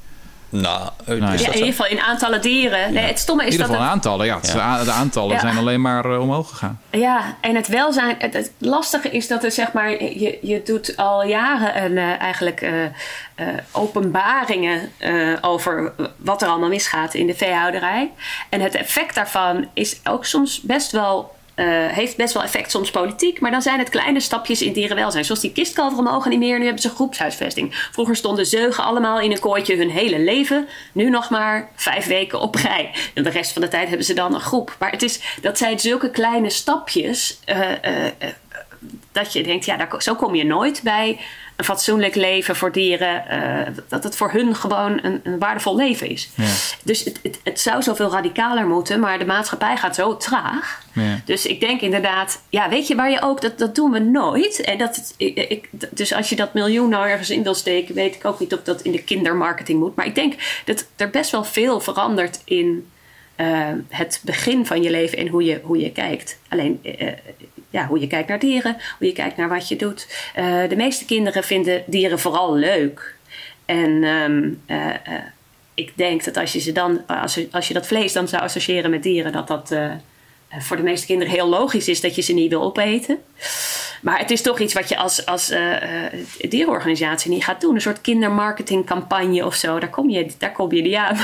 Nou, 0.53 0.91
nou 1.07 1.21
ja, 1.21 1.33
in 1.33 1.39
ieder 1.39 1.65
geval 1.65 1.87
in 1.87 2.01
aantallen 2.01 2.41
dieren. 2.41 2.93
Nee, 2.93 3.05
het 3.05 3.19
stomme 3.19 3.43
is 3.43 3.47
in 3.47 3.53
ieder 3.53 3.67
geval 3.67 3.83
dat 3.83 3.93
aantallen, 3.93 4.27
ja. 4.27 4.41
De 4.85 4.91
aantallen 4.91 5.41
zijn 5.41 5.57
alleen 5.57 5.81
maar 5.81 6.07
uh, 6.07 6.21
omhoog 6.21 6.49
gegaan. 6.49 6.81
Ja, 6.91 7.37
en 7.41 7.55
het 7.55 7.69
welzijn. 7.69 8.15
Het, 8.19 8.33
het, 8.33 8.53
lastige 8.59 9.11
is 9.11 9.29
dat 9.29 9.45
er 9.45 9.51
zeg 9.51 9.73
maar, 9.73 9.91
je, 9.91 10.39
je 10.43 10.63
doet 10.65 10.97
al 10.97 11.25
jaren 11.25 11.85
een, 11.85 11.93
uh, 11.93 12.21
eigenlijk 12.21 12.61
uh, 12.61 13.47
openbaringen 13.71 14.93
over 15.41 15.93
wat 16.17 16.43
er 16.43 16.49
allemaal 16.49 16.69
misgaat 16.69 17.15
in 17.15 17.27
de 17.27 17.35
veehouderij. 17.35 18.11
En 18.49 18.61
het 18.61 18.75
effect 18.75 19.15
daarvan 19.15 19.69
is 19.75 20.01
ook 20.05 20.25
soms 20.25 20.61
best 20.61 20.93
wel 20.93 21.35
uh, 21.57 21.87
heeft 21.87 22.17
best 22.17 22.35
wel 22.35 22.43
effect, 22.43 22.71
soms 22.71 22.91
politiek. 22.91 23.41
Maar 23.41 23.51
dan 23.51 23.63
zijn 23.63 23.79
het 23.79 23.89
kleine 23.89 24.21
stapjes 24.21 24.63
in 24.63 24.73
dierenwelzijn. 24.73 25.25
Zoals 25.25 25.41
die 25.41 25.53
kistkalveren 25.53 26.05
mogen 26.05 26.31
niet 26.31 26.39
meer. 26.39 26.59
Nu 26.59 26.65
hebben 26.65 26.83
ze 26.83 26.89
groepshuisvesting. 26.89 27.75
Vroeger 27.93 28.17
stonden 28.17 28.47
zeugen 28.47 28.85
allemaal 28.85 29.21
in 29.21 29.31
een 29.31 29.41
kooitje 29.41 29.77
hun 29.77 29.91
hele 29.91 30.19
leven. 30.19 30.69
Nu 30.93 31.11
nog 31.11 31.31
maar 31.31 31.71
vijf 31.75 32.07
weken 32.07 32.41
op 32.41 32.55
rij. 32.55 32.91
En 33.15 33.23
de 33.23 33.31
rest 33.31 33.53
van 33.53 33.63
de 33.63 33.69
tijd 33.69 33.89
hebben 33.89 34.07
ze 34.07 34.15
dan 34.15 34.35
een 34.35 34.41
groep. 34.41 34.77
Maar 34.79 34.91
het 34.91 35.03
is, 35.03 35.21
dat 35.41 35.59
zijn 35.59 35.81
zulke 35.81 36.11
kleine 36.11 36.51
stapjes. 36.51 37.39
Uh, 37.47 37.59
uh, 37.71 38.29
dat 39.13 39.33
je 39.33 39.43
denkt, 39.43 39.65
ja, 39.65 39.77
daar, 39.77 40.03
zo 40.03 40.15
kom 40.15 40.35
je 40.35 40.45
nooit 40.45 40.81
bij 40.83 41.19
een 41.63 41.69
fatsoenlijk 41.69 42.15
leven 42.15 42.57
voor 42.57 42.73
dieren, 42.73 43.25
uh, 43.31 43.83
dat 43.89 44.05
het 44.05 44.17
voor 44.17 44.33
hun 44.33 44.57
gewoon 44.57 44.99
een, 45.03 45.21
een 45.23 45.39
waardevol 45.39 45.77
leven 45.77 46.09
is. 46.09 46.31
Ja. 46.35 46.45
Dus 46.85 47.05
het, 47.05 47.19
het, 47.23 47.41
het, 47.45 47.61
zou 47.61 47.83
zoveel 47.83 48.11
radicaler 48.11 48.67
moeten, 48.67 49.01
maar 49.01 49.19
de 49.19 49.25
maatschappij 49.25 49.77
gaat 49.77 49.95
zo 49.95 50.17
traag. 50.17 50.83
Ja. 50.93 51.21
Dus 51.25 51.47
ik 51.47 51.61
denk 51.61 51.81
inderdaad, 51.81 52.43
ja, 52.49 52.69
weet 52.69 52.87
je 52.87 52.95
waar 52.95 53.11
je 53.11 53.23
ook, 53.23 53.41
dat, 53.41 53.59
dat 53.59 53.75
doen 53.75 53.91
we 53.91 53.99
nooit. 53.99 54.61
En 54.61 54.79
dat, 54.79 55.15
ik, 55.17 55.37
ik, 55.37 55.69
dus 55.91 56.13
als 56.13 56.29
je 56.29 56.37
dat 56.37 56.55
miljoen 56.55 56.89
nou 56.89 57.09
ergens 57.09 57.31
in 57.31 57.43
wil 57.43 57.55
steken, 57.55 57.95
weet 57.95 58.15
ik 58.15 58.25
ook 58.25 58.41
niet 58.41 58.55
of 58.55 58.63
dat 58.63 58.83
in 58.83 58.93
de 58.93 59.03
kindermarketing 59.03 59.79
moet. 59.79 59.97
Maar 59.97 60.07
ik 60.07 60.15
denk 60.15 60.35
dat 60.65 60.87
er 60.97 61.11
best 61.11 61.31
wel 61.31 61.45
veel 61.45 61.81
verandert 61.81 62.41
in 62.45 62.91
eh, 63.37 63.69
het 63.89 64.21
begin 64.25 64.67
van 64.67 64.83
je 64.83 64.91
leven 64.91 65.19
en 65.19 65.29
hoe 65.29 65.45
je, 65.45 65.61
hoe 65.63 65.79
je 65.79 65.93
kijkt. 65.93 66.39
Alleen 66.49 66.81
eh, 66.83 67.09
ja, 67.73 67.87
hoe 67.87 68.01
je 68.01 68.07
kijkt 68.07 68.29
naar 68.29 68.39
dieren, 68.39 68.77
hoe 68.99 69.07
je 69.07 69.12
kijkt 69.12 69.37
naar 69.37 69.49
wat 69.49 69.68
je 69.68 69.77
doet. 69.77 70.07
de 70.68 70.77
meeste 70.77 71.05
kinderen 71.05 71.45
vinden 71.45 71.83
dieren 71.87 72.18
vooral 72.18 72.55
leuk. 72.55 73.14
En 73.64 74.05
ehm, 74.05 74.51
ik 75.75 75.93
denk 75.97 76.25
dat 76.25 76.37
als 76.37 76.53
je, 76.53 76.61
ze 76.61 76.73
dan, 76.73 77.07
als, 77.07 77.41
als 77.51 77.68
je 77.68 77.75
dat 77.75 77.87
vlees 77.87 78.12
dan 78.12 78.29
zou 78.29 78.43
associëren 78.43 78.91
met 78.91 79.03
dieren, 79.03 79.33
dat 79.33 79.49
dat 79.49 79.75
voor 80.59 80.77
de 80.77 80.83
meeste 80.83 81.07
kinderen 81.07 81.33
heel 81.33 81.49
logisch 81.49 81.89
is 81.89 82.01
dat 82.01 82.14
je 82.14 82.23
ze 82.23 82.33
niet 82.33 82.51
wil 82.51 82.62
opeten. 82.62 83.18
Maar 84.03 84.18
het 84.18 84.31
is 84.31 84.43
toch 84.43 84.59
iets 84.59 84.75
wat 84.75 84.89
je 84.89 84.97
als, 84.97 85.27
als 85.27 85.53
dierenorganisatie 86.39 87.31
niet 87.31 87.45
gaat 87.45 87.61
doen. 87.61 87.75
Een 87.75 87.81
soort 87.81 88.01
kindermarketingcampagne 88.01 89.47
of 89.47 89.55
zo. 89.55 89.79
Daar 89.79 89.91
kom, 89.91 90.11
je, 90.11 90.31
daar 90.39 90.53
kom 90.53 90.73
je 90.73 90.83
niet 90.83 90.95
aan. 90.95 91.16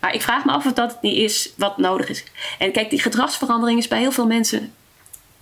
Maar 0.00 0.14
ik 0.14 0.22
vraag 0.22 0.44
me 0.44 0.52
af 0.52 0.66
of 0.66 0.72
dat 0.72 1.02
niet 1.02 1.16
is 1.16 1.52
wat 1.56 1.78
nodig 1.78 2.08
is. 2.08 2.24
En 2.58 2.72
kijk, 2.72 2.90
die 2.90 3.00
gedragsverandering 3.00 3.78
is 3.78 3.88
bij 3.88 3.98
heel 3.98 4.12
veel 4.12 4.26
mensen 4.26 4.72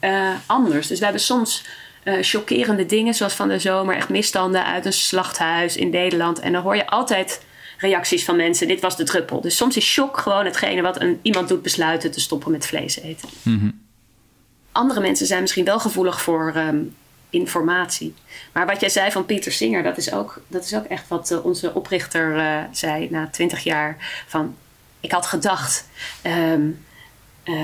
uh, 0.04 0.30
anders. 0.46 0.86
Dus 0.86 0.98
we 0.98 1.04
hebben 1.04 1.22
soms 1.22 1.64
chockerende 2.20 2.86
dingen, 2.86 3.14
zoals 3.14 3.32
van 3.32 3.48
de 3.48 3.58
zomer 3.58 3.96
echt 3.96 4.08
misstanden 4.08 4.64
uit 4.64 4.86
een 4.86 4.92
slachthuis 4.92 5.76
in 5.76 5.90
Nederland. 5.90 6.40
En 6.40 6.52
dan 6.52 6.62
hoor 6.62 6.76
je 6.76 6.86
altijd 6.86 7.42
reacties 7.78 8.24
van 8.24 8.36
mensen. 8.36 8.68
Dit 8.68 8.80
was 8.80 8.96
de 8.96 9.04
druppel. 9.04 9.40
Dus 9.40 9.56
soms 9.56 9.76
is 9.76 9.84
shock 9.84 10.18
gewoon 10.18 10.44
hetgene 10.44 10.82
wat 10.82 11.00
een, 11.00 11.18
iemand 11.22 11.48
doet 11.48 11.62
besluiten 11.62 12.10
te 12.10 12.20
stoppen 12.20 12.50
met 12.50 12.66
vlees 12.66 13.00
eten. 13.00 13.28
Mm 13.42 13.82
andere 14.72 15.00
mensen 15.00 15.26
zijn 15.26 15.40
misschien 15.40 15.64
wel 15.64 15.80
gevoelig 15.80 16.20
voor 16.20 16.52
ehm, 16.54 16.80
informatie. 17.30 18.14
Maar 18.52 18.66
wat 18.66 18.80
jij 18.80 18.88
zei 18.88 19.10
van 19.10 19.26
Pieter 19.26 19.52
Singer, 19.52 19.82
dat 19.82 19.96
is 19.96 20.12
ook, 20.12 20.42
dat 20.48 20.64
is 20.64 20.74
ook 20.74 20.84
echt 20.84 21.08
wat 21.08 21.30
uh, 21.30 21.44
onze 21.44 21.74
oprichter 21.74 22.36
uh, 22.36 22.62
zei 22.70 23.08
na 23.10 23.28
twintig 23.28 23.62
jaar. 23.64 24.24
Van, 24.26 24.56
ik 25.00 25.12
had 25.12 25.26
gedacht, 25.26 25.88
um, 26.26 26.84
uh, 27.44 27.54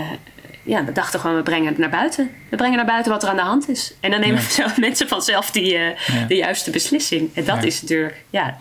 ja, 0.62 0.85
we 0.85 0.93
dachten 0.93 1.20
gewoon, 1.20 1.37
we 1.37 1.43
brengen 1.43 1.66
het 1.68 1.79
naar 1.79 1.91
buiten. 1.91 2.31
We 2.49 2.57
brengen 2.57 2.76
naar 2.76 2.87
buiten 2.87 3.12
wat 3.12 3.22
er 3.22 3.29
aan 3.29 3.37
de 3.37 3.43
hand 3.43 3.68
is. 3.68 3.95
En 4.01 4.11
dan 4.11 4.20
nemen 4.20 4.43
ja. 4.57 4.74
mensen 4.81 5.09
vanzelf 5.09 5.51
die, 5.51 5.72
ja. 5.72 5.95
de 6.29 6.37
juiste 6.37 6.70
beslissing. 6.70 7.31
En 7.35 7.45
dat 7.45 7.62
is 7.62 7.83
natuurlijk, 7.83 8.24
ja. 8.31 8.57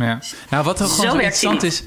Nou, 0.49 0.63
wat 0.63 0.81
ook 0.81 0.89
gewoon 0.89 1.11
zo 1.11 1.17
interessant 1.17 1.63
is 1.63 1.83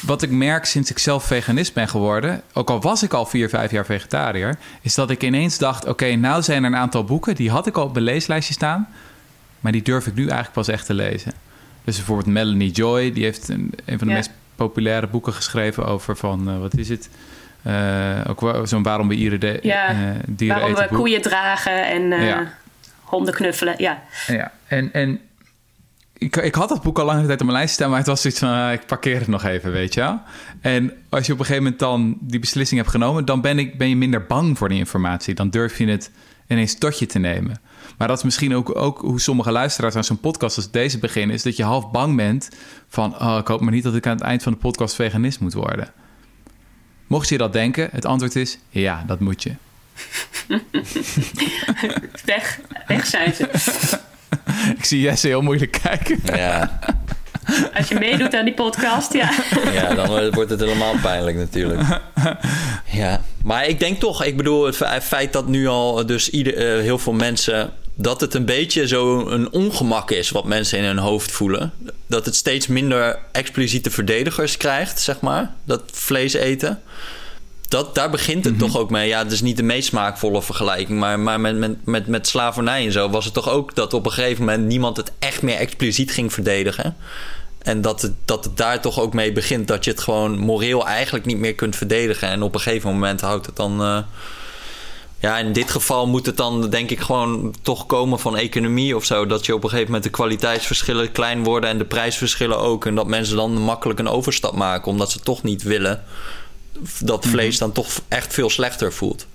wat 0.00 0.22
ik 0.22 0.30
merk 0.30 0.64
sinds 0.64 0.90
ik 0.90 0.98
zelf 0.98 1.24
veganist 1.24 1.74
ben 1.74 1.88
geworden, 1.88 2.42
ook 2.52 2.70
al 2.70 2.80
was 2.80 3.02
ik 3.02 3.12
al 3.12 3.26
vier, 3.26 3.48
vijf 3.48 3.70
jaar 3.70 3.84
vegetariër, 3.84 4.58
is 4.80 4.94
dat 4.94 5.10
ik 5.10 5.22
ineens 5.22 5.58
dacht: 5.58 5.86
oké, 5.86 6.14
nou 6.14 6.42
zijn 6.42 6.64
er 6.64 6.70
een 6.70 6.76
aantal 6.76 7.04
boeken, 7.04 7.34
die 7.34 7.50
had 7.50 7.66
ik 7.66 7.76
al 7.76 7.84
op 7.84 7.92
mijn 7.92 8.04
leeslijstje 8.04 8.54
staan, 8.54 8.88
maar 9.60 9.72
die 9.72 9.82
durf 9.82 10.06
ik 10.06 10.14
nu 10.14 10.22
eigenlijk 10.22 10.52
pas 10.52 10.68
echt 10.68 10.86
te 10.86 10.94
lezen. 10.94 11.32
Dus 11.84 11.96
bijvoorbeeld 11.96 12.26
Melanie 12.26 12.70
Joy, 12.70 13.12
die 13.12 13.24
heeft 13.24 13.48
een, 13.48 13.72
een 13.84 13.98
van 13.98 14.08
de 14.08 14.14
meest 14.14 14.30
populaire 14.54 15.06
boeken 15.06 15.32
geschreven 15.32 15.86
over 15.86 16.16
van, 16.16 16.50
uh, 16.50 16.58
wat 16.58 16.76
is 16.76 16.88
het? 16.88 17.08
Uh, 17.66 18.20
ook 18.26 18.60
zo'n 18.64 18.82
waarom 18.82 19.08
we 19.08 19.14
ieren 19.14 19.40
de, 19.40 19.58
ja, 19.62 19.92
uh, 19.92 19.98
dieren 20.26 20.60
waarom 20.60 20.76
we 20.76 20.96
koeien 20.96 21.22
dragen 21.22 21.86
en 21.86 22.02
ja. 22.02 22.52
honden 23.00 23.34
knuffelen. 23.34 23.74
Ja, 23.78 24.02
ja. 24.26 24.52
En, 24.66 24.92
en 24.92 25.20
ik, 26.20 26.36
ik 26.36 26.54
had 26.54 26.68
dat 26.68 26.82
boek 26.82 26.98
al 26.98 27.04
langere 27.04 27.26
tijd 27.26 27.40
op 27.40 27.46
mijn 27.46 27.58
lijst 27.58 27.74
staan, 27.74 27.88
maar 27.88 27.98
het 27.98 28.06
was 28.06 28.26
iets 28.26 28.38
van, 28.38 28.48
uh, 28.48 28.72
ik 28.72 28.86
parkeer 28.86 29.18
het 29.18 29.28
nog 29.28 29.44
even, 29.44 29.72
weet 29.72 29.94
je 29.94 30.00
wel. 30.00 30.20
En 30.60 30.92
als 31.08 31.26
je 31.26 31.32
op 31.32 31.38
een 31.38 31.44
gegeven 31.44 31.62
moment 31.62 31.80
dan 31.80 32.16
die 32.20 32.40
beslissing 32.40 32.80
hebt 32.80 32.92
genomen, 32.92 33.24
dan 33.24 33.40
ben, 33.40 33.58
ik, 33.58 33.78
ben 33.78 33.88
je 33.88 33.96
minder 33.96 34.26
bang 34.26 34.58
voor 34.58 34.68
die 34.68 34.78
informatie. 34.78 35.34
Dan 35.34 35.50
durf 35.50 35.78
je 35.78 35.86
het 35.86 36.10
ineens 36.48 36.78
tot 36.78 36.98
je 36.98 37.06
te 37.06 37.18
nemen. 37.18 37.60
Maar 37.98 38.08
dat 38.08 38.18
is 38.18 38.24
misschien 38.24 38.54
ook, 38.54 38.76
ook 38.76 38.98
hoe 38.98 39.20
sommige 39.20 39.52
luisteraars 39.52 39.96
aan 39.96 40.04
zo'n 40.04 40.20
podcast 40.20 40.56
als 40.56 40.70
deze 40.70 40.98
beginnen, 40.98 41.36
is 41.36 41.42
dat 41.42 41.56
je 41.56 41.62
half 41.62 41.90
bang 41.90 42.16
bent 42.16 42.48
van, 42.88 43.20
oh, 43.20 43.38
ik 43.40 43.46
hoop 43.46 43.60
maar 43.60 43.72
niet 43.72 43.82
dat 43.82 43.94
ik 43.94 44.06
aan 44.06 44.16
het 44.16 44.24
eind 44.24 44.42
van 44.42 44.52
de 44.52 44.58
podcast 44.58 44.94
veganist 44.94 45.40
moet 45.40 45.54
worden. 45.54 45.92
Mocht 47.10 47.28
je 47.28 47.38
dat 47.38 47.52
denken, 47.52 47.88
het 47.92 48.04
antwoord 48.04 48.36
is, 48.36 48.58
ja, 48.68 49.04
dat 49.06 49.20
moet 49.20 49.42
je. 49.42 49.52
weg, 52.24 52.60
weg 52.86 53.06
zijn 53.06 53.34
ze. 53.34 53.48
ik 54.78 54.84
zie 54.84 55.00
Jesse 55.00 55.26
heel 55.26 55.42
moeilijk 55.42 55.78
kijken. 55.82 56.20
Ja. 56.24 56.78
Als 57.74 57.88
je 57.88 57.94
meedoet 57.98 58.34
aan 58.34 58.44
die 58.44 58.54
podcast, 58.54 59.12
ja. 59.12 59.30
Ja, 59.72 59.94
dan 59.94 60.30
wordt 60.30 60.50
het 60.50 60.60
helemaal 60.60 60.94
pijnlijk 61.02 61.36
natuurlijk. 61.36 62.00
Ja, 62.84 63.20
maar 63.44 63.66
ik 63.66 63.78
denk 63.78 64.00
toch, 64.00 64.24
ik 64.24 64.36
bedoel, 64.36 64.66
het 64.66 65.04
feit 65.04 65.32
dat 65.32 65.46
nu 65.46 65.66
al 65.66 66.06
dus 66.06 66.30
ieder, 66.30 66.76
uh, 66.76 66.82
heel 66.82 66.98
veel 66.98 67.12
mensen 67.12 67.72
dat 68.00 68.20
het 68.20 68.34
een 68.34 68.44
beetje 68.44 68.86
zo 68.86 69.26
een 69.28 69.52
ongemak 69.52 70.10
is 70.10 70.30
wat 70.30 70.44
mensen 70.44 70.78
in 70.78 70.84
hun 70.84 70.98
hoofd 70.98 71.32
voelen. 71.32 71.72
Dat 72.06 72.24
het 72.24 72.34
steeds 72.34 72.66
minder 72.66 73.18
expliciete 73.32 73.90
verdedigers 73.90 74.56
krijgt, 74.56 75.00
zeg 75.00 75.20
maar. 75.20 75.54
Dat 75.64 75.82
vlees 75.92 76.32
eten 76.32 76.82
dat, 77.70 77.94
daar 77.94 78.10
begint 78.10 78.44
het 78.44 78.56
mhm. 78.56 78.62
toch 78.62 78.76
ook 78.78 78.90
mee. 78.90 79.08
Ja, 79.08 79.18
het 79.22 79.32
is 79.32 79.40
niet 79.40 79.56
de 79.56 79.62
meest 79.62 79.88
smaakvolle 79.88 80.42
vergelijking. 80.42 80.98
Maar, 80.98 81.20
maar 81.20 81.40
met, 81.40 81.56
met, 81.56 81.86
met, 81.86 82.06
met 82.06 82.26
slavernij 82.26 82.84
en 82.84 82.92
zo 82.92 83.10
was 83.10 83.24
het 83.24 83.34
toch 83.34 83.48
ook 83.48 83.74
dat 83.74 83.94
op 83.94 84.06
een 84.06 84.12
gegeven 84.12 84.44
moment 84.44 84.66
niemand 84.66 84.96
het 84.96 85.12
echt 85.18 85.42
meer 85.42 85.56
expliciet 85.56 86.12
ging 86.12 86.32
verdedigen. 86.32 86.96
En 87.58 87.80
dat 87.80 88.02
het, 88.02 88.12
dat 88.24 88.44
het 88.44 88.56
daar 88.56 88.80
toch 88.80 89.00
ook 89.00 89.14
mee 89.14 89.32
begint. 89.32 89.68
Dat 89.68 89.84
je 89.84 89.90
het 89.90 90.00
gewoon 90.00 90.38
moreel 90.38 90.86
eigenlijk 90.86 91.24
niet 91.24 91.38
meer 91.38 91.54
kunt 91.54 91.76
verdedigen. 91.76 92.28
En 92.28 92.42
op 92.42 92.54
een 92.54 92.60
gegeven 92.60 92.90
moment 92.90 93.20
houdt 93.20 93.46
het 93.46 93.56
dan. 93.56 93.82
Uh, 93.82 93.98
ja, 95.20 95.38
in 95.38 95.52
dit 95.52 95.70
geval 95.70 96.06
moet 96.06 96.26
het 96.26 96.36
dan 96.36 96.70
denk 96.70 96.90
ik 96.90 97.00
gewoon 97.00 97.54
toch 97.62 97.86
komen 97.86 98.18
van 98.18 98.36
economie 98.36 98.96
of 98.96 99.04
zo. 99.04 99.26
Dat 99.26 99.46
je 99.46 99.54
op 99.54 99.62
een 99.62 99.68
gegeven 99.68 99.92
moment 99.92 100.04
de 100.10 100.16
kwaliteitsverschillen 100.16 101.12
klein 101.12 101.44
worden 101.44 101.70
en 101.70 101.78
de 101.78 101.84
prijsverschillen 101.84 102.58
ook. 102.58 102.86
En 102.86 102.94
dat 102.94 103.06
mensen 103.06 103.36
dan 103.36 103.52
makkelijk 103.52 103.98
een 103.98 104.08
overstap 104.08 104.54
maken 104.54 104.90
omdat 104.90 105.10
ze 105.10 105.20
toch 105.20 105.42
niet 105.42 105.62
willen 105.62 106.04
dat 106.98 107.24
mhm. 107.24 107.32
vlees 107.32 107.58
dan 107.58 107.72
toch 107.72 107.88
echt 108.08 108.34
veel 108.34 108.50
slechter 108.50 108.92
voelt. 108.92 109.26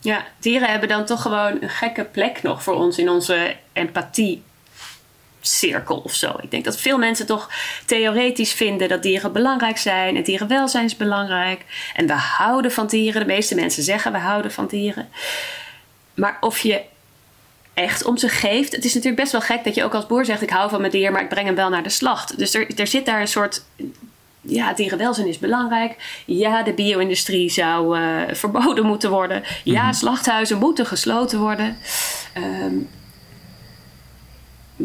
Ja, 0.00 0.26
dieren 0.40 0.70
hebben 0.70 0.88
dan 0.88 1.04
toch 1.04 1.22
gewoon 1.22 1.62
een 1.62 1.68
gekke 1.68 2.04
plek 2.04 2.42
nog 2.42 2.62
voor 2.62 2.74
ons 2.74 2.98
in 2.98 3.10
onze 3.10 3.56
empathie 3.72 4.42
cirkel 5.46 5.96
of 5.96 6.14
zo. 6.14 6.34
Ik 6.40 6.50
denk 6.50 6.64
dat 6.64 6.80
veel 6.80 6.98
mensen 6.98 7.26
toch 7.26 7.50
theoretisch 7.86 8.52
vinden 8.52 8.88
dat 8.88 9.02
dieren 9.02 9.32
belangrijk 9.32 9.78
zijn 9.78 10.16
en 10.16 10.22
dierenwelzijn 10.22 10.84
is 10.84 10.96
belangrijk. 10.96 11.64
En 11.94 12.06
we 12.06 12.12
houden 12.12 12.72
van 12.72 12.86
dieren. 12.86 13.20
De 13.20 13.26
meeste 13.26 13.54
mensen 13.54 13.82
zeggen 13.82 14.12
we 14.12 14.18
houden 14.18 14.52
van 14.52 14.66
dieren. 14.66 15.08
Maar 16.14 16.36
of 16.40 16.58
je 16.58 16.82
echt 17.74 18.04
om 18.04 18.16
ze 18.16 18.28
geeft. 18.28 18.72
Het 18.72 18.84
is 18.84 18.94
natuurlijk 18.94 19.20
best 19.20 19.32
wel 19.32 19.40
gek 19.40 19.64
dat 19.64 19.74
je 19.74 19.84
ook 19.84 19.94
als 19.94 20.06
boer 20.06 20.24
zegt: 20.24 20.42
Ik 20.42 20.50
hou 20.50 20.70
van 20.70 20.80
mijn 20.80 20.92
dier, 20.92 21.12
maar 21.12 21.22
ik 21.22 21.28
breng 21.28 21.46
hem 21.46 21.54
wel 21.54 21.68
naar 21.68 21.82
de 21.82 21.88
slacht. 21.88 22.38
Dus 22.38 22.54
er, 22.54 22.78
er 22.78 22.86
zit 22.86 23.06
daar 23.06 23.20
een 23.20 23.28
soort 23.28 23.62
ja, 24.40 24.72
dierenwelzijn 24.72 25.26
is 25.26 25.38
belangrijk. 25.38 26.22
Ja, 26.26 26.62
de 26.62 26.72
bio-industrie 26.72 27.50
zou 27.50 27.98
uh, 27.98 28.22
verboden 28.32 28.86
moeten 28.86 29.10
worden. 29.10 29.42
Ja, 29.64 29.84
mhm. 29.84 29.94
slachthuizen 29.94 30.58
moeten 30.58 30.86
gesloten 30.86 31.38
worden. 31.38 31.76
Um, 32.36 32.88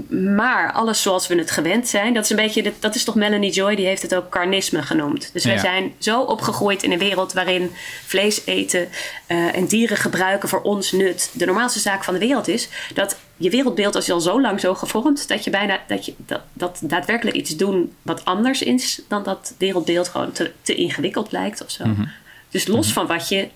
maar 0.09 0.71
alles 0.71 1.01
zoals 1.01 1.27
we 1.27 1.35
het 1.35 1.51
gewend 1.51 1.87
zijn, 1.87 2.13
dat 2.13 2.23
is 2.23 2.29
een 2.29 2.35
beetje, 2.35 2.73
dat 2.79 2.95
is 2.95 3.03
toch 3.03 3.15
Melanie 3.15 3.51
Joy, 3.51 3.75
die 3.75 3.85
heeft 3.85 4.01
het 4.01 4.15
ook 4.15 4.29
carnisme 4.29 4.81
genoemd. 4.81 5.29
Dus 5.33 5.45
wij 5.45 5.57
zijn 5.57 5.93
zo 5.97 6.21
opgegroeid 6.21 6.83
in 6.83 6.91
een 6.91 6.99
wereld 6.99 7.33
waarin 7.33 7.71
vlees 8.05 8.45
eten 8.45 8.87
uh, 9.27 9.55
en 9.55 9.65
dieren 9.65 9.97
gebruiken 9.97 10.49
voor 10.49 10.61
ons 10.61 10.91
nut 10.91 11.29
de 11.33 11.45
normaalste 11.45 11.79
zaak 11.79 12.03
van 12.03 12.13
de 12.13 12.19
wereld 12.19 12.47
is. 12.47 12.69
Dat 12.93 13.17
je 13.37 13.49
wereldbeeld 13.49 13.95
is 13.95 14.11
al 14.11 14.21
zo 14.21 14.41
lang 14.41 14.59
zo 14.59 14.75
gevormd 14.75 15.27
dat 15.27 15.43
je 15.43 15.49
bijna 15.49 15.79
dat, 15.87 16.05
je, 16.05 16.13
dat, 16.17 16.41
dat 16.53 16.79
daadwerkelijk 16.83 17.35
iets 17.35 17.55
doen 17.55 17.93
wat 18.01 18.25
anders 18.25 18.61
is 18.61 19.01
dan 19.07 19.23
dat 19.23 19.53
wereldbeeld 19.57 20.07
gewoon 20.07 20.31
te, 20.31 20.51
te 20.61 20.75
ingewikkeld 20.75 21.31
lijkt 21.31 21.63
of 21.63 21.71
zo. 21.71 21.85
Mhm. 21.85 22.05
Dus 22.49 22.67
los 22.67 22.85
mhm. 22.85 22.93
van 22.93 23.07
wat 23.07 23.29
je 23.29 23.49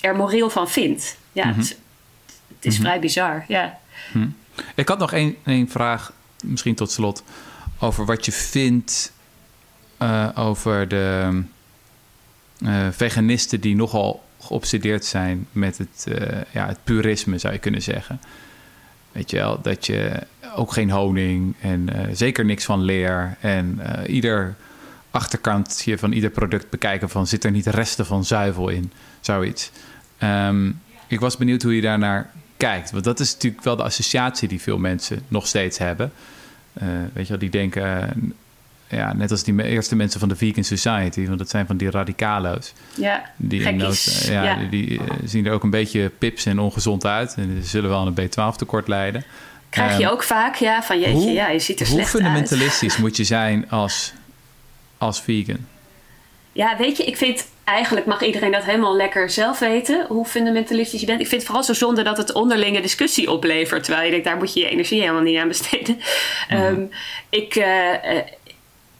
er 0.00 0.16
moreel 0.16 0.50
van 0.50 0.70
vindt. 0.70 1.16
Ja, 1.32 1.44
mhm. 1.44 1.58
het, 1.58 1.76
het, 2.48 2.66
is 2.66 2.76
vrij 2.76 3.00
bizar. 3.00 3.44
Ja. 3.48 3.78
Ik 4.74 4.88
had 4.88 4.98
nog 4.98 5.12
één, 5.12 5.68
vraag, 5.68 6.12
misschien 6.44 6.74
tot 6.74 6.90
slot, 6.90 7.22
over 7.78 8.04
wat 8.04 8.24
je 8.24 8.32
vindt 8.32 9.12
uh, 10.02 10.28
over 10.34 10.88
de 10.88 11.42
uh, 12.58 12.86
veganisten 12.90 13.60
die 13.60 13.76
nogal 13.76 14.24
geobsedeerd 14.40 15.04
zijn 15.04 15.46
met 15.52 15.78
het, 15.78 16.06
uh, 16.08 16.40
ja, 16.52 16.66
het 16.66 16.78
purisme, 16.84 17.38
zou 17.38 17.52
je 17.52 17.58
kunnen 17.58 17.82
zeggen. 17.82 18.20
Weet 19.12 19.30
je 19.30 19.36
wel, 19.36 19.60
dat 19.60 19.86
je 19.86 20.26
ook 20.54 20.72
geen 20.72 20.90
honing 20.90 21.54
en 21.60 21.88
zeker 22.12 22.44
niks 22.44 22.64
van 22.64 22.82
leer 22.82 23.36
en 23.40 23.80
ieder 24.06 24.56
achterkantje 25.10 25.98
van 25.98 26.12
ieder 26.12 26.30
product 26.30 26.70
bekijken 26.70 27.08
van 27.08 27.26
zit 27.26 27.44
er 27.44 27.50
niet 27.50 27.66
resten 27.66 28.06
van 28.06 28.24
zuivel 28.24 28.68
in, 28.68 28.92
zoiets. 29.20 29.70
Um, 30.22 30.80
ik 31.06 31.20
was 31.20 31.36
benieuwd 31.36 31.62
hoe 31.62 31.74
je 31.74 31.80
daarnaar 31.80 32.30
kijkt. 32.60 32.90
Want 32.90 33.04
dat 33.04 33.20
is 33.20 33.32
natuurlijk 33.32 33.64
wel 33.64 33.76
de 33.76 33.82
associatie 33.82 34.48
die 34.48 34.60
veel 34.60 34.78
mensen 34.78 35.22
nog 35.28 35.46
steeds 35.46 35.78
hebben. 35.78 36.12
Uh, 36.82 36.88
weet 37.12 37.24
je 37.24 37.30
wel, 37.30 37.38
die 37.38 37.50
denken, 37.50 37.82
uh, 37.82 38.98
ja, 38.98 39.12
net 39.12 39.30
als 39.30 39.42
die 39.42 39.64
eerste 39.64 39.96
mensen 39.96 40.20
van 40.20 40.28
de 40.28 40.36
Vegan 40.36 40.64
Society, 40.64 41.26
want 41.26 41.38
dat 41.38 41.50
zijn 41.50 41.66
van 41.66 41.76
die 41.76 41.90
radicalo's. 41.90 42.72
Ja, 42.94 43.30
die, 43.36 43.70
nood, 43.70 44.26
ja, 44.28 44.42
ja, 44.42 44.56
die, 44.56 44.68
die 44.70 45.00
zien 45.24 45.46
er 45.46 45.52
ook 45.52 45.62
een 45.62 45.70
beetje 45.70 46.10
pips 46.18 46.46
en 46.46 46.58
ongezond 46.58 47.06
uit. 47.06 47.34
En 47.34 47.54
die 47.54 47.64
zullen 47.64 47.90
wel 47.90 48.00
aan 48.00 48.14
een 48.16 48.28
B12 48.28 48.56
tekort 48.56 48.88
leiden. 48.88 49.24
Krijg 49.68 49.98
je 49.98 50.04
um, 50.04 50.10
ook 50.10 50.22
vaak, 50.22 50.54
ja, 50.54 50.82
van 50.82 51.00
jeetje, 51.00 51.12
hoe, 51.12 51.32
ja, 51.32 51.48
je 51.48 51.58
ziet 51.58 51.80
er 51.80 51.86
slecht 51.86 52.00
uit. 52.00 52.12
Hoe 52.12 52.20
fundamentalistisch 52.20 52.96
moet 52.96 53.16
je 53.16 53.24
zijn 53.24 53.70
als, 53.70 54.12
als 54.98 55.20
vegan? 55.20 55.66
Ja, 56.52 56.76
weet 56.76 56.96
je, 56.96 57.04
ik 57.04 57.16
vind 57.16 57.46
eigenlijk 57.70 58.06
mag 58.06 58.22
iedereen 58.22 58.52
dat 58.52 58.64
helemaal 58.64 58.96
lekker 58.96 59.30
zelf 59.30 59.58
weten, 59.58 60.04
hoe 60.08 60.24
fundamentalistisch 60.24 61.00
je 61.00 61.06
bent. 61.06 61.20
Ik 61.20 61.26
vind 61.26 61.40
het 61.40 61.50
vooral 61.50 61.66
zo 61.66 61.72
zonde 61.72 62.02
dat 62.02 62.16
het 62.16 62.32
onderlinge 62.32 62.80
discussie 62.80 63.30
oplevert. 63.30 63.84
Terwijl 63.84 64.04
je 64.04 64.10
denkt, 64.10 64.26
daar 64.26 64.36
moet 64.36 64.52
je 64.54 64.60
je 64.60 64.68
energie 64.68 65.00
helemaal 65.00 65.22
niet 65.22 65.38
aan 65.38 65.48
besteden. 65.48 66.00
Mhm. 66.48 66.60
Ehm, 66.60 66.84
ik, 67.28 67.54
uh, 67.54 67.94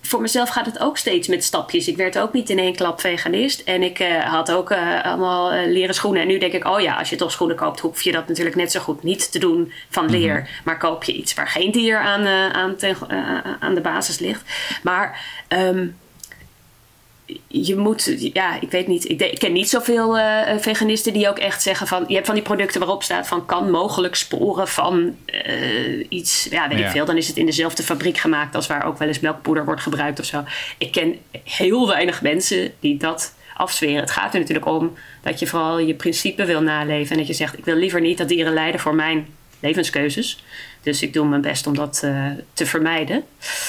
voor 0.00 0.20
mezelf 0.20 0.48
gaat 0.48 0.66
het 0.66 0.78
ook 0.78 0.96
steeds 0.96 1.28
met 1.28 1.44
stapjes. 1.44 1.88
Ik 1.88 1.96
werd 1.96 2.18
ook 2.18 2.32
niet 2.32 2.50
in 2.50 2.58
één 2.58 2.76
klap 2.76 3.00
veganist. 3.00 3.60
En 3.60 3.82
ik 3.82 4.00
uh, 4.00 4.24
had 4.24 4.52
ook 4.52 4.70
uh, 4.70 5.04
allemaal 5.04 5.66
leren 5.66 5.94
schoenen. 5.94 6.22
En 6.22 6.28
nu 6.28 6.38
denk 6.38 6.52
ik, 6.52 6.66
oh 6.66 6.80
ja, 6.80 6.96
als 6.96 7.10
je 7.10 7.16
toch 7.16 7.32
schoenen 7.32 7.56
koopt, 7.56 7.80
hoef 7.80 8.02
je 8.02 8.12
dat 8.12 8.28
natuurlijk 8.28 8.56
net 8.56 8.72
zo 8.72 8.80
goed 8.80 9.02
niet 9.02 9.32
te 9.32 9.38
doen 9.38 9.72
van 9.90 10.10
leer. 10.10 10.34
Mm 10.34 10.40
-hmm. 10.40 10.48
Maar 10.64 10.78
koop 10.78 11.04
je 11.04 11.12
iets 11.12 11.34
waar 11.34 11.48
geen 11.48 11.72
dier 11.72 11.98
aan, 11.98 12.26
aan, 12.54 12.76
ten, 12.76 12.96
aan 13.60 13.74
de 13.74 13.80
basis 13.80 14.18
ligt. 14.18 14.42
Maar 14.82 15.20
um, 15.48 15.96
je 17.46 17.76
moet, 17.76 18.30
ja, 18.32 18.60
ik 18.60 18.70
weet 18.70 18.86
niet. 18.86 19.08
Ik, 19.08 19.20
ik 19.20 19.38
ken 19.38 19.52
niet 19.52 19.68
zoveel 19.68 20.18
uh, 20.18 20.40
veganisten 20.58 21.12
die 21.12 21.28
ook 21.28 21.38
echt 21.38 21.62
zeggen 21.62 21.86
van. 21.86 22.04
Je 22.06 22.14
hebt 22.14 22.26
van 22.26 22.34
die 22.34 22.44
producten 22.44 22.80
waarop 22.80 23.02
staat 23.02 23.26
van 23.26 23.46
kan 23.46 23.70
mogelijk 23.70 24.14
sporen 24.14 24.68
van 24.68 25.16
uh, 25.26 26.06
iets. 26.08 26.46
Ja, 26.50 26.68
weet 26.68 26.78
ja. 26.78 26.84
ik 26.84 26.90
veel. 26.90 27.04
Dan 27.04 27.16
is 27.16 27.28
het 27.28 27.36
in 27.36 27.46
dezelfde 27.46 27.82
fabriek 27.82 28.18
gemaakt 28.18 28.54
als 28.54 28.66
waar 28.66 28.86
ook 28.86 28.98
wel 28.98 29.08
eens 29.08 29.20
melkpoeder 29.20 29.64
wordt 29.64 29.80
gebruikt 29.82 30.20
of 30.20 30.24
zo. 30.24 30.44
Ik 30.78 30.92
ken 30.92 31.16
heel 31.44 31.88
weinig 31.88 32.22
mensen 32.22 32.72
die 32.80 32.96
dat 32.96 33.34
afzweren. 33.56 34.00
Het 34.00 34.10
gaat 34.10 34.34
er 34.34 34.40
natuurlijk 34.40 34.66
om 34.66 34.94
dat 35.22 35.38
je 35.38 35.46
vooral 35.46 35.78
je 35.78 35.94
principe 35.94 36.44
wil 36.44 36.60
naleven. 36.60 37.10
En 37.10 37.18
dat 37.18 37.26
je 37.26 37.34
zegt: 37.34 37.58
ik 37.58 37.64
wil 37.64 37.76
liever 37.76 38.00
niet 38.00 38.18
dat 38.18 38.28
dieren 38.28 38.52
lijden 38.52 38.80
voor 38.80 38.94
mijn 38.94 39.26
levenskeuzes. 39.60 40.44
Dus 40.82 41.02
ik 41.02 41.12
doe 41.12 41.26
mijn 41.26 41.40
best 41.40 41.66
om 41.66 41.74
dat 41.74 42.02
uh, 42.04 42.26
te 42.52 42.66
vermijden. 42.66 43.24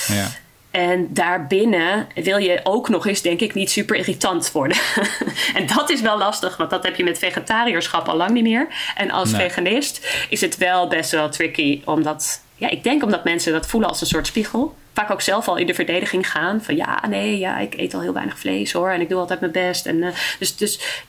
Ja. 0.07 0.31
En 0.71 1.07
daarbinnen 1.09 2.07
wil 2.15 2.37
je 2.37 2.59
ook 2.63 2.89
nog 2.89 3.07
eens, 3.07 3.21
denk 3.21 3.39
ik, 3.39 3.53
niet 3.53 3.71
super 3.71 3.95
irritant 3.95 4.51
worden. 4.51 4.77
en 5.57 5.67
dat 5.75 5.89
is 5.89 6.01
wel 6.01 6.17
lastig, 6.17 6.57
want 6.57 6.69
dat 6.69 6.83
heb 6.83 6.95
je 6.95 7.03
met 7.03 7.17
vegetariërschap 7.17 8.07
al 8.07 8.15
lang 8.15 8.31
niet 8.31 8.43
meer. 8.43 8.67
En 8.95 9.11
als 9.11 9.31
nee. 9.31 9.41
veganist 9.41 10.25
is 10.29 10.41
het 10.41 10.57
wel 10.57 10.87
best 10.87 11.11
wel 11.11 11.29
tricky, 11.29 11.81
omdat, 11.85 12.41
ja, 12.55 12.69
ik 12.69 12.83
denk 12.83 13.03
omdat 13.03 13.23
mensen 13.23 13.53
dat 13.53 13.67
voelen 13.67 13.89
als 13.89 14.01
een 14.01 14.07
soort 14.07 14.27
spiegel. 14.27 14.75
Vaak 14.93 15.11
ook 15.11 15.21
zelf 15.21 15.47
al 15.47 15.57
in 15.57 15.67
de 15.67 15.73
verdediging 15.73 16.29
gaan 16.29 16.61
van 16.61 16.75
ja, 16.75 17.03
nee, 17.07 17.37
ja, 17.37 17.59
ik 17.59 17.73
eet 17.77 17.93
al 17.93 18.01
heel 18.01 18.13
weinig 18.13 18.39
vlees 18.39 18.71
hoor 18.71 18.89
en 18.89 19.01
ik 19.01 19.09
doe 19.09 19.19
altijd 19.19 19.39
mijn 19.39 19.51
best. 19.51 19.85
En, 19.85 19.97
uh, 19.97 20.07
dus, 20.39 20.55
dus 20.55 21.03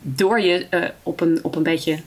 door 0.00 0.40
je 0.40 0.66
uh, 0.70 0.84
op, 1.02 1.20
een, 1.20 1.38
op 1.42 1.56
een 1.56 1.62
beetje 1.62 1.98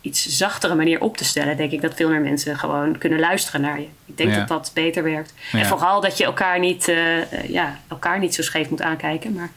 iets 0.00 0.26
zachtere 0.26 0.74
manier 0.74 1.00
op 1.00 1.16
te 1.16 1.24
stellen, 1.24 1.56
denk 1.56 1.70
ik 1.70 1.80
dat 1.80 1.94
veel 1.94 2.08
meer 2.08 2.20
mensen 2.20 2.58
gewoon 2.58 2.98
kunnen 2.98 3.20
luisteren 3.20 3.60
naar 3.60 3.80
je. 3.80 3.88
Ik 4.04 4.16
denk 4.16 4.30
ja. 4.30 4.38
dat 4.38 4.48
dat 4.48 4.70
beter 4.74 5.02
werkt. 5.02 5.32
Ja. 5.52 5.58
En 5.58 5.66
vooral 5.66 6.00
dat 6.00 6.18
je 6.18 6.24
elkaar 6.24 6.58
niet, 6.58 6.88
uh, 6.88 7.16
uh, 7.16 7.48
ja, 7.48 7.78
elkaar 7.88 8.18
niet 8.18 8.34
zo 8.34 8.42
scheef 8.42 8.70
moet 8.70 8.82
aankijken. 8.82 9.32
Maar... 9.32 9.50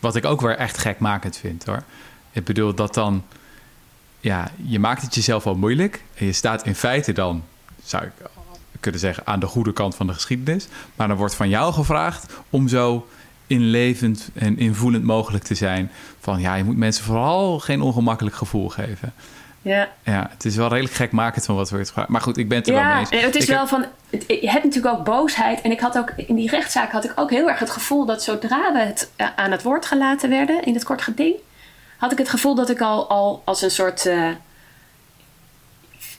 Wat 0.00 0.16
ik 0.16 0.24
ook 0.24 0.40
weer 0.40 0.56
echt 0.56 0.78
gekmakend 0.78 1.36
vind 1.36 1.64
hoor. 1.64 1.82
Ik 2.32 2.44
bedoel 2.44 2.74
dat 2.74 2.94
dan, 2.94 3.24
ja, 4.20 4.50
je 4.56 4.78
maakt 4.78 5.02
het 5.02 5.14
jezelf 5.14 5.46
al 5.46 5.54
moeilijk. 5.54 6.02
En 6.14 6.26
je 6.26 6.32
staat 6.32 6.66
in 6.66 6.74
feite 6.74 7.12
dan, 7.12 7.44
zou 7.84 8.04
ik 8.04 8.12
kunnen 8.80 9.00
zeggen, 9.00 9.26
aan 9.26 9.40
de 9.40 9.46
goede 9.46 9.72
kant 9.72 9.94
van 9.94 10.06
de 10.06 10.12
geschiedenis. 10.12 10.66
Maar 10.96 11.08
dan 11.08 11.16
wordt 11.16 11.34
van 11.34 11.48
jou 11.48 11.72
gevraagd 11.72 12.32
om 12.50 12.68
zo 12.68 13.08
inlevend 13.46 14.30
en 14.34 14.58
invoelend 14.58 15.04
mogelijk 15.04 15.44
te 15.44 15.54
zijn. 15.54 15.90
Van 16.20 16.40
ja, 16.40 16.54
je 16.54 16.64
moet 16.64 16.76
mensen 16.76 17.04
vooral 17.04 17.58
geen 17.58 17.80
ongemakkelijk 17.80 18.36
gevoel 18.36 18.68
geven. 18.68 19.12
Ja. 19.62 19.88
ja, 20.02 20.28
het 20.30 20.44
is 20.44 20.56
wel 20.56 20.68
redelijk 20.68 20.94
gekmakend 20.94 21.44
van 21.44 21.54
wat 21.56 21.70
we 21.70 21.78
het 21.78 21.90
vragen. 21.90 22.12
Maar 22.12 22.20
goed, 22.20 22.36
ik 22.36 22.48
ben 22.48 22.58
het 22.58 22.66
er 22.66 22.74
ja, 22.74 22.82
wel 22.82 22.94
mee 22.94 23.06
eens. 23.10 23.24
Het 23.24 23.34
is 23.34 23.42
ik 23.42 23.48
wel 23.48 23.66
van, 23.66 23.86
je 24.10 24.50
hebt 24.50 24.64
natuurlijk 24.64 24.94
ook 24.94 25.04
boosheid. 25.04 25.60
En 25.60 25.70
ik 25.70 25.80
had 25.80 25.98
ook 25.98 26.12
in 26.16 26.34
die 26.34 26.50
rechtszaak 26.50 26.92
had 26.92 27.04
ik 27.04 27.12
ook 27.14 27.30
heel 27.30 27.48
erg 27.48 27.58
het 27.58 27.70
gevoel 27.70 28.06
dat 28.06 28.22
zodra 28.22 28.72
we 28.72 28.78
het 28.78 29.10
uh, 29.16 29.26
aan 29.36 29.50
het 29.50 29.62
woord 29.62 29.86
gelaten 29.86 30.30
werden 30.30 30.64
in 30.64 30.74
het 30.74 30.84
kort 30.84 31.02
geding, 31.02 31.34
had 31.96 32.12
ik 32.12 32.18
het 32.18 32.28
gevoel 32.28 32.54
dat 32.54 32.70
ik 32.70 32.80
al, 32.80 33.08
al 33.08 33.42
als 33.44 33.62
een 33.62 33.70
soort 33.70 34.06
uh, 34.06 34.30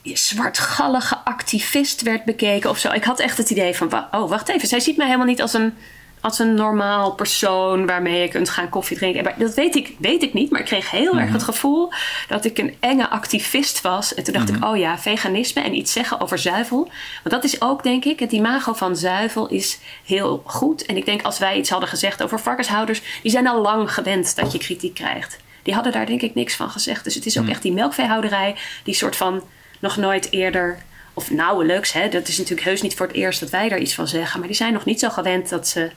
zwartgallige 0.03 1.17
activist 1.17 2.01
werd 2.01 2.23
bekeken 2.23 2.69
of 2.69 2.77
zo. 2.77 2.91
Ik 2.91 3.03
had 3.03 3.19
echt 3.19 3.37
het 3.37 3.49
idee 3.49 3.75
van, 3.75 4.05
oh 4.11 4.29
wacht 4.29 4.49
even, 4.49 4.67
zij 4.67 4.79
ziet 4.79 4.97
mij 4.97 5.05
helemaal 5.05 5.27
niet 5.27 5.41
als 5.41 5.53
een 5.53 5.77
als 6.21 6.39
een 6.39 6.53
normaal 6.53 7.11
persoon 7.11 7.85
waarmee 7.85 8.21
je 8.21 8.27
kunt 8.27 8.49
gaan 8.49 8.69
koffie 8.69 8.97
drinken. 8.97 9.23
Maar 9.23 9.35
dat 9.37 9.53
weet 9.53 9.75
ik, 9.75 9.95
weet 9.99 10.23
ik 10.23 10.33
niet, 10.33 10.51
maar 10.51 10.59
ik 10.59 10.65
kreeg 10.65 10.91
heel 10.91 11.19
erg 11.19 11.31
het 11.31 11.43
gevoel 11.43 11.91
dat 12.27 12.45
ik 12.45 12.57
een 12.57 12.75
enge 12.79 13.09
activist 13.09 13.81
was. 13.81 14.13
En 14.13 14.23
toen 14.23 14.33
dacht 14.33 14.49
ik, 14.49 14.65
oh 14.65 14.77
ja, 14.77 14.97
veganisme 14.97 15.61
en 15.61 15.75
iets 15.75 15.91
zeggen 15.91 16.21
over 16.21 16.37
zuivel. 16.37 16.89
Want 17.23 17.35
dat 17.35 17.43
is 17.43 17.61
ook, 17.61 17.83
denk 17.83 18.05
ik, 18.05 18.19
het 18.19 18.31
imago 18.31 18.73
van 18.73 18.95
zuivel 18.95 19.47
is 19.47 19.79
heel 20.05 20.43
goed. 20.45 20.85
En 20.85 20.97
ik 20.97 21.05
denk 21.05 21.21
als 21.21 21.39
wij 21.39 21.57
iets 21.57 21.69
hadden 21.69 21.89
gezegd 21.89 22.23
over 22.23 22.39
varkenshouders, 22.39 23.01
die 23.21 23.31
zijn 23.31 23.47
al 23.47 23.61
lang 23.61 23.93
gewend 23.93 24.35
dat 24.35 24.51
je 24.51 24.57
kritiek 24.57 24.93
krijgt. 24.93 25.37
Die 25.63 25.73
hadden 25.73 25.93
daar 25.93 26.05
denk 26.05 26.21
ik 26.21 26.35
niks 26.35 26.55
van 26.55 26.69
gezegd. 26.69 27.03
Dus 27.03 27.15
het 27.15 27.25
is 27.25 27.37
ook 27.37 27.43
mm. 27.43 27.49
echt 27.49 27.61
die 27.61 27.73
melkveehouderij, 27.73 28.55
die 28.83 28.93
soort 28.93 29.15
van 29.15 29.43
nog 29.79 29.97
nooit 29.97 30.31
eerder 30.31 30.77
of 31.13 31.31
nauwelijks, 31.31 31.91
hè, 31.91 32.09
dat 32.09 32.27
is 32.27 32.37
natuurlijk 32.37 32.67
heus 32.67 32.81
niet 32.81 32.95
voor 32.95 33.07
het 33.07 33.15
eerst 33.15 33.39
dat 33.39 33.49
wij 33.49 33.69
daar 33.69 33.79
iets 33.79 33.93
van 33.93 34.07
zeggen, 34.07 34.39
maar 34.39 34.47
die 34.47 34.57
zijn 34.57 34.73
nog 34.73 34.85
niet 34.85 34.99
zo 34.99 35.09
gewend 35.09 35.49
dat 35.49 35.67
ze 35.67 35.91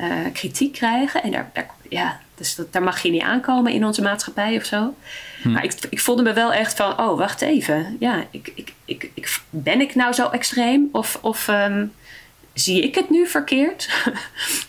uh, 0.00 0.32
kritiek 0.32 0.72
krijgen. 0.72 1.22
En 1.22 1.30
daar, 1.30 1.50
daar, 1.52 1.70
ja, 1.88 2.20
dus 2.34 2.54
dat, 2.54 2.72
daar 2.72 2.82
mag 2.82 3.02
je 3.02 3.10
niet 3.10 3.22
aankomen 3.22 3.72
in 3.72 3.84
onze 3.84 4.02
maatschappij 4.02 4.56
of 4.56 4.64
zo. 4.64 4.94
Hm. 5.42 5.50
Maar 5.50 5.64
ik, 5.64 5.74
ik 5.90 6.00
voelde 6.00 6.22
me 6.22 6.32
wel 6.32 6.52
echt 6.52 6.76
van, 6.76 6.98
oh, 7.00 7.18
wacht 7.18 7.40
even. 7.40 7.96
Ja, 8.00 8.24
ik, 8.30 8.52
ik, 8.54 8.72
ik, 8.84 9.10
ik 9.14 9.40
ben 9.50 9.80
ik 9.80 9.94
nou 9.94 10.12
zo 10.12 10.28
extreem? 10.28 10.88
Of, 10.92 11.18
of 11.20 11.48
um, 11.48 11.92
zie 12.52 12.82
ik 12.82 12.94
het 12.94 13.10
nu 13.10 13.26
verkeerd? 13.26 13.88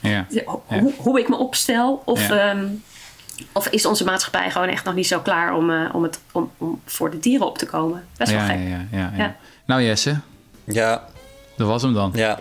ja. 0.01 0.27
hoe, 0.65 0.93
hoe 0.97 1.19
ik 1.19 1.29
me 1.29 1.35
opstel? 1.35 2.01
Of, 2.05 2.27
ja. 2.27 2.51
um, 2.51 2.83
of 3.51 3.67
is 3.67 3.85
onze 3.85 4.03
maatschappij 4.03 4.51
gewoon 4.51 4.67
echt 4.67 4.83
nog 4.83 4.93
niet 4.93 5.07
zo 5.07 5.19
klaar 5.19 5.55
om, 5.55 5.69
uh, 5.69 5.89
om, 5.93 6.03
het, 6.03 6.19
om, 6.31 6.51
om 6.57 6.81
voor 6.85 7.11
de 7.11 7.19
dieren 7.19 7.47
op 7.47 7.57
te 7.57 7.65
komen? 7.65 8.05
Best 8.17 8.31
wel 8.31 8.39
ja, 8.39 8.45
gek. 8.45 8.59
Ja, 8.59 8.85
ja, 8.91 9.13
ja, 9.17 9.35
Nou 9.65 9.81
Jesse. 9.81 10.19
Ja. 10.63 11.07
Dat 11.57 11.67
was 11.67 11.81
hem 11.81 11.93
dan. 11.93 12.11
Ja. 12.13 12.39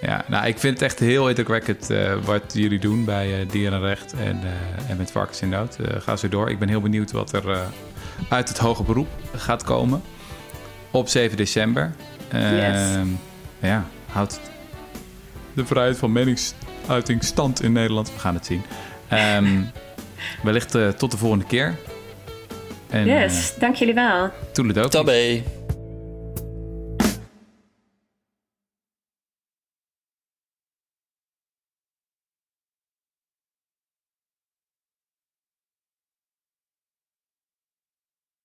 Ja, 0.00 0.24
nou, 0.28 0.46
ik 0.46 0.58
vind 0.58 0.74
het 0.74 0.82
echt 0.82 0.98
heel 0.98 1.28
indrukwekkend 1.28 1.90
uh, 1.90 2.12
wat 2.24 2.42
jullie 2.52 2.78
doen 2.78 3.04
bij 3.04 3.40
uh, 3.40 3.50
Dierenrecht 3.50 4.12
en, 4.12 4.40
uh, 4.44 4.90
en 4.90 4.96
met 4.96 5.10
Varkens 5.10 5.42
in 5.42 5.48
Nood. 5.48 5.76
ga 5.98 6.16
zo 6.16 6.28
door. 6.28 6.50
Ik 6.50 6.58
ben 6.58 6.68
heel 6.68 6.80
benieuwd 6.80 7.10
wat 7.10 7.32
er 7.32 7.58
uit 8.28 8.48
het 8.48 8.58
hoge 8.58 8.82
beroep 8.82 9.08
gaat 9.36 9.64
komen 9.64 10.02
op 10.90 11.08
7 11.08 11.36
december. 11.36 11.92
Yes. 12.32 12.80
Ja, 13.58 13.84
houdt 14.06 14.40
de 15.52 15.66
vrijheid 15.66 15.98
van 15.98 16.12
meningsuiting 16.12 17.24
stand 17.24 17.62
in 17.62 17.72
Nederland. 17.72 18.12
We 18.12 18.18
gaan 18.18 18.34
het 18.34 18.46
zien. 18.46 18.62
Um, 19.36 19.70
wellicht 20.42 20.98
tot 20.98 21.10
de 21.10 21.16
volgende 21.16 21.44
keer. 21.44 21.76
En, 22.90 23.06
yes, 23.06 23.54
dank 23.58 23.74
jullie 23.74 23.94
wel. 23.94 24.30
Toedeledokie. 24.52 24.90
Tabé. 24.90 25.42